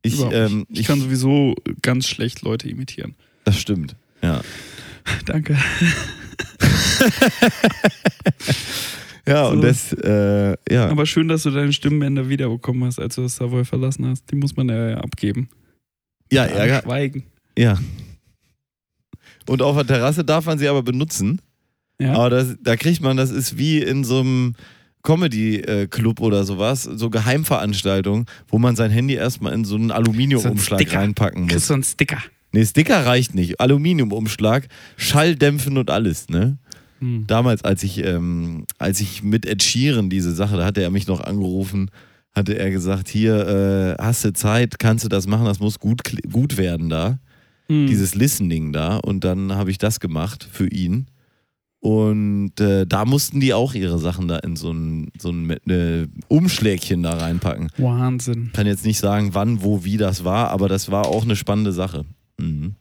Ich, 0.02 0.20
ähm, 0.22 0.66
nicht. 0.70 0.82
ich 0.82 0.88
kann 0.88 1.00
sowieso 1.00 1.56
ganz 1.82 2.08
schlecht 2.08 2.42
Leute 2.42 2.68
imitieren. 2.70 3.16
Das 3.46 3.58
stimmt. 3.60 3.96
Ja. 4.22 4.42
Danke. 5.26 5.58
Ja, 9.28 9.48
und 9.48 9.58
So. 9.62 9.68
das, 9.68 9.94
äh, 9.94 10.56
ja. 10.72 10.88
Aber 10.90 11.06
schön, 11.06 11.28
dass 11.28 11.44
du 11.44 11.52
deine 11.52 11.74
Stimmbänder 11.74 12.30
wiederbekommen 12.30 12.84
hast, 12.86 13.00
als 13.00 13.16
du 13.16 13.24
das 13.24 13.36
Savoy 13.36 13.66
verlassen 13.66 14.06
hast. 14.08 14.30
Die 14.32 14.36
muss 14.36 14.56
man 14.56 14.70
ja 14.70 14.98
abgeben. 14.98 15.50
ja, 16.32 16.46
Ärger. 16.46 16.82
Schweigen. 16.84 17.24
Ja. 17.58 17.80
Und 19.48 19.62
auf 19.62 19.76
der 19.78 19.86
Terrasse 19.88 20.24
darf 20.24 20.46
man 20.46 20.58
sie 20.60 20.68
aber 20.68 20.84
benutzen. 20.84 21.42
Ja. 22.00 22.14
Aber 22.14 22.30
das, 22.30 22.56
da 22.62 22.76
kriegt 22.76 23.02
man, 23.02 23.16
das 23.18 23.32
ist 23.32 23.58
wie 23.58 23.80
in 23.82 24.04
so 24.04 24.20
einem 24.20 24.54
Comedy-Club 25.04 26.20
oder 26.20 26.44
sowas, 26.44 26.84
so 26.84 27.10
Geheimveranstaltungen, 27.10 28.26
wo 28.48 28.58
man 28.58 28.76
sein 28.76 28.92
Handy 28.92 29.14
erstmal 29.14 29.54
in 29.54 29.64
so 29.64 29.76
einen 29.76 29.92
Aluminiumumschlag 29.92 30.82
Sticker. 30.82 31.00
reinpacken 31.00 31.44
Kriegst 31.48 31.56
muss. 31.64 31.68
du 31.68 31.74
einen 31.76 31.84
Sticker. 31.84 32.18
Nee, 32.52 32.66
Sticker 32.66 33.06
reicht 33.06 33.36
nicht. 33.36 33.60
Aluminiumumschlag, 33.60 34.68
Schalldämpfen 34.98 35.78
und 35.78 35.90
alles, 35.92 36.30
ne? 36.30 36.58
Hm. 37.00 37.26
Damals, 37.28 37.64
als 37.64 37.84
ich, 37.84 38.04
ähm, 38.04 38.66
als 38.78 39.02
ich 39.02 39.24
mit 39.24 39.46
Ed 39.46 39.64
Sheeran 39.64 40.10
diese 40.10 40.34
Sache, 40.34 40.58
da 40.58 40.66
hatte 40.66 40.82
er 40.82 40.92
mich 40.92 41.08
noch 41.08 41.22
angerufen, 41.22 41.92
hatte 42.34 42.58
er 42.58 42.70
gesagt, 42.72 43.08
hier, 43.10 43.96
äh, 44.00 44.02
hast 44.02 44.26
du 44.26 44.34
Zeit, 44.34 44.80
kannst 44.80 45.06
du 45.06 45.10
das 45.10 45.28
machen, 45.28 45.46
das 45.46 45.60
muss 45.60 45.80
gut, 45.80 46.02
gut 46.32 46.58
werden 46.58 46.90
da 46.90 47.20
Hm. 47.68 47.88
dieses 47.88 48.14
Listening 48.16 48.74
da 48.74 48.98
und 48.98 49.24
dann 49.24 49.54
habe 49.54 49.72
ich 49.72 49.78
das 49.78 50.00
gemacht 50.00 50.48
für 50.52 50.68
ihn. 50.68 51.08
Und 51.80 52.60
äh, 52.60 52.88
da 52.88 53.06
mussten 53.06 53.40
die 53.40 53.54
auch 53.54 53.76
ihre 53.76 54.00
Sachen 54.00 54.28
da 54.28 54.38
in 54.38 54.56
so 54.56 54.72
ein, 54.72 55.12
so 55.20 55.30
ein 55.30 55.50
äh, 55.70 56.08
Umschlägchen 56.28 57.04
da 57.04 57.12
reinpacken. 57.12 57.70
Wahnsinn. 57.78 58.50
Kann 58.54 58.66
jetzt 58.66 58.86
nicht 58.86 58.98
sagen, 58.98 59.30
wann, 59.34 59.62
wo, 59.62 59.84
wie 59.84 59.98
das 59.98 60.24
war, 60.24 60.50
aber 60.50 60.68
das 60.68 60.90
war 60.90 61.06
auch 61.06 61.24
eine 61.24 61.36
spannende 61.36 61.72
Sache. 61.72 62.06
Mhm. 62.40 62.76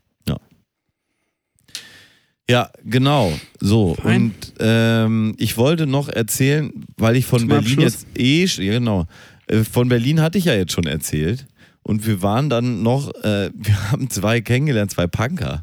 Ja. 2.49 2.69
Genau. 2.83 3.33
So. 3.59 3.95
Fein. 3.95 4.25
Und 4.25 4.53
ähm, 4.59 5.35
ich 5.37 5.57
wollte 5.57 5.87
noch 5.87 6.09
erzählen, 6.09 6.71
weil 6.97 7.15
ich 7.15 7.25
von 7.25 7.39
Zum 7.39 7.49
Berlin 7.49 7.79
Abschluss? 7.83 8.05
jetzt 8.13 8.59
eh, 8.59 8.63
ja, 8.65 8.73
genau. 8.73 9.05
Äh, 9.47 9.63
Von 9.63 9.89
Berlin 9.89 10.21
hatte 10.21 10.37
ich 10.37 10.45
ja 10.45 10.53
jetzt 10.53 10.71
schon 10.73 10.85
erzählt. 10.85 11.47
Und 11.83 12.05
wir 12.07 12.21
waren 12.21 12.49
dann 12.49 12.83
noch, 12.83 13.13
äh, 13.23 13.49
wir 13.55 13.91
haben 13.91 14.09
zwei 14.09 14.41
kennengelernt, 14.41 14.91
zwei 14.91 15.07
Punker, 15.07 15.61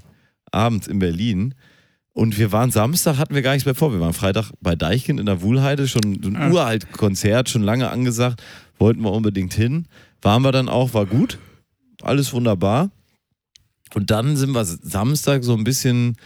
abends 0.50 0.86
in 0.88 0.98
Berlin. 0.98 1.54
Und 2.14 2.36
wir 2.38 2.52
waren 2.52 2.70
Samstag, 2.70 3.16
hatten 3.16 3.34
wir 3.34 3.42
gar 3.42 3.52
nichts 3.52 3.64
mehr 3.64 3.74
vor. 3.74 3.92
Wir 3.92 4.00
waren 4.00 4.12
Freitag 4.12 4.50
bei 4.60 4.74
Deichkind 4.76 5.18
in 5.18 5.26
der 5.26 5.40
Wuhlheide, 5.40 5.88
schon 5.88 6.02
ein 6.04 6.36
Ah. 6.36 6.50
uralt 6.50 6.92
Konzert, 6.92 7.48
schon 7.48 7.62
lange 7.62 7.90
angesagt. 7.90 8.42
Wollten 8.78 9.00
wir 9.02 9.12
unbedingt 9.12 9.54
hin. 9.54 9.86
Waren 10.20 10.42
wir 10.42 10.52
dann 10.52 10.68
auch, 10.68 10.92
war 10.94 11.06
gut. 11.06 11.38
Alles 12.02 12.32
wunderbar. 12.32 12.90
Und 13.94 14.10
dann 14.10 14.36
sind 14.36 14.52
wir 14.54 14.64
Samstag 14.64 15.42
so 15.42 15.54
ein 15.56 15.64
bisschen 15.64 16.16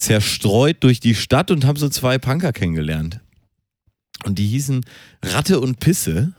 zerstreut 0.00 0.78
durch 0.80 0.98
die 1.00 1.14
Stadt 1.14 1.50
und 1.50 1.64
haben 1.64 1.76
so 1.76 1.88
zwei 1.88 2.18
Punker 2.18 2.52
kennengelernt. 2.52 3.20
Und 4.24 4.38
die 4.38 4.46
hießen 4.46 4.82
Ratte 5.24 5.60
und 5.60 5.80
Pisse, 5.80 6.32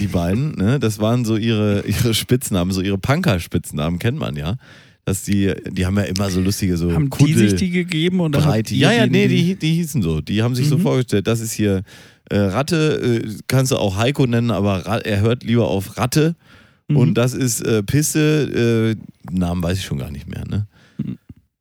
die 0.00 0.06
beiden. 0.06 0.52
Ne? 0.52 0.78
Das 0.78 0.98
waren 0.98 1.24
so 1.24 1.36
ihre, 1.36 1.82
ihre 1.86 2.14
Spitznamen, 2.14 2.72
so 2.72 2.80
ihre 2.80 2.96
Punker-Spitznamen, 2.98 3.98
kennt 3.98 4.18
man 4.18 4.36
ja. 4.36 4.56
Dass 5.04 5.22
die, 5.24 5.52
die 5.70 5.84
haben 5.86 5.96
ja 5.96 6.02
immer 6.04 6.30
so 6.30 6.40
lustige, 6.40 6.76
so 6.76 6.92
Haben 6.92 7.04
die 7.04 7.10
Kuddel- 7.10 7.48
sich 7.50 7.58
die 7.58 7.70
gegeben 7.70 8.20
oder 8.20 8.40
ihr 8.56 8.62
Ja, 8.76 8.92
ja, 8.92 9.06
nee, 9.06 9.26
die, 9.28 9.56
die 9.56 9.74
hießen 9.74 10.00
so. 10.02 10.20
Die 10.20 10.42
haben 10.42 10.54
sich 10.54 10.68
so 10.68 10.76
Mhm. 10.78 10.82
vorgestellt, 10.82 11.26
das 11.26 11.40
ist 11.40 11.52
hier 11.52 11.82
äh, 12.30 12.36
Ratte, 12.38 13.22
äh, 13.24 13.28
kannst 13.46 13.72
du 13.72 13.76
auch 13.76 13.96
Heiko 13.96 14.26
nennen, 14.26 14.50
aber 14.50 14.84
Ra 14.86 14.98
er 14.98 15.20
hört 15.20 15.44
lieber 15.44 15.68
auf 15.68 15.96
Ratte. 15.96 16.34
Mhm. 16.88 16.96
Und 16.96 17.14
das 17.14 17.32
ist 17.32 17.60
äh, 17.62 17.82
Pisse, 17.82 18.96
äh, 19.30 19.32
Namen 19.34 19.62
weiß 19.62 19.78
ich 19.78 19.84
schon 19.86 19.98
gar 19.98 20.10
nicht 20.10 20.28
mehr, 20.28 20.44
ne? 20.46 20.66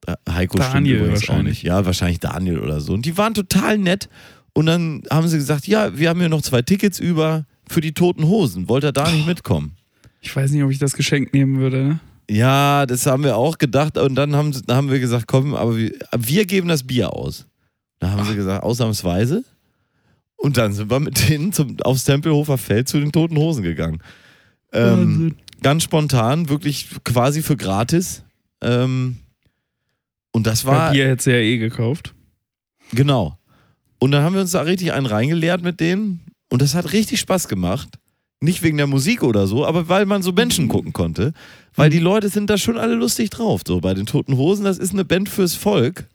Äh, 0.07 0.15
Heiko 0.29 0.57
stimmt 0.57 0.73
Daniel 0.73 0.95
übrigens 0.97 1.23
auch 1.23 1.27
wahrscheinlich. 1.29 1.53
nicht. 1.57 1.63
Ja, 1.63 1.85
wahrscheinlich 1.85 2.19
Daniel 2.19 2.59
oder 2.59 2.81
so. 2.81 2.93
Und 2.93 3.05
die 3.05 3.17
waren 3.17 3.33
total 3.33 3.77
nett. 3.77 4.09
Und 4.53 4.65
dann 4.65 5.03
haben 5.11 5.27
sie 5.27 5.37
gesagt, 5.37 5.67
ja, 5.67 5.95
wir 5.97 6.09
haben 6.09 6.19
hier 6.19 6.29
noch 6.29 6.41
zwei 6.41 6.63
Tickets 6.63 6.97
über 6.97 7.45
für 7.69 7.81
die 7.81 7.93
Toten 7.93 8.25
Hosen. 8.27 8.67
Wollt 8.69 8.83
ihr 8.83 8.91
da 8.91 9.11
nicht 9.11 9.27
mitkommen? 9.27 9.75
Ich 10.21 10.35
weiß 10.35 10.51
nicht, 10.51 10.63
ob 10.63 10.71
ich 10.71 10.79
das 10.79 10.93
Geschenk 10.93 11.33
nehmen 11.33 11.59
würde. 11.59 11.83
ne? 11.83 11.99
Ja, 12.29 12.85
das 12.85 13.05
haben 13.05 13.23
wir 13.23 13.37
auch 13.37 13.57
gedacht. 13.57 13.97
Und 13.97 14.15
dann 14.15 14.35
haben, 14.35 14.51
dann 14.65 14.77
haben 14.77 14.89
wir 14.89 14.99
gesagt, 14.99 15.27
komm, 15.27 15.53
aber 15.53 15.77
wir, 15.77 15.91
wir 16.17 16.45
geben 16.45 16.67
das 16.69 16.83
Bier 16.83 17.13
aus. 17.13 17.45
Da 17.99 18.11
haben 18.11 18.25
sie 18.25 18.35
gesagt, 18.35 18.63
ausnahmsweise. 18.63 19.43
Und 20.37 20.57
dann 20.57 20.73
sind 20.73 20.89
wir 20.89 20.99
mit 20.99 21.29
denen 21.29 21.51
zum, 21.51 21.77
aufs 21.81 22.03
Tempelhofer 22.03 22.57
Feld 22.57 22.87
zu 22.87 22.99
den 22.99 23.11
Toten 23.11 23.37
Hosen 23.37 23.63
gegangen. 23.63 23.99
Ähm, 24.71 25.35
ganz 25.61 25.83
spontan, 25.83 26.49
wirklich 26.49 26.89
quasi 27.03 27.41
für 27.41 27.57
gratis. 27.57 28.23
Ähm, 28.61 29.17
und 30.37 30.47
das 30.47 30.65
Weil 30.65 30.75
war, 30.75 30.91
Bier 30.91 31.07
hätte 31.09 31.31
ja 31.31 31.37
eh 31.37 31.57
gekauft. 31.57 32.13
genau. 32.93 33.37
Und 33.99 34.11
dann 34.11 34.23
haben 34.23 34.35
wir 34.35 34.41
uns 34.41 34.51
da 34.51 34.61
richtig 34.61 34.93
einen 34.93 35.07
reingeleert 35.07 35.63
mit 35.63 35.79
denen. 35.79 36.21
Und 36.49 36.61
das 36.61 36.75
hat 36.75 36.93
richtig 36.93 37.19
Spaß 37.19 37.47
gemacht. 37.47 37.89
Nicht 38.39 38.61
wegen 38.61 38.77
der 38.77 38.85
Musik 38.85 39.23
oder 39.23 39.47
so, 39.47 39.65
aber 39.65 39.89
weil 39.89 40.05
man 40.05 40.21
so 40.21 40.31
Menschen 40.31 40.67
gucken 40.67 40.93
konnte. 40.93 41.33
Weil 41.75 41.89
die 41.89 41.97
Leute 41.97 42.29
sind 42.29 42.51
da 42.51 42.59
schon 42.59 42.77
alle 42.77 42.93
lustig 42.93 43.31
drauf. 43.31 43.61
So 43.67 43.81
bei 43.81 43.95
den 43.95 44.05
Toten 44.05 44.37
Hosen, 44.37 44.63
das 44.63 44.77
ist 44.77 44.93
eine 44.93 45.03
Band 45.03 45.27
fürs 45.27 45.55
Volk. 45.55 46.05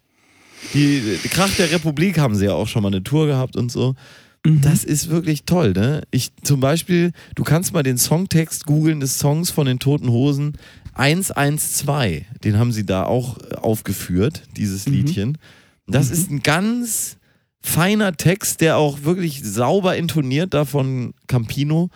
Die, 0.73 1.19
die 1.25 1.29
Kracht 1.29 1.59
der 1.59 1.73
Republik 1.73 2.19
haben 2.19 2.37
sie 2.37 2.45
ja 2.45 2.53
auch 2.53 2.69
schon 2.69 2.85
mal 2.85 2.89
eine 2.89 3.03
Tour 3.03 3.27
gehabt 3.27 3.57
und 3.57 3.73
so. 3.73 3.97
Das 4.45 4.85
ist 4.85 5.11
wirklich 5.11 5.45
toll, 5.45 5.73
ne? 5.73 6.03
Ich 6.13 6.31
zum 6.43 6.61
Beispiel, 6.61 7.13
du 7.35 7.43
kannst 7.43 7.73
mal 7.73 7.83
den 7.83 7.99
Songtext 7.99 8.67
googeln 8.67 9.01
des 9.01 9.19
Songs 9.19 9.51
von 9.51 9.67
den 9.67 9.81
Toten 9.81 10.09
Hosen 10.09 10.53
112. 10.95 12.25
Den 12.45 12.59
haben 12.59 12.73
sie 12.73 12.85
da 12.85 13.05
auch 13.05 13.39
aufgeführt, 13.57 14.43
dieses 14.57 14.87
Liedchen. 14.87 15.39
Das 15.87 16.11
ist 16.11 16.31
ein 16.31 16.43
ganz 16.43 17.17
feiner 17.63 18.17
Text, 18.17 18.61
der 18.61 18.77
auch 18.77 19.03
wirklich 19.05 19.43
sauber 19.43 19.97
intoniert 19.97 20.53
da 20.55 20.65
von 20.65 21.15
Campino 21.27 21.91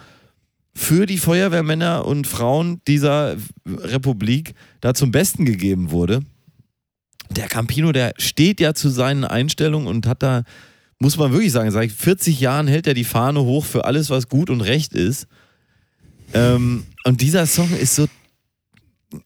für 0.74 1.06
die 1.06 1.18
Feuerwehrmänner 1.18 2.04
und 2.04 2.26
Frauen 2.26 2.80
dieser 2.86 3.36
Republik 3.66 4.54
da 4.80 4.94
zum 4.94 5.10
Besten 5.10 5.44
gegeben 5.44 5.90
wurde. 5.90 6.20
Der 7.30 7.48
Campino, 7.48 7.92
der 7.92 8.12
steht 8.18 8.60
ja 8.60 8.74
zu 8.74 8.88
seinen 8.88 9.24
Einstellungen 9.24 9.88
und 9.88 10.06
hat 10.06 10.22
da, 10.22 10.42
muss 10.98 11.16
man 11.16 11.32
wirklich 11.32 11.52
sagen, 11.52 11.70
seit 11.70 11.90
40 11.90 12.40
Jahren 12.40 12.68
hält 12.68 12.86
er 12.86 12.94
die 12.94 13.04
Fahne 13.04 13.40
hoch 13.40 13.64
für 13.64 13.84
alles, 13.84 14.10
was 14.10 14.28
gut 14.28 14.50
und 14.50 14.60
recht 14.60 14.92
ist. 14.92 15.26
Ähm, 16.34 16.84
und 17.04 17.20
dieser 17.20 17.46
Song 17.46 17.70
ist 17.76 17.96
so, 17.96 18.06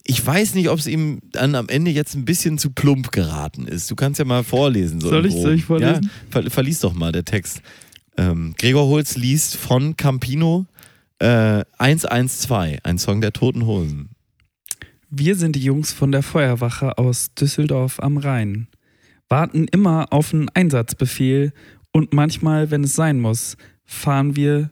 ich 0.03 0.25
weiß 0.25 0.55
nicht, 0.55 0.69
ob 0.69 0.79
es 0.79 0.87
ihm 0.87 1.19
dann 1.31 1.55
am 1.55 1.67
Ende 1.69 1.91
jetzt 1.91 2.15
ein 2.15 2.25
bisschen 2.25 2.57
zu 2.57 2.71
plump 2.71 3.11
geraten 3.11 3.67
ist. 3.67 3.89
Du 3.91 3.95
kannst 3.95 4.19
ja 4.19 4.25
mal 4.25 4.43
vorlesen. 4.43 4.99
So 5.01 5.09
Soll 5.09 5.25
ich- 5.25 5.33
soll 5.33 5.53
ich 5.55 5.65
vorlesen? 5.65 6.03
Ja, 6.03 6.09
ver 6.29 6.49
verlies 6.51 6.79
doch 6.79 6.93
mal 6.93 7.11
der 7.11 7.25
Text. 7.25 7.61
Ähm, 8.17 8.53
Gregor 8.57 8.87
Holz 8.87 9.15
liest 9.15 9.55
von 9.55 9.95
Campino 9.97 10.65
äh, 11.19 11.63
112, 11.77 12.79
ein 12.83 12.97
Song 12.97 13.21
der 13.21 13.31
Toten 13.33 13.65
Hosen. 13.65 14.09
Wir 15.09 15.35
sind 15.35 15.55
die 15.55 15.63
Jungs 15.63 15.91
von 15.93 16.11
der 16.11 16.23
Feuerwache 16.23 16.97
aus 16.97 17.33
Düsseldorf 17.33 17.99
am 17.99 18.17
Rhein. 18.17 18.67
Warten 19.29 19.67
immer 19.67 20.07
auf 20.11 20.33
einen 20.33 20.49
Einsatzbefehl 20.49 21.53
und 21.91 22.13
manchmal, 22.13 22.71
wenn 22.71 22.83
es 22.83 22.95
sein 22.95 23.19
muss, 23.19 23.55
fahren 23.85 24.35
wir 24.35 24.71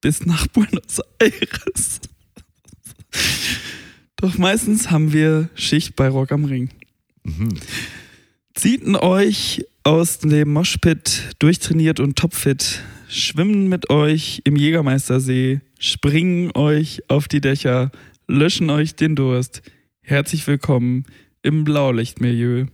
bis 0.00 0.24
nach 0.26 0.46
Buenos 0.48 1.00
Aires. 1.18 2.00
Doch 4.16 4.38
meistens 4.38 4.90
haben 4.90 5.12
wir 5.12 5.50
Schicht 5.54 5.94
bei 5.94 6.08
Rock 6.08 6.32
am 6.32 6.44
Ring. 6.46 6.70
Mhm. 7.24 7.50
Ziehten 8.54 8.96
euch 8.96 9.66
aus 9.84 10.18
dem 10.18 10.52
Moshpit 10.52 11.36
durchtrainiert 11.38 12.00
und 12.00 12.16
topfit, 12.16 12.82
schwimmen 13.08 13.68
mit 13.68 13.90
euch 13.90 14.40
im 14.44 14.56
Jägermeistersee, 14.56 15.60
springen 15.78 16.50
euch 16.54 17.02
auf 17.08 17.28
die 17.28 17.42
Dächer, 17.42 17.90
löschen 18.26 18.70
euch 18.70 18.94
den 18.94 19.14
Durst. 19.16 19.60
Herzlich 20.00 20.46
willkommen 20.46 21.04
im 21.42 21.64
Blaulichtmilieu. 21.64 22.66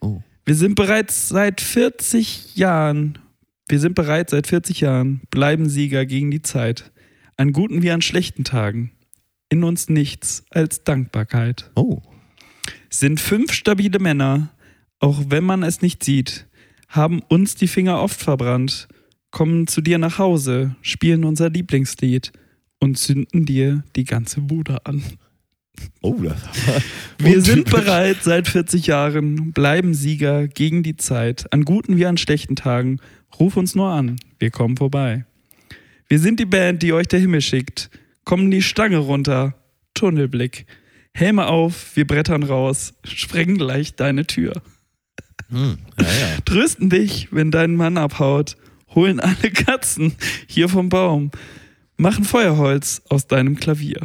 Oh. 0.00 0.22
Wir 0.46 0.54
sind 0.54 0.74
bereits 0.74 1.28
seit 1.28 1.60
40 1.60 2.56
Jahren, 2.56 3.18
wir 3.68 3.78
sind 3.78 3.94
bereits 3.94 4.30
seit 4.30 4.46
40 4.46 4.80
Jahren, 4.80 5.20
bleiben 5.30 5.68
Sieger 5.68 6.06
gegen 6.06 6.30
die 6.30 6.42
Zeit. 6.42 6.90
An 7.36 7.52
guten 7.52 7.82
wie 7.82 7.90
an 7.90 8.00
schlechten 8.00 8.44
Tagen. 8.44 8.92
In 9.48 9.62
uns 9.64 9.88
nichts 9.88 10.44
als 10.50 10.82
Dankbarkeit 10.84 11.70
Oh. 11.76 12.02
sind 12.90 13.20
fünf 13.20 13.52
stabile 13.52 13.98
Männer, 13.98 14.50
auch 14.98 15.22
wenn 15.28 15.44
man 15.44 15.62
es 15.62 15.82
nicht 15.82 16.02
sieht, 16.02 16.46
haben 16.88 17.20
uns 17.28 17.54
die 17.54 17.68
Finger 17.68 18.00
oft 18.00 18.20
verbrannt, 18.20 18.88
kommen 19.30 19.66
zu 19.66 19.80
dir 19.80 19.98
nach 19.98 20.18
Hause, 20.18 20.74
spielen 20.82 21.24
unser 21.24 21.50
Lieblingslied 21.50 22.32
und 22.80 22.98
zünden 22.98 23.44
dir 23.44 23.84
die 23.94 24.04
ganze 24.04 24.40
Bude 24.40 24.84
an. 24.86 25.02
Oh, 26.00 26.14
das 26.22 26.40
war 26.66 26.82
Wir 27.18 27.42
sind 27.42 27.70
bereit 27.70 28.18
seit 28.22 28.48
40 28.48 28.86
Jahren, 28.86 29.52
bleiben 29.52 29.94
Sieger 29.94 30.48
gegen 30.48 30.82
die 30.82 30.96
Zeit, 30.96 31.52
an 31.52 31.64
guten 31.64 31.96
wie 31.98 32.06
an 32.06 32.16
schlechten 32.16 32.56
Tagen. 32.56 32.98
Ruf 33.38 33.56
uns 33.56 33.74
nur 33.74 33.90
an, 33.90 34.16
wir 34.38 34.50
kommen 34.50 34.76
vorbei. 34.76 35.26
Wir 36.08 36.18
sind 36.18 36.40
die 36.40 36.46
Band, 36.46 36.82
die 36.82 36.92
euch 36.92 37.08
der 37.08 37.20
Himmel 37.20 37.40
schickt. 37.42 37.90
Kommen 38.26 38.50
die 38.50 38.60
Stange 38.60 38.98
runter, 38.98 39.54
Tunnelblick. 39.94 40.66
Helme 41.14 41.46
auf, 41.46 41.94
wir 41.94 42.08
brettern 42.08 42.42
raus, 42.42 42.92
sprengen 43.04 43.56
gleich 43.56 43.94
deine 43.94 44.26
Tür. 44.26 44.52
Hm, 45.48 45.78
ja, 45.96 46.04
ja. 46.04 46.40
Trösten 46.44 46.90
dich, 46.90 47.28
wenn 47.30 47.52
dein 47.52 47.76
Mann 47.76 47.96
abhaut, 47.96 48.56
holen 48.96 49.20
alle 49.20 49.52
Katzen 49.52 50.12
hier 50.48 50.68
vom 50.68 50.88
Baum, 50.88 51.30
machen 51.98 52.24
Feuerholz 52.24 53.00
aus 53.08 53.28
deinem 53.28 53.54
Klavier. 53.54 54.00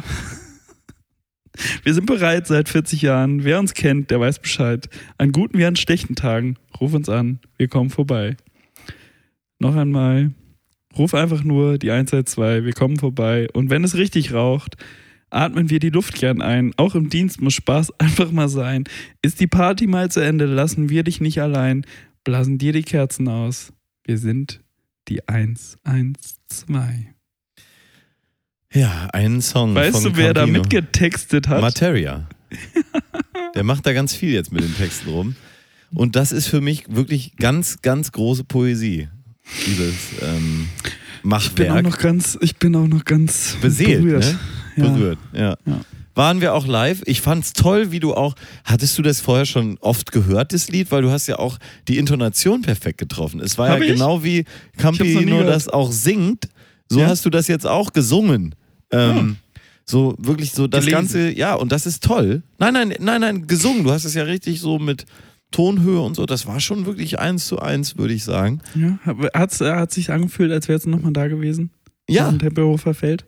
Wir 1.82 1.92
sind 1.92 2.06
bereit 2.06 2.46
seit 2.46 2.68
40 2.68 3.02
Jahren. 3.02 3.42
Wer 3.42 3.58
uns 3.58 3.74
kennt, 3.74 4.12
der 4.12 4.20
weiß 4.20 4.38
Bescheid. 4.38 4.88
An 5.18 5.32
guten 5.32 5.58
wie 5.58 5.64
an 5.64 5.74
schlechten 5.74 6.14
Tagen. 6.14 6.56
Ruf 6.80 6.94
uns 6.94 7.08
an. 7.08 7.40
Wir 7.58 7.66
kommen 7.66 7.90
vorbei. 7.90 8.36
Noch 9.58 9.74
einmal. 9.74 10.32
Ruf 10.96 11.14
einfach 11.14 11.42
nur 11.44 11.78
die 11.78 11.90
112. 11.90 12.64
Wir 12.64 12.72
kommen 12.72 12.98
vorbei. 12.98 13.48
Und 13.52 13.70
wenn 13.70 13.84
es 13.84 13.96
richtig 13.96 14.32
raucht, 14.32 14.76
atmen 15.30 15.70
wir 15.70 15.78
die 15.78 15.90
Luft 15.90 16.14
gern 16.14 16.42
ein. 16.42 16.72
Auch 16.76 16.94
im 16.94 17.08
Dienst 17.08 17.40
muss 17.40 17.54
Spaß 17.54 17.92
einfach 17.98 18.30
mal 18.30 18.48
sein. 18.48 18.84
Ist 19.22 19.40
die 19.40 19.46
Party 19.46 19.86
mal 19.86 20.10
zu 20.10 20.20
Ende, 20.20 20.46
lassen 20.46 20.88
wir 20.88 21.02
dich 21.02 21.20
nicht 21.20 21.40
allein. 21.40 21.86
Blasen 22.24 22.58
dir 22.58 22.72
die 22.72 22.82
Kerzen 22.82 23.28
aus. 23.28 23.72
Wir 24.04 24.18
sind 24.18 24.60
die 25.08 25.26
112. 25.28 26.16
ja, 28.72 29.08
einen 29.12 29.42
Song. 29.42 29.74
Weißt 29.74 30.02
von 30.02 30.12
du, 30.12 30.16
wer 30.16 30.34
da 30.34 30.42
Campino. 30.42 30.60
mitgetextet 30.60 31.48
hat? 31.48 31.60
Materia. 31.60 32.28
Der 33.54 33.64
macht 33.64 33.86
da 33.86 33.92
ganz 33.92 34.14
viel 34.14 34.32
jetzt 34.32 34.52
mit 34.52 34.62
den 34.62 34.74
Texten 34.74 35.10
rum. 35.10 35.36
Und 35.94 36.16
das 36.16 36.32
ist 36.32 36.46
für 36.46 36.60
mich 36.60 36.84
wirklich 36.88 37.36
ganz, 37.36 37.82
ganz 37.82 38.12
große 38.12 38.44
Poesie. 38.44 39.08
Dieses 39.66 39.94
ähm, 40.22 40.68
ich 40.78 40.82
bin 41.52 41.70
auch 41.70 41.74
Machwerk. 41.74 41.82
noch 41.84 41.98
ganz, 41.98 42.38
ich 42.40 42.56
bin 42.56 42.74
auch 42.74 42.86
noch 42.88 43.04
ganz 43.04 43.56
Beseelt, 43.60 44.02
berührt. 44.02 44.24
ne? 44.24 44.38
Ja. 44.76 44.88
Berührt, 44.88 45.18
ja. 45.32 45.56
Ja. 45.66 45.80
Waren 46.14 46.40
wir 46.42 46.52
auch 46.54 46.66
live? 46.66 47.02
Ich 47.06 47.20
fand's 47.22 47.52
toll, 47.54 47.90
wie 47.90 48.00
du 48.00 48.12
auch. 48.14 48.34
Hattest 48.64 48.98
du 48.98 49.02
das 49.02 49.20
vorher 49.20 49.46
schon 49.46 49.78
oft 49.80 50.12
gehört, 50.12 50.52
das 50.52 50.68
Lied? 50.68 50.90
Weil 50.90 51.00
du 51.02 51.10
hast 51.10 51.26
ja 51.26 51.38
auch 51.38 51.58
die 51.88 51.96
Intonation 51.96 52.60
perfekt 52.62 52.98
getroffen. 52.98 53.40
Es 53.40 53.56
war 53.56 53.70
Hab 53.70 53.78
ja 53.78 53.84
ich? 53.84 53.92
genau 53.92 54.22
wie 54.22 54.44
Campino 54.76 55.42
das 55.42 55.68
auch 55.68 55.90
singt. 55.90 56.48
So 56.90 57.00
Ja? 57.00 57.06
hast 57.06 57.24
du 57.24 57.30
das 57.30 57.48
jetzt 57.48 57.66
auch 57.66 57.92
gesungen. 57.92 58.54
Ähm, 58.90 59.36
So 59.86 60.14
wirklich 60.18 60.52
so 60.52 60.66
das 60.66 60.84
Gelesen. 60.84 60.92
Ganze, 60.96 61.30
ja, 61.32 61.54
und 61.54 61.72
das 61.72 61.86
ist 61.86 62.04
toll. 62.04 62.42
Nein, 62.58 62.74
nein, 62.74 62.94
nein, 63.00 63.20
nein, 63.20 63.46
gesungen. 63.46 63.82
Du 63.84 63.90
hast 63.90 64.04
es 64.04 64.14
ja 64.14 64.22
richtig 64.24 64.60
so 64.60 64.78
mit 64.78 65.06
Tonhöhe 65.52 66.00
und 66.00 66.16
so. 66.16 66.26
Das 66.26 66.46
war 66.46 66.58
schon 66.58 66.84
wirklich 66.86 67.20
eins 67.20 67.46
zu 67.46 67.60
eins, 67.60 67.96
würde 67.96 68.12
ich 68.14 68.24
sagen. 68.24 68.60
Ja, 68.74 68.98
hat 69.32 69.60
hat 69.60 69.92
sich 69.92 70.10
angefühlt, 70.10 70.50
als 70.50 70.66
wäre 70.68 70.78
es 70.78 70.86
nochmal 70.86 71.12
da 71.12 71.28
gewesen? 71.28 71.70
Ja, 72.10 72.26
Am 72.28 72.38
Tempelhofer 72.40 72.94
Feld? 72.94 73.24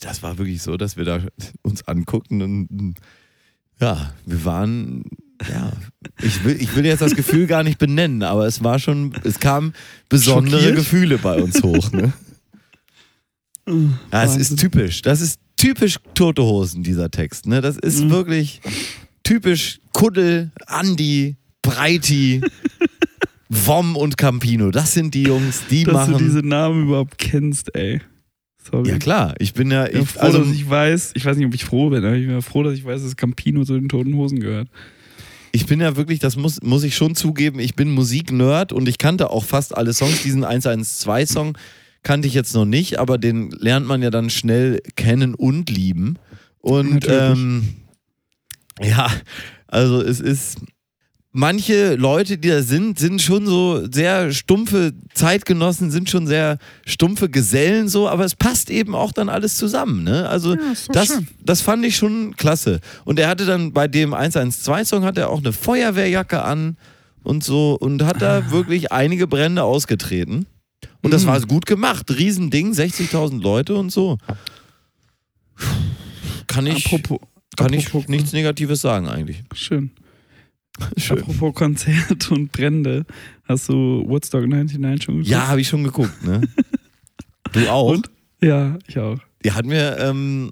das 0.00 0.22
war 0.24 0.38
wirklich 0.38 0.60
so, 0.60 0.76
dass 0.76 0.96
wir 0.96 1.04
da 1.04 1.20
uns 1.62 1.86
anguckten 1.86 2.42
und 2.42 2.94
ja, 3.80 4.12
wir 4.26 4.44
waren 4.44 5.04
ja, 5.48 5.72
ich 6.22 6.44
will, 6.44 6.56
ich 6.60 6.74
will 6.74 6.84
jetzt 6.86 7.00
das 7.02 7.14
Gefühl 7.14 7.46
gar 7.46 7.62
nicht 7.64 7.78
benennen, 7.78 8.22
aber 8.22 8.46
es 8.46 8.62
war 8.64 8.78
schon, 8.78 9.12
es 9.24 9.38
kamen 9.40 9.72
besondere 10.08 10.58
Schockiert? 10.60 10.76
Gefühle 10.76 11.18
bei 11.18 11.40
uns 11.42 11.62
hoch. 11.62 11.92
Ne? 11.92 12.12
Ja, 14.12 14.24
es 14.24 14.36
ist 14.36 14.58
typisch. 14.58 15.02
Das 15.02 15.20
ist 15.20 15.40
typisch 15.56 15.96
Tote 16.14 16.42
Hosen, 16.42 16.82
dieser 16.82 17.10
Text. 17.10 17.46
Ne? 17.46 17.60
Das 17.60 17.76
ist 17.76 18.00
Mhm. 18.04 18.10
wirklich 18.10 18.60
typisch 19.24 19.80
Kuddel, 19.92 20.52
Andi, 20.66 21.36
Breiti, 21.62 22.40
Vom 23.50 23.96
und 23.96 24.16
Campino. 24.16 24.70
Das 24.70 24.92
sind 24.94 25.14
die 25.14 25.24
Jungs, 25.24 25.62
die 25.70 25.84
Dass 25.84 26.06
du 26.06 26.12
machen. 26.12 26.24
diese 26.24 26.40
Namen 26.40 26.84
überhaupt 26.84 27.18
kennst, 27.18 27.74
ey. 27.74 28.00
Sorry. 28.70 28.88
ja 28.88 28.98
klar, 28.98 29.34
ich 29.38 29.52
bin 29.52 29.70
ja, 29.70 29.86
Ich 29.86 29.94
ich, 30.00 30.08
froh, 30.08 30.20
also, 30.20 30.38
dass 30.38 30.52
ich 30.52 30.68
weiß, 30.68 31.12
ich 31.14 31.24
weiß 31.24 31.36
nicht, 31.36 31.46
ob 31.46 31.54
ich 31.54 31.64
froh 31.64 31.90
bin, 31.90 32.04
aber 32.04 32.14
ich 32.16 32.26
bin 32.26 32.40
froh, 32.40 32.62
dass 32.62 32.72
ich 32.72 32.84
weiß, 32.84 33.02
dass 33.02 33.14
Campino 33.16 33.62
zu 33.64 33.74
den 33.74 33.88
Toten 33.90 34.14
Hosen 34.14 34.40
gehört. 34.40 34.68
ich 35.52 35.66
bin 35.66 35.80
ja 35.80 35.96
wirklich, 35.96 36.18
das 36.18 36.36
muss, 36.36 36.62
muss 36.62 36.82
ich 36.82 36.96
schon 36.96 37.14
zugeben, 37.14 37.58
ich 37.60 37.74
bin 37.74 37.90
Musiknerd 37.90 38.72
und 38.72 38.88
ich 38.88 38.96
kannte 38.98 39.28
auch 39.30 39.44
fast 39.44 39.76
alle 39.76 39.92
Songs. 39.92 40.22
Diesen 40.22 40.44
112-Song 40.46 41.58
kannte 42.02 42.26
ich 42.26 42.32
jetzt 42.34 42.54
noch 42.54 42.64
nicht, 42.64 42.98
aber 42.98 43.18
den 43.18 43.50
lernt 43.50 43.86
man 43.86 44.00
ja 44.02 44.10
dann 44.10 44.30
schnell 44.30 44.80
kennen 44.96 45.34
und 45.34 45.68
lieben. 45.70 46.18
Und 46.60 47.06
ähm, 47.06 47.74
ja, 48.80 49.10
also 49.66 50.00
es 50.02 50.20
ist. 50.20 50.58
Manche 51.36 51.96
Leute, 51.96 52.38
die 52.38 52.48
da 52.48 52.62
sind, 52.62 52.96
sind 52.96 53.20
schon 53.20 53.44
so 53.44 53.90
sehr 53.90 54.30
stumpfe 54.30 54.92
Zeitgenossen, 55.14 55.90
sind 55.90 56.08
schon 56.08 56.28
sehr 56.28 56.58
stumpfe 56.86 57.28
Gesellen 57.28 57.88
so, 57.88 58.08
aber 58.08 58.24
es 58.24 58.36
passt 58.36 58.70
eben 58.70 58.94
auch 58.94 59.10
dann 59.10 59.28
alles 59.28 59.56
zusammen. 59.56 60.04
Ne? 60.04 60.28
Also 60.28 60.54
das, 60.92 61.18
das 61.44 61.60
fand 61.60 61.84
ich 61.84 61.96
schon 61.96 62.36
klasse. 62.36 62.78
Und 63.04 63.18
er 63.18 63.26
hatte 63.26 63.46
dann 63.46 63.72
bei 63.72 63.88
dem 63.88 64.14
112-Song 64.14 65.02
hat 65.04 65.18
er 65.18 65.28
auch 65.28 65.38
eine 65.40 65.52
Feuerwehrjacke 65.52 66.40
an 66.44 66.76
und 67.24 67.42
so 67.42 67.74
und 67.80 68.04
hat 68.04 68.22
Ah. 68.22 68.40
da 68.40 68.50
wirklich 68.52 68.92
einige 68.92 69.26
Brände 69.26 69.64
ausgetreten. 69.64 70.46
Und 71.02 71.12
das 71.12 71.24
Mhm. 71.24 71.26
war 71.26 71.40
gut 71.40 71.66
gemacht. 71.66 72.12
Riesending, 72.16 72.74
60.000 72.74 73.42
Leute 73.42 73.74
und 73.74 73.90
so. 73.90 74.18
Kann 76.46 76.66
ich, 76.68 76.86
apropos, 76.86 77.18
kann 77.56 77.72
ich 77.72 77.86
apropos- 77.86 78.08
nichts 78.08 78.32
Negatives 78.32 78.80
sagen 78.80 79.08
eigentlich. 79.08 79.42
Schön. 79.54 79.90
Schön. 80.96 81.20
Apropos 81.20 81.54
Konzert 81.54 82.30
und 82.32 82.50
Brände. 82.52 83.06
Hast 83.44 83.68
du 83.68 84.04
Woodstock 84.06 84.46
99 84.46 85.02
schon 85.04 85.14
geguckt? 85.16 85.28
Ja, 85.30 85.46
habe 85.48 85.60
ich 85.60 85.68
schon 85.68 85.84
geguckt, 85.84 86.24
ne? 86.24 86.40
Du 87.52 87.68
auch? 87.68 87.90
Und? 87.92 88.10
Ja, 88.42 88.78
ich 88.86 88.98
auch. 88.98 89.18
Die 89.44 89.52
hat 89.52 89.66
mir, 89.66 89.96
ähm, 89.98 90.50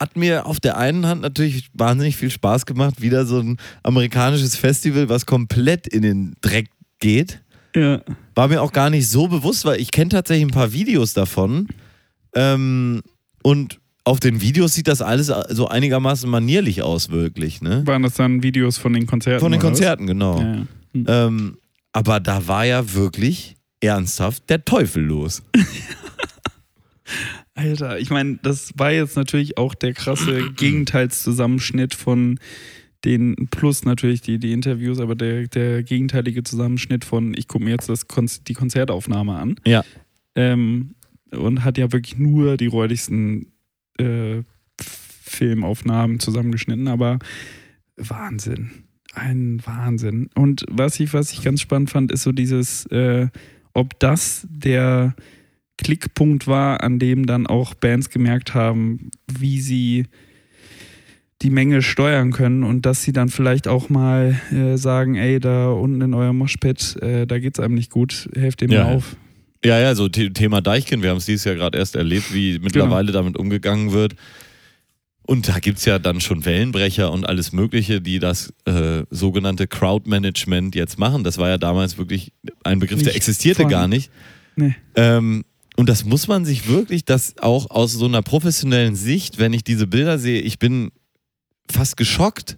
hat 0.00 0.16
mir 0.16 0.46
auf 0.46 0.60
der 0.60 0.78
einen 0.78 1.04
Hand 1.06 1.20
natürlich 1.20 1.68
wahnsinnig 1.74 2.16
viel 2.16 2.30
Spaß 2.30 2.64
gemacht. 2.64 3.02
Wieder 3.02 3.26
so 3.26 3.40
ein 3.40 3.58
amerikanisches 3.82 4.56
Festival, 4.56 5.08
was 5.08 5.26
komplett 5.26 5.86
in 5.86 6.02
den 6.02 6.34
Dreck 6.40 6.70
geht. 7.00 7.42
Ja. 7.76 8.00
War 8.34 8.48
mir 8.48 8.62
auch 8.62 8.72
gar 8.72 8.88
nicht 8.88 9.08
so 9.08 9.28
bewusst, 9.28 9.64
weil 9.66 9.80
ich 9.80 9.90
kenne 9.90 10.08
tatsächlich 10.08 10.46
ein 10.46 10.52
paar 10.54 10.72
Videos 10.72 11.12
davon. 11.12 11.68
Ähm, 12.34 13.02
und 13.42 13.78
auf 14.08 14.20
den 14.20 14.40
Videos 14.40 14.74
sieht 14.74 14.88
das 14.88 15.02
alles 15.02 15.30
so 15.50 15.68
einigermaßen 15.68 16.28
manierlich 16.30 16.82
aus, 16.82 17.10
wirklich. 17.10 17.60
Ne? 17.60 17.86
Waren 17.86 18.02
das 18.02 18.14
dann 18.14 18.42
Videos 18.42 18.78
von 18.78 18.94
den 18.94 19.06
Konzerten? 19.06 19.40
Von 19.40 19.52
den 19.52 19.60
oder 19.60 19.70
was? 19.70 19.78
Konzerten, 19.78 20.06
genau. 20.06 20.40
Ja, 20.40 20.54
ja. 20.54 20.66
Hm. 20.94 21.04
Ähm, 21.06 21.58
aber 21.92 22.18
da 22.18 22.48
war 22.48 22.64
ja 22.64 22.94
wirklich 22.94 23.56
ernsthaft 23.80 24.48
der 24.48 24.64
Teufel 24.64 25.04
los. 25.04 25.42
Alter, 27.54 27.98
ich 27.98 28.08
meine, 28.08 28.38
das 28.42 28.72
war 28.76 28.92
jetzt 28.92 29.16
natürlich 29.16 29.58
auch 29.58 29.74
der 29.74 29.92
krasse 29.92 30.50
Gegenteilszusammenschnitt 30.56 31.94
von 31.94 32.38
den, 33.04 33.48
plus 33.50 33.84
natürlich 33.84 34.22
die, 34.22 34.38
die 34.38 34.52
Interviews, 34.52 35.00
aber 35.00 35.16
der, 35.16 35.48
der 35.48 35.82
gegenteilige 35.82 36.44
Zusammenschnitt 36.44 37.04
von, 37.04 37.34
ich 37.36 37.46
gucke 37.46 37.64
mir 37.64 37.72
jetzt 37.72 37.90
das 37.90 38.08
Kon 38.08 38.30
die 38.48 38.54
Konzertaufnahme 38.54 39.34
an. 39.34 39.56
Ja. 39.66 39.84
Ähm, 40.34 40.94
und 41.30 41.62
hat 41.62 41.76
ja 41.76 41.92
wirklich 41.92 42.16
nur 42.16 42.56
die 42.56 42.68
räudigsten 42.68 43.52
äh, 43.98 44.42
Filmaufnahmen 44.80 46.20
zusammengeschnitten, 46.20 46.88
aber 46.88 47.18
Wahnsinn. 47.96 48.70
Ein 49.14 49.60
Wahnsinn. 49.64 50.30
Und 50.34 50.64
was 50.70 51.00
ich, 51.00 51.12
was 51.14 51.32
ich 51.32 51.42
ganz 51.42 51.60
spannend 51.60 51.90
fand, 51.90 52.12
ist 52.12 52.22
so 52.22 52.32
dieses, 52.32 52.86
äh, 52.86 53.28
ob 53.72 53.98
das 53.98 54.46
der 54.50 55.14
Klickpunkt 55.76 56.46
war, 56.46 56.82
an 56.82 56.98
dem 56.98 57.26
dann 57.26 57.46
auch 57.46 57.74
Bands 57.74 58.10
gemerkt 58.10 58.54
haben, 58.54 59.10
wie 59.32 59.60
sie 59.60 60.06
die 61.42 61.50
Menge 61.50 61.82
steuern 61.82 62.32
können 62.32 62.64
und 62.64 62.84
dass 62.84 63.02
sie 63.02 63.12
dann 63.12 63.28
vielleicht 63.28 63.68
auch 63.68 63.88
mal 63.88 64.40
äh, 64.50 64.76
sagen, 64.76 65.14
ey, 65.14 65.38
da 65.38 65.70
unten 65.70 66.00
in 66.00 66.14
eurem 66.14 66.38
Moshpit, 66.38 66.96
äh, 67.00 67.26
da 67.26 67.38
geht's 67.38 67.60
einem 67.60 67.74
nicht 67.74 67.92
gut, 67.92 68.28
helft 68.34 68.60
dem 68.60 68.72
Ja. 68.72 68.84
mal 68.84 68.96
auf. 68.96 69.16
Ja, 69.64 69.78
ja, 69.80 69.94
so 69.94 70.08
The- 70.12 70.30
Thema 70.32 70.60
Deichkind, 70.60 71.02
wir 71.02 71.10
haben 71.10 71.16
es 71.16 71.26
dieses 71.26 71.44
Jahr 71.44 71.56
gerade 71.56 71.78
erst 71.78 71.96
erlebt, 71.96 72.32
wie 72.32 72.58
mittlerweile 72.60 73.10
damit 73.12 73.36
umgegangen 73.36 73.92
wird. 73.92 74.14
Und 75.22 75.46
da 75.48 75.58
gibt 75.58 75.78
es 75.78 75.84
ja 75.84 75.98
dann 75.98 76.20
schon 76.20 76.44
Wellenbrecher 76.46 77.12
und 77.12 77.24
alles 77.26 77.52
Mögliche, 77.52 78.00
die 78.00 78.18
das 78.18 78.52
äh, 78.64 79.02
sogenannte 79.10 79.66
Crowdmanagement 79.66 80.74
jetzt 80.74 80.98
machen. 80.98 81.22
Das 81.24 81.36
war 81.38 81.48
ja 81.50 81.58
damals 81.58 81.98
wirklich 81.98 82.32
ein 82.64 82.78
Begriff, 82.78 83.00
der 83.00 83.08
Nicht 83.08 83.16
existierte 83.16 83.62
vorhanden. 83.62 83.72
gar 83.80 83.88
nicht. 83.88 84.10
Nee. 84.56 84.74
Ähm, 84.94 85.44
und 85.76 85.88
das 85.88 86.04
muss 86.04 86.28
man 86.28 86.44
sich 86.44 86.66
wirklich, 86.68 87.04
das 87.04 87.36
auch 87.38 87.68
aus 87.70 87.92
so 87.92 88.06
einer 88.06 88.22
professionellen 88.22 88.96
Sicht, 88.96 89.38
wenn 89.38 89.52
ich 89.52 89.64
diese 89.64 89.86
Bilder 89.86 90.18
sehe, 90.18 90.40
ich 90.40 90.58
bin 90.58 90.90
fast 91.70 91.96
geschockt. 91.96 92.56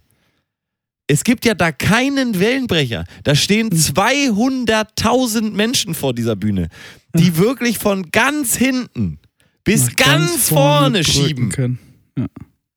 Es 1.11 1.24
gibt 1.24 1.45
ja 1.45 1.55
da 1.55 1.73
keinen 1.73 2.39
Wellenbrecher. 2.39 3.05
Da 3.24 3.35
stehen 3.35 3.70
200.000 3.70 5.51
Menschen 5.51 5.95
vor 5.95 6.15
dieser 6.15 6.37
Bühne, 6.37 6.69
die 7.16 7.37
wirklich 7.37 7.78
von 7.78 8.11
ganz 8.12 8.55
hinten 8.57 9.19
bis 9.65 9.87
Nach 9.89 9.97
ganz, 9.97 10.49
vorne, 10.49 11.01
drücken 11.03 11.12
schieben. 11.27 11.49
Können. 11.51 11.78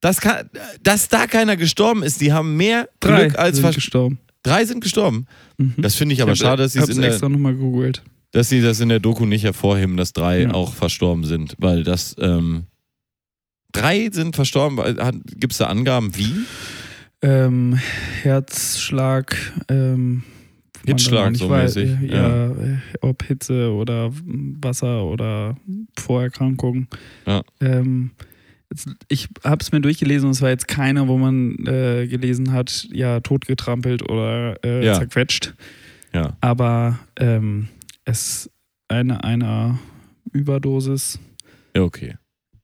Das 0.01 0.19
kann, 0.19 0.49
dass 0.81 1.07
da 1.09 1.27
keiner 1.27 1.55
gestorben 1.57 2.01
ist, 2.03 2.21
die 2.21 2.33
haben 2.33 2.57
mehr 2.57 2.89
Drei 2.99 3.25
Glück 3.25 3.37
als 3.39 3.57
sind 3.57 3.75
gestorben. 3.75 4.19
Drei 4.41 4.65
sind 4.65 4.81
gestorben. 4.81 5.27
Mhm. 5.57 5.75
Das 5.77 5.95
finde 5.95 6.13
ich 6.15 6.21
aber 6.21 6.31
hab- 6.31 6.37
schade, 6.37 6.63
dass 6.63 6.73
sie 6.73 6.79
es 6.79 6.83
hab's 6.87 6.95
in 6.95 7.01
der, 7.01 7.11
extra 7.11 7.29
nochmal 7.29 7.53
gegoogelt. 7.53 8.01
dass 8.31 8.49
sie 8.49 8.61
das 8.61 8.79
in 8.79 8.89
der 8.89 8.99
Doku 8.99 9.25
nicht 9.25 9.43
hervorheben, 9.43 9.95
dass 9.95 10.11
drei 10.11 10.41
Ja. 10.41 10.53
auch 10.53 10.73
verstorben 10.73 11.23
sind, 11.23 11.55
weil 11.59 11.83
das 11.83 12.15
ähm, 12.19 12.63
drei 13.71 14.09
sind 14.11 14.35
verstorben. 14.35 14.77
Gibt 15.37 15.53
es 15.53 15.59
da 15.59 15.67
Angaben 15.67 16.17
wie? 16.17 16.33
Ähm, 17.23 17.79
Herzschlag, 18.21 19.35
ähm, 19.69 20.23
Hitzschlag 20.85 21.35
so 21.37 21.49
weiß, 21.49 21.75
mäßig, 21.75 22.11
Ja, 22.11 22.47
äh, 22.47 22.77
ob 23.01 23.23
Hitze 23.23 23.71
oder 23.71 24.11
Wasser 24.61 25.05
oder 25.05 25.55
Vorerkrankungen. 25.97 26.87
Ja. 27.25 27.41
Ähm, 27.61 28.11
jetzt, 28.69 28.89
ich 29.07 29.29
habe 29.45 29.61
es 29.61 29.71
mir 29.71 29.79
durchgelesen 29.79 30.27
und 30.27 30.31
es 30.35 30.41
war 30.41 30.49
jetzt 30.49 30.67
keiner, 30.67 31.07
wo 31.07 31.17
man 31.17 31.55
äh, 31.65 32.07
gelesen 32.07 32.51
hat, 32.51 32.87
ja, 32.91 33.21
totgetrampelt 33.21 34.09
oder 34.09 34.57
äh, 34.65 34.85
Ja. 34.85 34.93
zerquetscht. 34.95 35.53
Ja. 36.13 36.35
Aber 36.41 36.99
ähm, 37.17 37.69
es 38.05 38.49
eine 38.89 39.23
einer 39.23 39.79
Überdosis 40.33 41.19
Ja, 41.75 41.83
okay. 41.83 42.15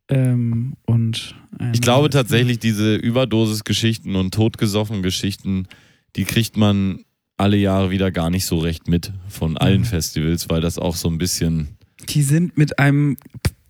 Ähm, 0.10 0.74
und 0.86 1.36
eine, 1.58 1.72
Ich 1.74 1.82
glaube 1.82 2.10
tatsächlich, 2.10 2.60
diese 2.60 2.96
Überdosis-Geschichten 2.96 4.16
und 4.16 4.34
Totgesoffen-Geschichten, 4.34 5.68
die 6.16 6.26
kriegt 6.26 6.58
man 6.58 7.04
alle 7.38 7.58
Jahre 7.58 7.90
wieder 7.92 8.12
gar 8.12 8.30
nicht 8.30 8.46
so 8.46 8.60
recht 8.60 8.88
mit 8.88 9.14
von 9.30 9.56
allen 9.58 9.82
Mhm. 9.82 9.86
Festivals, 9.86 10.50
weil 10.50 10.62
das 10.62 10.78
auch 10.78 10.96
so 10.96 11.08
ein 11.10 11.18
bisschen. 11.18 11.70
Die 12.10 12.22
sind 12.24 12.58
mit 12.58 12.80
einem 12.80 13.18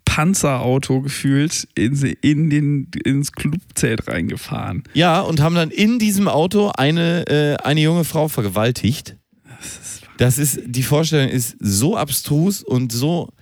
Panzerauto 0.04 1.02
gefühlt 1.02 1.68
in, 1.76 1.94
in 2.20 2.50
den, 2.50 2.88
ins 3.04 3.30
Clubzelt 3.32 4.08
reingefahren. 4.08 4.82
Ja, 4.92 5.20
und 5.20 5.40
haben 5.40 5.54
dann 5.54 5.70
in 5.70 5.98
diesem 6.00 6.26
Auto 6.26 6.72
eine, 6.76 7.26
äh, 7.28 7.56
eine 7.62 7.80
junge 7.80 8.04
Frau 8.04 8.26
vergewaltigt. 8.28 9.16
Das 9.44 9.78
ist, 9.78 10.02
Das 10.18 10.38
ist, 10.38 10.60
die 10.66 10.82
Vorstellung 10.82 11.28
ist 11.28 11.56
so 11.60 11.96
abstrus 11.96 12.62
und 12.64 12.90
so, 12.92 13.32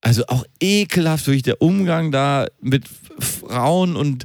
also 0.00 0.26
auch 0.26 0.44
ekelhaft 0.60 1.26
durch 1.26 1.42
der 1.42 1.60
Umgang 1.60 2.12
da 2.12 2.46
mit 2.60 2.84
Frauen 3.18 3.96
und 3.96 4.24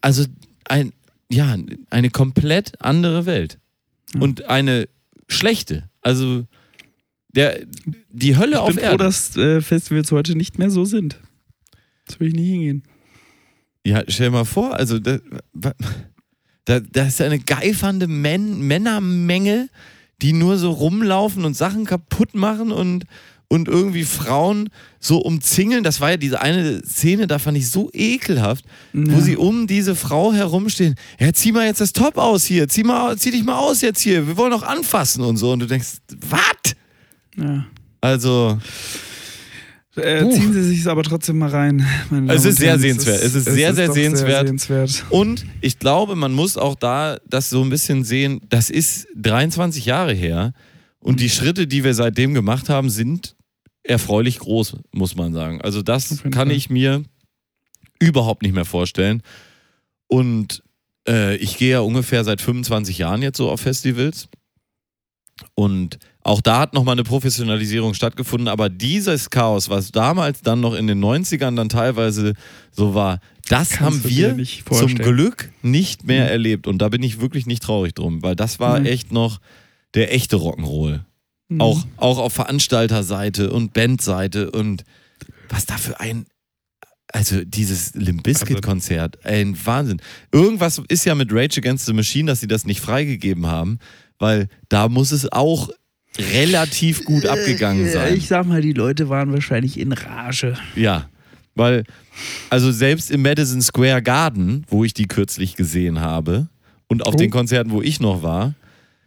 also 0.00 0.24
ein, 0.64 0.92
ja, 1.30 1.56
eine 1.90 2.10
komplett 2.10 2.80
andere 2.80 3.26
Welt. 3.26 3.58
Ja. 4.14 4.20
Und 4.20 4.44
eine 4.44 4.88
schlechte. 5.28 5.88
Also 6.00 6.46
der, 7.34 7.60
die 8.10 8.36
Hölle 8.36 8.52
ich 8.52 8.58
auf 8.58 8.68
bin 8.68 8.78
froh, 8.78 8.84
Erden. 8.84 8.98
dass 8.98 9.36
äh, 9.36 9.60
Festivals 9.60 10.12
heute 10.12 10.36
nicht 10.36 10.58
mehr 10.58 10.70
so 10.70 10.84
sind. 10.84 11.18
Das 12.06 12.20
will 12.20 12.28
ich 12.28 12.34
nie 12.34 12.50
hingehen. 12.50 12.82
Ja, 13.86 14.02
stell 14.06 14.28
dir 14.28 14.32
mal 14.32 14.44
vor, 14.44 14.74
also 14.74 14.98
da, 14.98 15.18
da, 16.64 16.80
da 16.80 17.06
ist 17.06 17.20
eine 17.20 17.38
geifernde 17.38 18.06
Män 18.06 18.60
Männermenge, 18.60 19.68
die 20.20 20.32
nur 20.32 20.56
so 20.56 20.70
rumlaufen 20.70 21.44
und 21.44 21.56
Sachen 21.56 21.84
kaputt 21.84 22.34
machen 22.34 22.70
und, 22.70 23.06
und 23.52 23.68
irgendwie 23.68 24.04
Frauen 24.04 24.70
so 24.98 25.18
umzingeln. 25.18 25.84
Das 25.84 26.00
war 26.00 26.12
ja 26.12 26.16
diese 26.16 26.40
eine 26.40 26.82
Szene, 26.86 27.26
da 27.26 27.38
fand 27.38 27.58
ich 27.58 27.68
so 27.70 27.90
ekelhaft, 27.92 28.64
wo 28.94 29.12
Ja. 29.12 29.20
sie 29.20 29.36
um 29.36 29.66
diese 29.66 29.94
Frau 29.94 30.32
herumstehen. 30.32 30.94
Ja, 31.20 31.30
zieh 31.34 31.52
mal 31.52 31.66
jetzt 31.66 31.82
das 31.82 31.92
Top 31.92 32.16
aus 32.16 32.46
hier, 32.46 32.66
zieh, 32.68 32.82
mal, 32.82 33.18
zieh 33.18 33.30
dich 33.30 33.44
mal 33.44 33.58
aus 33.58 33.82
jetzt 33.82 34.00
hier, 34.00 34.26
wir 34.26 34.38
wollen 34.38 34.54
auch 34.54 34.62
anfassen 34.62 35.22
und 35.22 35.36
so. 35.36 35.52
Und 35.52 35.58
du 35.60 35.66
denkst, 35.66 35.88
was? 36.30 36.74
Ja. 37.36 37.66
Also, 38.00 38.58
Äh, 39.96 40.26
ziehen 40.30 40.54
Sie 40.54 40.62
sich 40.62 40.86
aber 40.86 41.02
trotzdem 41.02 41.36
mal 41.36 41.50
rein. 41.50 41.84
Es 42.28 42.46
ist 42.46 42.56
sehr 42.56 42.78
sehenswert. 42.78 43.22
Es 43.22 43.34
ist 43.34 43.44
sehr, 43.44 43.74
sehr 43.74 43.88
doch 43.88 43.94
sehenswert. 43.94 44.50
Und 45.10 45.44
ich 45.60 45.78
glaube, 45.78 46.16
man 46.16 46.32
muss 46.32 46.56
auch 46.56 46.74
da 46.74 47.18
das 47.28 47.50
so 47.50 47.62
ein 47.62 47.68
bisschen 47.68 48.02
sehen, 48.02 48.40
das 48.48 48.70
ist 48.70 49.06
23 49.16 49.84
Jahre 49.84 50.14
her 50.14 50.54
und 51.00 51.20
die 51.20 51.28
Schritte, 51.28 51.66
die 51.66 51.84
wir 51.84 51.92
seitdem 51.92 52.32
gemacht 52.32 52.70
haben, 52.70 52.88
sind 52.88 53.34
erfreulich 53.84 54.38
groß, 54.38 54.76
muss 54.92 55.16
man 55.16 55.32
sagen. 55.32 55.60
Also 55.60 55.82
das 55.82 56.22
kann 56.30 56.50
ich 56.50 56.70
mir 56.70 57.02
überhaupt 57.98 58.42
nicht 58.42 58.54
mehr 58.54 58.64
vorstellen. 58.64 59.22
Und 60.06 60.62
äh, 61.08 61.36
ich 61.36 61.56
gehe 61.58 61.72
ja 61.72 61.80
ungefähr 61.80 62.24
seit 62.24 62.40
25 62.40 62.98
Jahren 62.98 63.22
jetzt 63.22 63.38
so 63.38 63.50
auf 63.50 63.60
Festivals. 63.60 64.28
Und 65.54 65.98
auch 66.22 66.40
da 66.40 66.60
hat 66.60 66.74
nochmal 66.74 66.92
eine 66.94 67.02
Professionalisierung 67.04 67.94
stattgefunden, 67.94 68.46
aber 68.48 68.68
dieses 68.68 69.30
Chaos, 69.30 69.68
was 69.70 69.90
damals 69.90 70.42
dann 70.42 70.60
noch 70.60 70.74
in 70.74 70.86
den 70.86 71.02
90ern 71.02 71.56
dann 71.56 71.68
teilweise 71.68 72.34
so 72.70 72.94
war, 72.94 73.18
das 73.48 73.70
Kannst 73.70 74.04
haben 74.04 74.08
wir 74.08 74.44
zum. 74.64 74.94
Glück 74.94 75.50
nicht 75.62 76.04
mehr 76.04 76.24
Mhm. 76.26 76.30
erlebt. 76.30 76.66
Und 76.68 76.78
da 76.78 76.88
bin 76.90 77.02
ich 77.02 77.20
wirklich 77.20 77.46
nicht 77.46 77.62
traurig 77.62 77.94
drum, 77.94 78.22
weil 78.22 78.36
das 78.36 78.60
war 78.60 78.78
Mhm. 78.80 78.86
echt 78.86 79.10
noch 79.10 79.40
der 79.94 80.14
echte 80.14 80.36
Rock'n'Roll. 80.36 81.00
Mhm. 81.54 81.60
Auch, 81.60 81.84
auch 81.96 82.18
auf 82.18 82.32
Veranstalterseite 82.32 83.50
und 83.50 83.72
Bandseite 83.72 84.50
und 84.50 84.84
was 85.48 85.66
da 85.66 85.76
für 85.76 86.00
ein. 86.00 86.26
Also 87.14 87.44
dieses 87.44 87.94
Limp 87.94 88.22
Bizkit-Konzert, 88.22 89.24
ein 89.26 89.54
Wahnsinn. 89.66 90.00
Irgendwas 90.32 90.80
ist 90.88 91.04
ja 91.04 91.14
mit 91.14 91.30
Rage 91.30 91.58
Against 91.58 91.84
the 91.84 91.92
Machine, 91.92 92.26
dass 92.26 92.40
sie 92.40 92.46
das 92.46 92.64
nicht 92.64 92.80
freigegeben 92.80 93.46
haben, 93.46 93.78
weil 94.18 94.48
da 94.70 94.88
muss 94.88 95.12
es 95.12 95.30
auch 95.30 95.68
relativ 96.18 97.04
gut 97.04 97.26
abgegangen 97.26 97.86
Äh, 97.86 97.92
sein. 97.92 98.16
Ich 98.16 98.28
sag 98.28 98.46
mal, 98.46 98.62
die 98.62 98.72
Leute 98.72 99.08
waren 99.10 99.30
wahrscheinlich 99.32 99.78
in 99.78 99.92
Rage. 99.92 100.56
Ja, 100.74 101.08
weil, 101.54 101.84
also 102.48 102.72
selbst 102.72 103.10
im 103.10 103.20
Madison 103.20 103.60
Square 103.60 104.02
Garden, 104.02 104.64
wo 104.68 104.84
ich 104.84 104.94
die 104.94 105.06
kürzlich 105.06 105.54
gesehen 105.56 106.00
habe, 106.00 106.48
und 106.88 107.06
auf 107.06 107.14
Oh. 107.14 107.18
den 107.18 107.30
Konzerten, 107.30 107.70
wo 107.72 107.82
ich 107.82 108.00
noch 108.00 108.22
war, 108.22 108.54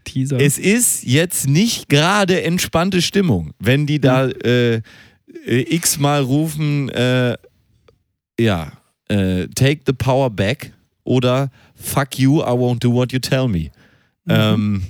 Teaser. 0.06 0.40
es 0.40 0.57
ist 0.57 1.03
jetzt 1.03 1.48
nicht 1.48 1.90
gerade 1.90 2.44
entspannte 2.44 3.02
Stimmung, 3.02 3.52
wenn 3.60 3.86
die 3.86 3.99
da 3.99 4.27
äh, 4.27 4.76
äh, 4.76 4.82
x-mal 5.76 6.22
rufen, 6.22 6.90
äh, 6.90 7.36
ja, 8.40 8.72
äh, 9.10 9.48
take 9.49 9.82
the 9.86 9.94
power 9.94 10.30
back 10.30 10.72
oder 11.03 11.49
fuck 11.76 12.18
you, 12.18 12.41
I 12.41 12.45
won't 12.52 12.80
do 12.80 12.94
what 12.94 13.11
you 13.11 13.19
tell 13.19 13.48
me. 13.48 13.69
Ähm, 14.27 14.84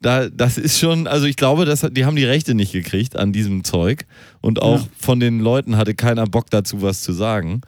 da, 0.00 0.28
das 0.28 0.58
ist 0.58 0.78
schon, 0.78 1.06
also 1.06 1.26
ich 1.26 1.36
glaube, 1.36 1.64
das, 1.64 1.86
die 1.92 2.04
haben 2.04 2.16
die 2.16 2.24
Rechte 2.24 2.54
nicht 2.54 2.72
gekriegt 2.72 3.16
an 3.16 3.32
diesem 3.32 3.62
Zeug 3.64 4.06
und 4.40 4.60
auch 4.60 4.80
Ja. 4.82 4.88
von 4.98 5.20
den 5.20 5.40
Leuten 5.40 5.76
hatte 5.76 5.94
keiner 5.94 6.26
Bock 6.26 6.50
dazu, 6.50 6.82
was 6.82 7.02
zu 7.02 7.12
sagen. 7.12 7.60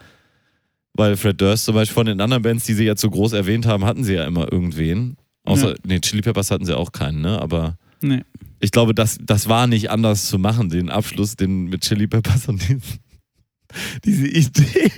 Weil 0.94 1.16
Fred 1.16 1.40
Durst 1.40 1.64
zum 1.64 1.76
Beispiel 1.76 1.94
von 1.94 2.06
den 2.06 2.20
anderen 2.20 2.42
Bands, 2.42 2.64
die 2.64 2.74
sie 2.74 2.84
jetzt 2.84 3.00
so 3.00 3.08
groß 3.10 3.32
erwähnt 3.32 3.66
haben, 3.66 3.84
hatten 3.84 4.02
sie 4.02 4.14
ja 4.14 4.24
immer 4.24 4.52
irgendwen. 4.52 5.16
Außer, 5.48 5.70
Ja. 5.70 5.74
nee, 5.86 6.00
Chili 6.00 6.22
Peppers 6.22 6.50
hatten 6.50 6.64
sie 6.64 6.76
auch 6.76 6.92
keinen, 6.92 7.20
ne? 7.20 7.40
Aber 7.40 7.76
nee. 8.00 8.22
ich 8.60 8.70
glaube, 8.70 8.94
das, 8.94 9.18
das 9.22 9.48
war 9.48 9.66
nicht 9.66 9.90
anders 9.90 10.26
zu 10.26 10.38
machen, 10.38 10.68
den 10.70 10.90
Abschluss 10.90 11.36
den 11.36 11.64
mit 11.66 11.82
Chili 11.82 12.06
Peppers 12.06 12.48
und 12.48 12.60
diesen, 12.62 12.82
diese 14.04 14.26
Idee 14.28 14.92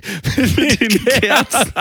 mit 0.56 0.80
den 0.80 1.04
Kerzen. 1.04 1.72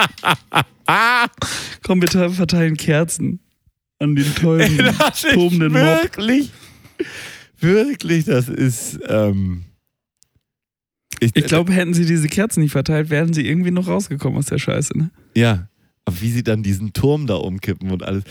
Komm, 1.84 2.02
wir 2.02 2.32
verteilen 2.32 2.76
Kerzen 2.78 3.40
an 4.00 4.16
den 4.16 4.34
tollen, 4.36 4.78
tobenden 5.34 5.74
Mob. 5.74 5.82
wirklich, 5.84 6.52
wirklich, 7.60 8.26
das 8.26 8.48
ist. 8.50 9.00
Ähm, 9.08 9.66
Ich 11.20 11.34
glaube, 11.34 11.74
hätten 11.74 11.94
sie 11.94 12.06
diese 12.06 12.28
Kerzen 12.30 12.62
nicht 12.62 12.72
verteilt, 12.72 13.10
wären 13.10 13.34
sie 13.34 13.46
irgendwie 13.46 13.72
noch 13.72 13.88
rausgekommen 13.88 14.40
aus 14.40 14.46
der 14.48 14.58
Scheiße. 14.58 14.98
Ne? 14.98 15.12
Ja, 15.36 15.68
aber 16.06 16.22
wie 16.22 16.32
sie 16.32 16.44
dann 16.44 16.64
diesen 16.64 16.94
Turm 16.94 17.28
da 17.28 17.36
umkippen 17.36 17.91
und 17.91 18.04
alles. 18.04 18.24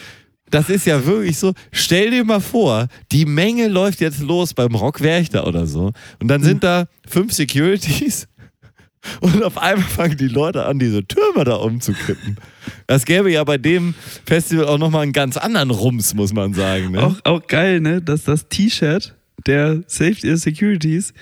Das 0.50 0.70
ist 0.70 0.86
ja 0.86 1.04
wirklich 1.04 1.38
so. 1.38 1.52
Stell 1.72 2.10
dir 2.10 2.24
mal 2.24 2.40
vor, 2.40 2.88
die 3.12 3.24
Menge 3.26 3.68
läuft 3.68 4.00
jetzt 4.00 4.20
los 4.20 4.54
beim 4.54 4.74
Rock 4.74 5.00
Werchter 5.00 5.46
oder 5.46 5.66
so. 5.66 5.92
Und 6.20 6.28
dann 6.28 6.42
sind 6.42 6.64
da 6.64 6.86
fünf 7.06 7.32
Securities. 7.32 8.28
Und 9.20 9.42
auf 9.42 9.56
einmal 9.58 9.88
fangen 9.88 10.16
die 10.16 10.28
Leute 10.28 10.64
an, 10.64 10.78
diese 10.78 11.06
Türme 11.06 11.44
da 11.44 11.54
umzukippen. 11.54 12.36
Das 12.86 13.04
gäbe 13.04 13.30
ja 13.30 13.44
bei 13.44 13.56
dem 13.56 13.94
Festival 14.26 14.66
auch 14.66 14.78
nochmal 14.78 15.02
einen 15.02 15.12
ganz 15.12 15.36
anderen 15.36 15.70
Rums, 15.70 16.14
muss 16.14 16.32
man 16.32 16.52
sagen. 16.52 16.92
Ne? 16.92 17.02
Auch, 17.02 17.16
auch 17.24 17.46
geil, 17.46 17.80
ne? 17.80 18.02
Dass 18.02 18.24
das 18.24 18.48
T-Shirt 18.48 19.14
der 19.46 19.82
Safety 19.86 20.36
Securities, 20.36 21.14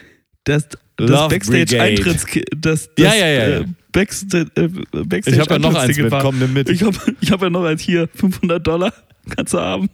das, 0.44 0.68
das 0.96 1.10
Love 1.10 1.28
Backstage-Eintritts, 1.28 2.26
das, 2.56 2.88
das 2.88 2.90
Ja, 2.98 3.14
ja, 3.14 3.26
ja, 3.26 3.48
ja. 3.48 3.60
äh, 3.60 3.64
Backsta 3.92 4.38
äh, 4.38 4.68
Backstage 4.92 5.36
ich 5.36 5.40
habe 5.40 5.54
ja 5.54 5.58
noch 5.58 5.74
eins 5.74 5.96
mit, 5.96 6.10
komm, 6.10 6.38
nimm 6.38 6.52
mit. 6.52 6.68
Ich 6.68 6.82
habe 6.82 6.96
ich 7.20 7.30
hab 7.30 7.42
ja 7.42 7.50
noch 7.50 7.64
eins 7.64 7.82
hier, 7.82 8.08
500 8.14 8.66
Dollar, 8.66 8.92
kannst 9.30 9.54
du 9.54 9.60
haben. 9.60 9.88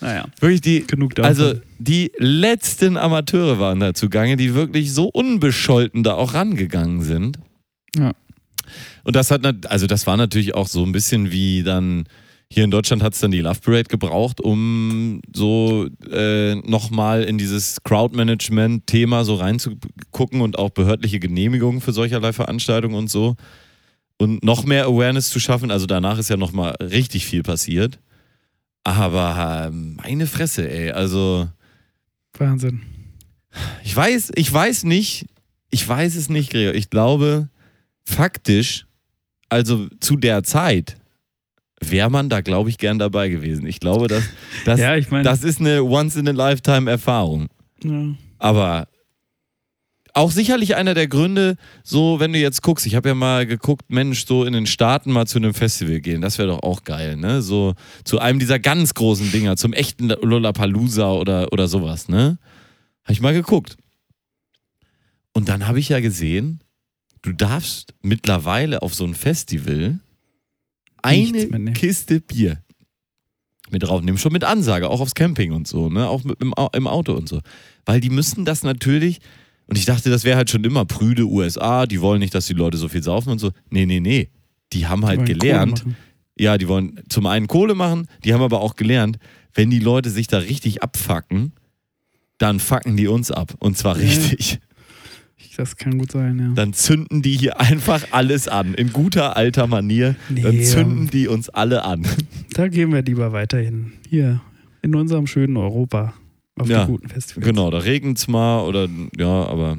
Naja, 0.00 0.26
Wirklich 0.40 0.60
die, 0.60 0.86
genug 0.86 1.14
davon. 1.14 1.28
Also 1.28 1.54
die 1.78 2.12
letzten 2.18 2.96
Amateure 2.96 3.58
waren 3.58 3.80
da 3.80 3.94
zugange, 3.94 4.36
die 4.36 4.54
wirklich 4.54 4.92
so 4.92 5.06
unbescholten 5.06 6.02
da 6.02 6.14
auch 6.14 6.34
rangegangen 6.34 7.02
sind. 7.02 7.38
Ja. 7.96 8.12
Und 9.04 9.16
das 9.16 9.30
hat, 9.30 9.66
also 9.66 9.86
das 9.86 10.06
war 10.06 10.16
natürlich 10.16 10.54
auch 10.54 10.68
so 10.68 10.84
ein 10.84 10.92
bisschen 10.92 11.30
wie 11.30 11.62
dann, 11.62 12.04
hier 12.50 12.64
in 12.64 12.70
Deutschland 12.70 13.02
hat 13.02 13.14
es 13.14 13.20
dann 13.20 13.30
die 13.30 13.40
Love 13.40 13.60
Parade 13.60 13.84
gebraucht, 13.84 14.40
um 14.40 15.20
so 15.34 15.88
äh, 16.10 16.54
nochmal 16.54 17.24
in 17.24 17.38
dieses 17.38 17.82
Crowdmanagement-Thema 17.82 19.24
so 19.24 19.34
reinzugucken 19.34 20.40
und 20.40 20.58
auch 20.58 20.70
behördliche 20.70 21.18
Genehmigungen 21.18 21.80
für 21.80 21.92
solcherlei 21.92 22.32
Veranstaltungen 22.32 22.94
und 22.94 23.10
so. 23.10 23.34
Und 24.18 24.44
noch 24.44 24.64
mehr 24.64 24.84
Awareness 24.84 25.30
zu 25.30 25.40
schaffen. 25.40 25.72
Also 25.72 25.86
danach 25.86 26.18
ist 26.18 26.30
ja 26.30 26.36
nochmal 26.36 26.76
richtig 26.80 27.26
viel 27.26 27.42
passiert. 27.42 27.98
Aber 28.84 29.66
ähm, 29.68 29.96
meine 29.96 30.26
Fresse, 30.26 30.70
ey. 30.70 30.92
Also 30.92 31.48
Wahnsinn. 32.38 32.82
ich 33.82 33.96
weiß, 33.96 34.32
ich 34.36 34.52
weiß 34.52 34.84
nicht, 34.84 35.26
ich 35.70 35.88
weiß 35.88 36.14
es 36.14 36.28
nicht, 36.28 36.50
Gregor. 36.50 36.74
Ich 36.74 36.90
glaube, 36.90 37.48
faktisch, 38.04 38.86
also 39.48 39.88
zu 40.00 40.16
der 40.16 40.44
Zeit, 40.44 40.96
wäre 41.90 42.10
man 42.10 42.28
da, 42.28 42.40
glaube 42.40 42.70
ich, 42.70 42.78
gern 42.78 42.98
dabei 42.98 43.28
gewesen. 43.28 43.66
Ich 43.66 43.80
glaube, 43.80 44.08
dass, 44.08 44.24
das, 44.64 44.80
ja, 44.80 44.96
ich 44.96 45.10
meine, 45.10 45.24
das 45.24 45.42
ist 45.44 45.60
eine 45.60 45.82
Once-in-a-Lifetime-Erfahrung. 45.82 47.48
ja. 47.82 48.14
Aber 48.38 48.88
auch 50.14 50.30
sicherlich 50.30 50.76
einer 50.76 50.94
der 50.94 51.08
Gründe, 51.08 51.56
so 51.82 52.20
wenn 52.20 52.32
du 52.32 52.38
jetzt 52.38 52.62
guckst, 52.62 52.86
ich 52.86 52.94
habe 52.94 53.08
ja 53.08 53.14
mal 53.14 53.46
geguckt, 53.46 53.86
Mensch, 53.88 54.26
so 54.26 54.44
in 54.44 54.52
den 54.52 54.66
Staaten 54.66 55.10
mal 55.10 55.26
zu 55.26 55.38
einem 55.38 55.54
Festival 55.54 56.00
gehen, 56.00 56.20
das 56.20 56.38
wäre 56.38 56.48
doch 56.48 56.62
auch 56.62 56.84
geil, 56.84 57.16
ne? 57.16 57.42
So 57.42 57.74
zu 58.04 58.20
einem 58.20 58.38
dieser 58.38 58.60
ganz 58.60 58.94
großen 58.94 59.32
Dinger, 59.32 59.56
zum 59.56 59.72
echten 59.72 60.08
Lollapalooza 60.08 61.12
oder, 61.12 61.52
oder 61.52 61.66
sowas, 61.66 62.08
ne? 62.08 62.38
Habe 63.02 63.12
ich 63.12 63.20
mal 63.20 63.34
geguckt. 63.34 63.76
Und 65.32 65.48
dann 65.48 65.66
habe 65.66 65.80
ich 65.80 65.88
ja 65.88 65.98
gesehen, 65.98 66.60
du 67.22 67.32
darfst 67.32 67.92
mittlerweile 68.02 68.82
auf 68.82 68.94
so 68.94 69.04
ein 69.04 69.14
Festival 69.14 69.98
eine 71.04 71.58
ne? 71.58 71.72
Kiste 71.72 72.20
Bier 72.20 72.60
mit 73.70 73.82
draufnehmen, 73.82 74.18
schon 74.18 74.32
mit 74.32 74.44
Ansage, 74.44 74.88
auch 74.88 75.00
aufs 75.00 75.14
Camping 75.14 75.52
und 75.52 75.66
so, 75.66 75.88
ne? 75.88 76.08
Auch 76.08 76.22
mit, 76.24 76.40
im, 76.40 76.54
im 76.72 76.86
Auto 76.86 77.12
und 77.14 77.28
so. 77.28 77.40
Weil 77.86 78.00
die 78.00 78.10
müssen 78.10 78.44
das 78.44 78.62
natürlich, 78.62 79.20
und 79.66 79.78
ich 79.78 79.84
dachte, 79.84 80.10
das 80.10 80.24
wäre 80.24 80.36
halt 80.36 80.50
schon 80.50 80.64
immer 80.64 80.84
prüde 80.84 81.24
USA, 81.24 81.86
die 81.86 82.00
wollen 82.00 82.20
nicht, 82.20 82.34
dass 82.34 82.46
die 82.46 82.52
Leute 82.52 82.76
so 82.76 82.88
viel 82.88 83.02
saufen 83.02 83.30
und 83.30 83.38
so. 83.38 83.50
Nee, 83.70 83.86
nee, 83.86 84.00
nee. 84.00 84.30
Die 84.72 84.86
haben 84.86 85.04
halt 85.06 85.20
Kohle 85.20 85.34
gelernt, 85.34 85.84
ja, 86.38 86.58
die 86.58 86.68
wollen 86.68 87.00
zum 87.08 87.26
einen 87.26 87.46
Kohle 87.46 87.74
machen, 87.74 88.08
die 88.24 88.34
haben 88.34 88.42
aber 88.42 88.60
auch 88.60 88.76
gelernt, 88.76 89.18
wenn 89.54 89.70
die 89.70 89.78
Leute 89.78 90.10
sich 90.10 90.26
da 90.26 90.38
richtig 90.38 90.82
abfacken, 90.82 91.52
dann 92.38 92.60
fucken 92.60 92.96
die 92.96 93.08
uns 93.08 93.30
ab. 93.30 93.54
Und 93.60 93.78
zwar 93.78 93.96
Ja. 93.96 94.04
richtig. 94.04 94.58
Das 95.56 95.76
kann 95.76 95.98
gut 95.98 96.12
sein, 96.12 96.38
ja. 96.38 96.48
Dann 96.54 96.72
zünden 96.72 97.22
die 97.22 97.36
hier 97.36 97.60
einfach 97.60 98.06
alles 98.10 98.48
an. 98.48 98.74
In 98.74 98.92
guter 98.92 99.36
alter 99.36 99.66
Manier. 99.66 100.16
Dann 100.28 100.56
Nee, 100.56 100.62
zünden 100.62 101.08
die 101.10 101.28
uns 101.28 101.48
alle 101.48 101.84
an. 101.84 102.06
Da 102.54 102.68
gehen 102.68 102.92
wir 102.92 103.02
lieber 103.02 103.32
weiterhin. 103.32 103.92
Hier, 104.08 104.40
in 104.82 104.94
unserem 104.94 105.26
schönen 105.26 105.56
Europa. 105.56 106.14
Auf 106.56 106.68
Ja, 106.68 106.84
die 106.84 106.92
guten 106.92 107.08
Festivals. 107.08 107.44
Genau, 107.44 107.68
da 107.70 107.78
regnet 107.78 108.16
es 108.18 108.28
mal 108.28 108.64
oder 108.64 108.88
ja, 109.18 109.46
aber. 109.46 109.76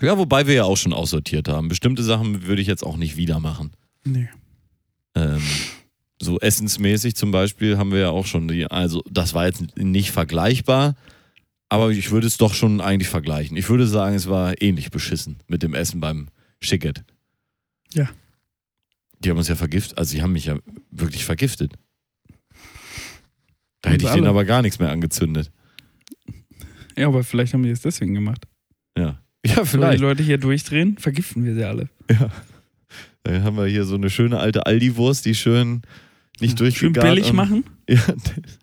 Ja, 0.00 0.16
wobei 0.16 0.46
wir 0.46 0.54
ja 0.54 0.64
auch 0.64 0.78
schon 0.78 0.94
aussortiert 0.94 1.48
haben. 1.48 1.68
Bestimmte 1.68 2.02
Sachen 2.02 2.46
würde 2.46 2.62
ich 2.62 2.68
jetzt 2.68 2.82
auch 2.82 2.96
nicht 2.96 3.18
wieder 3.18 3.40
machen. 3.40 3.72
Nee. 4.04 4.30
Ähm, 5.14 5.42
so 6.18 6.38
essensmäßig 6.40 7.14
zum 7.16 7.30
Beispiel 7.30 7.76
haben 7.76 7.92
wir 7.92 7.98
ja 7.98 8.10
auch 8.10 8.24
schon 8.26 8.48
die, 8.48 8.64
also 8.66 9.02
das 9.10 9.34
war 9.34 9.44
jetzt 9.46 9.76
nicht 9.76 10.10
vergleichbar, 10.12 10.94
Aber 11.70 11.90
ich 11.90 12.10
würde 12.10 12.26
es 12.26 12.36
doch 12.36 12.52
schon 12.52 12.80
eigentlich 12.80 13.08
vergleichen. 13.08 13.56
Ich 13.56 13.68
würde 13.68 13.86
sagen, 13.86 14.16
es 14.16 14.28
war 14.28 14.60
ähnlich 14.60 14.90
beschissen 14.90 15.38
mit 15.46 15.62
dem 15.62 15.72
Essen 15.72 16.00
beim 16.00 16.28
Schicket. 16.60 17.04
Ja. 17.94 18.10
Die 19.20 19.30
haben 19.30 19.38
uns 19.38 19.48
ja 19.48 19.54
vergiftet. 19.54 19.96
Also, 19.96 20.10
sie 20.10 20.22
haben 20.22 20.32
mich 20.32 20.46
ja 20.46 20.58
wirklich 20.90 21.24
vergiftet. 21.24 21.72
Da 23.82 23.90
hätte 23.90 24.04
ich 24.04 24.10
denen 24.12 24.26
aber 24.26 24.44
gar 24.44 24.62
nichts 24.62 24.78
mehr 24.78 24.90
angezündet. 24.90 25.50
Ja, 26.96 27.06
aber 27.06 27.22
vielleicht 27.24 27.54
haben 27.54 27.62
die 27.62 27.70
es 27.70 27.80
deswegen 27.80 28.14
gemacht. 28.14 28.46
Ja. 28.98 29.20
Ja, 29.46 29.56
Weil 29.56 29.62
die 29.62 29.68
vielleicht. 29.70 30.00
Leute 30.00 30.22
hier 30.22 30.38
durchdrehen, 30.38 30.98
vergiften 30.98 31.44
wir 31.44 31.54
sie 31.54 31.64
alle. 31.64 31.88
Dann 33.22 33.44
haben 33.44 33.56
wir 33.56 33.66
hier 33.66 33.84
so 33.84 33.94
eine 33.94 34.10
schöne 34.10 34.38
alte 34.38 34.66
Aldi-Wurst, 34.66 35.24
die 35.24 35.34
schön 35.34 35.82
nicht 36.40 36.58
Schön 36.58 36.92
durchgegart 36.92 37.06
billig 37.14 37.30
und- 37.30 37.36
machen, 37.36 37.64
Ja, 37.88 37.98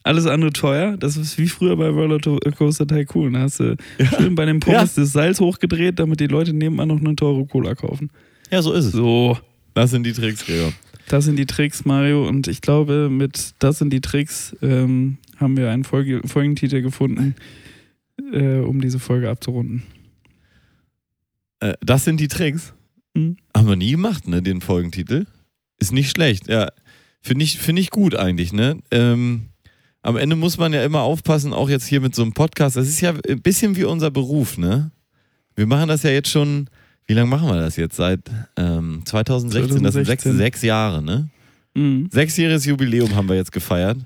alles 0.03 0.25
andere 0.25 0.53
teuer. 0.53 0.95
Das 0.97 1.17
ist 1.17 1.37
wie 1.37 1.47
früher 1.47 1.75
bei 1.75 1.89
Roller 1.89 2.19
Coaster 2.51 2.87
Tycoon. 2.87 3.33
Da 3.33 3.41
hast 3.41 3.59
du 3.59 3.75
schön 4.17 4.35
bei 4.35 4.45
den 4.45 4.59
Pommes 4.61 4.93
das 4.95 5.11
Salz 5.11 5.39
hochgedreht, 5.41 5.99
damit 5.99 6.19
die 6.21 6.27
Leute 6.27 6.53
nebenan 6.53 6.87
noch 6.87 6.99
eine 6.99 7.15
teure 7.15 7.45
Cola 7.45 7.75
kaufen. 7.75 8.09
ja, 8.51 8.61
so 8.61 8.71
ist 8.73 8.85
es. 8.85 8.91
So, 8.93 9.37
Das 9.73 9.91
sind 9.91 10.05
die 10.05 10.13
Tricks, 10.13 10.45
Gregor. 10.45 10.71
das 11.09 11.25
sind 11.25 11.35
die 11.37 11.45
Tricks, 11.45 11.83
Mario. 11.85 12.25
Und 12.27 12.47
ich 12.47 12.61
glaube, 12.61 13.09
mit 13.09 13.51
Das 13.59 13.79
sind 13.79 13.91
die 13.91 13.99
Tricks 14.01 14.55
ähm, 14.61 15.17
haben 15.37 15.57
wir 15.57 15.69
einen 15.71 15.83
Folge 15.83 16.21
Folgentitel 16.25 16.81
gefunden, 16.81 17.35
äh, 18.31 18.59
um 18.59 18.79
diese 18.81 18.97
Folge 18.99 19.29
abzurunden. 19.29 19.83
Äh, 21.59 21.73
das 21.81 22.05
sind 22.05 22.19
die 22.19 22.27
Tricks. 22.27 22.73
Mhm. 23.13 23.37
Haben 23.55 23.67
wir 23.67 23.75
nie 23.75 23.91
gemacht, 23.91 24.27
ne, 24.27 24.41
den 24.41 24.61
Folgentitel. 24.61 25.25
Ist 25.79 25.91
nicht 25.91 26.09
schlecht, 26.11 26.47
ja. 26.47 26.69
Finde 27.27 27.43
ich, 27.43 27.57
find 27.57 27.77
ich 27.77 27.89
gut 27.89 28.15
eigentlich, 28.15 28.53
ne? 28.53 28.77
Ähm, 28.89 29.49
am 30.01 30.15
Ende 30.15 30.37
muss 30.37 30.57
man 30.57 30.71
ja 30.71 30.85
immer 30.85 31.01
aufpassen, 31.01 31.51
auch 31.51 31.69
jetzt 31.69 31.85
hier 31.85 31.99
mit 31.99 32.15
so 32.15 32.21
einem 32.21 32.31
Podcast. 32.31 32.77
Das 32.77 32.87
ist 32.87 33.01
ja 33.01 33.13
ein 33.27 33.41
bisschen 33.41 33.75
wie 33.75 33.83
unser 33.83 34.11
Beruf, 34.11 34.57
ne? 34.57 34.91
Wir 35.57 35.67
machen 35.67 35.89
das 35.89 36.03
ja 36.03 36.09
jetzt 36.11 36.29
schon, 36.29 36.69
wie 37.05 37.13
lange 37.13 37.29
machen 37.29 37.49
wir 37.49 37.57
das 37.59 37.75
jetzt? 37.75 37.97
Seit 37.97 38.21
ähm, 38.55 39.01
2016, 39.03 39.83
das 39.83 39.93
sind 39.93 40.05
sechs, 40.05 40.23
2016. 40.23 40.37
sechs 40.37 40.61
Jahre, 40.61 41.03
ne? 41.03 41.27
Mhm. 41.75 42.07
Sechsjähriges 42.09 42.63
Jubiläum 42.63 43.13
haben 43.13 43.27
wir 43.27 43.35
jetzt 43.35 43.51
gefeiert. 43.51 43.97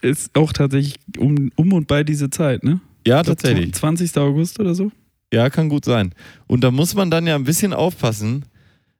Ist 0.00 0.30
auch 0.36 0.52
tatsächlich 0.52 0.94
um, 1.18 1.50
um 1.56 1.72
und 1.72 1.88
bei 1.88 2.04
diese 2.04 2.30
Zeit, 2.30 2.62
ne? 2.62 2.80
Ja, 3.04 3.24
tatsächlich. 3.24 3.74
20. 3.74 4.16
August 4.18 4.60
oder 4.60 4.76
so. 4.76 4.92
Ja, 5.32 5.50
kann 5.50 5.68
gut 5.68 5.84
sein. 5.84 6.14
Und 6.46 6.62
da 6.62 6.70
muss 6.70 6.94
man 6.94 7.10
dann 7.10 7.26
ja 7.26 7.34
ein 7.34 7.44
bisschen 7.44 7.72
aufpassen, 7.72 8.44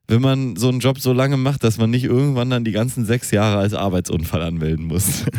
wenn 0.09 0.23
man 0.23 0.57
so 0.57 0.69
einen 0.69 0.81
Job 0.81 0.99
so 0.99 1.13
lange 1.13 1.37
macht, 1.37 1.63
dass 1.63 1.79
man 1.79 1.91
nicht 1.91 2.05
irgendwann 2.05 2.51
dann 2.51 2.65
die 2.65 2.73
ganzen 2.73 3.05
sechs 3.05 3.31
Jahre 3.31 3.59
als 3.59 3.75
Arbeitsunfall 3.75 4.43
anmelden 4.43 4.87
muss. 4.87 5.25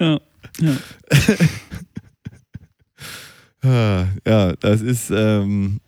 Ja. 0.00 0.20
ja. 0.60 0.76
Ah, 3.60 4.06
ja, 4.24 4.52
das 4.54 4.82
ist, 4.82 5.10
ähm, 5.10 5.80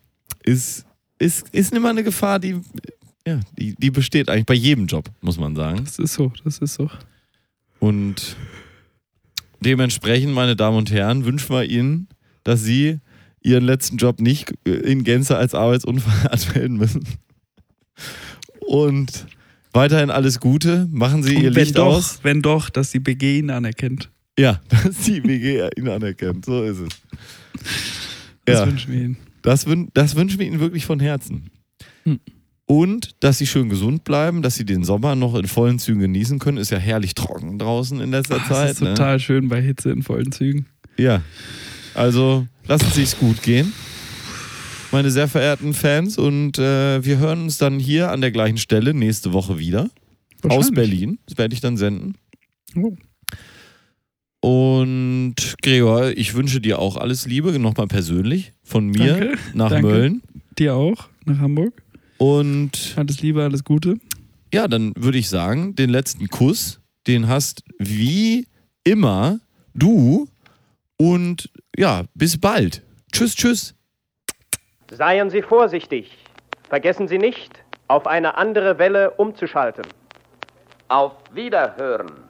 ist, 0.43 0.85
ist, 1.20 1.48
ist 1.51 1.72
immer 1.72 1.90
eine 1.90 2.02
Gefahr, 2.02 2.40
die, 2.40 2.60
ja, 3.24 3.39
die, 3.56 3.77
die 3.77 3.93
besteht 3.93 4.28
eigentlich 4.28 4.47
bei 4.47 4.55
jedem 4.55 4.86
Job, 4.86 5.09
muss 5.20 5.39
man 5.39 5.55
sagen. 5.55 5.85
Das 5.85 6.01
ist 6.01 6.14
so, 6.14 6.32
das 6.43 6.59
ist 6.59 6.74
so. 6.74 6.90
Und 7.78 8.36
dementsprechend, 9.60 10.35
meine 10.35 10.56
Damen 10.56 10.78
und 10.78 10.90
Herren, 10.90 11.24
wünschen 11.24 11.55
wir 11.55 11.62
Ihnen, 11.62 12.09
dass 12.43 12.64
Sie 12.64 12.98
Ihren 13.42 13.64
letzten 13.64 13.96
Job 13.96 14.20
nicht 14.20 14.52
äh, 14.66 14.70
in 14.70 15.04
Gänze 15.04 15.36
als 15.36 15.54
Arbeitsunfall 15.54 16.28
anmelden 16.30 16.76
müssen. 16.76 17.04
Und 18.60 19.26
weiterhin 19.72 20.10
alles 20.10 20.40
Gute. 20.40 20.88
Machen 20.90 21.22
Sie 21.22 21.36
Und 21.36 21.42
Ihr 21.42 21.50
Licht 21.50 21.78
doch, 21.78 21.96
aus. 21.96 22.20
wenn 22.22 22.42
doch, 22.42 22.70
dass 22.70 22.90
die 22.90 23.00
BG 23.00 23.38
ihn 23.38 23.50
anerkennt. 23.50 24.10
Ja, 24.38 24.60
dass 24.68 24.98
die 25.02 25.22
WG 25.24 25.68
ihn 25.76 25.88
anerkennt. 25.88 26.44
So 26.44 26.62
ist 26.64 26.78
es. 26.78 26.88
Das 28.44 28.60
Ja. 28.60 28.66
wünschen 28.66 28.92
wir 28.92 29.00
ihnen. 29.00 29.16
Das, 29.42 29.66
wün 29.66 29.88
das 29.94 30.16
wünschen 30.16 30.38
wir 30.38 30.46
Ihnen 30.46 30.60
wirklich 30.60 30.84
von 30.84 31.00
Herzen. 31.00 31.50
Hm. 32.04 32.20
Und 32.66 33.16
dass 33.20 33.38
Sie 33.38 33.46
schön 33.46 33.68
gesund 33.70 34.04
bleiben, 34.04 34.42
dass 34.42 34.54
Sie 34.54 34.66
den 34.66 34.84
Sommer 34.84 35.16
noch 35.16 35.34
in 35.34 35.46
vollen 35.46 35.78
Zügen 35.78 36.00
genießen 36.00 36.38
können. 36.38 36.58
Ist 36.58 36.70
ja 36.70 36.76
herrlich 36.78 37.14
trocken 37.14 37.58
draußen 37.58 38.00
in 38.00 38.10
letzter 38.10 38.36
Ach, 38.40 38.48
Zeit. 38.48 38.64
das 38.64 38.72
ist 38.72 38.82
ne? 38.82 38.90
total 38.94 39.18
schön 39.18 39.48
bei 39.48 39.60
Hitze 39.62 39.90
in 39.90 40.02
vollen 40.02 40.30
Zügen. 40.30 40.66
Ja. 40.98 41.22
Also 41.94 42.46
lassen 42.70 42.88
Sie 42.92 43.02
es 43.02 43.18
gut 43.18 43.42
gehen, 43.42 43.72
meine 44.92 45.10
sehr 45.10 45.26
verehrten 45.26 45.74
Fans. 45.74 46.16
Und 46.16 46.56
äh, 46.59 47.05
wir 47.05 47.18
hören 47.18 47.42
uns 47.42 47.59
dann 47.59 47.80
hier 47.80 48.12
an 48.12 48.20
der 48.20 48.30
gleichen 48.30 48.59
Stelle 48.59 48.94
nächste 48.94 49.32
Woche 49.32 49.59
wieder. 49.59 49.90
Aus. 50.48 50.70
Berlin. 50.70 51.18
Das 51.26 51.36
werde 51.36 51.52
ich 51.52 51.60
dann 51.60 51.76
senden. 51.76 52.14
Oh. 52.76 52.94
Und 54.40 55.34
Gregor, 55.62 56.16
ich 56.16 56.34
wünsche 56.34 56.60
dir 56.60 56.78
auch 56.78 56.97
alles 56.97 57.26
Liebe, 57.26 57.59
nochmal 57.59 57.88
persönlich 57.88 58.52
von 58.62 58.86
mir 58.86 59.14
Danke, 59.14 59.38
nach 59.52 59.70
danke. 59.70 59.86
Mölln. 59.88 60.22
Dir 60.59 60.76
auch, 60.76 61.09
nach 61.26 61.38
Hamburg. 61.38 61.82
Und 62.18 62.94
Alles 62.97 63.20
Liebe, 63.20 63.42
alles 63.42 63.64
Gute. 63.64 63.97
ja, 64.55 64.68
dann 64.68 64.92
würde 64.97 65.18
ich 65.18 65.28
sagen, 65.28 65.74
den 65.74 65.90
letzten 65.90 66.28
Kuss, 66.28 66.80
den 67.06 67.26
hast 67.26 67.64
wie 67.78 68.47
immer 68.84 69.40
du. 69.74 70.28
Und 70.97 71.51
ja, 71.76 72.05
bis 72.14 72.40
bald. 72.40 72.82
Tschüss, 73.12 73.34
tschüss. 73.34 73.74
Seien 74.90 75.30
Sie 75.30 75.42
vorsichtig. 75.42 76.16
Vergessen 76.68 77.09
Sie 77.09 77.18
nicht, 77.18 77.64
auf 77.88 78.06
eine 78.06 78.36
andere 78.36 78.78
Welle 78.78 79.10
umzuschalten. 79.12 79.84
Auf 80.88 81.12
Wiederhören. 81.32 82.30